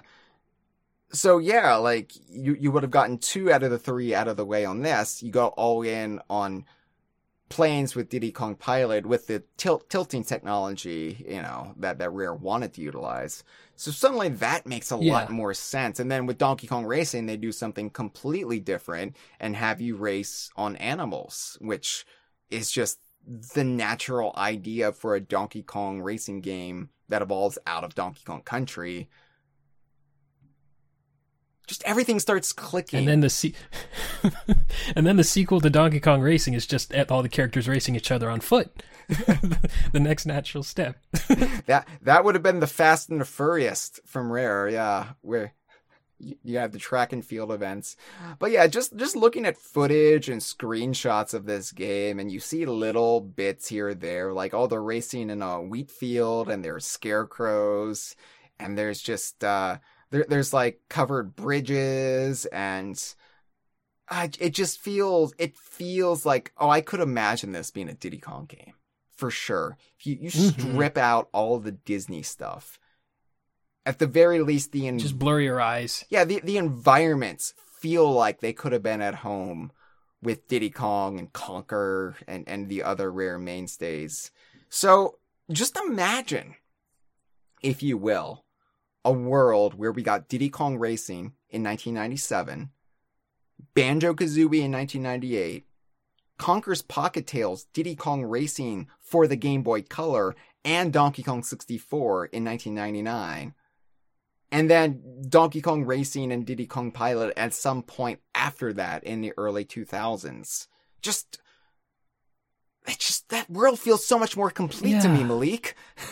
so 1.13 1.37
yeah, 1.37 1.77
like 1.77 2.13
you 2.27 2.55
you 2.55 2.73
would 2.73 2.83
have 2.83 2.91
gotten 2.91 3.19
two 3.19 3.53
out 3.53 3.63
of 3.63 3.71
the 3.71 3.79
three 3.79 4.15
out 4.15 4.29
of 4.29 4.39
the 4.39 4.47
way 4.47 4.65
on 4.65 4.81
this. 4.81 5.23
You 5.23 5.31
go 5.31 5.49
all 5.49 5.83
in 5.83 6.23
on 6.31 6.65
planes 7.51 7.95
with 7.95 8.09
Diddy 8.09 8.33
Kong 8.33 8.55
Pilot 8.55 9.05
with 9.05 9.27
the 9.27 9.43
tilt, 9.59 9.91
tilting 9.91 10.25
technology, 10.25 11.23
you 11.29 11.43
know, 11.43 11.75
that, 11.79 11.99
that 11.99 12.13
Rare 12.13 12.35
wanted 12.35 12.73
to 12.75 12.81
utilize. 12.81 13.45
So 13.77 13.91
suddenly 13.91 14.31
that 14.31 14.67
makes 14.67 14.91
a 14.91 14.99
yeah. 14.99 15.13
lot 15.13 15.31
more 15.31 15.53
sense. 15.53 16.01
And 16.01 16.11
then 16.11 16.25
with 16.25 16.39
Donkey 16.39 16.67
Kong 16.67 16.87
Racing, 16.87 17.27
they 17.27 17.37
do 17.37 17.53
something 17.53 17.91
completely 17.91 18.59
different 18.59 19.17
and 19.39 19.55
have 19.55 19.83
you 19.83 19.97
race 19.97 20.51
on 20.57 20.77
animals, 20.77 21.59
which 21.61 22.07
is 22.51 22.71
just 22.71 22.99
the 23.55 23.65
natural 23.65 24.33
idea 24.37 24.93
for 24.93 25.15
a 25.15 25.21
Donkey 25.21 25.63
Kong 25.63 26.01
racing 26.01 26.41
game 26.41 26.89
that 27.09 27.23
evolves 27.23 27.59
out 27.67 27.85
of 27.85 27.95
Donkey 27.95 28.23
Kong 28.25 28.43
Country 28.43 29.09
just 31.69 31.85
everything 31.85 32.19
starts 32.19 32.53
clicking. 32.53 33.01
And 33.01 33.09
then 33.09 33.21
the 33.21 33.31
se- 33.31 33.55
and 34.97 35.07
then 35.07 35.17
the 35.17 35.25
sequel 35.25 35.61
to 35.61 35.71
Donkey 35.71 36.01
Kong 36.01 36.21
Racing 36.21 36.55
is 36.55 36.67
just 36.67 36.93
all 37.11 37.23
the 37.23 37.29
characters 37.29 37.69
racing 37.69 37.95
each 37.95 38.11
other 38.11 38.29
on 38.29 38.41
foot. 38.41 38.83
the 39.09 40.01
next 40.01 40.27
natural 40.27 40.65
step. 40.65 40.99
that 41.67 41.87
that 42.03 42.25
would 42.25 42.35
have 42.35 42.43
been 42.43 42.61
the 42.61 42.67
Fast 42.67 43.11
and 43.11 43.21
the 43.21 43.25
Furious 43.25 44.01
from 44.05 44.33
Rare, 44.33 44.69
yeah, 44.69 45.11
where 45.21 45.53
you 46.19 46.59
have 46.59 46.73
the 46.73 46.79
track 46.79 47.13
and 47.13 47.25
field 47.25 47.53
events. 47.53 47.97
But 48.39 48.51
yeah, 48.51 48.67
just 48.67 48.97
just 48.97 49.17
looking 49.17 49.47
at 49.47 49.57
footage 49.57 50.29
and 50.29 50.41
screenshots 50.41 51.35
of 51.35 51.47
this 51.47 51.73
game 51.73 52.19
and 52.19 52.31
you 52.31 52.41
see 52.41 52.67
little 52.67 53.21
bits 53.21 53.69
here 53.69 53.89
or 53.89 53.95
there, 53.95 54.33
like 54.33 54.55
all 54.55 54.69
the 54.69 54.81
racing 54.81 55.31
in 55.31 55.43
a 55.43 55.61
wheat 55.63 55.91
field 55.91 56.49
and 56.49 56.65
there's 56.65 56.87
scarecrows 56.87 58.17
and 58.59 58.77
there's 58.77 59.01
just 59.01 59.45
uh 59.45 59.79
there, 60.11 60.27
there's 60.29 60.53
like 60.53 60.81
covered 60.89 61.37
bridges 61.37 62.47
and 62.47 63.15
it 64.41 64.51
just 64.51 64.81
feels 64.81 65.35
it 65.39 65.57
feels 65.57 66.25
like 66.27 66.53
oh 66.59 66.71
I 66.71 66.81
could 66.81 67.01
imagine 67.01 67.53
this 67.53 67.71
being 67.71 67.89
a 67.89 67.95
Diddy 67.95 68.19
Kong 68.19 68.47
game 68.47 68.75
for 69.19 69.31
sure. 69.31 69.77
If 69.99 70.07
you, 70.07 70.19
you 70.21 70.31
mm-hmm. 70.31 70.73
strip 70.73 70.97
out 70.97 71.29
all 71.33 71.59
the 71.59 71.73
Disney 71.73 72.23
stuff, 72.23 72.79
at 73.89 73.99
the 73.99 74.07
very 74.07 74.41
least 74.41 74.73
the 74.73 74.87
in, 74.87 74.99
just 74.99 75.19
blur 75.19 75.41
your 75.41 75.63
eyes. 75.63 76.05
Yeah, 76.11 76.25
the 76.25 76.41
the 76.45 76.59
environments 76.59 77.55
feel 77.81 78.13
like 78.13 78.41
they 78.41 78.53
could 78.53 78.73
have 78.73 78.83
been 78.83 79.01
at 79.01 79.15
home 79.17 79.73
with 80.21 80.47
Diddy 80.47 80.69
Kong 80.69 81.19
and 81.19 81.33
Conker 81.33 82.15
and 82.27 82.47
and 82.47 82.69
the 82.69 82.83
other 82.83 83.11
rare 83.11 83.39
mainstays. 83.39 84.31
So 84.69 85.17
just 85.51 85.79
imagine, 85.79 86.57
if 87.63 87.83
you 87.83 87.97
will, 87.97 88.45
a 89.07 89.13
world 89.13 89.73
where 89.73 89.93
we 89.93 90.03
got 90.03 90.29
Diddy 90.29 90.51
Kong 90.51 90.77
Racing 90.77 91.33
in 91.49 91.65
1997, 91.65 92.69
Banjo 93.73 94.13
Kazooie 94.13 94.65
in 94.65 94.73
1998, 94.73 95.65
Conker's 96.39 96.83
Pocket 96.83 97.27
Tales 97.27 97.65
Diddy 97.73 97.95
Kong 97.95 98.23
Racing 98.23 98.89
for 99.01 99.27
the 99.27 99.37
Game 99.37 99.63
Boy 99.63 99.81
Color, 99.81 100.37
and 100.63 100.93
Donkey 100.93 101.23
Kong 101.23 101.43
64 101.43 102.27
in 102.27 102.45
1999. 102.45 103.55
And 104.51 104.71
then 104.71 105.03
Donkey 105.29 105.61
Kong 105.61 105.85
Racing 105.85 106.33
and 106.33 106.47
Diddy 106.47 106.67
Kong 106.67 106.91
Pilot 106.91 107.35
at 107.37 107.53
some 107.53 107.83
point 107.83 108.21
after 108.35 108.73
that 108.73 109.05
in 109.05 109.21
the 109.21 109.33
early 109.37 109.65
2000s. 109.65 110.67
Just, 111.03 111.39
it 112.87 112.99
just, 112.99 113.29
that 113.29 113.51
world 113.51 113.79
feels 113.79 114.07
so 114.07 114.19
much 114.19 114.37
more 114.37 114.51
complete 114.51 114.93
yeah. 114.93 115.01
to 115.01 115.09
me, 115.09 115.25
Malik. 115.25 115.77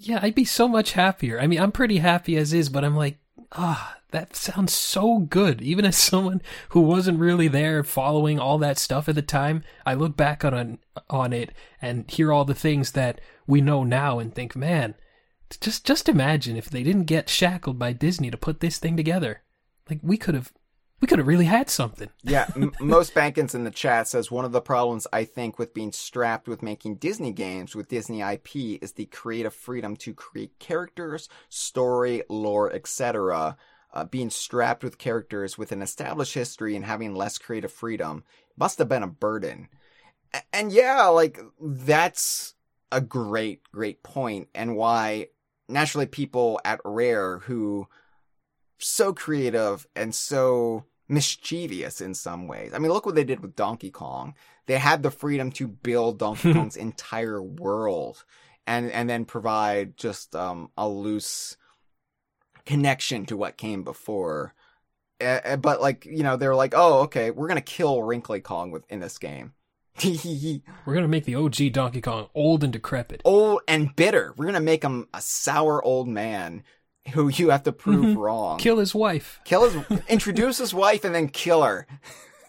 Yeah, 0.00 0.20
I'd 0.22 0.36
be 0.36 0.44
so 0.44 0.68
much 0.68 0.92
happier. 0.92 1.40
I 1.40 1.48
mean, 1.48 1.58
I'm 1.58 1.72
pretty 1.72 1.98
happy 1.98 2.36
as 2.36 2.52
is, 2.52 2.68
but 2.68 2.84
I'm 2.84 2.94
like, 2.94 3.18
ah, 3.52 3.96
oh, 3.96 4.00
that 4.12 4.36
sounds 4.36 4.72
so 4.72 5.18
good. 5.18 5.60
Even 5.60 5.84
as 5.84 5.96
someone 5.96 6.40
who 6.70 6.80
wasn't 6.80 7.18
really 7.18 7.48
there 7.48 7.82
following 7.82 8.38
all 8.38 8.58
that 8.58 8.78
stuff 8.78 9.08
at 9.08 9.16
the 9.16 9.22
time, 9.22 9.64
I 9.84 9.94
look 9.94 10.16
back 10.16 10.44
on 10.44 10.78
on 11.10 11.32
it 11.32 11.52
and 11.82 12.08
hear 12.08 12.32
all 12.32 12.44
the 12.44 12.54
things 12.54 12.92
that 12.92 13.20
we 13.46 13.60
know 13.60 13.82
now 13.82 14.20
and 14.20 14.32
think, 14.32 14.54
man, 14.54 14.94
just 15.56 15.84
just 15.86 16.08
imagine 16.08 16.56
if 16.56 16.68
they 16.68 16.82
didn't 16.82 17.04
get 17.04 17.28
shackled 17.28 17.78
by 17.78 17.92
Disney 17.92 18.30
to 18.30 18.36
put 18.36 18.60
this 18.60 18.78
thing 18.78 18.96
together. 18.96 19.42
Like 19.88 20.00
we 20.02 20.16
could 20.16 20.34
have 20.34 20.52
we 21.00 21.06
could 21.06 21.18
have 21.18 21.28
really 21.28 21.44
had 21.44 21.70
something. 21.70 22.10
yeah, 22.22 22.48
m- 22.56 22.72
most 22.80 23.14
Bankins 23.14 23.54
in 23.54 23.64
the 23.64 23.70
chat 23.70 24.08
says 24.08 24.30
one 24.30 24.44
of 24.44 24.52
the 24.52 24.60
problems 24.60 25.06
I 25.12 25.24
think 25.24 25.58
with 25.58 25.74
being 25.74 25.92
strapped 25.92 26.48
with 26.48 26.62
making 26.62 26.96
Disney 26.96 27.32
games 27.32 27.74
with 27.74 27.88
Disney 27.88 28.20
IP 28.20 28.82
is 28.82 28.92
the 28.92 29.06
creative 29.06 29.54
freedom 29.54 29.96
to 29.96 30.12
create 30.12 30.58
characters, 30.58 31.28
story, 31.48 32.22
lore, 32.28 32.72
etc. 32.72 33.56
Uh, 33.94 34.04
being 34.04 34.28
strapped 34.28 34.84
with 34.84 34.98
characters 34.98 35.56
with 35.56 35.72
an 35.72 35.82
established 35.82 36.34
history 36.34 36.76
and 36.76 36.84
having 36.84 37.14
less 37.14 37.38
creative 37.38 37.72
freedom 37.72 38.24
must 38.56 38.78
have 38.78 38.88
been 38.88 39.02
a 39.02 39.08
burden. 39.08 39.68
A- 40.34 40.42
and 40.52 40.72
yeah, 40.72 41.06
like 41.06 41.40
that's 41.60 42.54
a 42.90 43.00
great, 43.00 43.62
great 43.72 44.02
point, 44.02 44.48
and 44.54 44.76
why 44.76 45.28
naturally 45.68 46.06
people 46.06 46.60
at 46.64 46.80
Rare 46.84 47.38
who 47.38 47.86
so 48.78 49.12
creative 49.12 49.86
and 49.94 50.14
so 50.14 50.84
mischievous 51.08 52.00
in 52.00 52.14
some 52.14 52.46
ways. 52.46 52.72
I 52.74 52.78
mean, 52.78 52.92
look 52.92 53.06
what 53.06 53.14
they 53.14 53.24
did 53.24 53.40
with 53.40 53.56
Donkey 53.56 53.90
Kong. 53.90 54.34
They 54.66 54.78
had 54.78 55.02
the 55.02 55.10
freedom 55.10 55.50
to 55.52 55.66
build 55.66 56.18
Donkey 56.18 56.52
Kong's 56.54 56.76
entire 56.76 57.42
world 57.42 58.24
and 58.66 58.90
and 58.92 59.08
then 59.08 59.24
provide 59.24 59.96
just 59.96 60.36
um, 60.36 60.70
a 60.76 60.88
loose 60.88 61.56
connection 62.66 63.24
to 63.26 63.36
what 63.36 63.56
came 63.56 63.82
before. 63.82 64.54
Uh, 65.20 65.56
but 65.56 65.80
like 65.80 66.04
you 66.04 66.22
know, 66.22 66.36
they're 66.36 66.54
like, 66.54 66.74
oh, 66.76 67.00
okay, 67.00 67.30
we're 67.30 67.48
gonna 67.48 67.60
kill 67.60 68.02
Wrinkly 68.02 68.40
Kong 68.40 68.70
with 68.70 68.84
in 68.90 69.00
this 69.00 69.18
game. 69.18 69.54
We're 70.86 70.94
gonna 70.94 71.08
make 71.08 71.24
the 71.24 71.34
OG 71.34 71.72
Donkey 71.72 72.00
Kong 72.00 72.28
old 72.34 72.62
and 72.64 72.72
decrepit. 72.72 73.20
old 73.24 73.60
and 73.68 73.94
bitter. 73.96 74.34
We're 74.36 74.46
gonna 74.46 74.60
make 74.60 74.82
him 74.82 75.08
a 75.12 75.20
sour 75.20 75.82
old 75.84 76.08
man 76.08 76.62
who 77.14 77.28
you 77.28 77.50
have 77.50 77.62
to 77.64 77.72
prove 77.72 78.04
Mhm. 78.04 78.16
wrong. 78.16 78.58
Kill 78.58 78.78
his 78.78 78.94
wife. 78.94 79.40
Kill 79.44 79.68
his, 79.68 80.00
introduce 80.08 80.58
his 80.58 80.74
wife, 80.74 81.04
and 81.04 81.14
then 81.14 81.28
kill 81.28 81.62
her. 81.62 81.86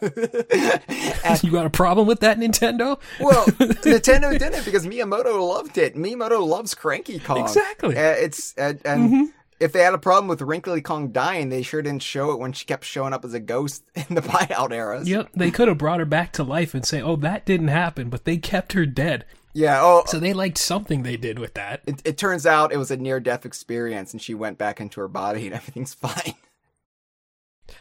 And- 0.02 0.12
You 1.44 1.52
got 1.52 1.66
a 1.66 1.70
problem 1.70 2.08
with 2.08 2.20
that, 2.22 2.38
Nintendo? 2.40 3.00
well, 3.20 3.46
Nintendo 3.46 4.38
didn't 4.38 4.66
because 4.66 4.86
Miyamoto 4.86 5.40
loved 5.48 5.78
it. 5.78 5.96
Miyamoto 5.96 6.46
loves 6.46 6.74
Cranky 6.76 7.20
Kong. 7.20 7.42
Exactly. 7.42 7.96
Uh, 7.98 8.02
it's 8.12 8.54
and, 8.56 8.80
and 8.86 9.10
Mhm. 9.12 9.26
If 9.60 9.72
they 9.74 9.82
had 9.82 9.94
a 9.94 9.98
problem 10.00 10.28
with 10.28 10.42
Wrinkly 10.42 10.82
Kong 10.82 11.12
dying, 11.12 11.50
they 11.50 11.62
sure 11.62 11.82
didn't 11.82 12.04
show 12.04 12.32
it 12.32 12.40
when 12.40 12.54
she 12.54 12.66
kept 12.66 12.86
showing 12.86 13.14
up 13.14 13.26
as 13.26 13.34
a 13.34 13.40
ghost 13.40 13.84
in 13.96 14.16
the 14.16 14.22
buyout 14.22 14.72
eras. 14.72 15.08
Yep, 15.10 15.30
they 15.36 15.52
could 15.52 15.68
have 15.68 15.78
brought 15.78 16.00
her 16.00 16.06
back 16.06 16.32
to 16.34 16.44
life 16.44 16.74
and 16.74 16.86
say, 16.86 17.02
"Oh, 17.02 17.16
that 17.18 17.46
didn't 17.46 17.68
happen," 17.70 18.10
but 18.10 18.26
they 18.26 18.38
kept 18.38 18.74
her 18.74 18.86
dead. 18.86 19.26
Yeah. 19.54 19.80
Oh, 19.82 20.04
So 20.06 20.20
they 20.20 20.34
liked 20.34 20.58
something 20.60 21.02
they 21.04 21.18
did 21.18 21.40
with 21.40 21.56
that. 21.56 21.82
it, 21.88 22.02
it 22.06 22.18
turns 22.18 22.46
out 22.46 22.72
it 22.72 22.78
was 22.78 22.92
a 22.92 22.98
near 22.98 23.20
death 23.20 23.46
experience, 23.46 24.14
and 24.14 24.22
she 24.22 24.34
went 24.36 24.58
back 24.60 24.80
into 24.80 25.02
her 25.02 25.08
body, 25.08 25.48
and 25.48 25.56
everything's 25.56 25.94
fine. 25.94 26.36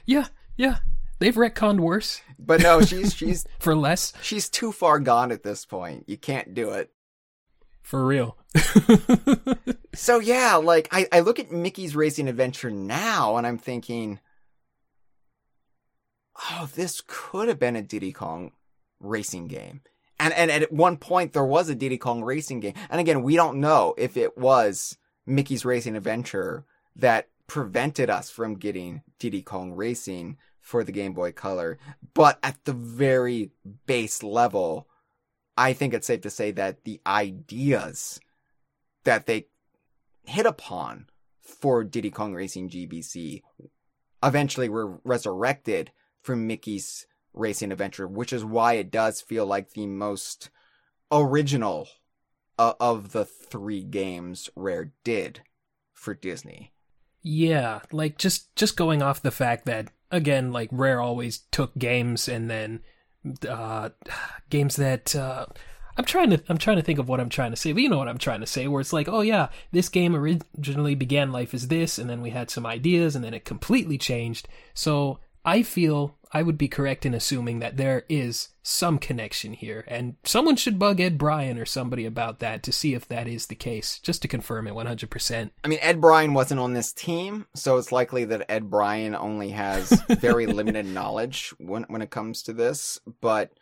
Yeah, 0.06 0.26
yeah. 0.56 0.78
They've 1.20 1.34
retconned 1.34 1.80
worse 1.80 2.20
But 2.38 2.62
no, 2.62 2.80
she's 2.80 3.12
she's 3.16 3.44
for 3.59 3.74
less. 3.74 4.12
she's 4.22 4.48
too 4.48 4.70
far 4.72 4.98
gone 5.00 5.32
at 5.32 5.42
this 5.42 5.64
point. 5.66 6.05
You 6.06 6.16
can't 6.16 6.55
do 6.55 6.70
it. 6.70 6.90
For 7.89 8.05
real. 8.05 8.36
So 9.98 10.20
yeah, 10.20 10.55
like 10.55 10.86
I, 10.93 11.09
I 11.10 11.20
look 11.20 11.40
at 11.40 11.51
Mickey's 11.51 11.97
Racing 11.97 12.28
Adventure 12.28 12.70
now 12.70 13.36
and 13.36 13.44
I'm 13.44 13.59
thinking, 13.59 14.20
oh, 16.51 16.69
this 16.77 17.02
could 17.05 17.48
have 17.48 17.59
been 17.59 17.74
a 17.74 17.82
Diddy 17.82 18.12
Kong 18.12 18.52
racing 19.01 19.48
game. 19.48 19.81
And 20.20 20.32
and 20.32 20.52
at 20.52 20.73
one 20.73 20.98
point 20.98 21.32
there 21.32 21.44
was 21.44 21.69
a 21.69 21.74
Diddy 21.74 21.98
Kong 21.98 22.23
racing 22.23 22.60
game. 22.60 22.74
And 22.89 23.01
again, 23.01 23.24
we 23.24 23.35
don't 23.35 23.59
know 23.59 23.94
if 23.98 24.16
it 24.16 24.39
was 24.39 24.97
Mickey's 25.27 25.65
Racing 25.65 25.97
Adventure 25.97 26.65
that 26.94 27.28
prevented 27.48 28.09
us 28.09 28.31
from 28.31 28.55
getting 28.55 29.02
Diddy 29.19 29.43
Kong 29.43 29.73
Racing 29.73 30.36
for 30.60 30.85
the 30.85 30.93
Game 30.93 31.12
Boy 31.12 31.32
Color. 31.32 31.77
But 32.15 32.39
at 32.44 32.65
the 32.66 32.73
very 32.73 33.51
base 33.86 34.23
level, 34.23 34.86
I 35.59 35.72
think 35.72 35.93
it's 35.93 36.06
safe 36.06 36.20
to 36.20 36.30
say 36.30 36.52
that 36.52 36.85
the 36.85 37.01
ideas 37.05 38.20
that 39.02 39.26
they 39.26 39.48
hit 40.24 40.47
upon 40.47 41.09
for 41.40 41.82
Diddy 41.82 42.12
Kong 42.12 42.32
Racing 42.32 42.70
GBC 42.70 43.43
eventually 44.22 44.68
were 44.68 45.01
resurrected 45.02 45.90
from 46.22 46.47
Mickey's 46.47 47.09
Racing 47.35 47.72
Adventure, 47.72 48.06
which 48.06 48.32
is 48.32 48.44
why 48.44 48.74
it 48.74 48.93
does 48.93 49.20
feel 49.20 49.47
like 49.47 49.72
the 49.72 49.89
most 49.89 50.51
original 51.10 51.89
of 52.56 53.10
the 53.10 53.24
three 53.24 53.82
games 53.82 54.48
Rare 54.55 54.93
did 55.02 55.43
for 55.93 56.14
Disney. 56.14 56.72
Yeah, 57.20 57.80
like 57.90 58.16
just 58.16 58.55
just 58.55 58.76
going 58.76 59.02
off 59.02 59.22
the 59.22 59.32
fact 59.32 59.66
that 59.66 59.89
again, 60.12 60.52
like 60.52 60.68
Rare 60.70 61.01
always 61.01 61.39
took 61.51 61.76
games 61.76 62.28
and 62.28 62.48
then 62.48 62.80
uh 63.48 63.90
games 64.50 64.76
that 64.76 65.14
uh 65.14 65.46
I'm 65.96 66.05
trying 66.05 66.30
to 66.30 66.40
I'm 66.48 66.59
trying 66.59 66.76
to 66.76 66.82
think 66.82 67.00
of 67.00 67.09
what 67.09 67.18
I'm 67.18 67.28
trying 67.28 67.50
to 67.50 67.56
say, 67.56 67.72
but 67.72 67.82
you 67.82 67.88
know 67.88 67.98
what 67.98 68.09
I'm 68.09 68.18
trying 68.18 68.40
to 68.40 68.46
say, 68.46 68.68
where 68.68 68.80
it's 68.80 68.92
like, 68.92 69.09
oh 69.09 69.20
yeah, 69.20 69.48
this 69.72 69.88
game 69.88 70.14
originally 70.14 70.94
began 70.94 71.32
life 71.32 71.52
as 71.55 71.66
this, 71.68 71.98
and 71.98 72.09
then 72.09 72.22
we 72.22 72.30
had 72.30 72.50
some 72.50 72.64
ideas, 72.64 73.16
and 73.16 73.24
then 73.24 73.34
it 73.34 73.44
completely 73.44 73.98
changed. 73.98 74.46
So 74.74 75.18
I 75.44 75.62
feel 75.62 76.16
I 76.32 76.43
would 76.43 76.59
be 76.59 76.69
correct 76.69 77.06
in 77.06 77.15
assuming 77.15 77.60
that 77.60 77.78
there 77.78 78.05
is 78.09 78.48
some 78.62 78.98
connection 78.98 79.55
here, 79.55 79.82
and 79.89 80.16
someone 80.24 80.56
should 80.56 80.78
bug 80.78 81.01
Ed 81.01 81.16
Bryan 81.16 81.59
or 81.59 81.65
somebody 81.65 82.05
about 82.05 82.39
that 82.40 82.62
to 82.65 82.73
see 82.73 82.93
if 82.93 83.09
that 83.09 83.27
is 83.27 83.47
the 83.47 83.55
case, 83.55 83.98
just 83.98 84.20
to 84.23 84.28
confirm 84.28 84.66
it 84.66 84.74
100%. 84.74 85.51
I 85.65 85.69
mean, 85.69 85.78
Ed 85.81 86.02
Bryan 86.02 86.35
wasn't 86.35 86.60
on 86.60 86.74
this 86.74 86.93
team, 86.93 87.47
so 87.55 87.78
it's 87.78 87.93
likely 87.93 88.24
that 88.27 88.51
Ed 88.51 88.69
Bryan 88.69 89.15
only 89.15 89.51
has 89.51 89.89
very 90.20 90.47
limited 90.59 90.85
knowledge 90.86 91.55
when 91.59 91.85
when 91.85 92.02
it 92.02 92.10
comes 92.10 92.43
to 92.43 92.52
this. 92.52 92.98
But 93.23 93.52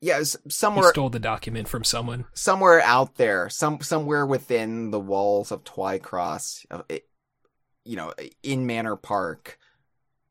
yeah, 0.00 0.16
s- 0.20 0.38
He 0.44 0.50
stole 0.92 1.10
the 1.10 1.18
document 1.18 1.68
from 1.68 1.84
someone. 1.84 2.24
somewhere 2.32 2.80
out 2.80 3.16
there, 3.16 3.50
some 3.50 3.82
somewhere 3.82 4.24
within 4.24 4.90
the 4.90 5.00
walls 5.00 5.52
of 5.52 5.64
Twycross, 5.64 6.64
you 7.84 7.96
know, 7.96 8.14
in 8.42 8.64
Manor 8.66 8.96
Park, 8.96 9.58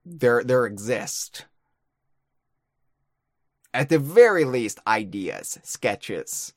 there 0.10 0.44
there 0.44 0.66
exist, 0.66 1.46
at 3.74 3.90
the 3.90 4.00
very 4.00 4.44
least, 4.44 4.80
ideas, 4.88 5.60
sketches, 5.64 6.54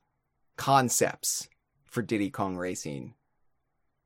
concepts 0.56 1.48
for 1.84 2.02
Diddy 2.02 2.30
Kong 2.30 2.56
Racing 2.56 3.14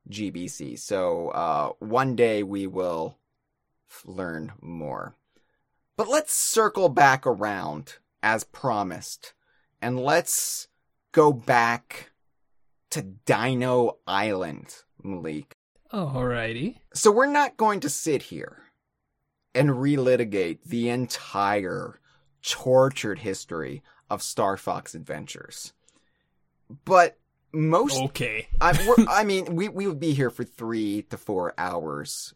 GBC. 0.09 0.77
So 0.77 1.29
uh, 1.29 1.71
one 1.79 2.15
day 2.15 2.43
we 2.43 2.67
will 2.67 3.17
learn 4.05 4.51
more. 4.61 5.15
But 5.95 6.09
let's 6.09 6.33
circle 6.33 6.89
back 6.89 7.25
around 7.25 7.95
as 8.21 8.43
promised, 8.43 9.33
and 9.81 9.99
let's 9.99 10.67
go 11.11 11.31
back 11.31 12.11
to 12.91 13.01
Dino 13.01 13.97
Island, 14.05 14.83
Malik. 15.01 15.55
Alrighty. 15.91 16.77
So 16.93 17.11
we're 17.11 17.31
not 17.31 17.57
going 17.57 17.79
to 17.79 17.89
sit 17.89 18.23
here 18.23 18.66
and 19.57 19.69
relitigate 19.71 20.59
the 20.63 20.89
entire 20.89 21.99
tortured 22.43 23.19
history 23.19 23.83
of 24.09 24.21
Star 24.21 24.55
Fox 24.57 24.95
Adventures. 24.95 25.73
But 26.85 27.17
most 27.53 28.01
Okay. 28.03 28.47
I, 28.61 28.71
we're, 28.97 29.05
I 29.09 29.23
mean, 29.23 29.55
we, 29.55 29.67
we 29.69 29.87
would 29.87 29.99
be 29.99 30.13
here 30.13 30.29
for 30.29 30.43
three 30.43 31.01
to 31.09 31.17
four 31.17 31.53
hours, 31.57 32.33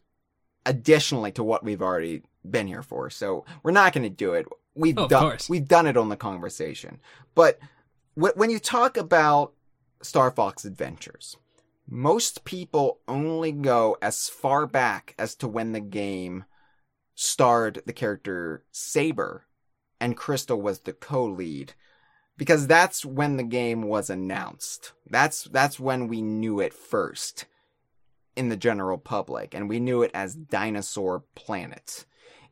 additionally 0.66 1.32
to 1.34 1.44
what 1.44 1.64
we've 1.64 1.82
already 1.82 2.24
been 2.50 2.68
here 2.68 2.84
for. 2.84 3.10
So 3.10 3.46
we're 3.64 3.72
not 3.72 3.94
going 3.94 4.04
to 4.04 4.10
do 4.10 4.34
it. 4.34 4.48
We've 4.74 4.98
Of 4.98 5.10
done 5.10 5.22
course. 5.22 5.50
we've 5.50 5.68
done 5.68 5.86
it 5.88 5.98
on 5.98 6.10
the 6.10 6.16
conversation. 6.18 7.00
But 7.36 7.60
wh- 8.16 8.36
when 8.36 8.50
you 8.50 8.58
talk 8.60 8.98
about 8.98 9.54
Star 10.02 10.32
Fox 10.32 10.64
Adventures, 10.66 11.36
most 11.88 12.46
people 12.46 13.00
only 13.08 13.52
go 13.52 13.98
as 14.02 14.30
far 14.30 14.66
back 14.66 15.14
as 15.20 15.36
to 15.36 15.48
when 15.48 15.74
the 15.74 15.82
game 15.82 16.46
starred 17.22 17.84
the 17.86 17.94
character 17.94 18.64
Saber, 18.72 19.46
and 20.00 20.18
Crystal 20.18 20.60
was 20.60 20.80
the 20.80 20.94
co-lead 20.94 21.74
because 22.36 22.66
that's 22.66 23.06
when 23.06 23.38
the 23.38 23.44
game 23.44 23.84
was 23.84 24.10
announced. 24.10 24.94
That's 25.08 25.44
that's 25.44 25.80
when 25.80 26.08
we 26.08 26.24
knew 26.24 26.60
it 26.60 26.74
first 26.74 27.46
in 28.36 28.50
the 28.50 28.58
general 28.58 28.98
public 28.98 29.54
and 29.54 29.70
we 29.70 29.80
knew 29.80 30.02
it 30.02 30.10
as 30.16 30.34
Dinosaur 30.34 31.24
Planet. 31.36 32.06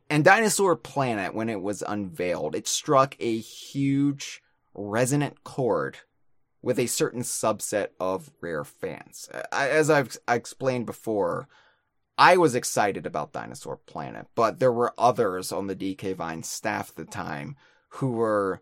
And 0.08 0.24
Dinosaur 0.24 0.76
Planet 0.76 1.34
when 1.34 1.48
it 1.48 1.62
was 1.62 1.82
unveiled, 1.82 2.54
it 2.54 2.68
struck 2.68 3.16
a 3.18 3.38
huge 3.38 4.40
resonant 4.72 5.42
chord 5.42 5.98
with 6.62 6.78
a 6.78 6.86
certain 6.86 7.22
subset 7.22 7.88
of 7.98 8.30
rare 8.40 8.64
fans. 8.64 9.28
As 9.50 9.90
I've 9.90 10.16
explained 10.28 10.86
before, 10.86 11.48
I 12.20 12.36
was 12.36 12.54
excited 12.54 13.06
about 13.06 13.32
Dinosaur 13.32 13.78
Planet, 13.78 14.26
but 14.34 14.58
there 14.58 14.70
were 14.70 14.92
others 14.98 15.52
on 15.52 15.68
the 15.68 15.74
DK 15.74 16.14
Vine 16.14 16.42
staff 16.42 16.90
at 16.90 16.96
the 16.96 17.06
time 17.06 17.56
who 17.88 18.10
were 18.10 18.60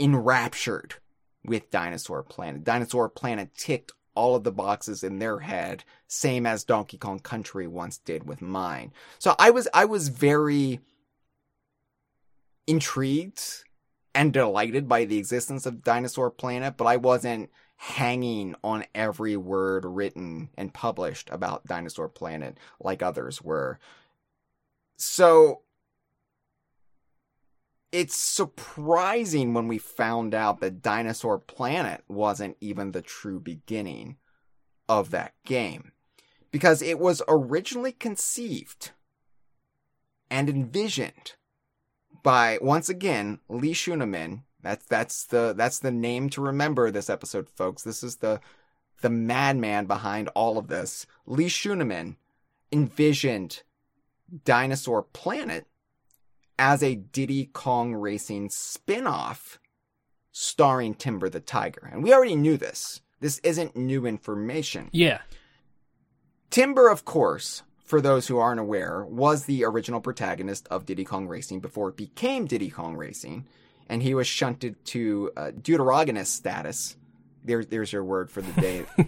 enraptured 0.00 0.96
with 1.44 1.70
Dinosaur 1.70 2.24
Planet. 2.24 2.64
Dinosaur 2.64 3.08
Planet 3.08 3.54
ticked 3.54 3.92
all 4.16 4.34
of 4.34 4.42
the 4.42 4.50
boxes 4.50 5.04
in 5.04 5.20
their 5.20 5.38
head, 5.38 5.84
same 6.08 6.44
as 6.44 6.64
Donkey 6.64 6.98
Kong 6.98 7.20
Country 7.20 7.68
once 7.68 7.98
did 7.98 8.26
with 8.26 8.42
mine. 8.42 8.92
So 9.20 9.36
I 9.38 9.50
was 9.50 9.68
I 9.72 9.84
was 9.84 10.08
very 10.08 10.80
intrigued 12.66 13.62
and 14.12 14.32
delighted 14.32 14.88
by 14.88 15.04
the 15.04 15.18
existence 15.18 15.66
of 15.66 15.84
Dinosaur 15.84 16.32
Planet, 16.32 16.76
but 16.76 16.86
I 16.86 16.96
wasn't 16.96 17.48
hanging 17.76 18.54
on 18.64 18.84
every 18.94 19.36
word 19.36 19.84
written 19.84 20.50
and 20.56 20.72
published 20.72 21.28
about 21.30 21.66
Dinosaur 21.66 22.08
Planet 22.08 22.58
like 22.80 23.02
others 23.02 23.42
were. 23.42 23.78
So 24.96 25.62
it's 27.92 28.16
surprising 28.16 29.54
when 29.54 29.68
we 29.68 29.78
found 29.78 30.34
out 30.34 30.60
that 30.60 30.82
Dinosaur 30.82 31.38
Planet 31.38 32.02
wasn't 32.08 32.56
even 32.60 32.92
the 32.92 33.02
true 33.02 33.40
beginning 33.40 34.16
of 34.88 35.10
that 35.10 35.34
game. 35.44 35.92
Because 36.50 36.80
it 36.80 36.98
was 36.98 37.22
originally 37.28 37.92
conceived 37.92 38.92
and 40.30 40.48
envisioned 40.48 41.34
by 42.22 42.58
once 42.60 42.88
again 42.88 43.40
Lee 43.48 43.72
Schuneman. 43.72 44.42
That's 44.66 44.84
that's 44.86 45.26
the 45.26 45.54
that's 45.56 45.78
the 45.78 45.92
name 45.92 46.28
to 46.30 46.40
remember 46.40 46.90
this 46.90 47.08
episode, 47.08 47.48
folks. 47.48 47.84
This 47.84 48.02
is 48.02 48.16
the 48.16 48.40
the 49.00 49.10
madman 49.10 49.86
behind 49.86 50.28
all 50.34 50.58
of 50.58 50.66
this. 50.66 51.06
Lee 51.24 51.46
Schuneman 51.46 52.16
envisioned 52.72 53.62
Dinosaur 54.44 55.02
Planet 55.02 55.66
as 56.58 56.82
a 56.82 56.96
Diddy 56.96 57.50
Kong 57.52 57.94
Racing 57.94 58.50
spin-off 58.50 59.60
starring 60.32 60.94
Timber 60.94 61.28
the 61.28 61.38
Tiger. 61.38 61.88
And 61.92 62.02
we 62.02 62.12
already 62.12 62.34
knew 62.34 62.56
this. 62.56 63.02
This 63.20 63.38
isn't 63.40 63.76
new 63.76 64.04
information. 64.04 64.88
Yeah. 64.92 65.20
Timber, 66.50 66.88
of 66.88 67.04
course, 67.04 67.62
for 67.84 68.00
those 68.00 68.26
who 68.26 68.38
aren't 68.38 68.60
aware, 68.60 69.04
was 69.04 69.44
the 69.44 69.64
original 69.64 70.00
protagonist 70.00 70.66
of 70.68 70.86
Diddy 70.86 71.04
Kong 71.04 71.28
Racing 71.28 71.60
before 71.60 71.90
it 71.90 71.96
became 71.96 72.46
Diddy 72.46 72.70
Kong 72.70 72.96
Racing, 72.96 73.46
and 73.88 74.02
he 74.02 74.14
was 74.14 74.26
shunted 74.26 74.82
to 74.86 75.30
uh, 75.36 75.52
status. 76.24 76.96
There's 77.44 77.66
there's 77.68 77.92
your 77.92 78.02
word 78.02 78.30
for 78.30 78.42
the 78.42 78.60
day, 78.60 78.84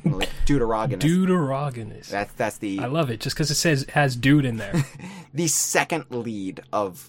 deuterogonous. 0.47 1.01
Deuterogonous. 1.01 2.09
That's 2.09 2.33
that's 2.35 2.59
the 2.59 2.79
I 2.79 2.87
love 2.87 3.11
it 3.11 3.21
just 3.21 3.35
because 3.35 3.51
it 3.51 3.57
says 3.57 3.85
has 3.91 4.15
dude 4.15 4.45
in 4.45 4.59
there. 4.59 4.85
the 5.35 5.49
second 5.49 6.07
lead 6.11 6.61
of 6.73 7.09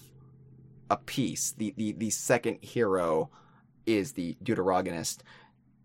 a 0.90 0.96
piece. 0.96 1.52
The 1.52 1.72
the 1.76 1.92
the 1.92 2.10
second 2.10 2.58
hero 2.62 3.30
is 3.86 4.12
the 4.12 4.36
deuterogonist. 4.42 5.18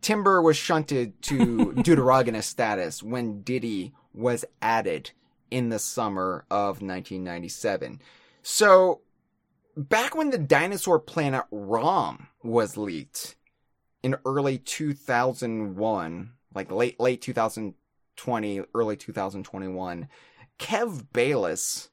Timber 0.01 0.41
was 0.41 0.57
shunted 0.57 1.21
to 1.23 1.73
deuterogonous 1.77 2.45
status 2.45 3.01
when 3.01 3.41
Diddy 3.41 3.93
was 4.13 4.45
added 4.61 5.11
in 5.51 5.69
the 5.69 5.79
summer 5.79 6.45
of 6.49 6.81
1997. 6.81 8.01
So, 8.43 9.01
back 9.75 10.15
when 10.15 10.29
the 10.29 10.37
Dinosaur 10.37 10.99
Planet 10.99 11.43
ROM 11.51 12.27
was 12.43 12.77
leaked 12.77 13.35
in 14.03 14.15
early 14.25 14.57
2001, 14.57 16.31
like 16.53 16.71
late 16.71 16.99
late 16.99 17.21
2020, 17.21 18.61
early 18.73 18.97
2021, 18.97 20.07
Kev 20.59 21.07
Bayliss, 21.11 21.89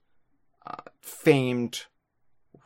uh, 0.67 0.77
famed 1.01 1.87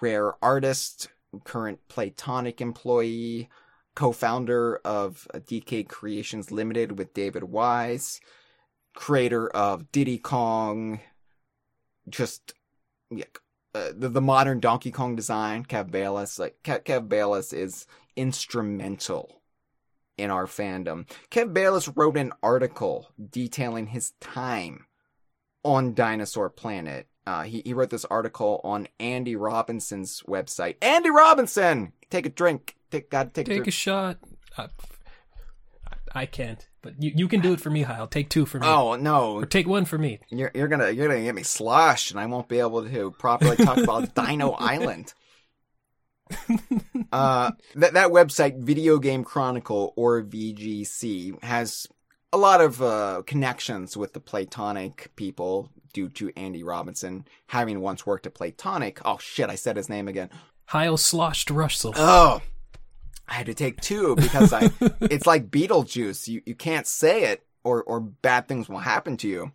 rare 0.01 0.35
artist, 0.43 1.09
current 1.45 1.81
Playtonic 1.89 2.61
employee, 2.61 3.49
co-founder 3.95 4.77
of 4.85 5.27
DK 5.35 5.89
Creations 5.89 6.53
Limited 6.53 6.99
with 6.99 7.15
David 7.15 7.45
Wise, 7.45 8.21
creator 8.95 9.49
of 9.49 9.91
Diddy 9.93 10.19
Kong, 10.19 11.01
just 12.09 12.53
yeah, 13.11 13.25
uh, 13.77 13.93
the, 13.95 14.09
the 14.09 14.21
modern 14.21 14.61
Donkey 14.61 14.91
Kong 14.91 15.15
design, 15.17 15.65
Kev 15.65 15.91
Bayliss. 15.91 16.39
Like 16.39 16.57
Kev, 16.65 16.85
Kev 16.85 17.09
Bayliss 17.09 17.53
is 17.53 17.87
instrumental 18.17 19.43
in 20.17 20.31
our 20.31 20.47
fandom. 20.47 21.09
Kev 21.31 21.53
Bayliss 21.53 21.89
wrote 21.89 22.17
an 22.17 22.33
article 22.43 23.09
detailing 23.31 23.89
his 23.89 24.13
time 24.21 24.87
on 25.63 25.95
Dinosaur 25.95 26.49
Planet. 26.49 27.07
Uh, 27.27 27.43
he, 27.43 27.61
he 27.65 27.75
wrote 27.75 27.91
this 27.91 28.05
article 28.07 28.61
on 28.65 28.89
Andy 28.99 29.37
Robinson's 29.37 30.23
website. 30.23 30.77
Andy 30.81 31.11
Robinson, 31.11 31.93
take 32.09 32.25
a 32.25 32.31
drink. 32.31 32.77
Take, 32.91 33.11
God, 33.11 33.35
take, 33.35 33.47
Take 33.47 33.67
a 33.67 33.69
a 33.69 33.73
shot. 33.73 34.19
Uh, 34.57 34.69
I 36.17 36.25
can't, 36.25 36.67
but 36.81 36.95
you, 36.99 37.13
you 37.15 37.29
can 37.29 37.41
do 37.43 37.53
it 37.53 37.61
for 37.61 37.69
me, 37.69 37.85
Kyle. 37.85 38.07
Take 38.07 38.31
two 38.31 38.47
for 38.47 38.59
me. 38.59 38.67
Oh 38.67 38.97
no! 38.97 39.35
Or 39.35 39.45
take 39.45 39.67
one 39.67 39.85
for 39.85 39.99
me. 39.99 40.19
You're 40.31 40.51
you're 40.55 40.67
gonna 40.67 40.91
you're 40.91 41.09
gonna 41.09 41.23
get 41.23 41.35
me 41.35 41.43
sloshed, 41.43 42.11
and 42.11 42.19
I 42.19 42.25
won't 42.25 42.49
be 42.49 42.59
able 42.59 42.89
to 42.89 43.11
properly 43.13 43.57
talk 43.57 43.77
about 43.77 44.15
Dino 44.27 44.53
Island. 44.53 45.13
Uh, 47.13 47.53
that 47.75 47.93
that 47.93 48.11
website, 48.11 48.59
Video 48.59 48.99
Game 48.99 49.25
Chronicle 49.25 49.93
or 49.95 50.23
VGC, 50.23 51.43
has 51.45 51.87
a 52.33 52.39
lot 52.39 52.63
of 52.63 52.81
uh, 52.81 53.23
connections 53.27 53.95
with 53.95 54.15
the 54.15 54.21
Playtonic 54.21 55.09
people 55.17 55.71
due 55.93 56.09
to 56.09 56.33
Andy 56.35 56.63
Robinson 56.63 57.27
having 57.49 57.81
once 57.81 58.07
worked 58.07 58.27
at 58.27 58.35
Playtonic. 58.35 59.03
Oh 59.05 59.19
shit! 59.19 59.51
I 59.51 59.55
said 59.55 59.77
his 59.77 59.91
name 59.91 60.09
again. 60.09 60.31
Kyle 60.67 60.97
sloshed 60.97 61.51
Russell. 61.51 61.93
Oh, 61.95 62.41
I 63.29 63.35
had 63.35 63.47
to 63.47 63.55
take 63.55 63.81
two 63.81 64.15
because 64.17 64.53
I. 64.53 64.71
it's 65.01 65.27
like 65.27 65.51
Beetlejuice. 65.51 66.29
You 66.29 66.43
you 66.47 66.55
can't 66.55 66.87
say 66.87 67.25
it, 67.25 67.45
or 67.65 67.83
or 67.83 68.01
bad 68.01 68.49
things 68.49 68.69
will 68.69 68.79
happen 68.79 69.17
to 69.19 69.29
you. 69.29 69.53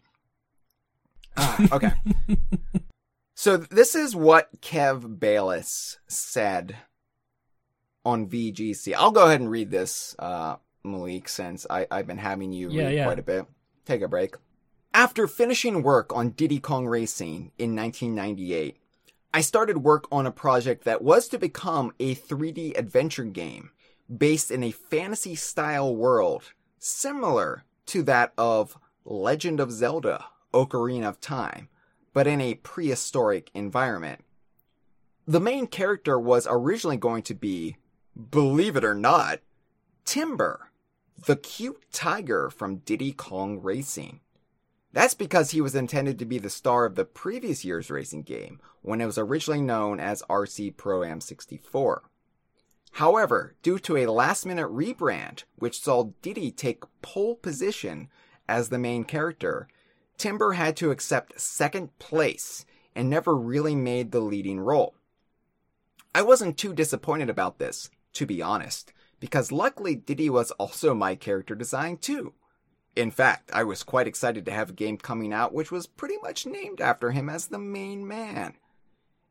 Ah, 1.37 1.67
okay. 1.71 1.91
so 3.35 3.57
this 3.57 3.95
is 3.95 4.15
what 4.15 4.61
Kev 4.61 5.19
Bayliss 5.19 5.97
said 6.07 6.75
on 8.03 8.27
VGC. 8.27 8.93
I'll 8.95 9.11
go 9.11 9.25
ahead 9.25 9.41
and 9.41 9.49
read 9.49 9.71
this, 9.71 10.15
uh, 10.19 10.57
Malik, 10.83 11.29
since 11.29 11.65
I, 11.69 11.87
I've 11.89 12.07
been 12.07 12.17
having 12.17 12.51
you 12.51 12.69
Yeah, 12.69 12.85
read 12.85 12.95
yeah. 12.95 13.03
quite 13.05 13.19
a 13.19 13.23
bit. 13.23 13.45
Take 13.85 14.01
a 14.01 14.07
break. 14.07 14.35
After 14.93 15.25
finishing 15.27 15.83
work 15.83 16.13
on 16.13 16.31
Diddy 16.31 16.59
Kong 16.59 16.85
Racing 16.85 17.51
in 17.57 17.75
1998, 17.75 18.77
I 19.33 19.39
started 19.39 19.77
work 19.77 20.07
on 20.11 20.27
a 20.27 20.31
project 20.31 20.83
that 20.83 21.01
was 21.01 21.29
to 21.29 21.39
become 21.39 21.93
a 21.99 22.15
3D 22.15 22.77
adventure 22.77 23.23
game 23.23 23.71
based 24.15 24.51
in 24.51 24.61
a 24.61 24.71
fantasy 24.71 25.35
style 25.35 25.95
world 25.95 26.51
similar 26.79 27.63
to 27.85 28.03
that 28.03 28.33
of 28.37 28.77
Legend 29.05 29.61
of 29.61 29.71
Zelda 29.71 30.25
Ocarina 30.53 31.07
of 31.07 31.21
Time, 31.21 31.69
but 32.13 32.27
in 32.27 32.41
a 32.41 32.55
prehistoric 32.55 33.49
environment. 33.53 34.21
The 35.25 35.39
main 35.39 35.67
character 35.67 36.19
was 36.19 36.45
originally 36.49 36.97
going 36.97 37.23
to 37.23 37.33
be, 37.33 37.77
believe 38.31 38.75
it 38.75 38.83
or 38.83 38.95
not, 38.95 39.39
Timber, 40.03 40.71
the 41.25 41.37
cute 41.37 41.85
tiger 41.93 42.49
from 42.49 42.77
Diddy 42.77 43.13
Kong 43.13 43.61
Racing. 43.61 44.19
That's 44.93 45.13
because 45.13 45.51
he 45.51 45.61
was 45.61 45.75
intended 45.75 46.19
to 46.19 46.25
be 46.25 46.37
the 46.37 46.49
star 46.49 46.85
of 46.85 46.95
the 46.95 47.05
previous 47.05 47.63
year's 47.63 47.89
racing 47.89 48.23
game, 48.23 48.59
when 48.81 48.99
it 48.99 49.05
was 49.05 49.17
originally 49.17 49.61
known 49.61 49.99
as 49.99 50.21
RC 50.29 50.75
Pro 50.75 51.03
Am 51.03 51.21
64. 51.21 52.03
However, 52.95 53.55
due 53.63 53.79
to 53.79 53.97
a 53.97 54.07
last 54.07 54.45
minute 54.45 54.67
rebrand, 54.69 55.43
which 55.55 55.79
saw 55.79 56.11
Diddy 56.21 56.51
take 56.51 56.83
pole 57.01 57.35
position 57.35 58.09
as 58.49 58.67
the 58.67 58.77
main 58.77 59.05
character, 59.05 59.69
Timber 60.17 60.53
had 60.53 60.75
to 60.77 60.91
accept 60.91 61.39
second 61.39 61.97
place 61.99 62.65
and 62.93 63.09
never 63.09 63.35
really 63.35 63.75
made 63.75 64.11
the 64.11 64.19
leading 64.19 64.59
role. 64.59 64.93
I 66.13 66.21
wasn't 66.21 66.57
too 66.57 66.73
disappointed 66.73 67.29
about 67.29 67.57
this, 67.57 67.89
to 68.13 68.25
be 68.25 68.41
honest, 68.41 68.91
because 69.21 69.53
luckily 69.53 69.95
Diddy 69.95 70.29
was 70.29 70.51
also 70.51 70.93
my 70.93 71.15
character 71.15 71.55
design 71.55 71.95
too. 71.95 72.33
In 72.95 73.11
fact, 73.11 73.49
I 73.53 73.63
was 73.63 73.83
quite 73.83 74.07
excited 74.07 74.45
to 74.45 74.51
have 74.51 74.71
a 74.71 74.73
game 74.73 74.97
coming 74.97 75.31
out 75.31 75.53
which 75.53 75.71
was 75.71 75.87
pretty 75.87 76.17
much 76.21 76.45
named 76.45 76.81
after 76.81 77.11
him 77.11 77.29
as 77.29 77.47
the 77.47 77.59
main 77.59 78.07
man. 78.07 78.55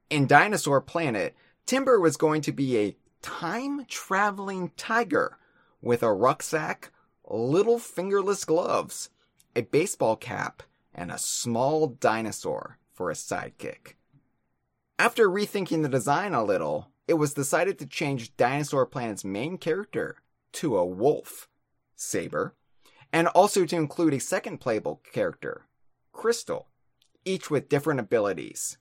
In 0.08 0.26
Dinosaur 0.26 0.80
Planet, 0.80 1.34
Timber 1.66 2.00
was 2.00 2.16
going 2.16 2.42
to 2.42 2.52
be 2.52 2.78
a 2.78 2.96
time 3.22 3.84
traveling 3.86 4.72
tiger 4.76 5.36
with 5.82 6.02
a 6.02 6.12
rucksack, 6.12 6.90
little 7.28 7.78
fingerless 7.78 8.44
gloves, 8.44 9.10
a 9.54 9.62
baseball 9.62 10.16
cap, 10.16 10.62
and 10.94 11.10
a 11.10 11.18
small 11.18 11.86
dinosaur 11.86 12.78
for 12.92 13.10
a 13.10 13.14
sidekick. 13.14 13.94
After 14.98 15.28
rethinking 15.28 15.82
the 15.82 15.88
design 15.88 16.34
a 16.34 16.44
little, 16.44 16.90
it 17.06 17.14
was 17.14 17.34
decided 17.34 17.78
to 17.78 17.86
change 17.86 18.36
Dinosaur 18.36 18.86
Planet's 18.86 19.24
main 19.24 19.58
character 19.58 20.16
to 20.52 20.76
a 20.76 20.84
wolf, 20.84 21.48
Saber, 21.96 22.54
and 23.12 23.28
also 23.28 23.64
to 23.64 23.76
include 23.76 24.14
a 24.14 24.20
second 24.20 24.58
playable 24.58 25.02
character, 25.12 25.66
Crystal, 26.12 26.68
each 27.24 27.50
with 27.50 27.68
different 27.68 28.00
abilities. 28.00 28.78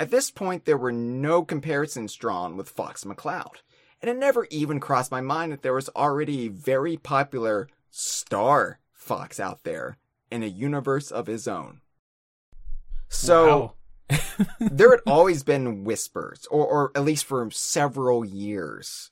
At 0.00 0.10
this 0.10 0.30
point, 0.30 0.64
there 0.64 0.78
were 0.78 0.92
no 0.92 1.44
comparisons 1.44 2.14
drawn 2.14 2.56
with 2.56 2.70
Fox 2.70 3.04
McCloud, 3.04 3.56
and 4.00 4.10
it 4.10 4.16
never 4.16 4.46
even 4.50 4.80
crossed 4.80 5.10
my 5.10 5.20
mind 5.20 5.52
that 5.52 5.62
there 5.62 5.74
was 5.74 5.88
already 5.90 6.46
a 6.46 6.50
very 6.50 6.96
popular 6.96 7.68
Star 7.90 8.78
Fox 8.92 9.40
out 9.40 9.64
there 9.64 9.98
in 10.30 10.42
a 10.42 10.46
universe 10.46 11.10
of 11.10 11.26
his 11.26 11.48
own. 11.48 11.80
So, 13.08 13.74
Wow. 14.10 14.18
there 14.60 14.90
had 14.90 15.00
always 15.06 15.42
been 15.42 15.84
whispers, 15.84 16.46
or, 16.50 16.66
or 16.66 16.92
at 16.94 17.04
least 17.04 17.24
for 17.24 17.50
several 17.50 18.24
years 18.24 19.10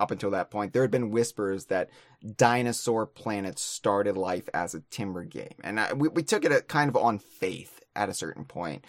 up 0.00 0.10
until 0.10 0.30
that 0.30 0.50
point, 0.50 0.72
there 0.72 0.82
had 0.82 0.90
been 0.90 1.10
whispers 1.10 1.66
that 1.66 1.90
Dinosaur 2.36 3.06
Planet 3.06 3.58
started 3.58 4.16
life 4.16 4.48
as 4.52 4.74
a 4.74 4.82
timber 4.90 5.24
game. 5.24 5.54
And 5.62 5.78
I, 5.78 5.92
we, 5.92 6.08
we 6.08 6.22
took 6.22 6.44
it 6.44 6.68
kind 6.68 6.88
of 6.88 6.96
on 6.96 7.18
faith 7.18 7.80
at 7.94 8.08
a 8.08 8.14
certain 8.14 8.44
point. 8.44 8.84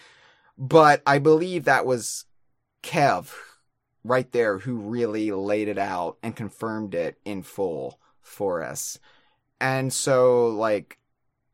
But 0.58 1.02
I 1.06 1.18
believe 1.18 1.64
that 1.64 1.86
was 1.86 2.24
Kev 2.82 3.32
right 4.04 4.30
there 4.32 4.58
who 4.58 4.76
really 4.76 5.30
laid 5.30 5.68
it 5.68 5.78
out 5.78 6.18
and 6.22 6.34
confirmed 6.34 6.94
it 6.94 7.18
in 7.24 7.42
full 7.42 8.00
for 8.20 8.62
us. 8.62 8.98
And 9.60 9.92
so, 9.92 10.48
like, 10.48 10.98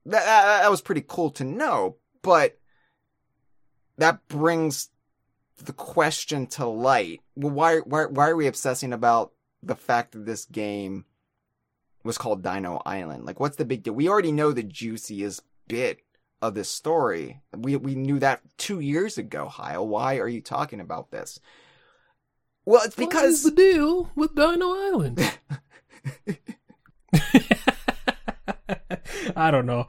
that, 0.04 0.24
that, 0.24 0.62
that 0.62 0.70
was 0.70 0.80
pretty 0.80 1.04
cool 1.06 1.30
to 1.32 1.44
know. 1.44 1.96
But 2.22 2.58
that 3.98 4.26
brings 4.28 4.90
the 5.62 5.72
question 5.72 6.46
to 6.48 6.66
light. 6.66 7.20
Well, 7.34 7.52
why, 7.52 7.78
why, 7.78 8.06
why 8.06 8.28
are 8.28 8.36
we 8.36 8.46
obsessing 8.46 8.92
about 8.92 9.32
the 9.62 9.76
fact 9.76 10.12
that 10.12 10.26
this 10.26 10.44
game 10.44 11.04
was 12.06 12.18
called 12.18 12.42
Dino 12.42 12.80
Island? 12.86 13.24
Like, 13.24 13.40
what's 13.40 13.56
the 13.56 13.64
big 13.64 13.82
deal? 13.82 13.94
We 13.94 14.08
already 14.08 14.32
know 14.32 14.52
the 14.52 14.62
juiciest 14.62 15.42
bit 15.68 16.00
of 16.40 16.54
this 16.54 16.70
story. 16.70 17.40
We 17.56 17.76
we 17.76 17.94
knew 17.94 18.18
that 18.20 18.40
two 18.56 18.80
years 18.80 19.18
ago, 19.18 19.48
Hyle. 19.48 19.86
Why 19.86 20.18
are 20.18 20.28
you 20.28 20.40
talking 20.40 20.80
about 20.80 21.10
this? 21.10 21.40
Well, 22.64 22.82
it's 22.84 22.96
What 22.96 23.04
is 23.04 23.08
because 23.08 23.42
the 23.44 23.50
deal 23.50 24.10
with 24.14 24.34
Dino 24.34 24.70
Island? 24.70 25.38
I 29.36 29.50
don't 29.50 29.66
know. 29.66 29.86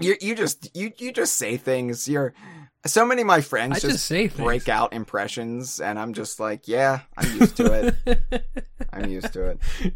you 0.00 0.16
you 0.20 0.34
just 0.34 0.76
you 0.76 0.92
you 0.98 1.12
just 1.12 1.36
say 1.36 1.56
things. 1.56 2.08
You're 2.08 2.34
so 2.86 3.04
many 3.06 3.22
of 3.22 3.26
my 3.26 3.40
friends 3.40 3.72
I 3.76 3.80
just, 3.80 3.92
just 3.94 4.04
say 4.06 4.28
things. 4.28 4.40
break 4.44 4.68
out 4.68 4.92
impressions, 4.92 5.80
and 5.80 5.98
I'm 5.98 6.12
just 6.12 6.38
like, 6.40 6.68
yeah, 6.68 7.00
I'm 7.16 7.40
used 7.40 7.56
to 7.56 7.94
it. 8.06 8.20
I'm 8.92 9.10
used 9.10 9.32
to 9.32 9.56
it. 9.56 9.94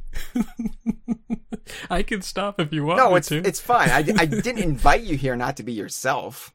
I 1.91 2.03
can 2.03 2.23
stop 2.23 2.61
if 2.61 2.73
you 2.73 2.85
want 2.85 2.99
No, 2.99 3.11
me 3.11 3.17
it's 3.19 3.29
to. 3.29 3.37
it's 3.47 3.61
fine. 3.61 3.91
I, 3.91 3.99
I 3.99 4.25
didn't 4.27 4.59
invite 4.63 5.03
you 5.03 5.17
here 5.17 5.37
not 5.37 5.57
to 5.59 5.63
be 5.63 5.73
yourself. 5.73 6.55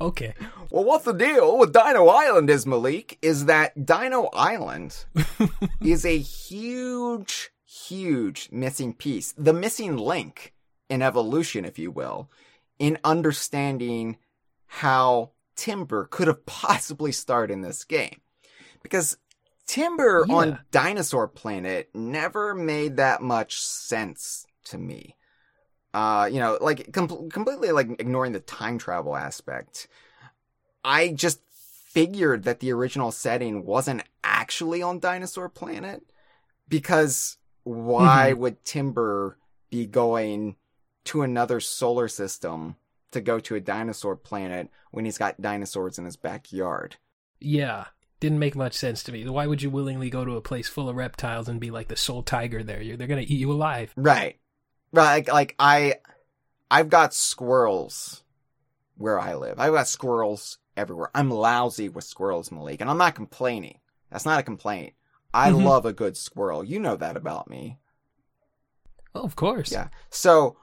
okay. 0.00 0.34
Well, 0.70 0.84
what's 0.84 1.04
the 1.04 1.12
deal 1.12 1.58
with 1.58 1.72
Dino 1.72 2.06
Island 2.06 2.50
is, 2.50 2.66
Malik, 2.66 3.18
is 3.22 3.46
that 3.46 3.84
Dino 3.86 4.28
Island 4.32 5.04
is 5.80 6.04
a 6.04 6.18
huge, 6.18 7.50
huge 7.64 8.48
missing 8.52 8.94
piece. 8.94 9.32
The 9.36 9.52
missing 9.52 9.96
link 9.96 10.52
in 10.88 11.02
evolution, 11.02 11.64
if 11.64 11.78
you 11.78 11.90
will, 11.90 12.30
in 12.78 12.98
understanding 13.04 14.18
how 14.66 15.30
Timber 15.56 16.06
could 16.06 16.26
have 16.28 16.44
possibly 16.46 17.12
started 17.12 17.52
in 17.52 17.60
this 17.62 17.84
game. 17.84 18.20
Because 18.82 19.16
Timber 19.66 20.24
Yeah. 20.28 20.34
on 20.34 20.58
Dinosaur 20.70 21.26
Planet 21.28 21.88
never 21.94 22.54
made 22.54 22.96
that 22.96 23.22
much 23.22 23.60
sense 23.60 24.46
to 24.66 24.78
me. 24.78 25.16
Uh, 25.94 26.28
you 26.30 26.38
know, 26.38 26.58
like 26.60 26.92
com- 26.92 27.30
completely 27.30 27.72
like 27.72 27.88
ignoring 27.98 28.32
the 28.32 28.40
time 28.40 28.78
travel 28.78 29.16
aspect. 29.16 29.88
I 30.84 31.08
just 31.08 31.40
figured 31.88 32.44
that 32.44 32.60
the 32.60 32.70
original 32.72 33.10
setting 33.10 33.64
wasn't 33.64 34.02
actually 34.22 34.82
on 34.82 34.98
Dinosaur 35.00 35.48
Planet 35.48 36.02
because 36.68 37.38
why 37.64 38.34
would 38.34 38.64
Timber 38.64 39.38
be 39.70 39.86
going 39.86 40.56
to 41.06 41.22
another 41.22 41.60
solar 41.60 42.08
system 42.08 42.76
to 43.12 43.20
go 43.20 43.38
to 43.40 43.54
a 43.54 43.60
dinosaur 43.60 44.16
planet 44.16 44.68
when 44.90 45.04
he's 45.04 45.18
got 45.18 45.40
dinosaurs 45.40 45.98
in 45.98 46.04
his 46.04 46.16
backyard? 46.16 46.96
Yeah. 47.40 47.86
Didn't 48.20 48.38
make 48.38 48.56
much 48.56 48.74
sense 48.74 49.02
to 49.04 49.12
me. 49.12 49.28
Why 49.28 49.46
would 49.46 49.62
you 49.62 49.68
willingly 49.70 50.08
go 50.10 50.24
to 50.24 50.36
a 50.36 50.40
place 50.40 50.68
full 50.68 50.88
of 50.88 50.96
reptiles 50.96 51.48
and 51.48 51.60
be 51.60 51.70
like 51.70 51.88
the 51.88 51.96
sole 51.96 52.22
tiger 52.22 52.62
there? 52.62 52.80
You're, 52.80 52.96
they're 52.96 53.06
gonna 53.06 53.20
eat 53.22 53.30
you 53.30 53.52
alive. 53.52 53.92
Right. 53.96 54.38
Right. 54.92 55.26
Like, 55.26 55.32
like 55.32 55.54
I, 55.58 55.94
I've 56.70 56.88
got 56.88 57.12
squirrels 57.14 58.22
where 58.96 59.20
I 59.20 59.34
live. 59.34 59.60
I've 59.60 59.74
got 59.74 59.86
squirrels 59.88 60.58
everywhere. 60.76 61.10
I'm 61.14 61.30
lousy 61.30 61.88
with 61.90 62.04
squirrels, 62.04 62.50
Malik, 62.50 62.80
and 62.80 62.88
I'm 62.88 62.98
not 62.98 63.14
complaining. 63.14 63.78
That's 64.10 64.24
not 64.24 64.40
a 64.40 64.42
complaint. 64.42 64.94
I 65.34 65.50
Mhm. 65.50 65.64
love 65.64 65.84
a 65.84 65.92
good 65.92 66.16
squirrel. 66.16 66.64
You 66.64 66.80
know 66.80 66.96
that 66.96 67.16
about 67.16 67.50
me. 67.50 67.78
Well, 69.14 69.24
of 69.24 69.36
course. 69.36 69.70
Yeah. 69.72 69.88
So 70.10 70.56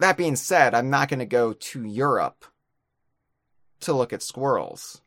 that 0.00 0.16
being 0.16 0.36
said, 0.36 0.74
I'm 0.74 0.90
not 0.90 1.08
going 1.08 1.20
to 1.20 1.26
go 1.26 1.52
to 1.52 1.84
Europe 1.84 2.44
to 3.80 3.92
look 3.92 4.12
at 4.12 4.22
squirrels. 4.22 5.00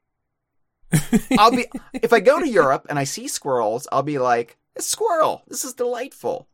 I'll 1.37 1.51
be 1.51 1.67
if 1.93 2.13
I 2.13 2.19
go 2.19 2.39
to 2.39 2.47
Europe 2.47 2.85
and 2.89 2.97
I 2.97 3.03
see 3.03 3.27
squirrels, 3.27 3.87
I'll 3.91 4.03
be 4.03 4.19
like, 4.19 4.57
"A 4.77 4.81
squirrel. 4.81 5.43
This 5.47 5.65
is 5.65 5.73
delightful." 5.73 6.47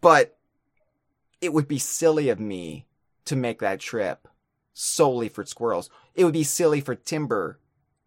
But 0.00 0.38
it 1.42 1.52
would 1.52 1.68
be 1.68 1.78
silly 1.78 2.30
of 2.30 2.40
me 2.40 2.86
to 3.26 3.36
make 3.36 3.60
that 3.60 3.80
trip 3.80 4.26
solely 4.72 5.28
for 5.28 5.44
squirrels. 5.44 5.90
It 6.14 6.24
would 6.24 6.32
be 6.32 6.44
silly 6.44 6.80
for 6.80 6.94
Timber 6.94 7.58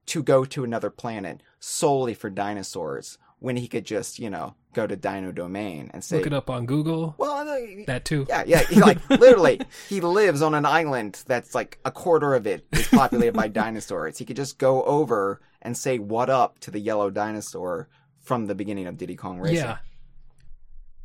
to 0.08 0.24
go 0.24 0.46
to 0.46 0.64
another 0.64 0.90
planet 0.90 1.42
solely 1.60 2.14
for 2.14 2.30
dinosaurs 2.30 3.18
when 3.44 3.58
he 3.58 3.68
could 3.68 3.84
just, 3.84 4.20
you 4.20 4.30
know, 4.30 4.56
go 4.72 4.88
to 4.88 4.96
Dino 4.96 5.34
Domain 5.34 5.92
and 5.94 6.02
say, 6.02 6.16
Look 6.20 6.28
it 6.28 6.34
up 6.34 6.50
on 6.50 6.66
Google. 6.66 7.14
"Well, 7.18 7.44
That 7.88 8.06
too. 8.06 8.26
yeah, 8.30 8.46
yeah. 8.48 8.64
He 8.64 8.80
like 8.80 9.10
literally, 9.10 9.60
he 9.90 10.00
lives 10.00 10.42
on 10.42 10.54
an 10.54 10.66
island 10.66 11.22
that's 11.28 11.54
like 11.54 11.78
a 11.84 11.92
quarter 11.92 12.36
of 12.36 12.48
it 12.48 12.66
is 12.72 12.88
populated 12.88 13.34
by 13.34 13.48
dinosaurs. 13.64 14.18
He 14.18 14.24
could 14.24 14.38
just 14.38 14.60
go 14.60 14.84
over 14.84 15.42
and 15.62 15.76
say 15.78 16.00
"What 16.00 16.30
up" 16.30 16.60
to 16.60 16.72
the 16.72 16.80
yellow 16.80 17.10
dinosaur 17.10 17.90
from 18.22 18.46
the 18.46 18.56
beginning 18.56 18.88
of 18.88 18.96
Diddy 18.98 19.18
Kong 19.18 19.40
Racing. 19.40 19.58
Yeah. 19.58 19.80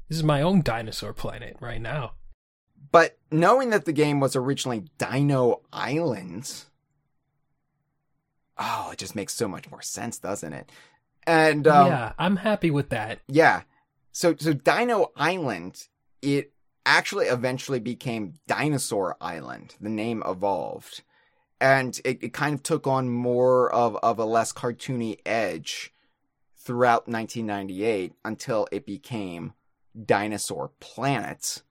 This 0.08 0.18
is 0.18 0.24
my 0.24 0.40
own 0.40 0.62
dinosaur 0.62 1.12
planet 1.12 1.56
right 1.58 1.80
now. 1.80 2.12
But 2.92 3.18
knowing 3.32 3.70
that 3.70 3.84
the 3.84 3.92
game 3.92 4.20
was 4.20 4.36
originally 4.36 4.84
Dino 4.96 5.62
Island, 5.72 6.66
oh, 8.58 8.90
it 8.92 8.98
just 8.98 9.16
makes 9.16 9.34
so 9.34 9.48
much 9.48 9.68
more 9.72 9.82
sense, 9.82 10.18
doesn't 10.20 10.52
it? 10.52 10.70
And 11.28 11.68
um, 11.68 11.88
yeah, 11.88 12.12
I'm 12.18 12.36
happy 12.36 12.70
with 12.70 12.88
that. 12.88 13.20
Yeah. 13.28 13.62
So 14.12 14.34
so 14.38 14.54
Dino 14.54 15.12
Island, 15.14 15.86
it 16.22 16.52
actually 16.86 17.26
eventually 17.26 17.80
became 17.80 18.34
Dinosaur 18.46 19.14
Island. 19.20 19.76
The 19.78 19.90
name 19.90 20.22
evolved. 20.26 21.02
And 21.60 22.00
it, 22.04 22.22
it 22.22 22.32
kind 22.32 22.54
of 22.54 22.62
took 22.62 22.86
on 22.86 23.10
more 23.10 23.70
of, 23.70 23.96
of 23.96 24.18
a 24.18 24.24
less 24.24 24.52
cartoony 24.52 25.18
edge 25.26 25.92
throughout 26.56 27.08
1998 27.08 28.14
until 28.24 28.66
it 28.72 28.86
became 28.86 29.52
Dinosaur 30.02 30.70
Planet. 30.80 31.62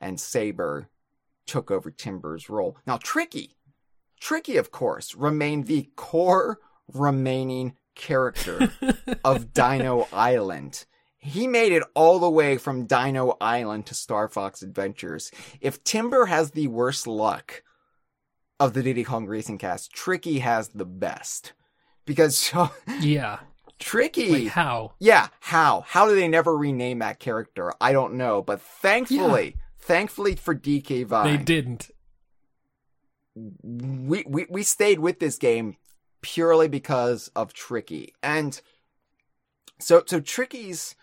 And 0.00 0.20
Saber 0.20 0.90
took 1.44 1.72
over 1.72 1.90
Timber's 1.90 2.48
role. 2.48 2.76
Now 2.86 2.98
Tricky, 2.98 3.56
Tricky 4.20 4.56
of 4.56 4.70
course, 4.70 5.16
remained 5.16 5.66
the 5.66 5.90
core 5.96 6.60
remaining 6.92 7.74
character 7.98 8.72
of 9.24 9.52
Dino 9.52 10.08
Island. 10.12 10.86
He 11.18 11.46
made 11.46 11.72
it 11.72 11.82
all 11.94 12.18
the 12.18 12.30
way 12.30 12.56
from 12.56 12.86
Dino 12.86 13.36
Island 13.40 13.84
to 13.86 13.94
Star 13.94 14.28
Fox 14.28 14.62
Adventures. 14.62 15.30
If 15.60 15.84
Timber 15.84 16.26
has 16.26 16.52
the 16.52 16.68
worst 16.68 17.06
luck 17.06 17.62
of 18.58 18.72
the 18.72 18.82
Diddy 18.82 19.04
Kong 19.04 19.26
Racing 19.26 19.58
cast, 19.58 19.92
Tricky 19.92 20.38
has 20.38 20.68
the 20.68 20.86
best. 20.86 21.52
Because 22.06 22.38
so, 22.38 22.70
yeah. 23.00 23.40
Tricky. 23.78 24.44
Like 24.44 24.52
how? 24.52 24.94
Yeah, 24.98 25.28
how? 25.40 25.84
How 25.86 26.08
do 26.08 26.14
they 26.14 26.26
never 26.28 26.56
rename 26.56 27.00
that 27.00 27.20
character? 27.20 27.72
I 27.80 27.92
don't 27.92 28.14
know. 28.14 28.40
But 28.42 28.60
thankfully, 28.60 29.56
thankfully 29.78 30.34
for 30.36 30.54
DK 30.54 31.04
Vine, 31.06 31.36
They 31.36 31.42
didn't. 31.42 31.90
we, 33.34 34.24
we 34.26 34.46
we 34.50 34.62
stayed 34.64 34.98
with 34.98 35.20
this 35.20 35.36
game 35.38 35.76
purely 36.20 36.68
because 36.68 37.30
of 37.34 37.52
Tricky. 37.52 38.14
And 38.22 38.60
so 39.78 40.02
so 40.06 40.20
Tricky's 40.20 40.94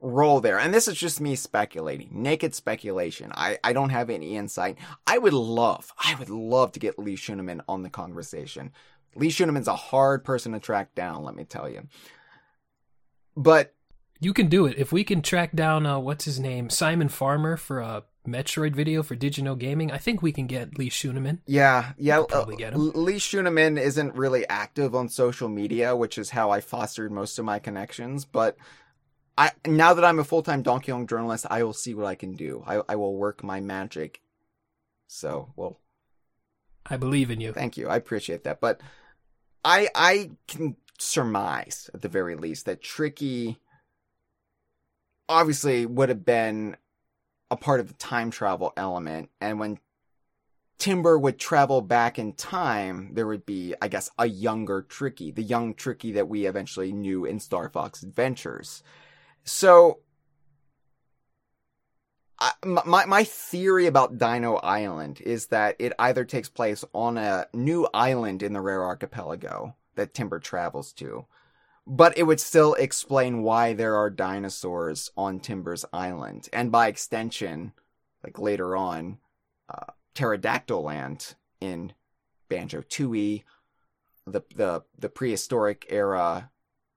role 0.00 0.40
there, 0.40 0.58
and 0.58 0.72
this 0.72 0.86
is 0.86 0.96
just 0.96 1.20
me 1.20 1.34
speculating, 1.34 2.08
naked 2.12 2.54
speculation. 2.54 3.32
I, 3.34 3.58
I 3.64 3.72
don't 3.72 3.90
have 3.90 4.10
any 4.10 4.36
insight. 4.36 4.78
I 5.06 5.18
would 5.18 5.32
love, 5.32 5.92
I 5.98 6.14
would 6.18 6.30
love 6.30 6.72
to 6.72 6.80
get 6.80 6.98
Lee 6.98 7.16
Schuneman 7.16 7.62
on 7.68 7.82
the 7.82 7.90
conversation. 7.90 8.70
Lee 9.16 9.30
Schuneman's 9.30 9.66
a 9.66 9.74
hard 9.74 10.24
person 10.24 10.52
to 10.52 10.60
track 10.60 10.94
down, 10.94 11.24
let 11.24 11.34
me 11.34 11.44
tell 11.44 11.68
you. 11.68 11.88
But 13.36 13.74
You 14.20 14.32
can 14.32 14.48
do 14.48 14.66
it. 14.66 14.76
If 14.78 14.92
we 14.92 15.04
can 15.04 15.22
track 15.22 15.52
down 15.54 15.86
uh 15.86 15.98
what's 15.98 16.24
his 16.24 16.40
name? 16.40 16.70
Simon 16.70 17.08
Farmer 17.08 17.56
for 17.56 17.80
a 17.80 18.04
Metroid 18.28 18.74
video 18.74 19.02
for 19.02 19.16
DidYouKnowGaming, 19.16 19.92
I 19.92 19.98
think 19.98 20.22
we 20.22 20.32
can 20.32 20.46
get 20.46 20.78
Lee 20.78 20.90
Schuneman. 20.90 21.38
Yeah, 21.46 21.92
yeah. 21.96 22.18
Could 22.18 22.28
probably 22.28 22.54
uh, 22.56 22.58
get 22.58 22.72
him. 22.74 22.92
Lee 22.94 23.16
Schuneman 23.16 23.80
isn't 23.80 24.14
really 24.14 24.48
active 24.48 24.94
on 24.94 25.08
social 25.08 25.48
media, 25.48 25.96
which 25.96 26.18
is 26.18 26.30
how 26.30 26.50
I 26.50 26.60
fostered 26.60 27.10
most 27.10 27.38
of 27.38 27.44
my 27.44 27.58
connections. 27.58 28.24
But 28.24 28.56
I 29.36 29.52
now 29.66 29.94
that 29.94 30.04
I'm 30.04 30.18
a 30.18 30.24
full 30.24 30.42
time 30.42 30.62
Donkey 30.62 30.92
Kong 30.92 31.06
journalist, 31.06 31.46
I 31.48 31.62
will 31.62 31.72
see 31.72 31.94
what 31.94 32.06
I 32.06 32.14
can 32.14 32.34
do. 32.34 32.62
I, 32.66 32.82
I 32.88 32.96
will 32.96 33.16
work 33.16 33.42
my 33.42 33.60
magic. 33.60 34.20
So, 35.06 35.52
well, 35.56 35.80
I 36.86 36.96
believe 36.96 37.30
in 37.30 37.40
you. 37.40 37.52
thank 37.52 37.76
you. 37.76 37.88
I 37.88 37.96
appreciate 37.96 38.44
that. 38.44 38.60
But 38.60 38.80
I 39.64 39.88
I 39.94 40.30
can 40.46 40.76
surmise 40.98 41.88
at 41.94 42.02
the 42.02 42.08
very 42.08 42.34
least 42.34 42.66
that 42.66 42.82
Tricky 42.82 43.58
obviously 45.28 45.86
would 45.86 46.08
have 46.08 46.24
been 46.24 46.76
a 47.50 47.56
part 47.56 47.80
of 47.80 47.88
the 47.88 47.94
time 47.94 48.30
travel 48.30 48.72
element, 48.76 49.30
and 49.40 49.58
when 49.58 49.78
Timber 50.78 51.18
would 51.18 51.38
travel 51.40 51.80
back 51.80 52.18
in 52.18 52.32
time, 52.34 53.10
there 53.14 53.26
would 53.26 53.44
be, 53.44 53.74
I 53.82 53.88
guess, 53.88 54.10
a 54.16 54.26
younger 54.26 54.82
Tricky, 54.82 55.32
the 55.32 55.42
young 55.42 55.74
Tricky 55.74 56.12
that 56.12 56.28
we 56.28 56.46
eventually 56.46 56.92
knew 56.92 57.24
in 57.24 57.40
Star 57.40 57.68
Fox 57.68 58.02
Adventures. 58.02 58.82
So, 59.44 60.00
I, 62.38 62.52
my 62.64 63.04
my 63.06 63.24
theory 63.24 63.86
about 63.86 64.18
Dino 64.18 64.56
Island 64.56 65.20
is 65.20 65.46
that 65.46 65.74
it 65.80 65.92
either 65.98 66.24
takes 66.24 66.48
place 66.48 66.84
on 66.94 67.18
a 67.18 67.46
new 67.52 67.88
island 67.92 68.44
in 68.44 68.52
the 68.52 68.60
Rare 68.60 68.84
Archipelago 68.84 69.74
that 69.96 70.14
Timber 70.14 70.38
travels 70.38 70.92
to, 70.94 71.26
but 71.88 72.16
it 72.18 72.24
would 72.24 72.38
still 72.38 72.74
explain 72.74 73.42
why 73.42 73.72
there 73.72 73.96
are 73.96 74.10
dinosaurs 74.10 75.10
on 75.16 75.40
Timber's 75.40 75.86
island, 75.90 76.48
and 76.52 76.70
by 76.70 76.86
extension, 76.86 77.72
like 78.22 78.38
later 78.38 78.76
on, 78.76 79.18
uh, 79.72 79.92
Terrydactyland 80.14 81.34
in 81.62 81.94
Banjo 82.50 82.82
Tooie, 82.82 83.44
the 84.26 84.42
the 84.54 84.82
the 84.98 85.08
prehistoric 85.08 85.86
era 85.88 86.50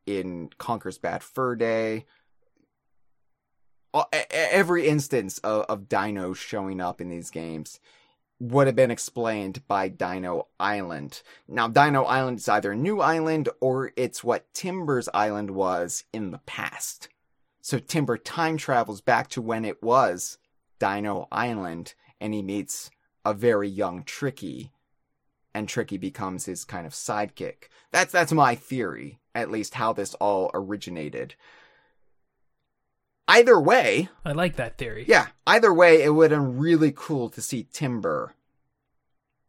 in 0.06 0.50
Conker's 0.58 0.98
Bad 0.98 1.24
Fur 1.24 1.56
Day. 1.56 2.06
Every 4.30 4.88
instance 4.88 5.38
of, 5.40 5.66
of 5.66 5.90
dinos 5.90 6.38
showing 6.38 6.80
up 6.80 7.02
in 7.02 7.10
these 7.10 7.30
games 7.30 7.80
would 8.42 8.66
have 8.66 8.76
been 8.76 8.90
explained 8.90 9.62
by 9.68 9.88
Dino 9.88 10.48
Island. 10.60 11.22
Now, 11.48 11.68
Dino 11.68 12.04
Island 12.04 12.40
is 12.40 12.50
either 12.50 12.72
a 12.72 12.76
new 12.76 13.00
island 13.00 13.50
or 13.60 13.92
it's 13.96 14.24
what 14.24 14.52
Timber's 14.54 15.08
Island 15.14 15.52
was 15.52 16.06
in 16.12 16.32
the 16.32 16.40
past. 16.40 17.08
So 17.62 17.78
Timber 17.78 18.18
time 18.18 18.58
travels 18.58 19.00
back 19.00 19.30
to 19.30 19.42
when 19.42 19.64
it 19.64 19.84
was 19.84 20.40
Dino 20.80 21.28
Island 21.32 21.94
and 22.20 22.34
he 22.34 22.42
meets 22.42 22.90
a 23.24 23.36
very 23.36 23.70
young 23.70 24.04
Tricky 24.04 24.72
and 25.54 25.70
Tricky 25.70 25.98
becomes 25.98 26.46
his 26.46 26.66
kind 26.66 26.88
of 26.88 26.94
sidekick. 26.94 27.66
That's 27.92 28.12
that's 28.12 28.32
my 28.32 28.56
theory, 28.56 29.20
at 29.36 29.52
least 29.52 29.76
how 29.76 29.94
this 29.94 30.16
all 30.16 30.50
originated. 30.54 31.36
Either 33.32 33.58
way, 33.58 34.10
I 34.26 34.34
like 34.34 34.58
that 34.58 34.78
theory. 34.78 35.06
Yeah, 35.08 35.28
either 35.48 35.74
way, 35.74 36.04
it 36.04 36.10
would 36.10 36.32
have 36.32 36.42
been 36.42 36.58
really 36.58 36.92
cool 36.94 37.30
to 37.30 37.42
see 37.42 37.66
Timber 37.72 38.36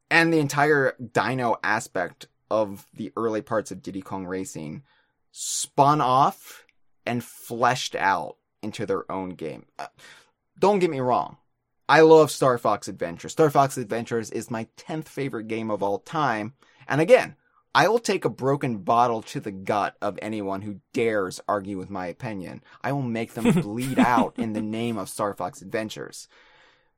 and 0.08 0.32
the 0.32 0.38
entire 0.38 0.94
dino 1.12 1.56
aspect 1.64 2.28
of 2.48 2.86
the 2.94 3.12
early 3.16 3.42
parts 3.42 3.72
of 3.72 3.82
Diddy 3.82 4.00
Kong 4.00 4.24
Racing 4.24 4.84
spun 5.32 6.00
off 6.00 6.64
and 7.04 7.24
fleshed 7.24 7.96
out 7.96 8.36
into 8.62 8.86
their 8.86 9.10
own 9.10 9.30
game. 9.30 9.66
Uh, 9.80 9.88
don't 10.56 10.78
get 10.78 10.90
me 10.90 11.00
wrong. 11.00 11.38
I 11.88 12.02
love 12.02 12.30
Star 12.30 12.58
Fox 12.58 12.86
Adventure. 12.86 13.28
Star 13.28 13.50
Fox 13.50 13.76
Adventures 13.76 14.30
is 14.30 14.48
my 14.48 14.68
10th 14.76 15.08
favorite 15.08 15.48
game 15.48 15.72
of 15.72 15.82
all 15.82 15.98
time. 15.98 16.52
And 16.86 17.00
again, 17.00 17.34
I 17.74 17.88
will 17.88 17.98
take 17.98 18.24
a 18.24 18.30
broken 18.30 18.78
bottle 18.78 19.22
to 19.22 19.40
the 19.40 19.50
gut 19.50 19.96
of 20.02 20.18
anyone 20.20 20.62
who 20.62 20.80
dares 20.92 21.40
argue 21.48 21.78
with 21.78 21.88
my 21.88 22.06
opinion. 22.06 22.62
I 22.82 22.92
will 22.92 23.02
make 23.02 23.34
them 23.34 23.50
bleed 23.62 23.98
out 23.98 24.38
in 24.38 24.52
the 24.52 24.60
name 24.60 24.98
of 24.98 25.08
Star 25.08 25.32
Fox 25.32 25.62
Adventures. 25.62 26.28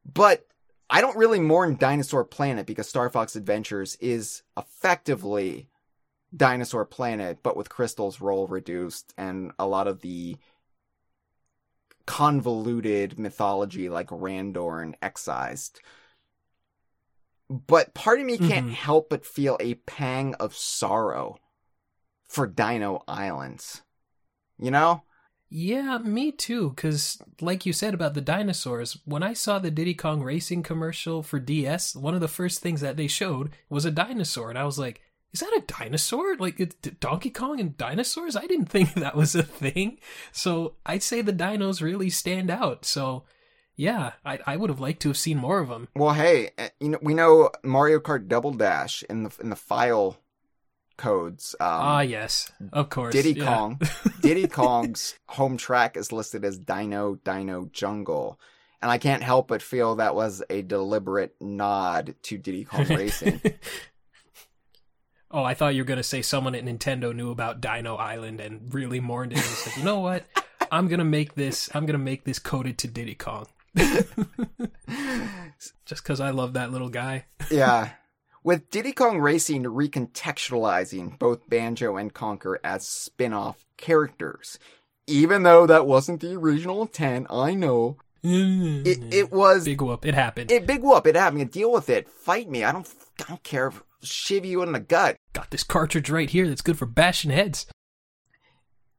But 0.05 0.46
I 0.90 1.01
don't 1.01 1.16
really 1.16 1.40
mourn 1.40 1.76
Dinosaur 1.76 2.24
Planet 2.24 2.66
because 2.66 2.88
Star 2.88 3.09
Fox 3.09 3.36
Adventures 3.36 3.96
is 4.01 4.42
effectively 4.56 5.68
Dinosaur 6.36 6.84
Planet, 6.84 7.38
but 7.42 7.56
with 7.56 7.68
Crystal's 7.68 8.20
role 8.20 8.46
reduced 8.46 9.14
and 9.16 9.52
a 9.59 9.66
lot 9.66 9.86
of 9.86 10.01
the 10.01 10.36
convoluted 12.06 13.18
mythology 13.18 13.88
like 13.88 14.09
Randorn 14.09 14.94
excised. 15.01 15.80
But 17.48 17.94
part 17.94 18.20
of 18.20 18.26
me 18.26 18.38
can't 18.38 18.66
mm-hmm. 18.66 18.74
help 18.74 19.10
but 19.10 19.26
feel 19.26 19.56
a 19.60 19.74
pang 19.74 20.34
of 20.36 20.56
sorrow 20.56 21.38
for 22.26 22.46
Dino 22.46 23.02
Islands. 23.06 23.82
You 24.58 24.70
know? 24.70 25.02
Yeah, 25.50 25.98
me 25.98 26.32
too. 26.32 26.70
Because, 26.70 27.22
like 27.40 27.66
you 27.66 27.72
said 27.72 27.94
about 27.94 28.14
the 28.14 28.20
dinosaurs, 28.20 28.98
when 29.04 29.22
I 29.22 29.34
saw 29.34 29.58
the 29.58 29.70
Diddy 29.70 29.94
Kong 29.94 30.22
Racing 30.22 30.62
commercial 30.62 31.22
for 31.22 31.38
DS, 31.38 31.94
one 31.94 32.14
of 32.14 32.20
the 32.20 32.28
first 32.28 32.60
things 32.60 32.80
that 32.80 32.96
they 32.96 33.06
showed 33.06 33.52
was 33.68 33.84
a 33.84 33.90
dinosaur. 33.90 34.50
And 34.50 34.58
I 34.58 34.64
was 34.64 34.78
like, 34.78 35.00
is 35.32 35.40
that 35.40 35.52
a 35.52 35.64
dinosaur? 35.66 36.36
Like 36.36 36.60
it's 36.60 36.74
Donkey 37.00 37.30
Kong 37.30 37.60
and 37.60 37.76
dinosaurs? 37.76 38.36
I 38.36 38.46
didn't 38.46 38.66
think 38.70 38.94
that 38.94 39.16
was 39.16 39.34
a 39.34 39.42
thing. 39.42 39.98
So 40.32 40.76
I'd 40.86 41.02
say 41.02 41.20
the 41.20 41.32
dinos 41.32 41.82
really 41.82 42.10
stand 42.10 42.50
out. 42.50 42.84
So 42.84 43.24
yeah, 43.76 44.12
I, 44.24 44.38
I 44.46 44.56
would 44.56 44.70
have 44.70 44.80
liked 44.80 45.02
to 45.02 45.09
have 45.09 45.16
seen 45.16 45.38
more 45.38 45.59
of 45.59 45.68
them. 45.68 45.88
Well, 45.94 46.14
hey, 46.14 46.51
eh, 46.59 46.68
you 46.80 46.90
know 46.90 46.98
we 47.02 47.14
know 47.14 47.51
Mario 47.62 47.98
Kart 47.98 48.28
Double 48.28 48.52
Dash 48.52 49.02
in 49.09 49.24
the 49.24 49.36
in 49.40 49.51
the 49.51 49.56
file 49.56 50.18
codes. 50.96 51.55
Um, 51.60 51.68
ah, 51.68 52.01
yes, 52.01 52.51
of 52.72 52.90
course. 52.90 53.12
Diddy 53.12 53.32
yeah. 53.32 53.44
Kong, 53.44 53.80
Diddy 54.20 54.46
Kong's 54.46 55.18
home 55.26 55.56
track 55.56 55.96
is 55.96 56.12
listed 56.12 56.44
as 56.44 56.59
Dino 56.59 57.16
Dino 57.16 57.68
Jungle, 57.72 58.38
and 58.80 58.90
I 58.90 58.98
can't 58.98 59.22
help 59.22 59.48
but 59.48 59.62
feel 59.62 59.96
that 59.96 60.14
was 60.14 60.42
a 60.51 60.62
deliberate 60.62 61.34
nod 61.40 62.14
to 62.22 62.38
Diddy 62.38 62.64
Kong 62.64 62.86
Racing. 62.88 63.40
Oh, 65.34 65.42
I 65.42 65.55
thought 65.55 65.74
you 65.74 65.82
were 65.82 65.86
gonna 65.86 66.05
say 66.05 66.22
someone 66.22 66.55
at 66.55 66.64
Nintendo 66.64 67.12
knew 67.12 67.32
about 67.32 67.60
Dino 67.60 67.96
Island 67.96 68.40
and 68.40 68.72
really 68.72 69.01
mourned 69.01 69.32
it 69.32 69.38
and 69.38 69.44
said, 69.44 69.76
you 69.76 69.82
know 69.82 69.98
what? 69.98 70.22
I'm 70.70 70.86
gonna 70.86 71.05
make 71.05 71.34
this. 71.34 71.68
I'm 71.74 71.86
gonna 71.86 71.98
make 71.98 72.22
this 72.22 72.38
coded 72.38 72.78
to 72.78 72.86
Diddy 72.86 73.16
Kong. 73.16 73.48
Just 75.86 76.02
because 76.02 76.20
I 76.20 76.30
love 76.30 76.55
that 76.55 76.70
little 76.72 76.88
guy. 76.88 77.26
yeah. 77.51 77.90
With 78.42 78.70
Diddy 78.70 78.92
Kong 78.92 79.18
Racing 79.18 79.64
recontextualizing 79.64 81.18
both 81.18 81.48
Banjo 81.48 81.96
and 81.96 82.12
Conker 82.12 82.56
as 82.62 82.86
spin 82.86 83.32
off 83.32 83.64
characters. 83.76 84.59
Even 85.06 85.42
though 85.42 85.66
that 85.66 85.86
wasn't 85.86 86.20
the 86.20 86.34
original 86.34 86.82
intent, 86.82 87.26
I 87.30 87.55
know. 87.55 87.96
It, 88.26 89.12
it 89.12 89.30
was. 89.30 89.66
Big 89.66 89.82
whoop. 89.82 90.06
It 90.06 90.14
happened. 90.14 90.51
It, 90.51 90.66
big 90.66 90.82
whoop. 90.82 91.06
It 91.06 91.14
happened. 91.14 91.51
Deal 91.51 91.70
with 91.70 91.90
it. 91.90 92.09
Fight 92.09 92.48
me. 92.48 92.64
I 92.64 92.72
don't, 92.72 92.88
I 93.20 93.24
don't 93.28 93.42
care. 93.42 93.70
Shiv 94.02 94.46
you 94.46 94.62
in 94.62 94.72
the 94.72 94.80
gut. 94.80 95.18
Got 95.34 95.51
this 95.51 95.62
cartridge 95.62 96.09
right 96.09 96.30
here 96.30 96.48
that's 96.48 96.62
good 96.62 96.78
for 96.78 96.86
bashing 96.86 97.30
heads. 97.30 97.66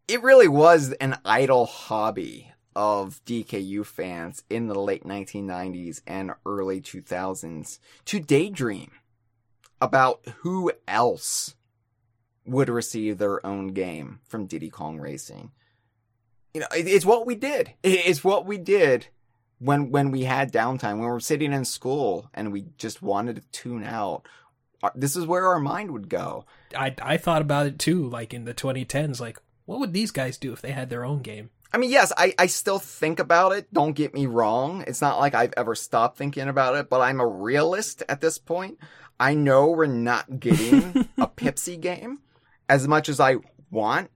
It 0.07 0.21
really 0.21 0.47
was 0.47 0.91
an 0.93 1.17
idle 1.25 1.65
hobby 1.65 2.51
of 2.75 3.23
DKU 3.25 3.85
fans 3.85 4.43
in 4.49 4.67
the 4.67 4.79
late 4.79 5.03
1990s 5.03 6.01
and 6.05 6.31
early 6.45 6.81
2000s 6.81 7.79
to 8.05 8.19
daydream 8.19 8.91
about 9.81 10.21
who 10.39 10.71
else 10.87 11.55
would 12.45 12.69
receive 12.69 13.17
their 13.17 13.45
own 13.45 13.67
game 13.67 14.19
from 14.27 14.45
Diddy 14.45 14.69
Kong 14.69 14.99
Racing. 14.99 15.51
You 16.53 16.61
know, 16.61 16.67
it's 16.71 17.05
what 17.05 17.25
we 17.25 17.35
did. 17.35 17.73
It's 17.83 18.23
what 18.23 18.45
we 18.45 18.57
did 18.57 19.07
when 19.59 19.91
when 19.91 20.11
we 20.11 20.23
had 20.23 20.53
downtime, 20.53 20.93
when 20.93 21.01
we 21.01 21.07
were 21.07 21.19
sitting 21.19 21.53
in 21.53 21.65
school 21.65 22.29
and 22.33 22.51
we 22.51 22.67
just 22.77 23.01
wanted 23.01 23.37
to 23.37 23.41
tune 23.51 23.83
out. 23.83 24.27
This 24.93 25.15
is 25.15 25.25
where 25.25 25.47
our 25.47 25.59
mind 25.59 25.91
would 25.91 26.09
go. 26.09 26.45
I 26.77 26.95
I 27.01 27.17
thought 27.17 27.41
about 27.41 27.65
it 27.65 27.79
too, 27.79 28.07
like 28.07 28.33
in 28.33 28.45
the 28.45 28.53
2010s. 28.53 29.19
Like, 29.19 29.39
what 29.65 29.79
would 29.79 29.93
these 29.93 30.11
guys 30.11 30.37
do 30.37 30.53
if 30.53 30.61
they 30.61 30.71
had 30.71 30.89
their 30.89 31.03
own 31.03 31.21
game? 31.21 31.49
I 31.75 31.77
mean, 31.77 31.91
yes, 31.91 32.13
I, 32.15 32.33
I 32.39 32.45
still 32.45 32.79
think 32.79 33.19
about 33.19 33.51
it. 33.51 33.67
Don't 33.73 33.91
get 33.91 34.13
me 34.13 34.27
wrong. 34.27 34.85
It's 34.87 35.01
not 35.01 35.19
like 35.19 35.35
I've 35.35 35.53
ever 35.57 35.75
stopped 35.75 36.17
thinking 36.17 36.47
about 36.47 36.77
it, 36.77 36.89
but 36.89 37.01
I'm 37.01 37.19
a 37.19 37.27
realist 37.27 38.01
at 38.07 38.21
this 38.21 38.37
point. 38.37 38.79
I 39.19 39.33
know 39.33 39.67
we're 39.67 39.85
not 39.85 40.39
getting 40.39 41.09
a 41.17 41.27
Pipsy 41.27 41.77
game 41.77 42.19
as 42.69 42.87
much 42.87 43.09
as 43.09 43.19
I 43.19 43.39
want 43.71 44.09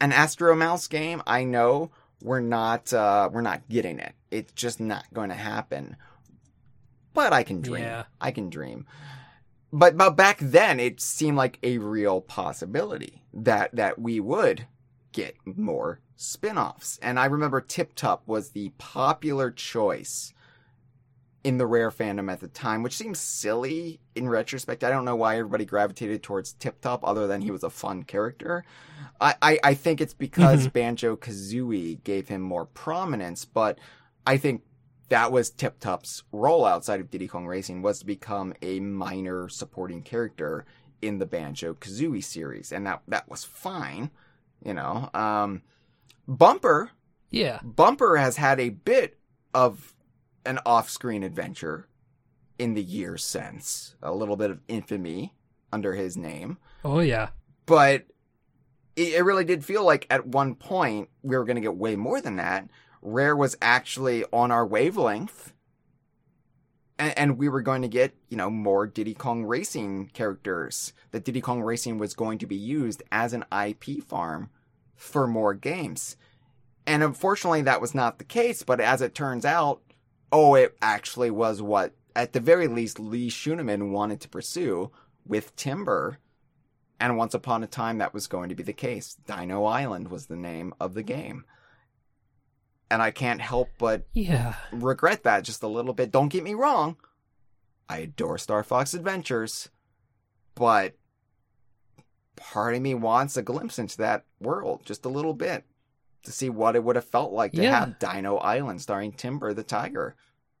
an 0.00 0.12
Astro 0.12 0.56
Mouse 0.56 0.86
game. 0.86 1.22
I 1.26 1.44
know 1.44 1.90
we're 2.22 2.40
not 2.40 2.94
uh, 2.94 3.28
we're 3.30 3.42
not 3.42 3.68
getting 3.68 3.98
it. 3.98 4.14
It's 4.30 4.52
just 4.54 4.80
not 4.80 5.04
going 5.12 5.28
to 5.28 5.34
happen. 5.34 5.96
But 7.12 7.34
I 7.34 7.42
can 7.42 7.60
dream. 7.60 7.82
Yeah. 7.82 8.04
I 8.22 8.30
can 8.30 8.48
dream. 8.48 8.86
But 9.70 9.98
but 9.98 10.16
back 10.16 10.38
then 10.40 10.80
it 10.80 10.98
seemed 11.02 11.36
like 11.36 11.58
a 11.62 11.76
real 11.76 12.22
possibility 12.22 13.22
that 13.34 13.76
that 13.76 13.98
we 13.98 14.18
would 14.18 14.66
get 15.12 15.36
more 15.44 16.00
spin-offs. 16.16 16.98
And 17.02 17.18
I 17.18 17.26
remember 17.26 17.60
Tiptup 17.60 18.20
was 18.26 18.50
the 18.50 18.70
popular 18.78 19.50
choice 19.50 20.32
in 21.44 21.58
the 21.58 21.66
rare 21.66 21.90
fandom 21.90 22.30
at 22.30 22.40
the 22.40 22.48
time, 22.48 22.82
which 22.82 22.96
seems 22.96 23.18
silly 23.18 24.00
in 24.14 24.28
retrospect. 24.28 24.84
I 24.84 24.90
don't 24.90 25.04
know 25.04 25.16
why 25.16 25.38
everybody 25.38 25.64
gravitated 25.64 26.22
towards 26.22 26.54
Tiptup 26.54 27.00
other 27.02 27.26
than 27.26 27.40
he 27.40 27.50
was 27.50 27.64
a 27.64 27.70
fun 27.70 28.04
character. 28.04 28.64
I, 29.20 29.34
I, 29.42 29.58
I 29.64 29.74
think 29.74 30.00
it's 30.00 30.14
because 30.14 30.60
mm-hmm. 30.60 30.72
Banjo 30.72 31.16
Kazooie 31.16 32.02
gave 32.04 32.28
him 32.28 32.42
more 32.42 32.66
prominence, 32.66 33.44
but 33.44 33.78
I 34.24 34.36
think 34.36 34.62
that 35.08 35.32
was 35.32 35.50
Tiptup's 35.50 36.22
role 36.30 36.64
outside 36.64 37.00
of 37.00 37.10
Diddy 37.10 37.26
Kong 37.26 37.46
Racing 37.46 37.82
was 37.82 37.98
to 37.98 38.06
become 38.06 38.54
a 38.62 38.80
minor 38.80 39.48
supporting 39.48 40.02
character 40.02 40.64
in 41.02 41.18
the 41.18 41.26
Banjo 41.26 41.74
Kazooie 41.74 42.22
series, 42.22 42.70
and 42.70 42.86
that 42.86 43.02
that 43.08 43.28
was 43.28 43.42
fine, 43.42 44.12
you 44.64 44.74
know. 44.74 45.10
Um, 45.14 45.62
Bumper. 46.26 46.90
Yeah. 47.30 47.60
Bumper 47.62 48.16
has 48.16 48.36
had 48.36 48.60
a 48.60 48.70
bit 48.70 49.18
of 49.54 49.94
an 50.44 50.58
off 50.66 50.90
screen 50.90 51.22
adventure 51.22 51.88
in 52.58 52.74
the 52.74 52.82
years 52.82 53.24
since. 53.24 53.96
A 54.02 54.12
little 54.12 54.36
bit 54.36 54.50
of 54.50 54.60
infamy 54.68 55.34
under 55.72 55.94
his 55.94 56.16
name. 56.16 56.58
Oh, 56.84 57.00
yeah. 57.00 57.30
But 57.66 58.06
it 58.96 59.24
really 59.24 59.44
did 59.44 59.64
feel 59.64 59.84
like 59.84 60.06
at 60.10 60.26
one 60.26 60.54
point 60.54 61.08
we 61.22 61.36
were 61.36 61.44
going 61.44 61.56
to 61.56 61.62
get 61.62 61.76
way 61.76 61.96
more 61.96 62.20
than 62.20 62.36
that. 62.36 62.68
Rare 63.00 63.34
was 63.34 63.56
actually 63.62 64.24
on 64.32 64.50
our 64.50 64.66
wavelength. 64.66 65.51
And, 67.02 67.18
and 67.18 67.38
we 67.38 67.48
were 67.48 67.62
going 67.62 67.82
to 67.82 67.88
get, 67.88 68.14
you 68.28 68.36
know, 68.36 68.48
more 68.48 68.86
Diddy 68.86 69.12
Kong 69.12 69.44
Racing 69.44 70.10
characters. 70.12 70.92
That 71.10 71.24
Diddy 71.24 71.40
Kong 71.40 71.60
Racing 71.60 71.98
was 71.98 72.14
going 72.14 72.38
to 72.38 72.46
be 72.46 72.54
used 72.54 73.02
as 73.10 73.32
an 73.32 73.44
IP 73.52 74.04
farm 74.04 74.50
for 74.94 75.26
more 75.26 75.52
games. 75.52 76.16
And 76.86 77.02
unfortunately, 77.02 77.62
that 77.62 77.80
was 77.80 77.92
not 77.92 78.18
the 78.18 78.24
case. 78.24 78.62
But 78.62 78.78
as 78.80 79.02
it 79.02 79.16
turns 79.16 79.44
out, 79.44 79.82
oh, 80.30 80.54
it 80.54 80.76
actually 80.80 81.32
was 81.32 81.60
what, 81.60 81.92
at 82.14 82.34
the 82.34 82.40
very 82.40 82.68
least, 82.68 83.00
Lee 83.00 83.30
Schuneman 83.30 83.90
wanted 83.90 84.20
to 84.20 84.28
pursue 84.28 84.92
with 85.26 85.56
Timber. 85.56 86.18
And 87.00 87.18
once 87.18 87.34
upon 87.34 87.64
a 87.64 87.66
time, 87.66 87.98
that 87.98 88.14
was 88.14 88.28
going 88.28 88.48
to 88.50 88.54
be 88.54 88.62
the 88.62 88.72
case. 88.72 89.16
Dino 89.26 89.64
Island 89.64 90.08
was 90.08 90.26
the 90.26 90.36
name 90.36 90.72
of 90.78 90.94
the 90.94 91.02
game. 91.02 91.46
And 92.92 93.00
I 93.00 93.10
can't 93.10 93.40
help 93.40 93.70
but 93.78 94.04
Yeah. 94.12 94.54
regret 94.70 95.22
that 95.22 95.44
just 95.44 95.62
a 95.62 95.66
little 95.68 95.94
bit. 95.94 96.10
Don't 96.10 96.28
get 96.28 96.44
me 96.44 96.52
wrong. 96.54 96.96
I 97.88 97.98
adore 97.98 98.36
Star 98.38 98.62
Fox 98.62 98.92
Adventures, 98.94 99.70
but 100.54 100.94
part 102.36 102.74
of 102.74 102.82
me 102.82 102.94
wants 102.94 103.36
a 103.36 103.42
glimpse 103.42 103.78
into 103.78 103.96
that 103.98 104.24
world 104.40 104.82
just 104.84 105.04
a 105.04 105.08
little 105.08 105.34
bit 105.34 105.64
to 106.24 106.32
see 106.32 106.48
what 106.50 106.76
it 106.76 106.84
would 106.84 106.96
have 106.96 107.04
felt 107.04 107.32
like 107.32 107.52
to 107.52 107.62
Yeah. 107.62 107.80
have 107.80 107.98
Dino 107.98 108.36
Island 108.36 108.80
starring 108.80 109.12
Timber 109.12 109.52
the 109.54 109.62
Tiger 109.62 110.16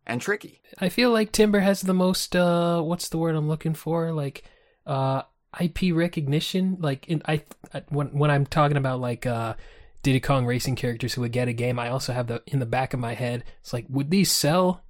and 0.06 0.20
Tricky. 0.20 0.60
I 0.78 0.88
feel 0.88 1.10
like 1.10 1.32
Timber 1.32 1.60
has 1.60 1.82
the 1.82 1.94
most 1.94 2.34
uh 2.36 2.80
what's 2.82 3.08
the 3.08 3.18
word 3.18 3.34
I'm 3.36 3.48
looking 3.48 3.74
for? 3.74 4.12
Like 4.12 4.44
uh 4.86 5.22
IP 5.60 5.92
recognition. 5.92 6.76
Like 6.80 7.06
in 7.08 7.22
I 7.26 7.42
I- 7.74 7.84
when 7.88 8.08
when 8.18 8.30
I'm 8.30 8.46
talking 8.46 8.76
about 8.76 9.00
like 9.00 9.26
uh 9.26 9.54
Diddy 10.02 10.20
Kong 10.20 10.46
racing 10.46 10.76
characters 10.76 11.14
who 11.14 11.20
would 11.22 11.32
get 11.32 11.48
a 11.48 11.52
game, 11.52 11.78
I 11.78 11.88
also 11.88 12.12
have 12.12 12.26
the 12.26 12.42
in 12.46 12.58
the 12.58 12.66
back 12.66 12.92
of 12.94 13.00
my 13.00 13.14
head. 13.14 13.44
It's 13.60 13.72
like 13.72 13.86
would 13.88 14.10
these 14.10 14.30
sell 14.30 14.82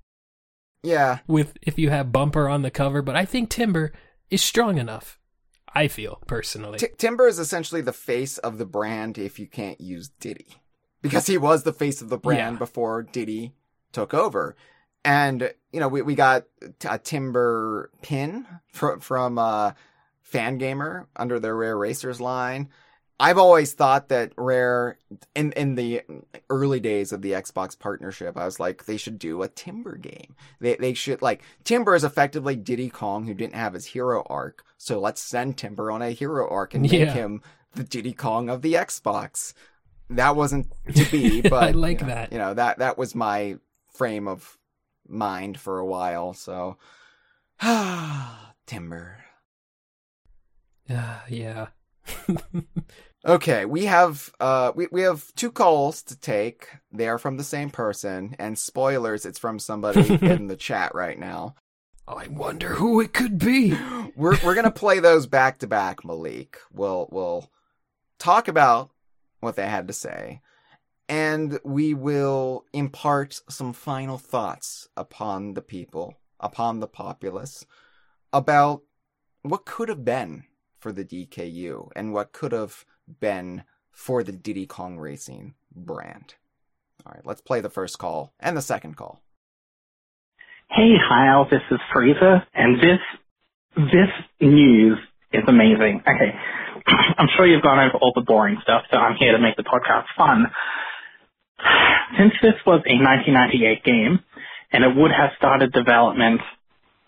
Yeah, 0.83 1.19
with 1.27 1.57
if 1.63 1.79
you 1.79 1.91
have 1.91 2.13
bumper 2.13 2.49
on 2.49 2.63
the 2.63 2.71
cover? 2.71 3.03
But 3.03 3.17
I 3.17 3.25
think 3.25 3.51
Timber 3.51 3.93
is 4.31 4.43
strong 4.43 4.79
enough. 4.79 5.19
I 5.75 5.89
feel 5.89 6.21
personally. 6.27 6.79
T- 6.79 6.89
Timber 6.99 7.27
is 7.27 7.39
essentially 7.39 7.81
the 7.81 7.93
face 7.95 8.37
of 8.39 8.59
the 8.59 8.67
brand 8.67 9.17
if 9.19 9.39
you 9.39 9.47
can't 9.47 9.81
use 9.81 10.09
Diddy. 10.21 10.49
Because 11.01 11.27
he 11.27 11.37
was 11.39 11.63
the 11.65 11.73
face 11.73 12.01
of 12.01 12.11
the 12.11 12.19
brand 12.19 12.55
Yeah. 12.55 12.59
before 12.59 13.03
Diddy 13.03 13.55
took 13.91 14.15
over. 14.15 14.55
And, 15.05 15.53
you 15.73 15.81
know, 15.81 15.89
we, 15.89 16.01
we 16.03 16.15
got 16.15 16.45
a 16.89 16.99
Timber 16.99 17.91
pin 18.03 18.47
from, 18.73 19.01
from, 19.01 19.37
uh, 19.39 19.73
Fangamer 20.31 21.07
under 21.17 21.41
their 21.41 21.57
Rare 21.57 21.77
Racers 21.77 22.21
line. 22.21 22.69
I've 23.23 23.39
always 23.39 23.73
thought 23.73 24.09
that 24.09 24.33
Rare, 24.37 24.99
in, 25.37 25.53
in 25.53 25.77
the 25.77 26.03
early 26.51 26.81
days 26.81 27.13
of 27.13 27.23
the 27.23 27.33
Xbox 27.33 27.79
partnership, 27.79 28.37
I 28.37 28.45
was 28.45 28.59
like, 28.59 28.85
they 28.87 28.97
should 28.97 29.17
do 29.17 29.43
a 29.43 29.49
Timber 29.49 29.95
game. 29.97 30.35
They, 30.59 30.75
they 30.75 30.93
should, 30.93 31.23
like, 31.23 31.45
Timber 31.63 31.95
is 31.95 32.03
effectively 32.03 32.57
Diddy 32.57 32.91
Kong 32.91 33.25
who 33.29 33.33
didn't 33.35 33.55
have 33.55 33.75
his 33.75 33.87
hero 33.87 34.25
arc. 34.29 34.65
So 34.77 34.99
let's 34.99 35.21
send 35.23 35.57
Timber 35.57 35.93
on 35.93 36.03
a 36.03 36.11
hero 36.11 36.49
arc 36.49 36.75
and 36.75 36.83
make 36.83 36.91
Yeah. 36.93 37.13
him 37.13 37.43
the 37.77 37.85
Diddy 37.85 38.13
Kong 38.13 38.51
of 38.51 38.61
the 38.61 38.75
Xbox. 38.75 39.55
That 40.11 40.35
wasn't 40.35 40.73
to 40.93 41.05
be, 41.13 41.41
but 41.49 41.63
I 41.63 41.71
like 41.71 42.01
you 42.01 42.07
know, 42.09 42.15
that. 42.15 42.33
You 42.33 42.39
know, 42.39 42.55
that, 42.55 42.79
that 42.81 42.99
was 42.99 43.15
my 43.15 43.57
frame 43.95 44.27
of 44.27 44.59
mind 45.07 45.61
for 45.61 45.79
a 45.79 45.87
while. 45.87 46.35
So, 46.35 46.77
ah 47.61 48.55
Timber. 48.67 49.19
Uh, 50.91 51.21
yeah. 51.29 51.69
Okay, 53.25 53.65
we 53.65 53.85
have 53.85 54.33
uh 54.41 54.73
we, 54.75 54.89
we 54.91 55.03
have 55.03 55.33
two 55.37 55.53
calls 55.53 56.03
to 56.05 56.19
take. 56.19 56.69
They 56.91 57.09
are 57.09 57.19
from 57.19 57.37
the 57.37 57.45
same 57.45 57.71
person, 57.71 58.35
and 58.39 58.59
spoilers, 58.59 59.25
it's 59.25 59.39
from 59.39 59.61
somebody 59.61 60.15
in 60.23 60.49
the 60.49 60.57
chat 60.57 60.93
right 60.95 61.19
now. 61.19 61.55
I 62.09 62.27
wonder 62.27 62.71
who 62.71 63.01
it 63.01 63.13
could 63.13 63.39
be. 63.39 63.75
We're 64.17 64.37
we're 64.45 64.57
gonna 64.57 64.73
play 64.73 64.99
those 64.99 65.27
back 65.27 65.59
to 65.61 65.69
back, 65.69 66.05
Malik. 66.05 66.59
We'll 66.73 67.09
we'll 67.13 67.49
talk 68.19 68.49
about 68.49 68.91
what 69.41 69.55
they 69.55 69.67
had 69.67 69.87
to 69.87 69.95
say, 69.95 70.41
and 71.09 71.61
we 71.65 71.95
will 71.95 72.67
impart 72.73 73.41
some 73.49 73.73
final 73.73 74.19
thoughts 74.19 74.89
upon 74.97 75.55
the 75.55 75.63
people, 75.63 76.17
upon 76.41 76.81
the 76.81 76.89
populace, 76.89 77.65
about 78.33 78.83
what 79.43 79.65
could 79.65 79.89
have 79.89 80.05
been 80.05 80.45
for 80.81 80.91
the 80.93 81.05
DKU 81.05 81.89
and 81.95 82.13
what 82.13 82.33
could 82.33 82.51
have 82.51 82.85
been 83.21 83.65
for 83.91 84.23
the 84.23 84.33
Diddy 84.33 84.67
Kong 84.67 84.99
Racing 84.99 85.55
brand. 85.75 86.35
All 87.05 87.13
right, 87.13 87.27
let's 87.27 87.41
play 87.41 87.61
the 87.61 87.71
first 87.71 87.99
call 87.99 88.33
and 88.41 88.57
the 88.57 88.63
second 88.63 88.97
call. 88.97 89.21
Hey, 90.71 90.95
Hyle, 90.97 91.49
this 91.51 91.63
is 91.71 91.79
Frieza, 91.95 92.47
and 92.55 92.77
this 92.81 92.99
this 93.77 94.09
news 94.41 94.99
is 95.33 95.43
amazing. 95.47 96.03
Okay, 96.03 96.33
I'm 97.19 97.29
sure 97.37 97.47
you've 97.47 97.63
gone 97.63 97.79
over 97.79 97.99
all 98.01 98.13
the 98.15 98.23
boring 98.23 98.59
stuff, 98.63 98.83
so 98.91 98.97
I'm 98.97 99.17
here 99.17 99.33
to 99.33 99.39
make 99.39 99.57
the 99.57 99.65
podcast 99.65 100.05
fun. 100.17 100.47
Since 102.19 102.33
this 102.43 102.55
was 102.67 102.83
a 102.87 102.97
1998 102.97 103.85
game, 103.85 104.21
and 104.73 104.85
it 104.85 104.97
would 104.97 105.11
have 105.11 105.31
started 105.37 105.73
development 105.73 106.41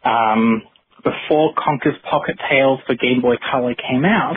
um, 0.04 0.62
before 1.02 1.54
Conker's 1.56 1.98
Pocket 2.08 2.36
Tales 2.50 2.80
for 2.86 2.94
Game 2.94 3.20
Boy 3.20 3.36
Color 3.50 3.74
came 3.74 4.04
out, 4.04 4.36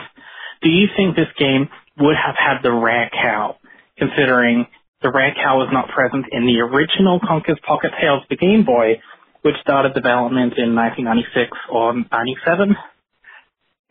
do 0.62 0.68
you 0.68 0.86
think 0.96 1.16
this 1.16 1.32
game 1.38 1.68
would 1.98 2.16
have 2.16 2.36
had 2.36 2.62
the 2.62 2.72
rare 2.72 3.10
cow, 3.12 3.56
considering 3.98 4.66
the 5.02 5.10
rare 5.10 5.34
cow 5.34 5.58
was 5.58 5.68
not 5.72 5.88
present 5.88 6.26
in 6.32 6.46
the 6.46 6.60
original 6.60 7.20
Conker's 7.20 7.58
Pocket 7.66 7.92
Tales 8.00 8.22
for 8.28 8.36
Game 8.36 8.64
Boy, 8.64 9.00
which 9.42 9.54
started 9.62 9.94
development 9.94 10.54
in 10.58 10.74
1996 10.74 11.56
or 11.70 11.94
97? 11.94 12.76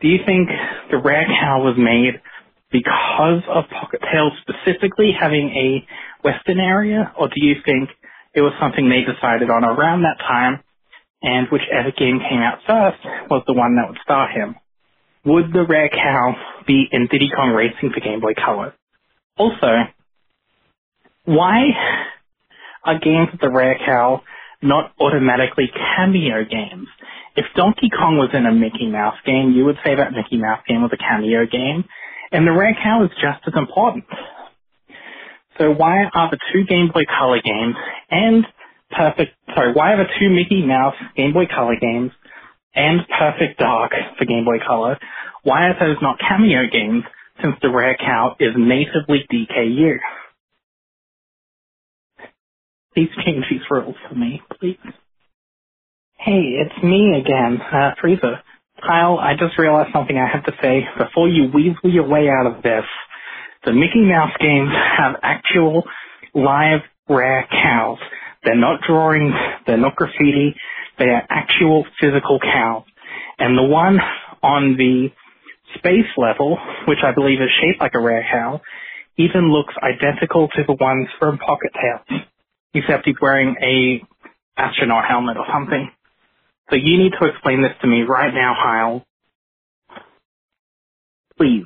Do 0.01 0.07
you 0.07 0.19
think 0.25 0.49
the 0.91 0.97
rare 0.97 1.25
cow 1.25 1.63
was 1.63 1.75
made 1.77 2.21
because 2.71 3.41
of 3.47 3.63
Pocket 3.69 4.01
Tales 4.11 4.33
specifically 4.43 5.11
having 5.17 5.49
a 5.49 5.87
Western 6.23 6.59
area, 6.59 7.13
or 7.17 7.27
do 7.29 7.39
you 7.39 7.55
think 7.65 7.89
it 8.33 8.41
was 8.41 8.53
something 8.59 8.89
they 8.89 9.01
decided 9.01 9.49
on 9.49 9.63
around 9.63 10.03
that 10.03 10.19
time, 10.19 10.61
and 11.23 11.47
whichever 11.49 11.91
game 11.97 12.19
came 12.19 12.41
out 12.41 12.59
first 12.67 12.99
was 13.31 13.43
the 13.47 13.53
one 13.53 13.75
that 13.75 13.89
would 13.89 13.97
star 14.03 14.27
him? 14.29 14.55
Would 15.27 15.51
the 15.51 15.65
rare 15.67 15.89
cow 15.89 16.35
be 16.65 16.87
in 16.91 17.07
Diddy 17.11 17.29
Kong 17.35 17.51
Racing 17.51 17.91
for 17.93 17.99
Game 17.99 18.21
Boy 18.21 18.33
Color? 18.33 18.73
Also, 19.37 19.91
why 21.25 21.63
are 22.85 22.97
games 22.97 23.29
with 23.31 23.41
the 23.41 23.51
rare 23.51 23.77
cow 23.85 24.21
not 24.61 24.93
automatically 24.99 25.69
cameo 25.95 26.45
games? 26.49 26.87
If 27.35 27.45
Donkey 27.55 27.89
Kong 27.89 28.17
was 28.17 28.29
in 28.33 28.45
a 28.45 28.53
Mickey 28.53 28.87
Mouse 28.87 29.17
game, 29.25 29.51
you 29.51 29.65
would 29.65 29.77
say 29.83 29.95
that 29.95 30.13
Mickey 30.13 30.37
Mouse 30.37 30.61
game 30.67 30.81
was 30.81 30.91
a 30.93 30.97
cameo 30.97 31.45
game, 31.45 31.83
and 32.31 32.47
the 32.47 32.51
rare 32.51 32.75
cow 32.81 33.03
is 33.03 33.11
just 33.21 33.45
as 33.45 33.53
important. 33.55 34.05
So 35.59 35.71
why 35.71 36.05
are 36.13 36.31
the 36.31 36.39
two 36.53 36.63
Game 36.63 36.89
Boy 36.93 37.03
Color 37.05 37.41
games 37.43 37.75
and 38.09 38.45
Perfect, 38.89 39.35
sorry, 39.53 39.73
why 39.73 39.93
are 39.93 39.97
the 39.97 40.09
two 40.17 40.29
Mickey 40.29 40.65
Mouse 40.65 40.95
Game 41.15 41.33
Boy 41.33 41.45
Color 41.45 41.75
games 41.79 42.11
and 42.73 43.01
Perfect 43.19 43.59
Dark 43.59 43.91
for 44.17 44.25
Game 44.25 44.45
Boy 44.45 44.59
Color, 44.65 44.97
why 45.47 45.69
are 45.69 45.79
those 45.79 45.95
not 46.01 46.19
cameo 46.19 46.67
games 46.69 47.05
since 47.41 47.55
the 47.61 47.69
rare 47.69 47.95
cow 47.95 48.35
is 48.37 48.51
natively 48.57 49.23
DKU? 49.31 49.95
Please 52.93 53.07
change 53.25 53.45
these 53.49 53.61
rules 53.71 53.95
for 54.09 54.15
me, 54.15 54.41
please. 54.59 54.75
Hey, 56.17 56.59
it's 56.59 56.83
me 56.83 57.13
again, 57.17 57.61
uh, 57.61 57.91
Frieza. 58.03 58.41
Kyle, 58.85 59.17
I 59.19 59.35
just 59.39 59.57
realized 59.57 59.91
something 59.93 60.17
I 60.17 60.27
have 60.29 60.43
to 60.47 60.51
say 60.61 60.81
before 60.97 61.29
you 61.29 61.49
weasel 61.53 61.93
your 61.93 62.09
way 62.09 62.27
out 62.27 62.45
of 62.45 62.61
this. 62.61 62.83
The 63.63 63.71
Mickey 63.71 64.01
Mouse 64.01 64.35
games 64.41 64.71
have 64.97 65.15
actual 65.23 65.83
live 66.35 66.81
rare 67.07 67.47
cows. 67.49 67.99
They're 68.43 68.59
not 68.59 68.81
drawings, 68.85 69.33
they're 69.65 69.77
not 69.77 69.95
graffiti, 69.95 70.55
they 70.99 71.05
are 71.05 71.23
actual 71.29 71.85
physical 72.01 72.37
cows. 72.41 72.83
And 73.39 73.57
the 73.57 73.63
one 73.63 73.99
on 74.43 74.75
the 74.75 75.09
space 75.75 76.09
level, 76.17 76.57
which 76.87 76.99
I 77.03 77.13
believe 77.13 77.41
is 77.41 77.49
shaped 77.61 77.79
like 77.79 77.93
a 77.95 77.99
rare 77.99 78.25
cow, 78.31 78.61
even 79.17 79.51
looks 79.51 79.73
identical 79.81 80.47
to 80.49 80.63
the 80.65 80.73
ones 80.73 81.07
from 81.19 81.37
Pocket 81.37 81.71
Tales, 81.73 82.21
except 82.73 83.05
he's 83.05 83.15
wearing 83.21 83.55
a 83.61 84.01
astronaut 84.59 85.05
helmet 85.07 85.37
or 85.37 85.45
something. 85.51 85.91
So 86.69 86.75
you 86.75 86.97
need 86.97 87.13
to 87.19 87.27
explain 87.27 87.61
this 87.61 87.71
to 87.81 87.87
me 87.87 88.03
right 88.03 88.33
now, 88.33 88.53
Hyle. 88.57 89.05
Please, 91.37 91.65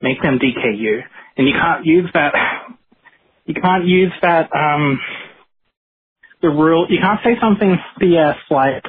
make 0.00 0.22
them 0.22 0.38
DKU. 0.38 1.00
And 1.36 1.46
you 1.46 1.54
can't 1.54 1.84
use 1.84 2.10
that, 2.14 2.34
you 3.46 3.54
can't 3.54 3.86
use 3.86 4.12
that, 4.22 4.50
um, 4.54 5.00
the 6.40 6.48
rule, 6.48 6.86
you 6.88 6.98
can't 7.00 7.20
say 7.24 7.36
something 7.40 7.76
BS 8.00 8.36
like, 8.50 8.84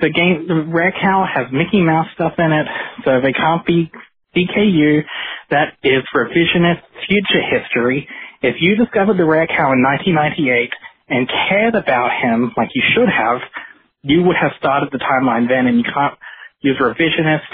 the 0.00 0.10
game, 0.10 0.46
the 0.48 0.64
Rare 0.68 0.92
Cow 0.92 1.26
has 1.26 1.52
Mickey 1.52 1.80
Mouse 1.80 2.08
stuff 2.14 2.32
in 2.38 2.52
it, 2.52 2.66
so 3.04 3.20
they 3.20 3.32
can't 3.32 3.64
be 3.64 3.90
DKU. 4.34 5.02
That 5.50 5.74
is 5.82 6.02
revisionist 6.14 6.82
future 7.06 7.42
history. 7.42 8.08
If 8.42 8.56
you 8.60 8.76
discovered 8.76 9.16
the 9.18 9.24
Rare 9.24 9.46
Cow 9.46 9.72
in 9.72 9.82
1998 9.82 10.70
and 11.08 11.28
cared 11.48 11.74
about 11.74 12.10
him 12.22 12.52
like 12.56 12.70
you 12.74 12.82
should 12.94 13.08
have, 13.08 13.40
you 14.02 14.22
would 14.22 14.36
have 14.40 14.52
started 14.58 14.90
the 14.92 14.98
timeline 14.98 15.48
then, 15.48 15.66
and 15.66 15.76
you 15.76 15.84
can't 15.84 16.14
use 16.60 16.78
revisionist. 16.80 17.48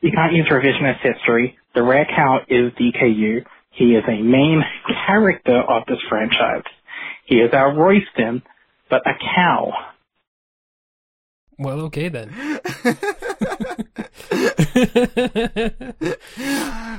You 0.00 0.12
can't 0.12 0.34
use 0.34 0.46
revisionist 0.50 1.00
history. 1.00 1.56
The 1.74 1.82
Rare 1.82 2.06
Cow 2.06 2.40
is 2.48 2.72
DKU. 2.72 3.44
He 3.70 3.94
is 3.94 4.04
a 4.08 4.22
main 4.22 4.62
character 5.06 5.60
of 5.60 5.84
this 5.86 5.98
franchise. 6.08 6.64
He 7.26 7.36
is 7.36 7.52
our 7.52 7.72
Roysten, 7.72 8.42
but 8.88 9.02
a 9.06 9.12
cow. 9.34 9.72
Well, 11.58 11.80
okay 11.82 12.08
then. 12.08 12.30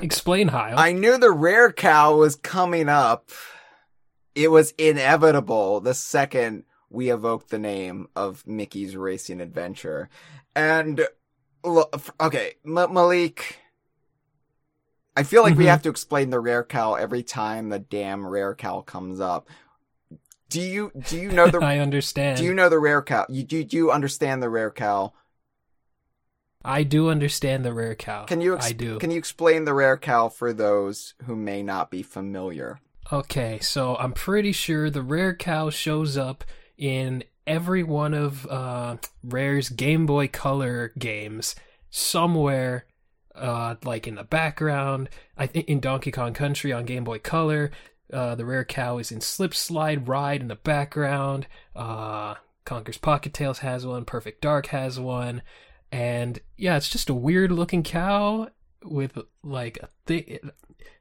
Explain, 0.02 0.50
Hyle. 0.50 0.78
I 0.78 0.92
knew 0.94 1.18
the 1.18 1.32
rare 1.32 1.72
cow 1.72 2.18
was 2.18 2.36
coming 2.36 2.90
up. 2.90 3.30
It 4.36 4.52
was 4.52 4.72
inevitable 4.78 5.80
the 5.80 5.94
second 5.94 6.64
we 6.90 7.10
evoked 7.12 7.50
the 7.50 7.60
name 7.60 8.08
of 8.16 8.46
Mickey's 8.48 8.96
Racing 8.96 9.42
Adventure. 9.42 10.10
And, 10.56 11.06
okay, 11.66 12.54
M- 12.66 12.94
Malik, 12.94 13.60
I 15.16 15.24
feel 15.24 15.42
like 15.44 15.58
we 15.58 15.66
Mhm. 15.66 15.70
have 15.70 15.82
to 15.84 15.90
explain 15.90 16.30
the 16.30 16.40
rare 16.40 16.64
cow 16.64 16.94
every 16.94 17.24
time 17.24 17.70
the 17.70 17.80
damn 17.80 18.26
rare 18.26 18.56
cow 18.56 18.82
comes 18.82 19.20
up. 19.20 19.50
Do 20.50 20.62
you, 20.62 20.92
do 21.10 21.18
you 21.18 21.32
know 21.32 21.48
the, 21.48 21.60
I 21.62 21.80
understand. 21.80 22.38
do 22.38 22.44
you 22.44 22.54
know 22.54 22.70
the 22.70 22.80
rare 22.80 23.02
cow? 23.02 23.26
You, 23.30 23.44
do, 23.44 23.64
do 23.64 23.78
you 23.78 23.92
understand 23.92 24.42
the 24.42 24.50
rare 24.50 24.72
cow? 24.72 25.14
I 26.64 26.84
do 26.84 27.10
understand 27.10 27.64
the 27.64 27.74
rare 27.74 27.96
cow. 27.96 28.26
Can 28.26 28.42
you, 28.42 28.56
ex- 28.56 28.66
I 28.66 28.72
do. 28.72 29.00
can 29.00 29.12
you 29.12 29.18
explain 29.18 29.66
the 29.66 29.74
rare 29.74 29.98
cow 29.98 30.28
for 30.30 30.52
those 30.54 31.14
who 31.26 31.36
may 31.36 31.64
not 31.64 31.90
be 31.92 32.04
familiar? 32.04 32.80
Okay, 33.12 33.60
so 33.62 33.96
I'm 33.96 34.12
pretty 34.12 34.52
sure 34.52 34.90
the 34.90 35.02
rare 35.02 35.34
cow 35.34 35.70
shows 35.70 36.18
up 36.18 36.44
in 36.78 37.24
every 37.46 37.84
one 37.84 38.14
of 38.14 38.46
uh, 38.48 38.98
Rare's 39.24 39.70
Game 39.70 40.06
Boy 40.06 40.28
Color 40.28 40.92
games 41.00 41.56
somewhere, 41.90 42.86
uh, 43.34 43.76
like 43.86 44.08
in 44.08 44.16
the 44.16 44.26
background. 44.26 45.10
I 45.38 45.48
think 45.48 45.70
in 45.70 45.80
Donkey 45.80 46.12
Kong 46.12 46.34
Country 46.34 46.74
on 46.74 46.84
Game 46.84 47.06
Boy 47.06 47.20
Color, 47.20 47.72
uh, 48.12 48.36
the 48.36 48.46
rare 48.46 48.66
cow 48.66 48.98
is 48.98 49.12
in 49.12 49.22
Slip 49.22 49.54
Slide 49.54 50.08
Ride 50.08 50.42
in 50.42 50.48
the 50.48 50.56
background. 50.56 51.48
Uh, 51.76 52.36
Conker's 52.66 52.98
Pocket 52.98 53.34
Tales 53.34 53.60
has 53.60 53.86
one. 53.86 54.06
Perfect 54.06 54.42
Dark 54.42 54.68
has 54.68 55.00
one. 55.00 55.42
And 55.92 56.40
yeah, 56.58 56.78
it's 56.78 56.90
just 56.90 57.10
a 57.10 57.14
weird 57.14 57.52
looking 57.52 57.84
cow 57.84 58.50
with 58.84 59.18
like 59.44 59.78
a 59.82 59.90
thi- 60.06 60.40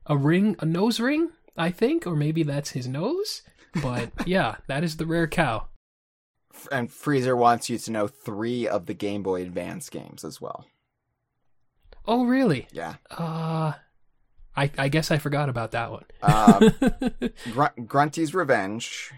a 0.06 0.16
ring, 0.16 0.56
a 0.60 0.66
nose 0.66 1.00
ring, 1.00 1.30
I 1.56 1.70
think, 1.70 2.06
or 2.06 2.14
maybe 2.14 2.42
that's 2.42 2.70
his 2.70 2.86
nose. 2.86 3.42
But 3.82 4.10
yeah, 4.26 4.56
that 4.68 4.84
is 4.84 4.96
the 4.96 5.06
rare 5.06 5.26
cow. 5.26 5.66
And 6.72 6.88
Frieza 6.88 7.36
wants 7.36 7.68
you 7.68 7.78
to 7.78 7.90
know 7.90 8.06
three 8.06 8.66
of 8.66 8.86
the 8.86 8.94
Game 8.94 9.22
Boy 9.22 9.42
Advance 9.42 9.90
games 9.90 10.24
as 10.24 10.40
well. 10.40 10.66
Oh, 12.06 12.24
really? 12.24 12.68
Yeah. 12.72 12.94
Uh, 13.10 13.72
I 14.56 14.70
I 14.78 14.88
guess 14.88 15.10
I 15.10 15.18
forgot 15.18 15.48
about 15.48 15.72
that 15.72 15.90
one. 15.90 16.04
Um, 16.22 17.30
Gr- 17.52 17.80
Grunty's 17.86 18.34
Revenge. 18.34 19.12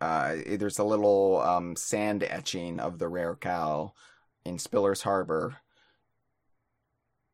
Uh, 0.00 0.36
there's 0.46 0.78
a 0.78 0.84
little 0.84 1.40
um, 1.42 1.76
sand 1.76 2.22
etching 2.22 2.80
of 2.80 2.98
the 2.98 3.08
rare 3.08 3.36
cow 3.36 3.92
in 4.46 4.58
Spiller's 4.58 5.02
Harbor. 5.02 5.56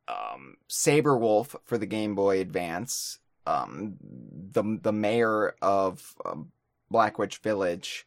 Um, 0.08 0.56
Sabre 0.68 1.16
Wulf 1.16 1.56
for 1.64 1.78
the 1.78 1.86
Game 1.86 2.14
Boy 2.14 2.40
Advance. 2.40 3.18
Um, 3.46 3.96
the 4.00 4.78
the 4.82 4.92
mayor 4.92 5.54
of 5.62 6.14
um, 6.24 6.50
Black 6.90 7.18
Witch 7.18 7.38
Village 7.38 8.06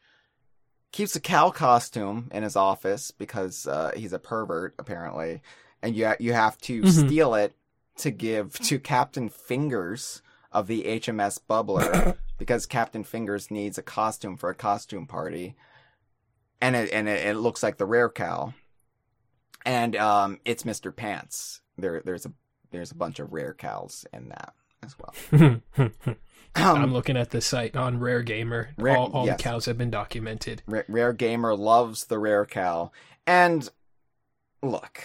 keeps 0.92 1.14
a 1.16 1.20
cow 1.20 1.50
costume 1.50 2.28
in 2.32 2.42
his 2.42 2.56
office 2.56 3.10
because 3.10 3.66
uh, 3.66 3.92
he's 3.96 4.12
a 4.12 4.18
pervert 4.18 4.74
apparently, 4.78 5.40
and 5.82 5.94
you 5.96 6.06
ha- 6.06 6.16
you 6.20 6.32
have 6.34 6.58
to 6.62 6.82
Mhm. 6.82 7.06
steal 7.06 7.34
it 7.34 7.54
to 7.96 8.10
give 8.10 8.54
to 8.60 8.78
Captain 8.78 9.28
Fingers 9.28 10.22
of 10.52 10.66
the 10.66 10.82
HMS 10.84 11.38
Bubbler 11.48 12.16
because 12.38 12.66
Captain 12.66 13.04
Fingers 13.04 13.50
needs 13.50 13.78
a 13.78 13.82
costume 13.82 14.36
for 14.36 14.50
a 14.50 14.54
costume 14.54 15.06
party, 15.06 15.54
and 16.60 16.74
it 16.76 16.90
and 16.92 17.08
it, 17.08 17.26
it 17.26 17.34
looks 17.36 17.62
like 17.62 17.76
the 17.78 17.86
rare 17.86 18.08
cow, 18.10 18.52
and 19.64 19.94
um, 19.96 20.38
it's 20.44 20.64
Mister 20.64 20.90
Pants. 20.92 21.60
There 21.78 22.02
there's 22.04 22.26
a 22.26 22.32
there's 22.70 22.90
a 22.90 22.96
bunch 22.96 23.18
of 23.18 23.32
rare 23.32 23.54
cows 23.54 24.04
in 24.12 24.28
that 24.30 24.54
as 24.82 24.96
well. 24.98 25.60
I'm 26.56 26.82
Um, 26.82 26.92
looking 26.92 27.16
at 27.16 27.30
the 27.30 27.40
site 27.40 27.76
on 27.76 28.00
Rare 28.00 28.22
Gamer. 28.22 28.70
Rare- 28.76 28.96
all 28.96 29.10
all 29.12 29.26
yes. 29.26 29.36
the 29.36 29.42
cows 29.42 29.66
have 29.66 29.78
been 29.78 29.90
documented. 29.90 30.62
Ra- 30.66 30.82
Rare 30.88 31.12
Gamer 31.12 31.54
loves 31.54 32.06
the 32.06 32.18
rare 32.18 32.44
cow. 32.44 32.90
And 33.26 33.68
look, 34.62 35.00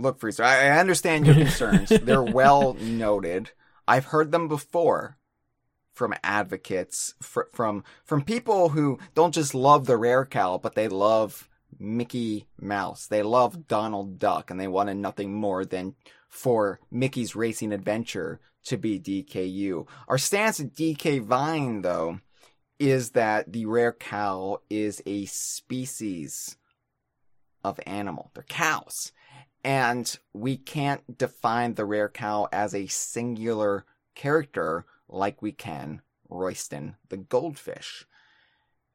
look, 0.00 0.20
Frieza, 0.20 0.44
I, 0.44 0.66
I 0.66 0.78
understand 0.78 1.26
your 1.26 1.34
concerns. 1.34 1.88
They're 2.02 2.22
well 2.22 2.74
noted. 2.74 3.50
I've 3.86 4.06
heard 4.06 4.32
them 4.32 4.48
before 4.48 5.16
from 5.92 6.14
advocates, 6.22 7.14
fr- 7.20 7.50
from 7.52 7.84
from 8.04 8.22
people 8.22 8.70
who 8.70 8.98
don't 9.14 9.34
just 9.34 9.54
love 9.54 9.86
the 9.86 9.96
rare 9.96 10.24
cow, 10.24 10.58
but 10.58 10.74
they 10.74 10.88
love 10.88 11.48
Mickey 11.78 12.46
Mouse. 12.60 13.06
They 13.06 13.22
love 13.22 13.68
Donald 13.68 14.18
Duck, 14.18 14.50
and 14.50 14.58
they 14.58 14.68
wanted 14.68 14.96
nothing 14.96 15.34
more 15.34 15.64
than 15.64 15.94
for 16.28 16.80
Mickey's 16.90 17.34
Racing 17.34 17.72
Adventure 17.72 18.40
to 18.64 18.76
be 18.76 19.00
DKU. 19.00 19.86
Our 20.08 20.18
stance 20.18 20.60
at 20.60 20.74
DK 20.74 21.22
Vine, 21.22 21.82
though, 21.82 22.20
is 22.78 23.10
that 23.10 23.52
the 23.52 23.66
rare 23.66 23.92
cow 23.92 24.58
is 24.70 25.02
a 25.06 25.26
species 25.26 26.56
of 27.64 27.80
animal. 27.86 28.30
They're 28.34 28.44
cows. 28.44 29.12
And 29.62 30.18
we 30.32 30.56
can't 30.56 31.18
define 31.18 31.74
the 31.74 31.84
rare 31.84 32.08
cow 32.08 32.48
as 32.52 32.74
a 32.74 32.86
singular 32.86 33.84
character 34.14 34.86
like 35.08 35.42
we 35.42 35.52
can 35.52 36.02
Roysten 36.30 36.94
the 37.08 37.16
goldfish. 37.16 38.06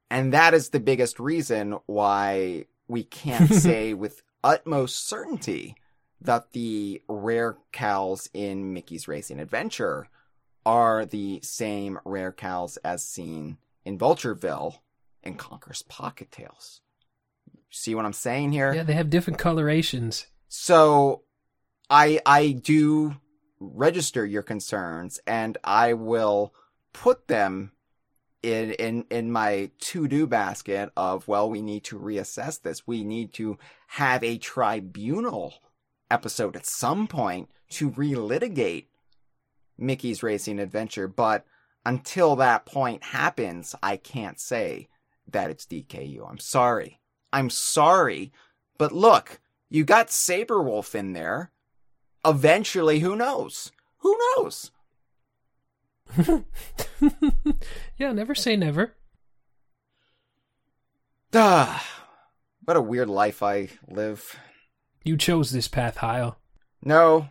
And 0.09 0.33
that 0.33 0.53
is 0.53 0.69
the 0.69 0.79
biggest 0.79 1.19
reason 1.19 1.77
why 1.85 2.65
we 2.87 3.03
can't 3.03 3.53
say 3.53 3.93
with 3.93 4.23
utmost 4.43 5.07
certainty 5.07 5.75
that 6.21 6.53
the 6.53 7.01
rare 7.07 7.57
cows 7.71 8.29
in 8.33 8.73
Mickey's 8.73 9.07
Racing 9.07 9.39
Adventure 9.39 10.07
are 10.65 11.05
the 11.05 11.39
same 11.43 11.99
rare 12.05 12.31
cows 12.31 12.77
as 12.77 13.03
seen 13.03 13.57
in 13.83 13.99
Vultureville 13.99 14.79
and 15.23 15.37
Conker's 15.37 15.83
Pocket 15.83 16.31
Tales. 16.31 16.81
See 17.69 17.93
what 17.93 18.05
I'm 18.05 18.13
saying 18.13 18.51
here? 18.51 18.73
Yeah, 18.73 18.83
they 18.83 18.93
have 18.93 19.09
different 19.09 19.37
colorations. 19.37 20.27
So 20.47 21.23
I 21.89 22.19
I 22.25 22.51
do 22.51 23.15
register 23.59 24.25
your 24.25 24.43
concerns 24.43 25.19
and 25.25 25.57
I 25.63 25.93
will 25.93 26.53
put 26.93 27.27
them 27.27 27.71
in 28.43 28.71
in 28.73 29.05
in 29.09 29.31
my 29.31 29.71
to-do 29.79 30.27
basket 30.27 30.91
of 30.95 31.27
well 31.27 31.49
we 31.49 31.61
need 31.61 31.83
to 31.85 31.99
reassess 31.99 32.61
this. 32.61 32.87
We 32.87 33.03
need 33.03 33.33
to 33.33 33.57
have 33.87 34.23
a 34.23 34.37
tribunal 34.37 35.55
episode 36.11 36.55
at 36.55 36.65
some 36.65 37.07
point 37.07 37.49
to 37.69 37.91
relitigate 37.91 38.85
Mickey's 39.77 40.23
Racing 40.23 40.59
Adventure, 40.59 41.07
but 41.07 41.45
until 41.85 42.35
that 42.37 42.65
point 42.65 43.03
happens, 43.03 43.75
I 43.83 43.97
can't 43.97 44.39
say 44.39 44.87
that 45.27 45.49
it's 45.49 45.65
DKU. 45.65 46.27
I'm 46.27 46.39
sorry. 46.39 46.99
I'm 47.33 47.49
sorry. 47.49 48.31
But 48.77 48.91
look, 48.91 49.39
you 49.69 49.83
got 49.83 50.11
Sabre 50.11 50.61
Wulf 50.61 50.95
in 50.95 51.13
there. 51.13 51.51
Eventually, 52.25 52.99
who 52.99 53.15
knows? 53.15 53.71
Who 53.99 54.17
knows? 54.37 54.71
yeah, 57.97 58.11
never 58.11 58.35
say 58.35 58.55
never. 58.55 58.95
Ah, 61.33 61.85
what 62.63 62.77
a 62.77 62.81
weird 62.81 63.09
life 63.09 63.43
I 63.43 63.69
live. 63.87 64.39
You 65.03 65.17
chose 65.17 65.51
this 65.51 65.67
path, 65.67 65.97
Hyle. 65.97 66.37
No, 66.83 67.29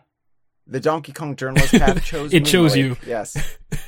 the 0.67 0.79
Donkey 0.79 1.11
Kong 1.11 1.35
journalist 1.35 1.73
path 1.73 2.03
chose 2.05 2.33
It 2.33 2.45
chose 2.45 2.75
you. 2.75 2.97
Yes. 3.05 3.57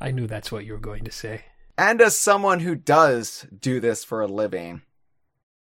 I 0.00 0.10
knew 0.10 0.26
that's 0.26 0.50
what 0.50 0.64
you 0.64 0.72
were 0.72 0.78
going 0.78 1.04
to 1.04 1.12
say. 1.12 1.44
And 1.76 2.00
as 2.00 2.16
someone 2.18 2.60
who 2.60 2.74
does 2.74 3.46
do 3.56 3.78
this 3.80 4.04
for 4.04 4.20
a 4.20 4.26
living, 4.26 4.82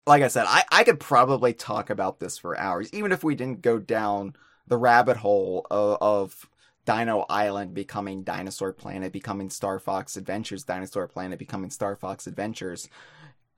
like 0.08 0.22
I 0.22 0.28
said, 0.28 0.46
I, 0.48 0.64
I 0.72 0.84
could 0.84 0.98
probably 0.98 1.52
talk 1.52 1.90
about 1.90 2.18
this 2.18 2.38
for 2.38 2.58
hours, 2.58 2.92
even 2.92 3.12
if 3.12 3.22
we 3.22 3.34
didn't 3.34 3.62
go 3.62 3.78
down 3.78 4.34
the 4.66 4.78
rabbit 4.78 5.18
hole 5.18 5.66
of, 5.70 5.98
of 6.00 6.50
Dino 6.86 7.26
Island 7.28 7.74
becoming 7.74 8.22
Dinosaur 8.22 8.72
Planet, 8.72 9.12
becoming 9.12 9.50
Star 9.50 9.78
Fox 9.78 10.16
Adventures, 10.16 10.64
Dinosaur 10.64 11.06
Planet 11.06 11.38
becoming 11.38 11.70
Star 11.70 11.94
Fox 11.94 12.26
Adventures. 12.26 12.88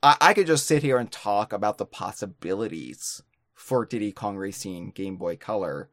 I, 0.03 0.17
I 0.21 0.35
could 0.35 0.49
just 0.49 0.67
sit 0.67 0.83
here 0.83 0.99
and 0.99 1.11
talk 1.11 1.53
about 1.53 1.79
the 1.79 1.87
possibilities 1.87 3.23
for 3.55 3.87
Diddy 3.87 4.11
Kong 4.11 4.37
Racing 4.37 4.91
Game 4.91 5.17
Boy 5.17 5.37
Color. 5.37 5.89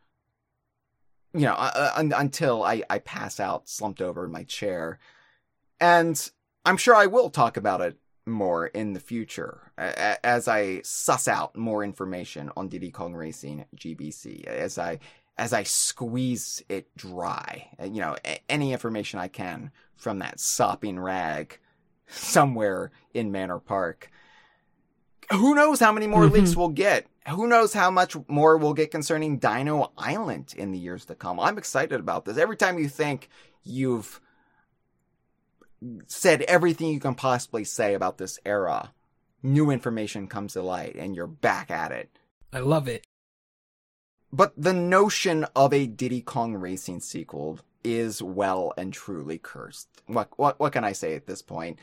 You 1.34 1.42
know, 1.42 1.54
uh, 1.54 1.92
un- 1.96 2.14
until 2.16 2.64
I, 2.64 2.82
I 2.90 2.98
pass 2.98 3.40
out 3.40 3.70
slumped 3.70 4.02
over 4.02 4.26
in 4.26 4.32
my 4.32 4.44
chair. 4.44 4.98
And 5.80 6.32
I'm 6.66 6.78
sure 6.78 6.96
I 6.96 7.06
will 7.06 7.30
talk 7.30 7.58
about 7.58 7.82
it 7.82 7.98
more 8.28 8.68
in 8.68 8.94
the 8.94 9.00
future 9.00 9.72
as 9.78 10.48
I 10.48 10.82
suss 10.84 11.28
out 11.28 11.56
more 11.56 11.84
information 11.84 12.52
on 12.58 12.68
Diddy 12.68 12.92
Kong 12.92 13.14
Racing 13.14 13.66
GBC, 13.76 14.46
as 14.46 14.78
I 14.78 15.00
as 15.38 15.54
I 15.54 15.62
squeeze 15.64 16.64
it 16.68 16.88
dry. 16.98 17.68
Uh, 17.80 17.86
You 17.86 18.02
know, 18.02 18.16
any 18.50 18.74
information 18.74 19.20
I 19.20 19.28
can 19.28 19.72
from 19.96 20.20
that 20.20 20.40
sopping 20.40 21.00
rag 21.00 21.60
somewhere 22.08 22.92
in 23.14 23.32
Manor 23.32 23.60
Park. 23.60 24.10
Who 25.32 25.54
knows 25.54 25.80
how 25.80 25.92
many 25.92 26.08
more 26.08 26.24
Mhm. 26.24 26.32
leaks 26.32 26.56
we'll 26.56 26.70
get? 26.70 27.06
Who 27.30 27.48
knows 27.48 27.74
how 27.74 27.92
much 27.92 28.16
more 28.28 28.58
we'll 28.58 28.74
get 28.74 28.90
concerning 28.92 29.38
Dino 29.38 29.92
Island 29.98 30.56
in 30.58 30.72
the 30.72 30.78
years 30.80 31.06
to 31.06 31.16
come? 31.16 31.40
I'm 31.40 31.58
excited 31.58 32.00
about 32.00 32.26
this. 32.26 32.38
Every 32.38 32.56
time 32.58 32.80
you 32.80 32.88
think 32.90 33.30
you've 33.64 34.22
said 36.08 36.42
everything 36.44 36.90
you 36.90 37.00
can 37.00 37.16
possibly 37.16 37.64
say 37.64 37.94
about 37.94 38.18
this 38.18 38.40
era, 38.46 38.94
new 39.44 39.70
information 39.70 40.28
comes 40.28 40.54
to 40.54 40.62
light 40.62 40.96
and 40.96 41.16
you're 41.16 41.28
back 41.28 41.72
at 41.72 41.92
it. 41.92 42.10
I 42.52 42.60
love 42.60 42.88
it. 42.88 43.06
But 44.32 44.54
the 44.58 44.74
notion 44.74 45.46
of 45.56 45.74
a 45.74 45.88
Diddy 45.88 46.22
Kong 46.22 46.56
Racing 46.56 47.00
sequel 47.00 47.60
is 47.84 48.22
well 48.22 48.74
and 48.78 48.92
truly 48.92 49.38
cursed. 49.38 49.88
What 50.08 50.30
what 50.38 50.60
what 50.60 50.74
can 50.74 50.84
I 50.84 50.92
say 50.92 51.16
at 51.16 51.28
this 51.28 51.42
point? 51.42 51.80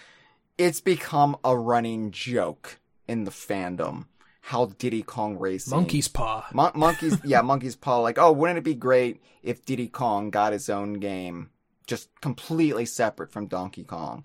It's 0.58 0.80
become 0.80 1.36
a 1.42 1.56
running 1.56 2.10
joke 2.10 2.78
in 3.08 3.24
the 3.24 3.30
fandom 3.30 4.06
how 4.48 4.66
Diddy 4.66 5.02
Kong 5.02 5.38
Racing 5.38 5.74
Monkey's 5.74 6.08
paw. 6.08 6.46
Mon- 6.52 6.72
monkeys 6.74 7.18
yeah, 7.24 7.40
Monkey's 7.42 7.76
Paw 7.76 8.00
like, 8.00 8.18
"Oh, 8.18 8.30
wouldn't 8.30 8.58
it 8.58 8.64
be 8.64 8.74
great 8.74 9.22
if 9.42 9.64
Diddy 9.64 9.88
Kong 9.88 10.28
got 10.28 10.52
his 10.52 10.68
own 10.68 10.94
game 10.94 11.48
just 11.86 12.08
completely 12.20 12.86
separate 12.86 13.32
from 13.32 13.46
Donkey 13.46 13.84
Kong?" 13.84 14.24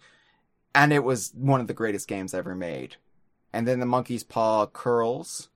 And 0.73 0.93
it 0.93 1.03
was 1.03 1.31
one 1.35 1.61
of 1.61 1.67
the 1.67 1.73
greatest 1.73 2.07
games 2.07 2.33
ever 2.33 2.55
made. 2.55 2.97
And 3.51 3.67
then 3.67 3.79
the 3.79 3.85
Monkey's 3.85 4.23
Paw 4.23 4.67
curls 4.67 5.49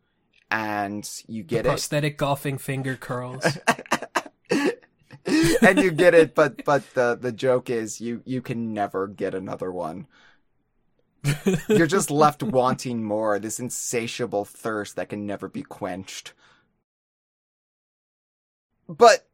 and 0.53 1.09
you 1.27 1.43
get 1.43 1.65
it 1.65 1.69
Prosthetic 1.69 2.17
golfing 2.17 2.59
finger 2.59 2.95
curls. 2.95 3.43
and 5.25 5.79
you 5.79 5.89
get 5.91 6.13
it, 6.13 6.35
but 6.35 6.63
but 6.63 6.93
the 6.93 7.17
the 7.19 7.31
joke 7.31 7.71
is 7.71 7.99
you 7.99 8.21
you 8.23 8.41
can 8.41 8.71
never 8.71 9.07
get 9.07 9.33
another 9.33 9.71
one. 9.71 10.05
You're 11.67 11.87
just 11.87 12.11
left 12.11 12.43
wanting 12.43 13.03
more, 13.03 13.39
this 13.39 13.59
insatiable 13.59 14.45
thirst 14.45 14.95
that 14.95 15.09
can 15.09 15.25
never 15.25 15.47
be 15.47 15.63
quenched. 15.63 16.33
But 18.87 19.27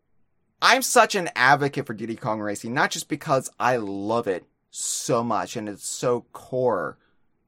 I'm 0.62 0.82
such 0.82 1.16
an 1.16 1.30
advocate 1.36 1.86
for 1.86 1.94
Diddy 1.94 2.16
Kong 2.16 2.42
Racing, 2.42 2.74
not 2.74 2.92
just 2.92 3.08
because 3.08 3.50
I 3.60 3.78
love 3.78 4.28
it 4.28 4.46
so 4.72 5.24
much 5.24 5.56
and 5.56 5.70
it's 5.70 5.88
so 5.88 6.26
core 6.34 6.98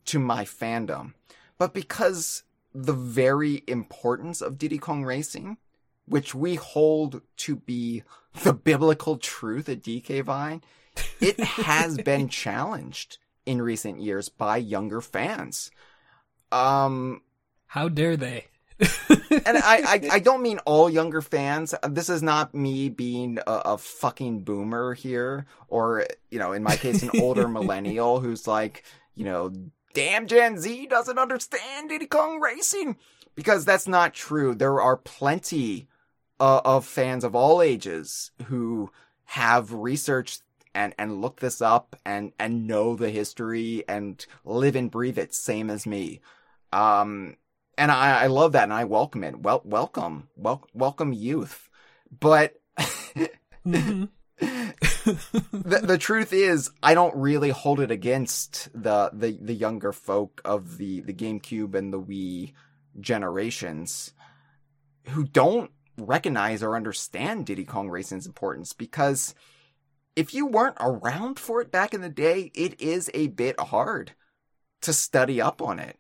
to 0.06 0.20
my 0.20 0.46
fandom, 0.46 1.14
but 1.58 1.74
because 1.74 2.44
the 2.74 2.94
very 2.94 3.64
importance 3.68 4.42
of 4.42 4.58
Diddy 4.58 4.78
Kong 4.78 5.04
Racing, 5.04 5.58
which 6.06 6.34
we 6.34 6.56
hold 6.56 7.22
to 7.38 7.56
be 7.58 8.04
the 8.44 8.54
biblical 8.54 9.18
truth 9.18 9.68
at 9.68 9.82
DK 9.82 10.24
Vine, 10.24 10.62
it 11.20 11.40
has 11.40 11.98
been 12.06 12.30
challenged 12.30 13.18
in 13.46 13.62
recent 13.62 14.00
years 14.00 14.30
by 14.30 14.58
younger 14.58 15.02
fans. 15.02 15.70
Um, 16.52 17.22
How 17.68 17.90
dare 17.90 18.18
they? 18.18 18.48
And 18.82 19.58
I, 19.58 19.82
I, 19.86 20.02
I 20.14 20.20
don't 20.20 20.42
mean 20.42 20.60
all 20.60 20.90
younger 20.90 21.22
fans. 21.22 21.74
This 21.88 22.10
is 22.10 22.24
not 22.24 22.54
me 22.54 22.90
being 22.90 23.40
a, 23.46 23.52
a 23.66 23.78
fucking 23.78 24.44
boomer 24.44 24.94
here, 24.94 25.46
or, 25.68 26.06
you 26.30 26.40
know, 26.40 26.52
in 26.52 26.64
my 26.64 26.76
case, 26.76 27.04
an 27.04 27.12
older 27.22 27.48
millennial 27.50 28.20
who's 28.20 28.48
like, 28.48 28.84
you 29.16 29.26
know, 29.26 29.52
damn 29.94 30.28
Gen 30.28 30.58
Z 30.58 30.88
doesn't 30.88 31.20
understand 31.20 31.90
Diddy 31.90 32.08
Kong 32.08 32.40
Racing. 32.40 32.98
Because 33.34 33.64
that's 33.64 33.88
not 33.88 34.14
true. 34.14 34.54
There 34.54 34.82
are 34.82 34.98
plenty 34.98 35.88
uh, 36.40 36.62
of 36.66 36.86
fans 36.86 37.24
of 37.24 37.34
all 37.34 37.62
ages 37.62 38.32
who 38.46 38.92
have 39.24 39.72
researched 39.72 40.42
and, 40.76 40.94
and 40.98 41.22
looked 41.22 41.40
this 41.40 41.62
up 41.62 41.96
and, 42.06 42.34
and 42.38 42.68
know 42.68 42.96
the 42.96 43.10
history 43.10 43.86
and 43.88 44.26
live 44.44 44.76
and 44.76 44.92
breathe 44.92 45.18
it, 45.18 45.34
same 45.34 45.70
as 45.70 45.86
me. 45.86 46.20
Um, 46.74 47.38
and 47.82 47.92
I, 47.92 48.24
I 48.24 48.28
love 48.28 48.52
that 48.52 48.64
and 48.64 48.74
I 48.74 48.84
welcome 48.84 49.24
it. 49.24 49.42
Well, 49.42 49.64
welcome, 49.66 50.30
wel- 50.36 50.68
welcome 50.74 51.14
youth. 51.14 51.68
But 52.20 52.62
Mhm. 53.66 54.10
the, 54.40 55.82
the 55.84 55.98
truth 55.98 56.32
is, 56.32 56.70
I 56.84 56.94
don't 56.94 57.16
really 57.16 57.50
hold 57.50 57.80
it 57.80 57.90
against 57.90 58.70
the, 58.74 59.10
the, 59.14 59.38
the 59.42 59.54
younger 59.54 59.92
folk 59.92 60.42
of 60.46 60.78
the, 60.78 61.02
the 61.02 61.14
GameCube 61.14 61.74
and 61.74 61.92
the 61.92 62.00
Wii 62.00 62.54
generations 63.00 64.14
who 65.10 65.24
don't 65.24 65.72
recognize 65.98 66.62
or 66.62 66.76
understand 66.76 67.48
Diddy 67.48 67.66
Kong 67.66 67.90
Racing's 67.90 68.28
importance 68.28 68.74
because 68.74 69.34
if 70.16 70.36
you 70.36 70.46
weren't 70.46 70.78
around 70.80 71.40
for 71.40 71.62
it 71.62 71.72
back 71.72 71.96
in 71.96 72.02
the 72.02 72.10
day, 72.10 72.52
it 72.54 72.80
is 72.80 73.10
a 73.16 73.28
bit 73.28 73.60
hard 73.60 74.14
to 74.82 74.94
study 74.94 75.42
up 75.42 75.64
on 75.64 75.80
it. 75.80 75.98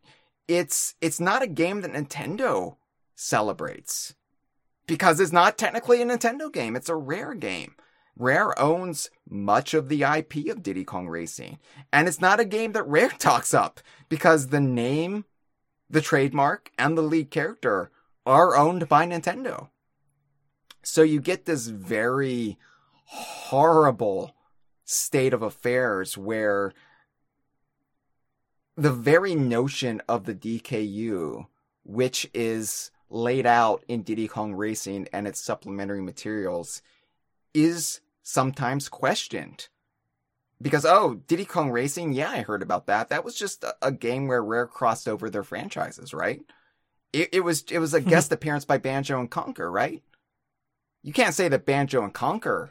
It's 0.52 0.95
it's 0.99 1.22
not 1.22 1.41
a 1.41 1.48
game 1.48 1.80
that 1.80 1.94
Nintendo 1.94 2.76
celebrates 3.15 4.15
because 4.86 5.22
it's 5.22 5.32
not 5.32 5.57
technically 5.57 6.02
a 6.02 6.06
Nintendo 6.06 6.52
game. 6.52 6.76
It's 6.76 6.90
a 6.90 6.95
Rare 6.95 7.34
game. 7.34 7.76
Rare 8.18 8.60
owns 8.60 9.10
much 9.30 9.73
of 9.73 9.88
the 9.88 10.03
IP 10.03 10.49
of 10.49 10.61
Diddy 10.61 10.84
Kong 10.84 11.07
Racing, 11.07 11.57
and 11.94 12.06
it's 12.06 12.19
not 12.19 12.41
a 12.41 12.45
game 12.45 12.73
that 12.73 12.84
Rare 12.84 13.10
talks 13.18 13.53
up 13.53 13.80
because 14.10 14.48
the 14.48 14.60
name, 14.60 15.23
the 15.90 16.02
trademark, 16.02 16.69
and 16.78 16.98
the 16.98 17.02
lead 17.02 17.32
character 17.32 17.90
are 18.26 18.57
owned 18.57 18.90
by 18.90 19.06
Nintendo. 19.06 19.69
So 20.84 21.02
you 21.02 21.22
get 21.22 21.45
this 21.45 21.68
very 21.68 22.57
horrible 23.06 24.36
state 24.84 25.34
of 25.34 25.41
affairs 25.41 26.18
where 26.18 26.73
the 28.82 28.91
very 28.91 29.36
notion 29.36 30.02
of 30.10 30.26
the 30.26 30.34
DKU, 30.34 31.45
which 31.84 32.28
is 32.34 32.90
laid 33.12 33.45
out 33.45 33.84
in 33.88 34.02
Diddy 34.02 34.28
Kong 34.28 34.53
Racing 34.56 35.08
and 35.14 35.28
its 35.28 35.44
supplementary 35.44 36.02
materials, 36.02 36.82
is 37.53 38.02
sometimes 38.24 38.90
questioned. 38.90 39.68
Because, 40.60 40.86
oh, 40.86 41.22
Diddy 41.28 41.45
Kong 41.45 41.70
Racing, 41.70 42.14
yeah, 42.14 42.32
I 42.32 42.41
heard 42.41 42.64
about 42.64 42.88
that. 42.88 43.10
That 43.10 43.24
was 43.24 43.36
just 43.36 43.64
a, 43.64 43.76
a 43.84 43.91
game 43.91 44.28
where 44.28 44.44
Rare 44.44 44.66
crossed 44.68 45.08
over 45.08 45.30
their 45.30 45.44
franchises, 45.44 46.12
right? 46.12 46.41
It, 47.14 47.30
it 47.34 47.40
was 47.41 47.64
it 47.70 47.80
was 47.80 47.94
a 47.94 47.99
hmm. 47.99 48.10
guest 48.10 48.32
appearance 48.32 48.66
by 48.66 48.80
Banjo 48.80 49.20
and 49.20 49.30
Conker, 49.30 49.72
right? 49.72 50.02
You 51.03 51.14
can't 51.14 51.36
say 51.36 51.48
that 51.49 51.66
Banjo 51.66 52.03
and 52.03 52.14
Conker 52.14 52.70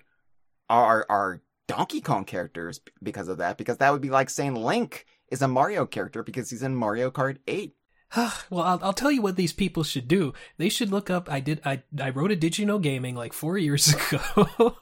are 0.68 1.06
are 1.08 1.40
Donkey 1.68 2.00
Kong 2.00 2.24
characters 2.24 2.80
because 3.00 3.28
of 3.28 3.38
that, 3.38 3.58
because 3.58 3.76
that 3.76 3.92
would 3.92 4.00
be 4.00 4.10
like 4.10 4.30
saying 4.30 4.56
Link 4.56 5.06
is 5.30 5.42
a 5.42 5.48
Mario 5.48 5.86
character 5.86 6.22
because 6.22 6.50
he's 6.50 6.62
in 6.62 6.74
Mario 6.74 7.10
Kart 7.10 7.38
8. 7.46 7.74
well, 8.16 8.62
I'll, 8.62 8.80
I'll 8.82 8.92
tell 8.92 9.12
you 9.12 9.22
what 9.22 9.36
these 9.36 9.52
people 9.52 9.84
should 9.84 10.08
do. 10.08 10.32
They 10.58 10.68
should 10.68 10.90
look 10.90 11.10
up. 11.10 11.30
I 11.30 11.38
did. 11.40 11.60
I 11.64 11.82
I 12.00 12.10
wrote 12.10 12.32
a 12.32 12.36
Did 12.36 12.58
You 12.58 12.66
Know 12.66 12.80
Gaming 12.80 13.14
like 13.14 13.32
four 13.32 13.56
years 13.56 13.94
ago, 14.12 14.76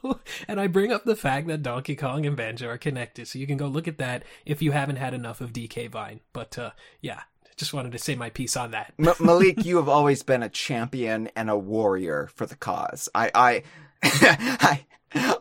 and 0.47 0.59
I 0.59 0.65
bring 0.65 0.91
up 0.91 1.05
the 1.05 1.15
fact 1.15 1.47
that 1.47 1.61
Donkey 1.61 1.95
Kong 1.95 2.25
and 2.25 2.35
Banjo 2.35 2.67
are 2.67 2.79
connected. 2.79 3.27
So 3.27 3.37
you 3.37 3.45
can 3.45 3.57
go 3.57 3.67
look 3.67 3.87
at 3.87 3.99
that 3.99 4.23
if 4.47 4.63
you 4.63 4.71
haven't 4.71 4.95
had 4.95 5.13
enough 5.13 5.41
of 5.41 5.53
DK 5.53 5.91
Vine. 5.91 6.21
But 6.33 6.57
uh, 6.57 6.71
yeah, 7.01 7.21
just 7.59 7.73
wanted 7.73 7.91
to 7.91 7.99
say 7.99 8.15
my 8.15 8.31
piece 8.31 8.57
on 8.57 8.71
that. 8.71 8.93
M- 8.97 9.13
Malik, 9.19 9.63
you 9.65 9.75
have 9.75 9.89
always 9.89 10.23
been 10.23 10.41
a 10.41 10.49
champion 10.49 11.29
and 11.35 11.49
a 11.49 11.57
warrior 11.57 12.29
for 12.33 12.47
the 12.47 12.55
cause. 12.55 13.09
I, 13.13 13.29
I, 13.35 13.63
I, 14.03 14.85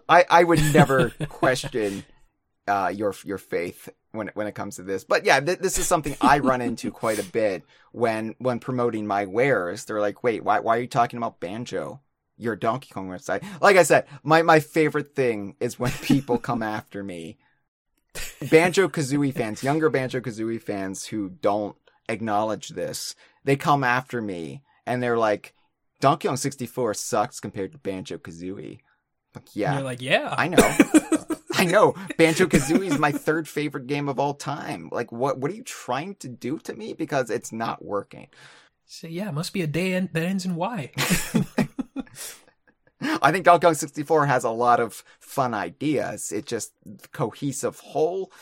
I, 0.08 0.24
I 0.28 0.44
would 0.44 0.60
never 0.74 1.10
question 1.28 2.04
uh, 2.68 2.88
your 2.88 3.14
your 3.24 3.38
faith 3.38 3.88
when 4.12 4.30
when 4.34 4.46
it 4.46 4.54
comes 4.54 4.76
to 4.76 4.82
this. 4.82 5.04
But 5.04 5.24
yeah, 5.24 5.40
th- 5.40 5.58
this 5.58 5.78
is 5.78 5.86
something 5.86 6.16
I 6.20 6.38
run 6.38 6.60
into 6.60 6.90
quite 7.02 7.18
a 7.18 7.24
bit 7.24 7.64
when 7.92 8.34
when 8.38 8.58
promoting 8.60 9.06
my 9.06 9.24
wares. 9.26 9.84
They're 9.84 10.00
like, 10.00 10.22
"Wait, 10.22 10.44
why 10.44 10.60
why 10.60 10.76
are 10.76 10.80
you 10.80 10.86
talking 10.86 11.16
about 11.18 11.40
banjo?" 11.40 12.00
Your 12.40 12.54
Donkey 12.54 12.90
Kong 12.94 13.08
website. 13.08 13.44
Like 13.60 13.76
I 13.76 13.82
said, 13.82 14.06
my 14.22 14.42
my 14.42 14.60
favorite 14.60 15.16
thing 15.16 15.56
is 15.58 15.78
when 15.78 15.90
people 15.90 16.38
come 16.38 16.62
after 16.76 17.02
me. 17.02 17.38
Banjo 18.50 18.88
Kazooie 18.88 19.34
fans, 19.34 19.62
younger 19.62 19.90
Banjo 19.90 20.20
Kazooie 20.20 20.62
fans 20.62 21.06
who 21.06 21.28
don't 21.28 21.76
acknowledge 22.08 22.70
this, 22.70 23.14
they 23.44 23.56
come 23.56 23.84
after 23.84 24.20
me 24.22 24.62
and 24.86 25.02
they're 25.02 25.18
like, 25.18 25.54
Donkey 26.00 26.28
Kong 26.28 26.36
64 26.36 26.94
sucks 26.94 27.40
compared 27.40 27.72
to 27.72 27.78
Banjo 27.78 28.18
Kazooie. 28.18 28.78
Like, 29.34 29.44
And 29.44 29.50
yeah, 29.54 29.74
you're 29.74 29.82
like, 29.84 30.02
yeah, 30.02 30.34
I 30.36 30.48
know. 30.48 30.56
I 31.58 31.64
know. 31.64 31.94
Banjo 32.16 32.46
Kazooie 32.46 32.86
is 32.86 32.98
my 32.98 33.12
third 33.12 33.48
favorite 33.48 33.86
game 33.86 34.08
of 34.08 34.18
all 34.18 34.34
time. 34.34 34.88
Like, 34.92 35.10
what 35.12 35.38
what 35.38 35.50
are 35.50 35.54
you 35.54 35.62
trying 35.64 36.14
to 36.16 36.28
do 36.28 36.58
to 36.60 36.72
me? 36.74 36.92
Because 36.94 37.30
it's 37.30 37.52
not 37.52 37.84
working. 37.84 38.28
So 38.86 39.06
yeah, 39.06 39.28
it 39.28 39.34
must 39.34 39.52
be 39.52 39.62
a 39.62 39.66
day 39.66 39.92
en- 39.94 40.08
that 40.12 40.22
ends 40.22 40.44
in 40.46 40.54
Y. 40.54 40.92
I 43.00 43.30
think 43.30 43.44
Donkey 43.44 43.64
Kong 43.66 43.74
64 43.74 44.26
has 44.26 44.42
a 44.44 44.50
lot 44.50 44.80
of 44.80 45.04
fun 45.20 45.54
ideas. 45.54 46.32
It 46.32 46.46
just 46.46 46.72
cohesive 47.12 47.78
whole. 47.78 48.32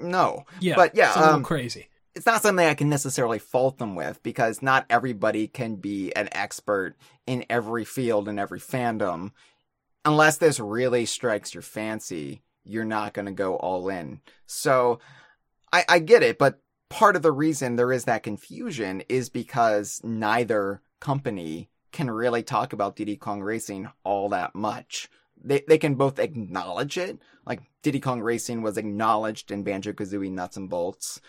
No, 0.00 0.44
yeah, 0.60 0.74
But 0.74 0.96
yeah, 0.96 1.08
it's 1.08 1.16
a 1.16 1.20
little 1.20 1.34
um, 1.36 1.42
crazy. 1.44 1.88
it's 2.16 2.26
not 2.26 2.42
something 2.42 2.66
I 2.66 2.74
can 2.74 2.88
necessarily 2.88 3.38
fault 3.38 3.78
them 3.78 3.94
with 3.94 4.20
because 4.24 4.60
not 4.60 4.86
everybody 4.90 5.46
can 5.46 5.76
be 5.76 6.12
an 6.16 6.28
expert 6.32 6.96
in 7.28 7.44
every 7.48 7.84
field 7.84 8.26
and 8.28 8.40
every 8.40 8.58
fandom. 8.58 9.30
Unless 10.06 10.38
this 10.38 10.58
really 10.58 11.04
strikes 11.04 11.52
your 11.52 11.62
fancy, 11.62 12.42
you're 12.64 12.84
not 12.84 13.12
going 13.12 13.26
to 13.26 13.32
go 13.32 13.56
all 13.56 13.88
in. 13.88 14.20
So 14.46 15.00
I, 15.72 15.84
I 15.88 15.98
get 15.98 16.22
it, 16.22 16.38
but 16.38 16.60
part 16.88 17.16
of 17.16 17.22
the 17.22 17.32
reason 17.32 17.76
there 17.76 17.92
is 17.92 18.04
that 18.04 18.22
confusion 18.22 19.02
is 19.08 19.28
because 19.28 20.00
neither 20.04 20.80
company 21.00 21.68
can 21.92 22.10
really 22.10 22.42
talk 22.42 22.72
about 22.72 22.96
Diddy 22.96 23.16
Kong 23.16 23.42
Racing 23.42 23.90
all 24.04 24.28
that 24.30 24.54
much. 24.54 25.08
They 25.42 25.64
they 25.68 25.78
can 25.78 25.94
both 25.94 26.18
acknowledge 26.18 26.96
it, 26.98 27.18
like 27.46 27.62
Diddy 27.82 28.00
Kong 28.00 28.20
Racing 28.20 28.62
was 28.62 28.78
acknowledged 28.78 29.50
in 29.50 29.62
Banjo 29.62 29.92
Kazooie 29.92 30.30
Nuts 30.30 30.56
and 30.56 30.68
Bolts, 30.68 31.20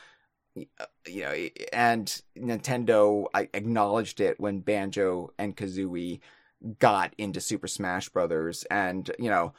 uh, 0.57 0.85
you 1.05 1.23
know, 1.23 1.47
and 1.73 2.21
Nintendo 2.37 3.25
acknowledged 3.33 4.21
it 4.21 4.39
when 4.39 4.59
Banjo 4.59 5.31
and 5.37 5.55
Kazooie 5.55 6.19
got 6.79 7.13
into 7.17 7.41
Super 7.41 7.67
Smash 7.67 8.09
Brothers, 8.09 8.63
and 8.71 9.09
you 9.19 9.29
know, 9.29 9.53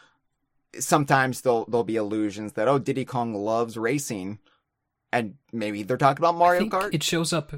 sometimes 0.79 1.41
there'll 1.41 1.65
there'll 1.66 1.85
be 1.85 1.97
allusions 1.97 2.55
that 2.55 2.69
oh 2.69 2.79
Diddy 2.79 3.05
Kong 3.05 3.35
loves 3.35 3.77
racing, 3.77 4.39
and 5.12 5.35
maybe 5.53 5.83
they're 5.83 5.97
talking 5.97 6.20
about 6.20 6.37
Mario 6.37 6.65
Kart. 6.66 6.95
It 6.95 7.03
shows 7.03 7.33
up. 7.33 7.53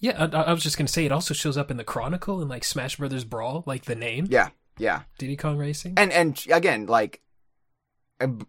Yeah, 0.00 0.28
I, 0.32 0.42
I, 0.42 0.52
was 0.52 0.62
just 0.62 0.78
gonna 0.78 0.88
say 0.88 1.04
it 1.04 1.12
also 1.12 1.34
shows 1.34 1.56
up 1.56 1.70
in 1.70 1.76
the 1.76 1.84
Chronicle 1.84 2.40
and 2.40 2.48
like 2.48 2.62
Smash 2.64 2.96
Brothers 2.96 3.24
Brawl, 3.24 3.64
like 3.66 3.84
the 3.84 3.96
name. 3.96 4.28
Yeah, 4.30 4.50
yeah. 4.78 5.02
Diddy 5.18 5.36
Kong 5.36 5.56
Racing. 5.56 5.94
And 5.96 6.12
and 6.12 6.44
again, 6.50 6.86
like 6.86 7.20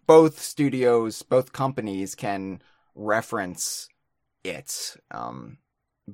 both 0.08 0.40
studios, 0.40 1.22
both 1.22 1.54
companies 1.54 2.16
can 2.16 2.62
reference 2.96 3.88
it, 4.44 4.98
um, 5.12 5.58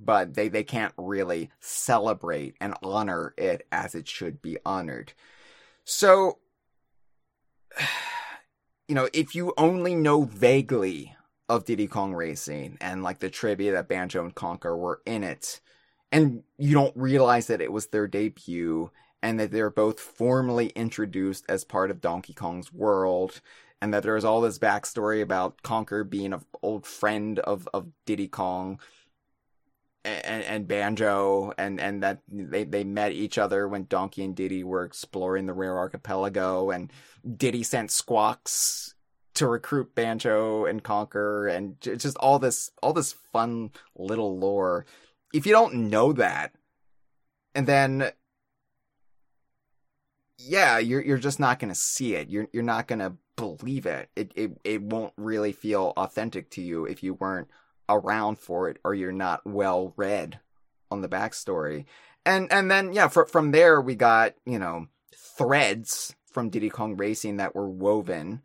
but 0.03 0.34
they 0.34 0.47
they 0.47 0.63
can't 0.63 0.93
really 0.97 1.51
celebrate 1.59 2.55
and 2.59 2.73
honor 2.84 3.34
it 3.38 3.65
as 3.72 3.95
it 3.95 4.07
should 4.07 4.41
be 4.41 4.57
honored. 4.65 5.13
So, 5.84 6.39
you 8.88 8.95
know, 8.95 9.09
if 9.13 9.35
you 9.35 9.53
only 9.57 9.95
know 9.95 10.23
vaguely 10.23 11.15
of 11.47 11.65
Diddy 11.65 11.88
Kong 11.88 12.13
Racing 12.13 12.77
and 12.81 13.03
like 13.03 13.19
the 13.19 13.30
trivia 13.30 13.72
that 13.73 13.88
Banjo 13.88 14.23
and 14.23 14.35
Conker 14.35 14.77
were 14.77 15.01
in 15.05 15.23
it, 15.23 15.61
and 16.11 16.43
you 16.57 16.73
don't 16.73 16.95
realize 16.95 17.47
that 17.47 17.61
it 17.61 17.72
was 17.72 17.88
their 17.88 18.07
debut 18.07 18.89
and 19.22 19.39
that 19.39 19.51
they're 19.51 19.72
both 19.72 19.99
formally 19.99 20.67
introduced 20.69 21.45
as 21.49 21.63
part 21.63 21.89
of 21.89 21.99
Donkey 21.99 22.34
Kong's 22.34 22.72
world, 22.72 23.41
and 23.81 23.93
that 23.93 24.03
there's 24.03 24.23
all 24.23 24.39
this 24.39 24.59
backstory 24.59 25.22
about 25.22 25.61
Conker 25.63 26.07
being 26.07 26.31
an 26.31 26.45
old 26.61 26.85
friend 26.85 27.39
of, 27.39 27.67
of 27.73 27.88
Diddy 28.05 28.27
Kong 28.27 28.80
and, 30.06 30.44
and 30.44 30.68
Banjo, 30.68 31.52
and, 31.57 31.80
and 31.80 32.03
that 32.03 32.19
they, 32.32 32.64
they 32.64 32.84
met 32.84 33.11
each 33.11 33.38
other 33.38 33.68
when 33.68 33.86
Donkey 33.86 34.23
and 34.23 34.36
Diddy 34.36 34.64
were 34.64 34.84
exploring 34.84 35.45
the 35.45 35.53
Rare 35.53 35.77
Archipelago, 35.77 36.69
and 36.69 36.91
Diddy 37.38 37.64
sent 37.64 37.91
Squawks 37.91 38.94
to 39.34 39.48
recruit 39.48 39.95
Banjo 39.95 40.65
and 40.65 40.84
Conker 40.84 41.53
and 41.53 41.80
just 41.82 42.15
all 42.18 42.40
this 42.40 42.72
all 42.82 42.94
this 42.94 43.14
fun 43.34 43.72
little 43.95 44.38
lore. 44.38 44.86
If 45.34 45.45
you 45.45 45.52
don't 45.52 45.90
know 45.90 46.14
that, 46.14 46.53
and 47.53 47.68
then 47.68 48.11
yeah, 50.38 50.77
you're 50.77 51.02
you're 51.02 51.18
just 51.18 51.40
not 51.40 51.60
going 51.60 51.69
to 51.73 51.80
see 51.80 52.15
it. 52.15 52.30
You're 52.30 52.48
you're 52.53 52.64
not 52.64 52.88
going 52.88 52.99
to 52.99 53.14
believe 53.36 53.86
it. 53.86 54.10
It 54.15 54.32
it 54.36 54.52
it 54.64 54.82
won't 54.82 55.14
really 55.18 55.52
feel 55.52 55.94
authentic 55.98 56.49
to 56.52 56.61
you 56.61 56.86
if 56.86 57.03
you 57.03 57.15
weren't 57.15 57.49
around 57.90 58.40
for 58.40 58.70
it 58.70 58.78
or 58.84 58.94
you're 58.94 59.12
not 59.12 59.45
well 59.45 59.94
read 59.98 60.40
on 60.91 61.02
the 61.02 61.10
backstory. 61.10 61.86
And 62.26 62.52
and 62.52 62.70
then 62.70 62.94
yeah, 62.94 63.07
for, 63.07 63.26
from 63.26 63.52
there 63.52 63.82
we 63.82 63.95
got, 63.95 64.36
you 64.45 64.60
know, 64.60 64.88
threads 65.16 66.16
from 66.32 66.49
Diddy 66.49 66.70
Kong 66.70 66.98
Racing 66.98 67.38
that 67.38 67.56
were 67.56 67.70
woven 67.70 68.41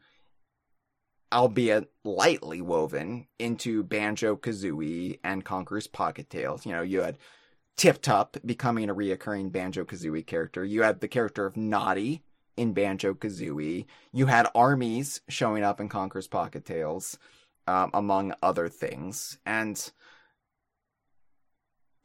albeit 1.33 1.91
lightly 2.05 2.61
woven 2.61 3.27
into 3.39 3.83
Banjo 3.83 4.37
Kazooie 4.37 5.19
and 5.23 5.45
Conker's 5.45 5.87
Pocket 5.87 6.29
Tales. 6.29 6.67
You 6.67 6.73
know, 6.73 6.83
you 6.83 7.03
had 7.03 7.19
Tiptup 7.77 8.45
becoming 8.45 8.91
a 8.91 8.95
reoccurring 8.95 9.53
Banjo 9.53 9.85
Kazooie 9.85 10.27
character. 10.27 10.65
You 10.65 10.83
had 10.83 11.01
the 11.01 11.09
character 11.09 11.47
of 11.47 11.57
Naughty 11.57 12.23
in 12.57 12.73
Banjo 12.73 13.15
Kazooie. 13.15 13.87
You 14.12 14.27
had 14.27 14.49
armies 14.55 15.21
showing 15.29 15.62
up 15.62 15.81
in 15.81 15.89
Conker's 15.89 16.29
Pocket 16.29 16.65
Tales, 16.65 17.17
um, 17.66 17.91
among 17.95 18.35
other 18.43 18.69
things. 18.69 19.39
And 19.45 19.91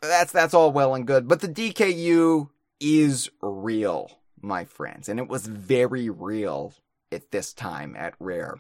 that's 0.02 0.32
that's 0.32 0.54
all 0.54 0.72
well 0.72 0.96
and 0.96 1.08
good, 1.08 1.28
but 1.28 1.42
the 1.42 1.48
DKU 1.48 2.50
is 2.80 3.30
real, 3.42 4.20
my 4.42 4.66
friends, 4.66 5.10
and 5.10 5.20
it 5.20 5.28
was 5.28 5.48
very 5.48 6.10
real 6.10 6.74
at 7.12 7.32
this 7.32 7.54
time 7.54 7.96
at 7.98 8.14
Rare 8.20 8.60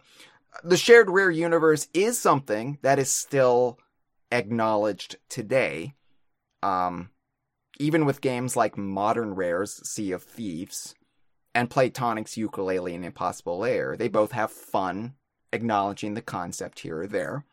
the 0.63 0.77
shared 0.77 1.09
rare 1.09 1.31
universe 1.31 1.87
is 1.93 2.19
something 2.19 2.77
that 2.81 2.99
is 2.99 3.11
still 3.11 3.79
acknowledged 4.31 5.17
today. 5.29 5.95
Um, 6.63 7.09
even 7.79 8.05
with 8.05 8.21
games 8.21 8.55
like 8.55 8.77
Modern 8.77 9.35
Rare's 9.35 9.87
Sea 9.87 10.11
of 10.11 10.23
Thieves 10.23 10.95
and 11.53 11.69
Playtonic's 11.69 12.35
Yooka-Laylee 12.35 12.95
and 12.95 13.05
Impossible 13.05 13.59
Lair, 13.59 13.95
they 13.97 14.07
both 14.07 14.31
have 14.31 14.51
fun 14.51 15.15
acknowledging 15.55 16.13
the 16.13 16.21
concept 16.21 16.79
here 16.81 17.01
or 17.01 17.07
there. 17.07 17.43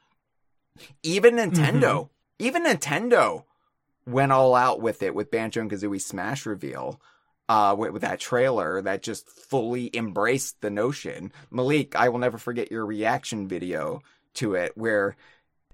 Even 1.02 1.36
Nintendo, 1.36 1.80
mm-hmm. 1.80 2.08
even 2.38 2.64
Nintendo 2.64 3.44
went 4.06 4.32
all 4.32 4.54
out 4.54 4.80
with 4.80 5.02
it 5.02 5.14
with 5.14 5.30
Banjo 5.30 5.60
and 5.60 5.70
Kazooie 5.70 6.00
Smash 6.00 6.44
reveal 6.44 7.00
uh, 7.48 7.74
with, 7.76 7.92
with, 7.92 8.02
that 8.02 8.20
trailer 8.20 8.80
that 8.82 9.02
just 9.02 9.28
fully 9.28 9.90
embraced 9.94 10.60
the 10.60 10.70
notion. 10.70 11.32
Malik, 11.50 11.94
I 11.94 12.08
will 12.08 12.18
never 12.18 12.38
forget 12.38 12.70
your 12.70 12.86
reaction 12.86 13.48
video 13.48 14.02
to 14.34 14.54
it 14.54 14.76
where 14.76 15.16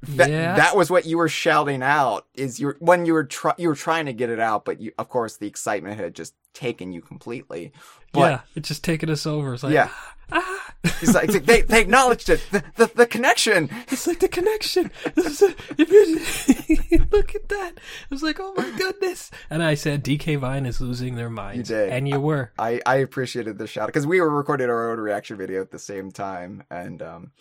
th- 0.05 0.29
yeah. 0.29 0.57
that 0.57 0.77
was 0.77 0.91
what 0.91 1.07
you 1.07 1.19
were 1.19 1.29
shouting 1.29 1.83
out 1.83 2.27
is 2.35 2.59
you 2.59 2.75
when 2.81 3.07
you 3.07 3.13
were 3.13 3.25
try- 3.25 3.55
you 3.59 3.69
were 3.69 3.77
trying 3.77 4.07
to 4.07 4.13
get 4.13 4.31
it 4.31 4.41
out, 4.41 4.65
but 4.65 4.81
you, 4.81 4.93
of 4.99 5.09
course 5.09 5.37
the 5.37 5.47
excitement 5.47 5.99
had 5.99 6.15
just 6.15 6.35
taken 6.53 6.93
you 6.93 7.01
completely. 7.01 7.73
But, 8.13 8.21
yeah, 8.21 8.41
it's 8.57 8.69
just 8.69 8.83
taken 8.83 9.11
us 9.11 9.27
over. 9.27 9.55
It's 9.55 9.63
like, 9.63 9.75
yeah. 9.75 9.91
Ah. 10.33 10.58
It's 10.85 11.15
like 11.15 11.31
they 11.31 11.63
they 11.63 11.81
acknowledged 11.81 12.29
it. 12.29 12.41
The, 12.51 12.65
the, 12.77 12.91
the 12.95 13.07
connection. 13.07 13.69
It's 13.89 14.07
like 14.07 14.21
the 14.21 14.29
connection. 14.29 14.91
Look 15.17 17.35
at 17.35 17.49
that. 17.49 17.73
It 17.77 18.11
was 18.11 18.23
like, 18.23 18.39
oh 18.41 18.55
my 18.57 18.71
goodness. 18.77 19.31
And 19.51 19.63
I 19.63 19.75
said, 19.75 20.05
DK 20.05 20.39
Vine 20.39 20.67
is 20.67 20.81
losing 20.81 21.17
their 21.17 21.31
minds. 21.31 21.71
You 21.71 21.77
did, 21.77 21.91
and 21.91 22.09
you 22.09 22.21
were. 22.21 22.53
I 22.59 22.81
I 22.87 22.97
appreciated 22.97 23.59
the 23.59 23.67
shout 23.67 23.87
because 23.87 24.07
we 24.07 24.21
were 24.21 24.31
recording 24.31 24.71
our 24.71 24.93
own 24.93 25.01
reaction 25.01 25.37
video 25.37 25.61
at 25.61 25.71
the 25.71 25.79
same 25.79 26.13
time, 26.13 26.63
and 26.71 27.03
um, 27.03 27.33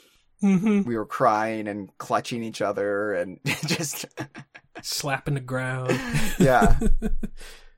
mm-hmm. 0.43 0.83
we 0.83 0.97
were 0.97 1.05
crying 1.05 1.67
and 1.67 1.95
clutching 1.97 2.43
each 2.43 2.61
other 2.61 3.13
and 3.13 3.39
just 3.45 4.05
slapping 4.81 5.35
the 5.35 5.39
ground. 5.39 5.99
Yeah. 6.39 6.79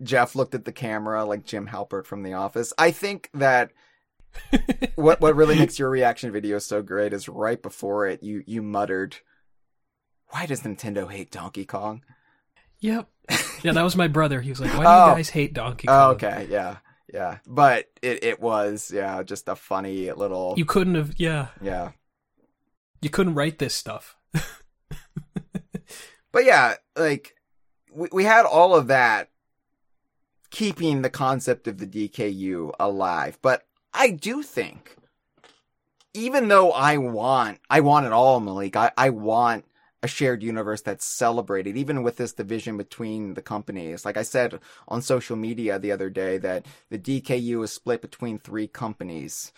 Jeff 0.01 0.35
looked 0.35 0.55
at 0.55 0.63
the 0.63 0.71
camera 0.71 1.25
like 1.25 1.43
Jim 1.43 1.67
Halpert 1.67 2.05
from 2.05 2.23
The 2.23 2.33
Office. 2.33 2.71
I 2.77 2.91
think 2.91 3.29
that 3.33 3.71
what 4.95 5.21
what 5.21 5.35
really 5.35 5.57
makes 5.57 5.79
your 5.79 5.89
reaction 5.89 6.31
video 6.31 6.59
so 6.59 6.81
great 6.81 7.13
is 7.13 7.29
right 7.29 7.61
before 7.61 8.07
it 8.07 8.23
you 8.23 8.43
you 8.45 8.61
muttered, 8.61 9.17
"Why 10.29 10.45
does 10.45 10.61
Nintendo 10.61 11.09
hate 11.09 11.31
Donkey 11.31 11.65
Kong?" 11.65 12.03
Yep. 12.79 13.09
Yeah, 13.61 13.73
that 13.73 13.83
was 13.83 13.95
my 13.95 14.07
brother. 14.07 14.41
He 14.41 14.49
was 14.49 14.61
like, 14.61 14.71
"Why 14.71 14.83
do 14.83 14.89
oh. 14.89 15.09
you 15.09 15.15
guys 15.15 15.29
hate 15.29 15.53
Donkey 15.53 15.87
oh, 15.87 15.91
Kong?" 15.91 15.99
Oh, 15.99 16.11
okay, 16.11 16.47
yeah, 16.49 16.77
yeah. 17.13 17.39
But 17.45 17.89
it 18.01 18.23
it 18.23 18.39
was 18.39 18.91
yeah, 18.93 19.21
just 19.23 19.47
a 19.49 19.55
funny 19.55 20.11
little. 20.11 20.53
You 20.57 20.65
couldn't 20.65 20.95
have 20.95 21.13
yeah 21.17 21.47
yeah. 21.61 21.91
You 23.01 23.09
couldn't 23.09 23.35
write 23.35 23.59
this 23.59 23.75
stuff. 23.75 24.17
but 26.31 26.45
yeah, 26.45 26.75
like 26.95 27.35
we 27.93 28.07
we 28.11 28.23
had 28.23 28.45
all 28.45 28.75
of 28.75 28.87
that 28.87 29.29
keeping 30.51 31.01
the 31.01 31.09
concept 31.09 31.67
of 31.67 31.77
the 31.77 31.87
DKU 31.87 32.73
alive. 32.79 33.37
But 33.41 33.63
I 33.93 34.11
do 34.11 34.43
think, 34.43 34.95
even 36.13 36.47
though 36.47 36.71
I 36.71 36.97
want, 36.97 37.59
I 37.69 37.81
want 37.81 38.05
it 38.05 38.11
all, 38.11 38.39
Malik, 38.39 38.75
I, 38.75 38.91
I 38.97 39.09
want 39.09 39.65
a 40.01 40.07
shared 40.07 40.41
universe 40.43 40.81
that's 40.81 41.05
celebrated, 41.05 41.75
even 41.75 42.03
with 42.03 42.17
this 42.17 42.33
division 42.33 42.77
between 42.77 43.33
the 43.33 43.41
companies. 43.41 44.05
Like 44.05 44.17
I 44.17 44.23
said 44.23 44.59
on 44.87 45.01
social 45.01 45.35
media 45.35 45.77
the 45.77 45.91
other 45.91 46.09
day, 46.09 46.37
that 46.37 46.65
the 46.89 46.99
DKU 46.99 47.63
is 47.63 47.71
split 47.71 48.01
between 48.01 48.39
three 48.39 48.67
companies. 48.67 49.51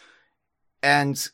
And 0.81 1.29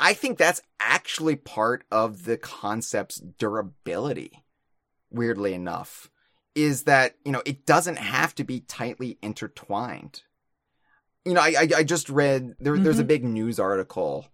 I 0.00 0.14
think 0.14 0.36
that's 0.36 0.62
actually 0.80 1.36
part 1.36 1.84
of 1.92 2.24
the 2.24 2.36
concept's 2.36 3.16
durability, 3.16 4.42
weirdly 5.10 5.54
enough 5.54 6.10
is 6.54 6.84
that, 6.84 7.14
you 7.24 7.32
know, 7.32 7.42
it 7.46 7.64
doesn't 7.66 7.96
have 7.96 8.34
to 8.34 8.44
be 8.44 8.60
tightly 8.60 9.18
intertwined. 9.22 10.22
You 11.24 11.34
know, 11.34 11.40
I, 11.40 11.54
I, 11.58 11.68
I 11.78 11.82
just 11.84 12.08
read 12.08 12.54
there, 12.58 12.74
mm-hmm. 12.74 12.82
there's 12.82 12.98
a 12.98 13.02
mm-hmm. 13.02 13.08
big 13.08 13.24
news 13.24 13.60
article 13.60 14.26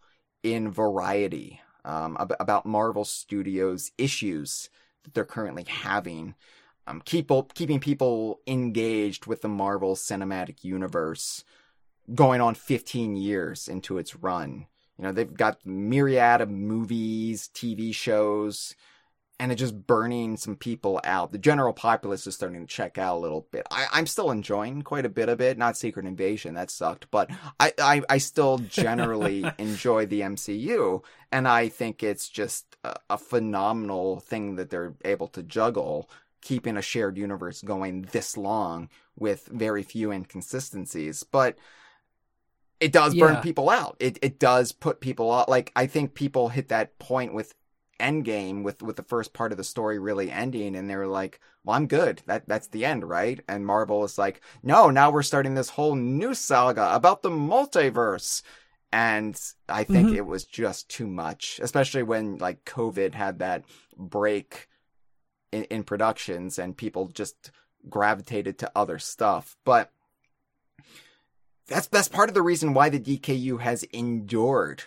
in 0.42 0.70
Variety 0.70 1.60
um, 1.84 2.16
ab- 2.18 2.36
about 2.40 2.66
Marvel 2.66 3.04
Studios 3.04 3.90
issues 3.98 4.70
that 5.04 5.14
they're 5.14 5.24
currently 5.24 5.64
having. 5.64 6.34
Um, 6.86 7.02
keep 7.04 7.30
keeping 7.54 7.80
people 7.80 8.40
engaged 8.46 9.26
with 9.26 9.42
the 9.42 9.48
Marvel 9.48 9.94
Cinematic 9.94 10.64
Universe 10.64 11.44
going 12.14 12.40
on 12.40 12.54
15 12.54 13.16
years 13.16 13.68
into 13.68 13.98
its 13.98 14.16
run. 14.16 14.66
You 14.96 15.04
know, 15.04 15.12
they've 15.12 15.32
got 15.32 15.64
myriad 15.64 16.40
of 16.40 16.50
movies, 16.50 17.50
TV 17.54 17.94
shows, 17.94 18.74
and 19.40 19.52
it's 19.52 19.60
just 19.60 19.86
burning 19.86 20.36
some 20.36 20.56
people 20.56 21.00
out. 21.04 21.30
The 21.30 21.38
general 21.38 21.72
populace 21.72 22.26
is 22.26 22.34
starting 22.34 22.60
to 22.60 22.66
check 22.66 22.98
out 22.98 23.16
a 23.16 23.20
little 23.20 23.46
bit. 23.52 23.66
I, 23.70 23.86
am 23.92 24.06
still 24.06 24.30
enjoying 24.30 24.82
quite 24.82 25.06
a 25.06 25.10
bit 25.10 25.28
of 25.28 25.40
it. 25.40 25.56
Not 25.56 25.76
Secret 25.76 26.06
Invasion, 26.06 26.54
that 26.54 26.70
sucked, 26.70 27.10
but 27.10 27.30
I, 27.60 27.72
I, 27.78 28.02
I 28.08 28.18
still 28.18 28.58
generally 28.58 29.44
enjoy 29.58 30.06
the 30.06 30.22
MCU, 30.22 31.02
and 31.30 31.46
I 31.46 31.68
think 31.68 32.02
it's 32.02 32.28
just 32.28 32.76
a, 32.82 32.96
a 33.10 33.18
phenomenal 33.18 34.20
thing 34.20 34.56
that 34.56 34.70
they're 34.70 34.94
able 35.04 35.28
to 35.28 35.42
juggle, 35.42 36.10
keeping 36.40 36.76
a 36.76 36.82
shared 36.82 37.16
universe 37.16 37.62
going 37.62 38.08
this 38.10 38.36
long 38.36 38.88
with 39.16 39.46
very 39.52 39.84
few 39.84 40.10
inconsistencies. 40.10 41.22
But 41.22 41.56
it 42.80 42.92
does 42.92 43.14
burn 43.14 43.34
yeah. 43.34 43.40
people 43.40 43.70
out. 43.70 43.96
It 43.98 44.18
it 44.22 44.38
does 44.38 44.72
put 44.72 45.00
people 45.00 45.32
out. 45.32 45.48
Like 45.48 45.72
I 45.74 45.86
think 45.86 46.14
people 46.14 46.48
hit 46.48 46.68
that 46.68 46.98
point 46.98 47.34
with 47.34 47.54
Endgame 47.98 48.62
with 48.62 48.82
with 48.82 48.96
the 48.96 49.02
first 49.02 49.32
part 49.32 49.52
of 49.52 49.58
the 49.58 49.64
story 49.64 49.98
really 49.98 50.30
ending, 50.30 50.76
and 50.76 50.88
they 50.88 50.96
were 50.96 51.06
like, 51.06 51.40
"Well, 51.64 51.76
I'm 51.76 51.86
good. 51.86 52.22
That 52.26 52.48
that's 52.48 52.68
the 52.68 52.84
end, 52.84 53.08
right?" 53.08 53.40
And 53.48 53.66
Marvel 53.66 54.04
is 54.04 54.18
like, 54.18 54.40
"No, 54.62 54.90
now 54.90 55.10
we're 55.10 55.22
starting 55.22 55.54
this 55.54 55.70
whole 55.70 55.94
new 55.94 56.34
saga 56.34 56.94
about 56.94 57.22
the 57.22 57.30
multiverse." 57.30 58.42
And 58.92 59.38
I 59.68 59.84
think 59.84 60.08
mm-hmm. 60.08 60.16
it 60.16 60.26
was 60.26 60.44
just 60.44 60.88
too 60.88 61.06
much, 61.06 61.60
especially 61.62 62.02
when 62.02 62.38
like 62.38 62.64
COVID 62.64 63.14
had 63.14 63.40
that 63.40 63.64
break 63.96 64.68
in, 65.52 65.64
in 65.64 65.82
productions 65.84 66.58
and 66.58 66.76
people 66.76 67.08
just 67.08 67.50
gravitated 67.88 68.58
to 68.58 68.72
other 68.74 68.98
stuff. 68.98 69.56
But 69.64 69.92
that's 71.66 71.86
that's 71.86 72.08
part 72.08 72.28
of 72.28 72.34
the 72.34 72.42
reason 72.42 72.74
why 72.74 72.88
the 72.88 73.00
DKU 73.00 73.60
has 73.60 73.82
endured 73.84 74.84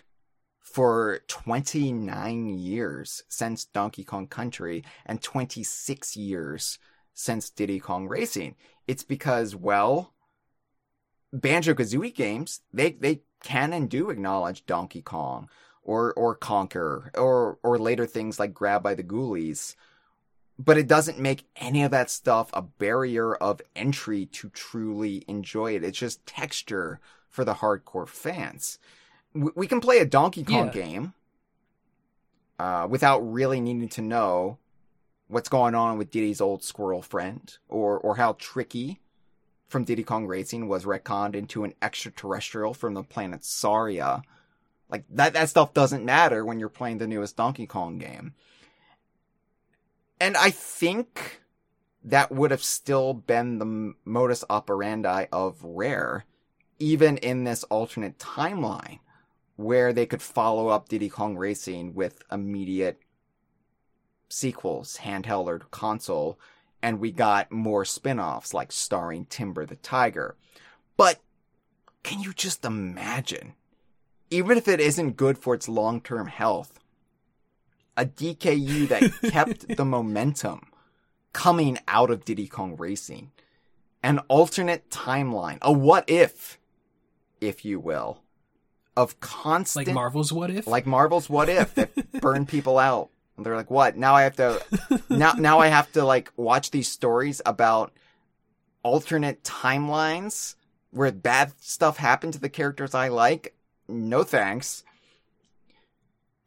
for 0.73 1.19
29 1.27 2.47
years 2.47 3.23
since 3.27 3.65
Donkey 3.65 4.03
Kong 4.03 4.27
Country 4.27 4.83
and 5.05 5.21
26 5.21 6.15
years 6.15 6.79
since 7.13 7.49
Diddy 7.49 7.79
Kong 7.79 8.07
Racing. 8.07 8.55
It's 8.87 9.03
because, 9.03 9.55
well, 9.55 10.13
Banjo 11.33 11.73
Kazooie 11.73 12.13
games, 12.13 12.61
they, 12.73 12.91
they 12.91 13.21
can 13.43 13.73
and 13.73 13.89
do 13.89 14.09
acknowledge 14.09 14.65
Donkey 14.65 15.01
Kong 15.01 15.49
or, 15.83 16.13
or 16.13 16.37
Conker 16.37 17.09
or, 17.17 17.57
or 17.63 17.77
later 17.77 18.05
things 18.05 18.39
like 18.39 18.53
Grab 18.53 18.83
by 18.83 18.95
the 18.95 19.03
Ghoulies 19.03 19.75
but 20.63 20.77
it 20.77 20.87
doesn't 20.87 21.19
make 21.19 21.47
any 21.55 21.83
of 21.83 21.91
that 21.91 22.09
stuff 22.09 22.49
a 22.53 22.61
barrier 22.61 23.33
of 23.35 23.61
entry 23.75 24.27
to 24.27 24.49
truly 24.49 25.25
enjoy 25.27 25.75
it. 25.75 25.83
It's 25.83 25.97
just 25.97 26.25
texture 26.25 26.99
for 27.29 27.43
the 27.43 27.55
hardcore 27.55 28.07
fans. 28.07 28.77
We 29.33 29.67
can 29.67 29.79
play 29.79 29.99
a 29.99 30.05
Donkey 30.05 30.43
Kong 30.43 30.67
yeah. 30.67 30.71
game 30.71 31.13
uh, 32.59 32.87
without 32.89 33.19
really 33.19 33.61
needing 33.61 33.89
to 33.89 34.01
know 34.01 34.57
what's 35.27 35.49
going 35.49 35.73
on 35.73 35.97
with 35.97 36.11
Diddy's 36.11 36.41
old 36.41 36.63
squirrel 36.63 37.01
friend 37.01 37.57
or 37.69 37.97
or 37.97 38.15
how 38.17 38.33
Tricky 38.33 38.99
from 39.67 39.85
Diddy 39.85 40.03
Kong 40.03 40.27
Racing 40.27 40.67
was 40.67 40.83
retconned 40.83 41.33
into 41.33 41.63
an 41.63 41.73
extraterrestrial 41.81 42.73
from 42.73 42.93
the 42.93 43.03
planet 43.03 43.45
Saria. 43.45 44.21
Like 44.89 45.05
that 45.09 45.33
that 45.33 45.49
stuff 45.49 45.73
doesn't 45.73 46.03
matter 46.03 46.43
when 46.43 46.59
you're 46.59 46.69
playing 46.69 46.97
the 46.97 47.07
newest 47.07 47.37
Donkey 47.37 47.65
Kong 47.65 47.97
game. 47.97 48.33
And 50.19 50.37
I 50.37 50.51
think 50.51 51.41
that 52.03 52.31
would 52.31 52.51
have 52.51 52.63
still 52.63 53.13
been 53.13 53.57
the 53.57 53.93
modus 54.05 54.43
operandi 54.49 55.25
of 55.31 55.63
Rare, 55.63 56.25
even 56.77 57.17
in 57.17 57.43
this 57.43 57.63
alternate 57.65 58.19
timeline, 58.19 58.99
where 59.61 59.93
they 59.93 60.05
could 60.05 60.21
follow 60.21 60.67
up 60.67 60.89
Diddy 60.89 61.09
Kong 61.09 61.37
Racing 61.37 61.93
with 61.93 62.23
immediate 62.31 63.01
sequels, 64.29 64.99
handheld 65.01 65.47
or 65.47 65.59
console, 65.71 66.39
and 66.81 66.99
we 66.99 67.11
got 67.11 67.51
more 67.51 67.85
spin 67.85 68.19
offs 68.19 68.53
like 68.53 68.71
starring 68.71 69.25
Timber 69.25 69.65
the 69.65 69.75
Tiger. 69.75 70.35
But 70.97 71.19
can 72.03 72.19
you 72.19 72.33
just 72.33 72.65
imagine? 72.65 73.53
Even 74.29 74.57
if 74.57 74.67
it 74.67 74.79
isn't 74.79 75.17
good 75.17 75.37
for 75.37 75.53
its 75.53 75.69
long 75.69 76.01
term 76.01 76.27
health, 76.27 76.79
a 77.97 78.05
DKU 78.05 78.87
that 78.87 79.11
kept 79.31 79.75
the 79.75 79.85
momentum 79.85 80.67
coming 81.33 81.77
out 81.87 82.09
of 82.09 82.25
Diddy 82.25 82.47
Kong 82.47 82.75
Racing. 82.77 83.31
An 84.03 84.19
alternate 84.27 84.89
timeline, 84.89 85.59
a 85.61 85.71
what 85.71 86.09
if, 86.09 86.57
if 87.39 87.63
you 87.63 87.79
will, 87.79 88.21
of 88.95 89.19
constant. 89.19 89.87
Like 89.87 89.93
Marvel's 89.93 90.33
what 90.33 90.51
if? 90.51 90.67
Like 90.67 90.85
Marvel's 90.85 91.29
what 91.29 91.49
if 91.49 91.75
that 91.75 91.91
burn 92.21 92.45
people 92.45 92.77
out. 92.77 93.09
And 93.37 93.45
they're 93.45 93.55
like, 93.55 93.71
what? 93.71 93.97
Now 93.97 94.15
I 94.15 94.23
have 94.23 94.35
to, 94.35 94.61
now, 95.09 95.33
now 95.33 95.59
I 95.59 95.67
have 95.67 95.91
to 95.93 96.03
like 96.03 96.31
watch 96.35 96.71
these 96.71 96.87
stories 96.87 97.41
about 97.45 97.91
alternate 98.83 99.43
timelines 99.43 100.55
where 100.91 101.11
bad 101.11 101.53
stuff 101.61 101.97
happened 101.97 102.33
to 102.33 102.39
the 102.39 102.49
characters 102.49 102.93
I 102.93 103.07
like. 103.07 103.55
No 103.87 104.23
thanks. 104.23 104.83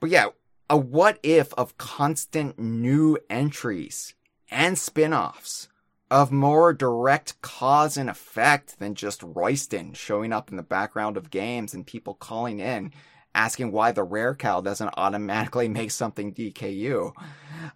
But 0.01 0.11
yeah, 0.11 0.29
a 0.69 0.77
what 0.77 1.19
if 1.23 1.53
of 1.55 1.77
constant 1.79 2.59
new 2.59 3.19
entries 3.31 4.15
and 4.51 4.79
spin-offs 4.79 5.69
of 6.11 6.31
more 6.31 6.73
direct 6.73 7.41
cause 7.43 7.97
and 7.97 8.11
effect 8.11 8.79
than 8.79 8.95
just 8.95 9.23
Roysten 9.23 9.95
showing 9.95 10.33
up 10.33 10.51
in 10.51 10.57
the 10.57 10.63
background 10.63 11.17
of 11.17 11.31
games 11.31 11.75
and 11.75 11.87
people 11.87 12.15
calling 12.15 12.61
in 12.61 12.93
asking 13.35 13.73
why 13.73 13.93
the 13.93 14.03
rare 14.03 14.35
cow 14.35 14.61
doesn't 14.61 14.95
automatically 14.97 15.69
make 15.69 15.91
something 15.91 16.33
DKU. 16.33 17.13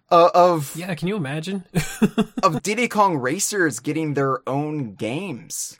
Uh, 0.09 0.29
of 0.33 0.75
Yeah, 0.75 0.95
can 0.95 1.07
you 1.07 1.15
imagine? 1.15 1.65
of 2.43 2.63
Diddy 2.63 2.87
Kong 2.87 3.17
racers 3.17 3.79
getting 3.79 4.13
their 4.13 4.47
own 4.47 4.95
games. 4.95 5.79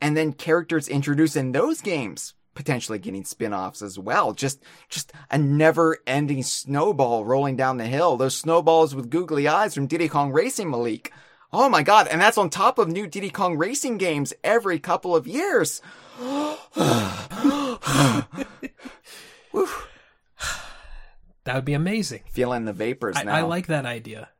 And 0.00 0.16
then 0.16 0.32
characters 0.32 0.88
introduced 0.88 1.36
in 1.36 1.52
those 1.52 1.80
games 1.80 2.34
potentially 2.54 2.98
getting 3.00 3.24
spin-offs 3.24 3.82
as 3.82 3.98
well. 3.98 4.32
Just, 4.32 4.62
just 4.88 5.12
a 5.30 5.36
never-ending 5.36 6.42
snowball 6.42 7.24
rolling 7.24 7.56
down 7.56 7.78
the 7.78 7.86
hill. 7.86 8.16
Those 8.16 8.36
snowballs 8.36 8.94
with 8.94 9.10
googly 9.10 9.48
eyes 9.48 9.74
from 9.74 9.88
Diddy 9.88 10.08
Kong 10.08 10.32
Racing 10.32 10.70
Malik. 10.70 11.12
Oh 11.56 11.68
my 11.68 11.84
god, 11.84 12.08
and 12.08 12.20
that's 12.20 12.36
on 12.36 12.50
top 12.50 12.80
of 12.80 12.88
new 12.88 13.06
Diddy 13.06 13.30
Kong 13.30 13.56
Racing 13.56 13.96
games 13.96 14.34
every 14.42 14.80
couple 14.80 15.14
of 15.14 15.28
years. 15.28 15.80
that 21.44 21.54
would 21.54 21.64
be 21.64 21.74
amazing. 21.74 22.22
Feeling 22.26 22.64
the 22.64 22.72
vapors 22.72 23.22
now. 23.24 23.32
I, 23.32 23.38
I 23.38 23.42
like 23.42 23.68
that 23.68 23.86
idea. 23.86 24.30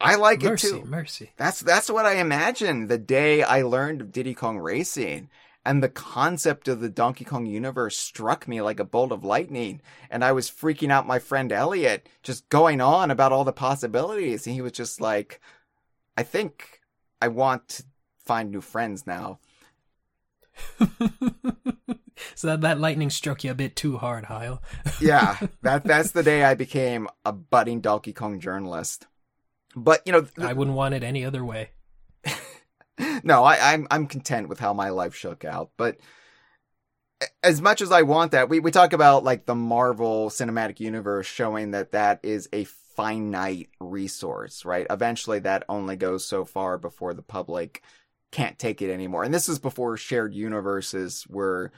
I 0.00 0.14
like 0.14 0.42
mercy, 0.42 0.68
it 0.68 0.70
too. 0.70 0.84
Mercy. 0.84 1.32
That's 1.36 1.58
that's 1.58 1.90
what 1.90 2.06
I 2.06 2.14
imagined 2.14 2.88
the 2.88 2.98
day 2.98 3.42
I 3.42 3.62
learned 3.62 4.00
of 4.00 4.12
Diddy 4.12 4.34
Kong 4.34 4.58
Racing 4.58 5.30
and 5.64 5.82
the 5.82 5.88
concept 5.88 6.68
of 6.68 6.80
the 6.80 6.88
Donkey 6.88 7.24
Kong 7.24 7.44
universe 7.44 7.96
struck 7.96 8.46
me 8.46 8.60
like 8.62 8.78
a 8.78 8.84
bolt 8.84 9.10
of 9.10 9.24
lightning. 9.24 9.80
And 10.10 10.24
I 10.24 10.30
was 10.30 10.48
freaking 10.48 10.92
out 10.92 11.08
my 11.08 11.18
friend 11.18 11.50
Elliot, 11.50 12.08
just 12.22 12.48
going 12.50 12.80
on 12.80 13.10
about 13.10 13.32
all 13.32 13.44
the 13.44 13.52
possibilities. 13.52 14.46
And 14.46 14.54
he 14.54 14.62
was 14.62 14.72
just 14.72 15.00
like, 15.00 15.40
I 16.16 16.22
think 16.22 16.80
I 17.20 17.28
want 17.28 17.68
to 17.68 17.84
find 18.24 18.50
new 18.50 18.60
friends 18.60 19.06
now. 19.06 19.38
so 22.34 22.46
that, 22.48 22.60
that 22.60 22.80
lightning 22.80 23.10
struck 23.10 23.44
you 23.44 23.50
a 23.50 23.54
bit 23.54 23.74
too 23.74 23.96
hard, 23.98 24.26
Hyle. 24.26 24.62
yeah, 25.00 25.38
that 25.62 25.84
that's 25.84 26.10
the 26.10 26.22
day 26.22 26.44
I 26.44 26.54
became 26.54 27.08
a 27.24 27.32
budding 27.32 27.80
Donkey 27.80 28.12
Kong 28.12 28.40
journalist. 28.40 29.06
But 29.74 30.02
you 30.06 30.12
know, 30.12 30.22
th- 30.22 30.46
I 30.46 30.52
wouldn't 30.52 30.76
want 30.76 30.94
it 30.94 31.02
any 31.02 31.24
other 31.24 31.44
way. 31.44 31.70
no, 33.24 33.44
I, 33.44 33.72
I'm 33.72 33.86
I'm 33.90 34.06
content 34.06 34.48
with 34.48 34.60
how 34.60 34.74
my 34.74 34.90
life 34.90 35.14
shook 35.14 35.44
out. 35.44 35.70
But 35.76 35.98
as 37.42 37.60
much 37.60 37.80
as 37.80 37.92
I 37.92 38.02
want 38.02 38.32
that, 38.32 38.48
we 38.48 38.60
we 38.60 38.70
talk 38.70 38.92
about 38.92 39.24
like 39.24 39.46
the 39.46 39.54
Marvel 39.54 40.28
Cinematic 40.28 40.80
Universe 40.80 41.26
showing 41.26 41.70
that 41.72 41.92
that 41.92 42.20
is 42.22 42.48
a 42.52 42.64
finite 42.96 43.70
resource, 43.80 44.64
right? 44.64 44.86
Eventually, 44.90 45.38
that 45.40 45.64
only 45.68 45.96
goes 45.96 46.24
so 46.24 46.44
far 46.44 46.78
before 46.78 47.14
the 47.14 47.22
public 47.22 47.82
can't 48.32 48.58
take 48.58 48.82
it 48.82 48.90
anymore. 48.90 49.24
And 49.24 49.32
this 49.32 49.48
is 49.48 49.58
before 49.58 49.96
shared 49.96 50.34
universes 50.34 51.26
were 51.28 51.70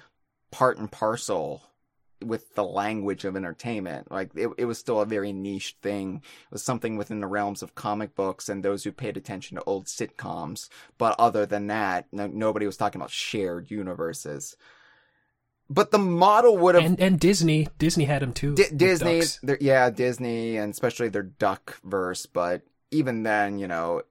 part 0.51 0.79
and 0.79 0.91
parcel 0.91 1.63
with 2.23 2.55
the 2.55 2.65
language 2.65 3.25
of 3.25 3.37
entertainment. 3.37 4.11
Like 4.11 4.31
it, 4.35 4.49
it 4.57 4.65
was 4.65 4.79
still 4.79 5.01
a 5.01 5.07
very 5.07 5.33
niche 5.33 5.77
thing. 5.83 6.23
It 6.25 6.53
was 6.53 6.63
something 6.63 6.97
within 6.97 7.21
the 7.21 7.27
realms 7.27 7.63
of 7.63 7.75
comic 7.75 8.15
books 8.15 8.49
and 8.49 8.65
those 8.65 8.85
who 8.85 8.93
paid 8.93 9.17
attention 9.17 9.57
to 9.57 9.65
old 9.65 9.87
sitcoms. 9.87 10.69
But 10.97 11.17
other 11.19 11.45
than 11.45 11.67
that, 11.67 12.07
no, 12.13 12.29
nobody 12.29 12.67
was 12.67 12.77
talking 12.77 13.01
about 13.01 13.11
shared 13.11 13.71
universes. 13.71 14.57
But 15.71 15.91
the 15.91 15.99
model 15.99 16.57
would 16.59 16.75
have 16.75 16.85
and 16.85 17.01
and 17.01 17.19
Disney 17.19 17.69
Disney 17.79 18.05
had 18.05 18.23
them 18.23 18.33
too. 18.33 18.55
With 18.55 18.77
Disney, 18.77 19.23
yeah, 19.61 19.91
Disney, 19.91 20.57
and 20.57 20.73
especially 20.73 21.09
their 21.09 21.23
duck 21.23 21.79
verse. 21.85 22.27
But 22.27 22.63
even 22.91 23.23
then, 23.23 23.59
you 23.59 23.67
know, 23.69 24.03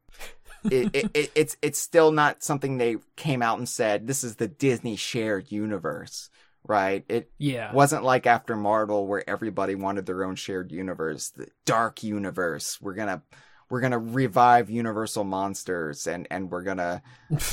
it, 0.66 0.90
it, 0.96 1.12
it, 1.14 1.32
it's 1.36 1.58
it's 1.62 1.80
still 1.80 2.12
not 2.12 2.44
something 2.44 2.78
they 2.78 2.98
came 3.16 3.42
out 3.42 3.58
and 3.58 3.68
said. 3.70 4.08
This 4.08 4.24
is 4.24 4.36
the 4.38 4.48
Disney 4.48 4.96
shared 4.96 5.52
universe, 5.52 6.30
right? 6.66 7.06
It 7.08 7.32
Yeah. 7.38 7.74
wasn't 7.74 8.04
like 8.04 8.26
after 8.26 8.56
Marvel 8.56 9.06
where 9.08 9.28
everybody 9.30 9.76
wanted 9.76 10.06
their 10.06 10.24
own 10.24 10.36
shared 10.36 10.72
universe, 10.72 11.30
the 11.30 11.48
dark 11.66 12.02
universe. 12.04 12.80
We're 12.82 12.94
gonna 12.96 13.22
we're 13.70 13.82
gonna 13.82 14.00
revive 14.00 14.70
Universal 14.70 15.24
monsters, 15.26 16.08
and 16.08 16.28
and 16.32 16.50
we're 16.52 16.64
gonna 16.64 17.02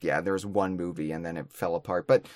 yeah. 0.00 0.20
There 0.20 0.32
was 0.32 0.46
one 0.46 0.76
movie, 0.76 1.12
and 1.12 1.24
then 1.24 1.36
it 1.36 1.52
fell 1.52 1.74
apart, 1.74 2.06
but 2.06 2.26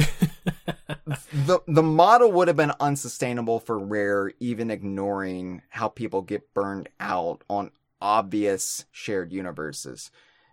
the 1.32 1.60
the 1.66 1.82
model 1.82 2.32
would 2.32 2.48
have 2.48 2.56
been 2.56 2.72
unsustainable 2.80 3.60
for 3.60 3.78
Rare, 3.78 4.32
even 4.40 4.70
ignoring 4.70 5.62
how 5.68 5.88
people 5.88 6.22
get 6.22 6.54
burned 6.54 6.88
out 6.98 7.42
on 7.48 7.70
obvious 8.00 8.86
shared 8.90 9.32
universes, 9.32 10.10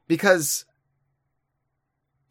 because 0.07 0.65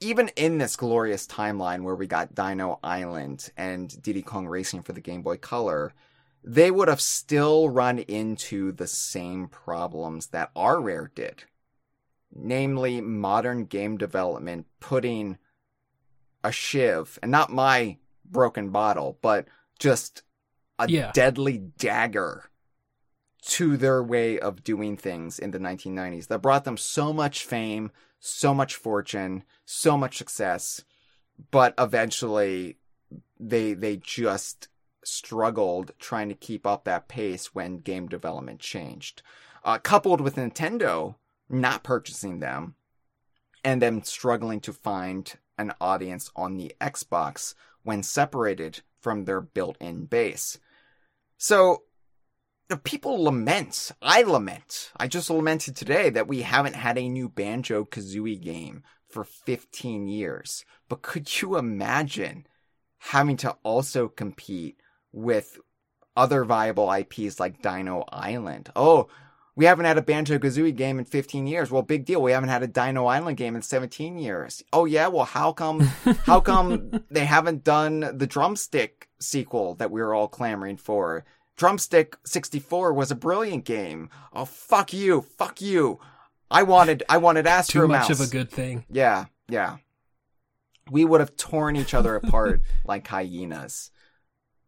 even 0.01 0.28
in 0.36 0.59
this 0.59 0.76
glorious 0.76 1.26
timeline 1.26 1.82
where 1.82 1.94
we 1.94 2.06
got 2.06 2.34
Dino 2.34 2.78
Island 2.82 3.51
and 3.56 4.01
Diddy 4.02 4.22
Kong 4.22 4.47
Racing 4.47 4.82
for 4.82 4.93
the 4.93 5.01
Game 5.01 5.22
Boy 5.22 5.38
Color, 5.38 5.94
they 6.44 6.70
would 6.70 6.88
have 6.88 7.01
still 7.01 7.70
run 7.70 7.98
into 7.98 8.72
the 8.72 8.86
same 8.86 9.48
problems 9.48 10.28
that 10.28 10.51
our 10.55 10.80
Rare 10.80 11.10
did, 11.14 11.44
namely 12.32 13.01
modern 13.01 13.64
game 13.64 13.97
development 13.97 14.66
putting 14.80 15.38
a 16.47 16.52
shiv, 16.52 17.18
and 17.23 17.31
not 17.31 17.51
my 17.52 17.98
broken 18.24 18.70
bottle, 18.70 19.18
but 19.20 19.47
just 19.78 20.23
a 20.78 20.89
Yeah. 20.89 21.10
deadly 21.12 21.59
dagger 21.59 22.51
to 23.43 23.77
their 23.77 24.02
way 24.02 24.39
of 24.39 24.64
doing 24.64 24.97
things 24.97 25.39
in 25.39 25.51
the 25.51 25.59
1990s 25.59 26.27
that 26.28 26.43
brought 26.43 26.64
them 26.64 26.77
so 26.77 27.12
much 27.12 27.44
fame, 27.44 27.90
so 28.18 28.52
much 28.55 28.74
fortune, 28.74 29.44
so 29.64 29.97
much 29.97 30.18
success, 30.18 30.85
but 31.51 31.74
eventually 31.78 32.78
they 33.39 33.74
they 33.74 33.97
just 33.97 34.68
struggled 35.05 35.93
trying 35.98 36.28
to 36.28 36.35
keep 36.35 36.66
up 36.66 36.85
that 36.85 37.06
pace 37.09 37.55
when 37.55 37.78
game 37.78 38.09
development 38.09 38.59
changed. 38.60 39.23
Uh, 39.64 39.78
coupled 39.78 40.20
with 40.20 40.36
Nintendo 40.36 41.16
not 41.48 41.85
purchasing 41.85 42.40
them 42.40 42.74
and 43.64 43.81
them 43.81 44.02
struggling 44.02 44.60
to 44.60 44.73
find 44.73 45.35
an 45.59 45.73
audience 45.81 46.31
on 46.37 46.57
the 46.57 46.74
Xbox 46.81 47.55
when 47.83 48.03
separated 48.03 48.81
from 49.01 49.24
their 49.24 49.41
built-in 49.41 50.07
base. 50.07 50.59
So 51.39 51.83
the 52.69 52.77
people 52.77 53.23
lament. 53.23 53.93
I 54.03 54.23
lament. 54.23 54.91
I 54.97 55.07
just 55.07 55.31
lamented 55.31 55.77
today 55.77 56.11
that 56.11 56.27
we 56.27 56.43
haven't 56.43 56.74
had 56.74 56.99
a 56.99 57.09
new 57.09 57.28
Banjo 57.28 57.85
Kazooie 57.85 58.41
game 58.41 58.83
for 59.09 59.24
15 59.24 60.09
years. 60.09 60.65
But 60.89 61.03
could 61.03 61.41
you 61.41 61.57
imagine 61.57 62.47
having 62.99 63.37
to 63.39 63.57
also 63.62 64.09
compete 64.09 64.81
with 65.12 65.59
other 66.16 66.45
viable 66.45 66.93
IPs 66.93 67.39
like 67.39 67.62
Dino 67.62 68.05
Island? 68.11 68.70
Oh, 68.74 69.09
we 69.57 69.65
haven't 69.65 69.87
had 69.87 69.97
a 69.97 70.03
Banjo 70.03 70.39
Kazooie 70.39 70.77
game 70.77 70.99
in 70.99 71.07
15 71.07 71.47
years. 71.47 71.70
Well, 71.70 71.83
big 71.83 72.05
deal. 72.05 72.20
We 72.20 72.33
haven't 72.33 72.51
had 72.51 72.62
a 72.62 72.66
Dino 72.66 73.07
Island 73.07 73.39
game 73.39 73.57
in 73.57 73.62
17 73.62 74.19
years. 74.19 74.62
Oh 74.73 74.85
yeah. 74.85 75.09
Well, 75.09 75.24
how 75.24 75.53
come, 75.53 75.81
how 76.24 76.41
come 76.41 77.03
they 77.11 77.24
haven't 77.24 77.65
done 77.65 78.01
the 78.16 78.27
drumstick 78.27 79.09
sequel 79.19 79.74
that 79.77 79.91
we 79.91 80.03
were 80.03 80.15
all 80.15 80.28
clamoring 80.28 80.77
for? 80.77 81.24
Drumstick 81.57 82.16
64 82.27 82.93
was 82.93 83.11
a 83.11 83.15
brilliant 83.15 83.65
game. 83.65 84.11
Oh, 84.35 84.45
fuck 84.45 84.93
you. 84.93 85.23
Fuck 85.23 85.62
you. 85.62 85.99
I 86.51 86.62
wanted, 86.62 87.03
I 87.09 87.16
wanted 87.16 87.47
Astro 87.47 87.83
Too 87.83 87.89
much 87.89 88.11
Mouse. 88.11 88.20
of 88.20 88.28
a 88.28 88.31
good 88.31 88.51
thing. 88.51 88.85
Yeah, 88.91 89.24
yeah. 89.49 89.78
We 90.91 91.05
would 91.07 91.20
have 91.20 91.37
torn 91.37 91.77
each 91.77 91.95
other 91.95 92.15
apart 92.15 92.61
like 92.85 93.07
hyenas. 93.09 93.91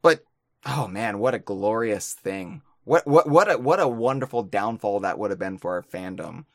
But 0.01 0.25
oh 0.65 0.89
man, 0.89 1.19
what 1.19 1.35
a 1.35 1.39
glorious 1.39 2.15
thing. 2.15 2.63
What 2.89 3.07
what 3.07 3.29
what 3.29 3.51
a 3.51 3.59
what 3.59 3.81
a 3.81 3.87
wonderful 3.87 4.43
downfall 4.45 5.01
that 5.01 5.19
would 5.19 5.29
have 5.29 5.39
been 5.39 5.59
for 5.59 5.75
our 5.75 5.83
fandom 5.83 6.47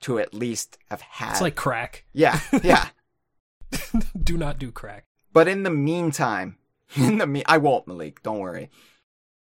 to 0.00 0.18
at 0.18 0.32
least 0.32 0.78
have 0.88 1.02
had 1.02 1.32
It's 1.32 1.42
like 1.42 1.54
crack. 1.54 2.06
Yeah, 2.14 2.40
yeah. 2.62 2.88
do 4.18 4.38
not 4.38 4.58
do 4.58 4.72
crack. 4.72 5.04
But 5.34 5.48
in 5.48 5.64
the 5.64 5.70
meantime, 5.70 6.56
in 6.96 7.18
the 7.18 7.26
me 7.26 7.42
I 7.44 7.58
won't, 7.58 7.86
Malik, 7.86 8.22
don't 8.22 8.38
worry. 8.38 8.70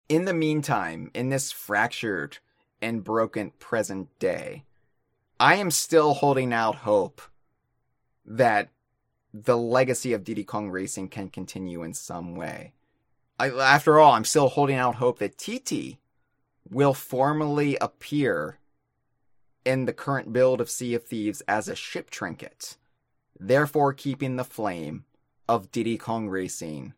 In 0.10 0.26
the 0.26 0.34
meantime, 0.34 1.10
in 1.14 1.30
this 1.30 1.54
fractured 1.54 2.40
and 2.82 3.02
broken 3.02 3.52
present 3.52 4.10
day, 4.20 4.66
I 5.40 5.56
am 5.56 5.72
still 5.72 6.16
holding 6.16 6.52
out 6.52 6.76
hope 6.76 7.22
that 8.26 8.72
the 9.34 9.58
legacy 9.58 10.12
of 10.12 10.26
Diddy 10.26 10.44
Kong 10.44 10.70
Racing 10.70 11.08
can 11.08 11.30
continue 11.30 11.82
in 11.82 11.94
some 11.94 12.36
way. 12.36 12.74
I, 13.40 13.52
after 13.52 14.00
all, 14.00 14.12
I'm 14.12 14.26
still 14.26 14.50
holding 14.50 14.76
out 14.76 14.96
hope 14.96 15.20
that 15.20 15.38
TT 15.38 15.98
will 16.70 16.94
formally 16.94 17.78
appear 17.78 18.58
in 19.66 19.86
the 19.86 19.94
current 19.94 20.32
build 20.32 20.62
of 20.62 20.70
Sea 20.70 20.94
of 20.94 21.04
Thieves 21.04 21.42
as 21.48 21.68
a 21.68 21.76
ship 21.76 22.10
trinket, 22.10 22.78
therefore 23.40 23.94
keeping 23.94 24.36
the 24.36 24.44
flame 24.44 25.06
of 25.48 25.72
Diddy 25.72 25.98
Kong 25.98 26.28
Racing 26.30 26.94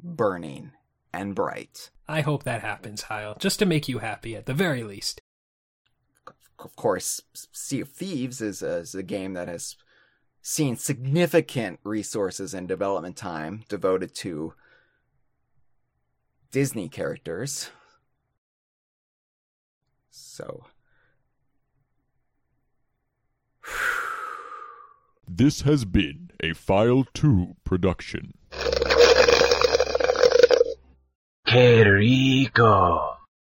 burning 0.00 0.72
and 1.12 1.34
bright. 1.34 1.90
I 2.08 2.22
hope 2.22 2.44
that 2.44 2.62
happens, 2.62 3.02
Hyle, 3.02 3.36
just 3.38 3.58
to 3.58 3.66
make 3.66 3.88
you 3.88 3.98
happy 3.98 4.34
at 4.34 4.46
the 4.46 4.54
very 4.54 4.82
least. 4.82 5.20
Of 6.58 6.74
course, 6.74 7.20
Sea 7.52 7.80
of 7.82 7.90
Thieves 7.90 8.40
is 8.40 8.62
a, 8.62 8.78
is 8.78 8.94
a 8.94 9.02
game 9.02 9.34
that 9.34 9.48
has 9.48 9.76
seen 10.42 10.76
significant 10.76 11.78
resources 11.84 12.54
and 12.54 12.66
development 12.66 13.16
time 13.16 13.64
devoted 13.68 14.14
to 14.16 14.54
Disney 16.50 16.88
characters. 16.88 17.70
So, 20.20 20.64
This 25.30 25.60
has 25.60 25.84
been 25.84 26.30
a 26.42 26.54
File 26.54 27.04
2 27.12 27.56
production. 27.62 28.32
Qué 31.46 31.84
rico. 31.84 33.17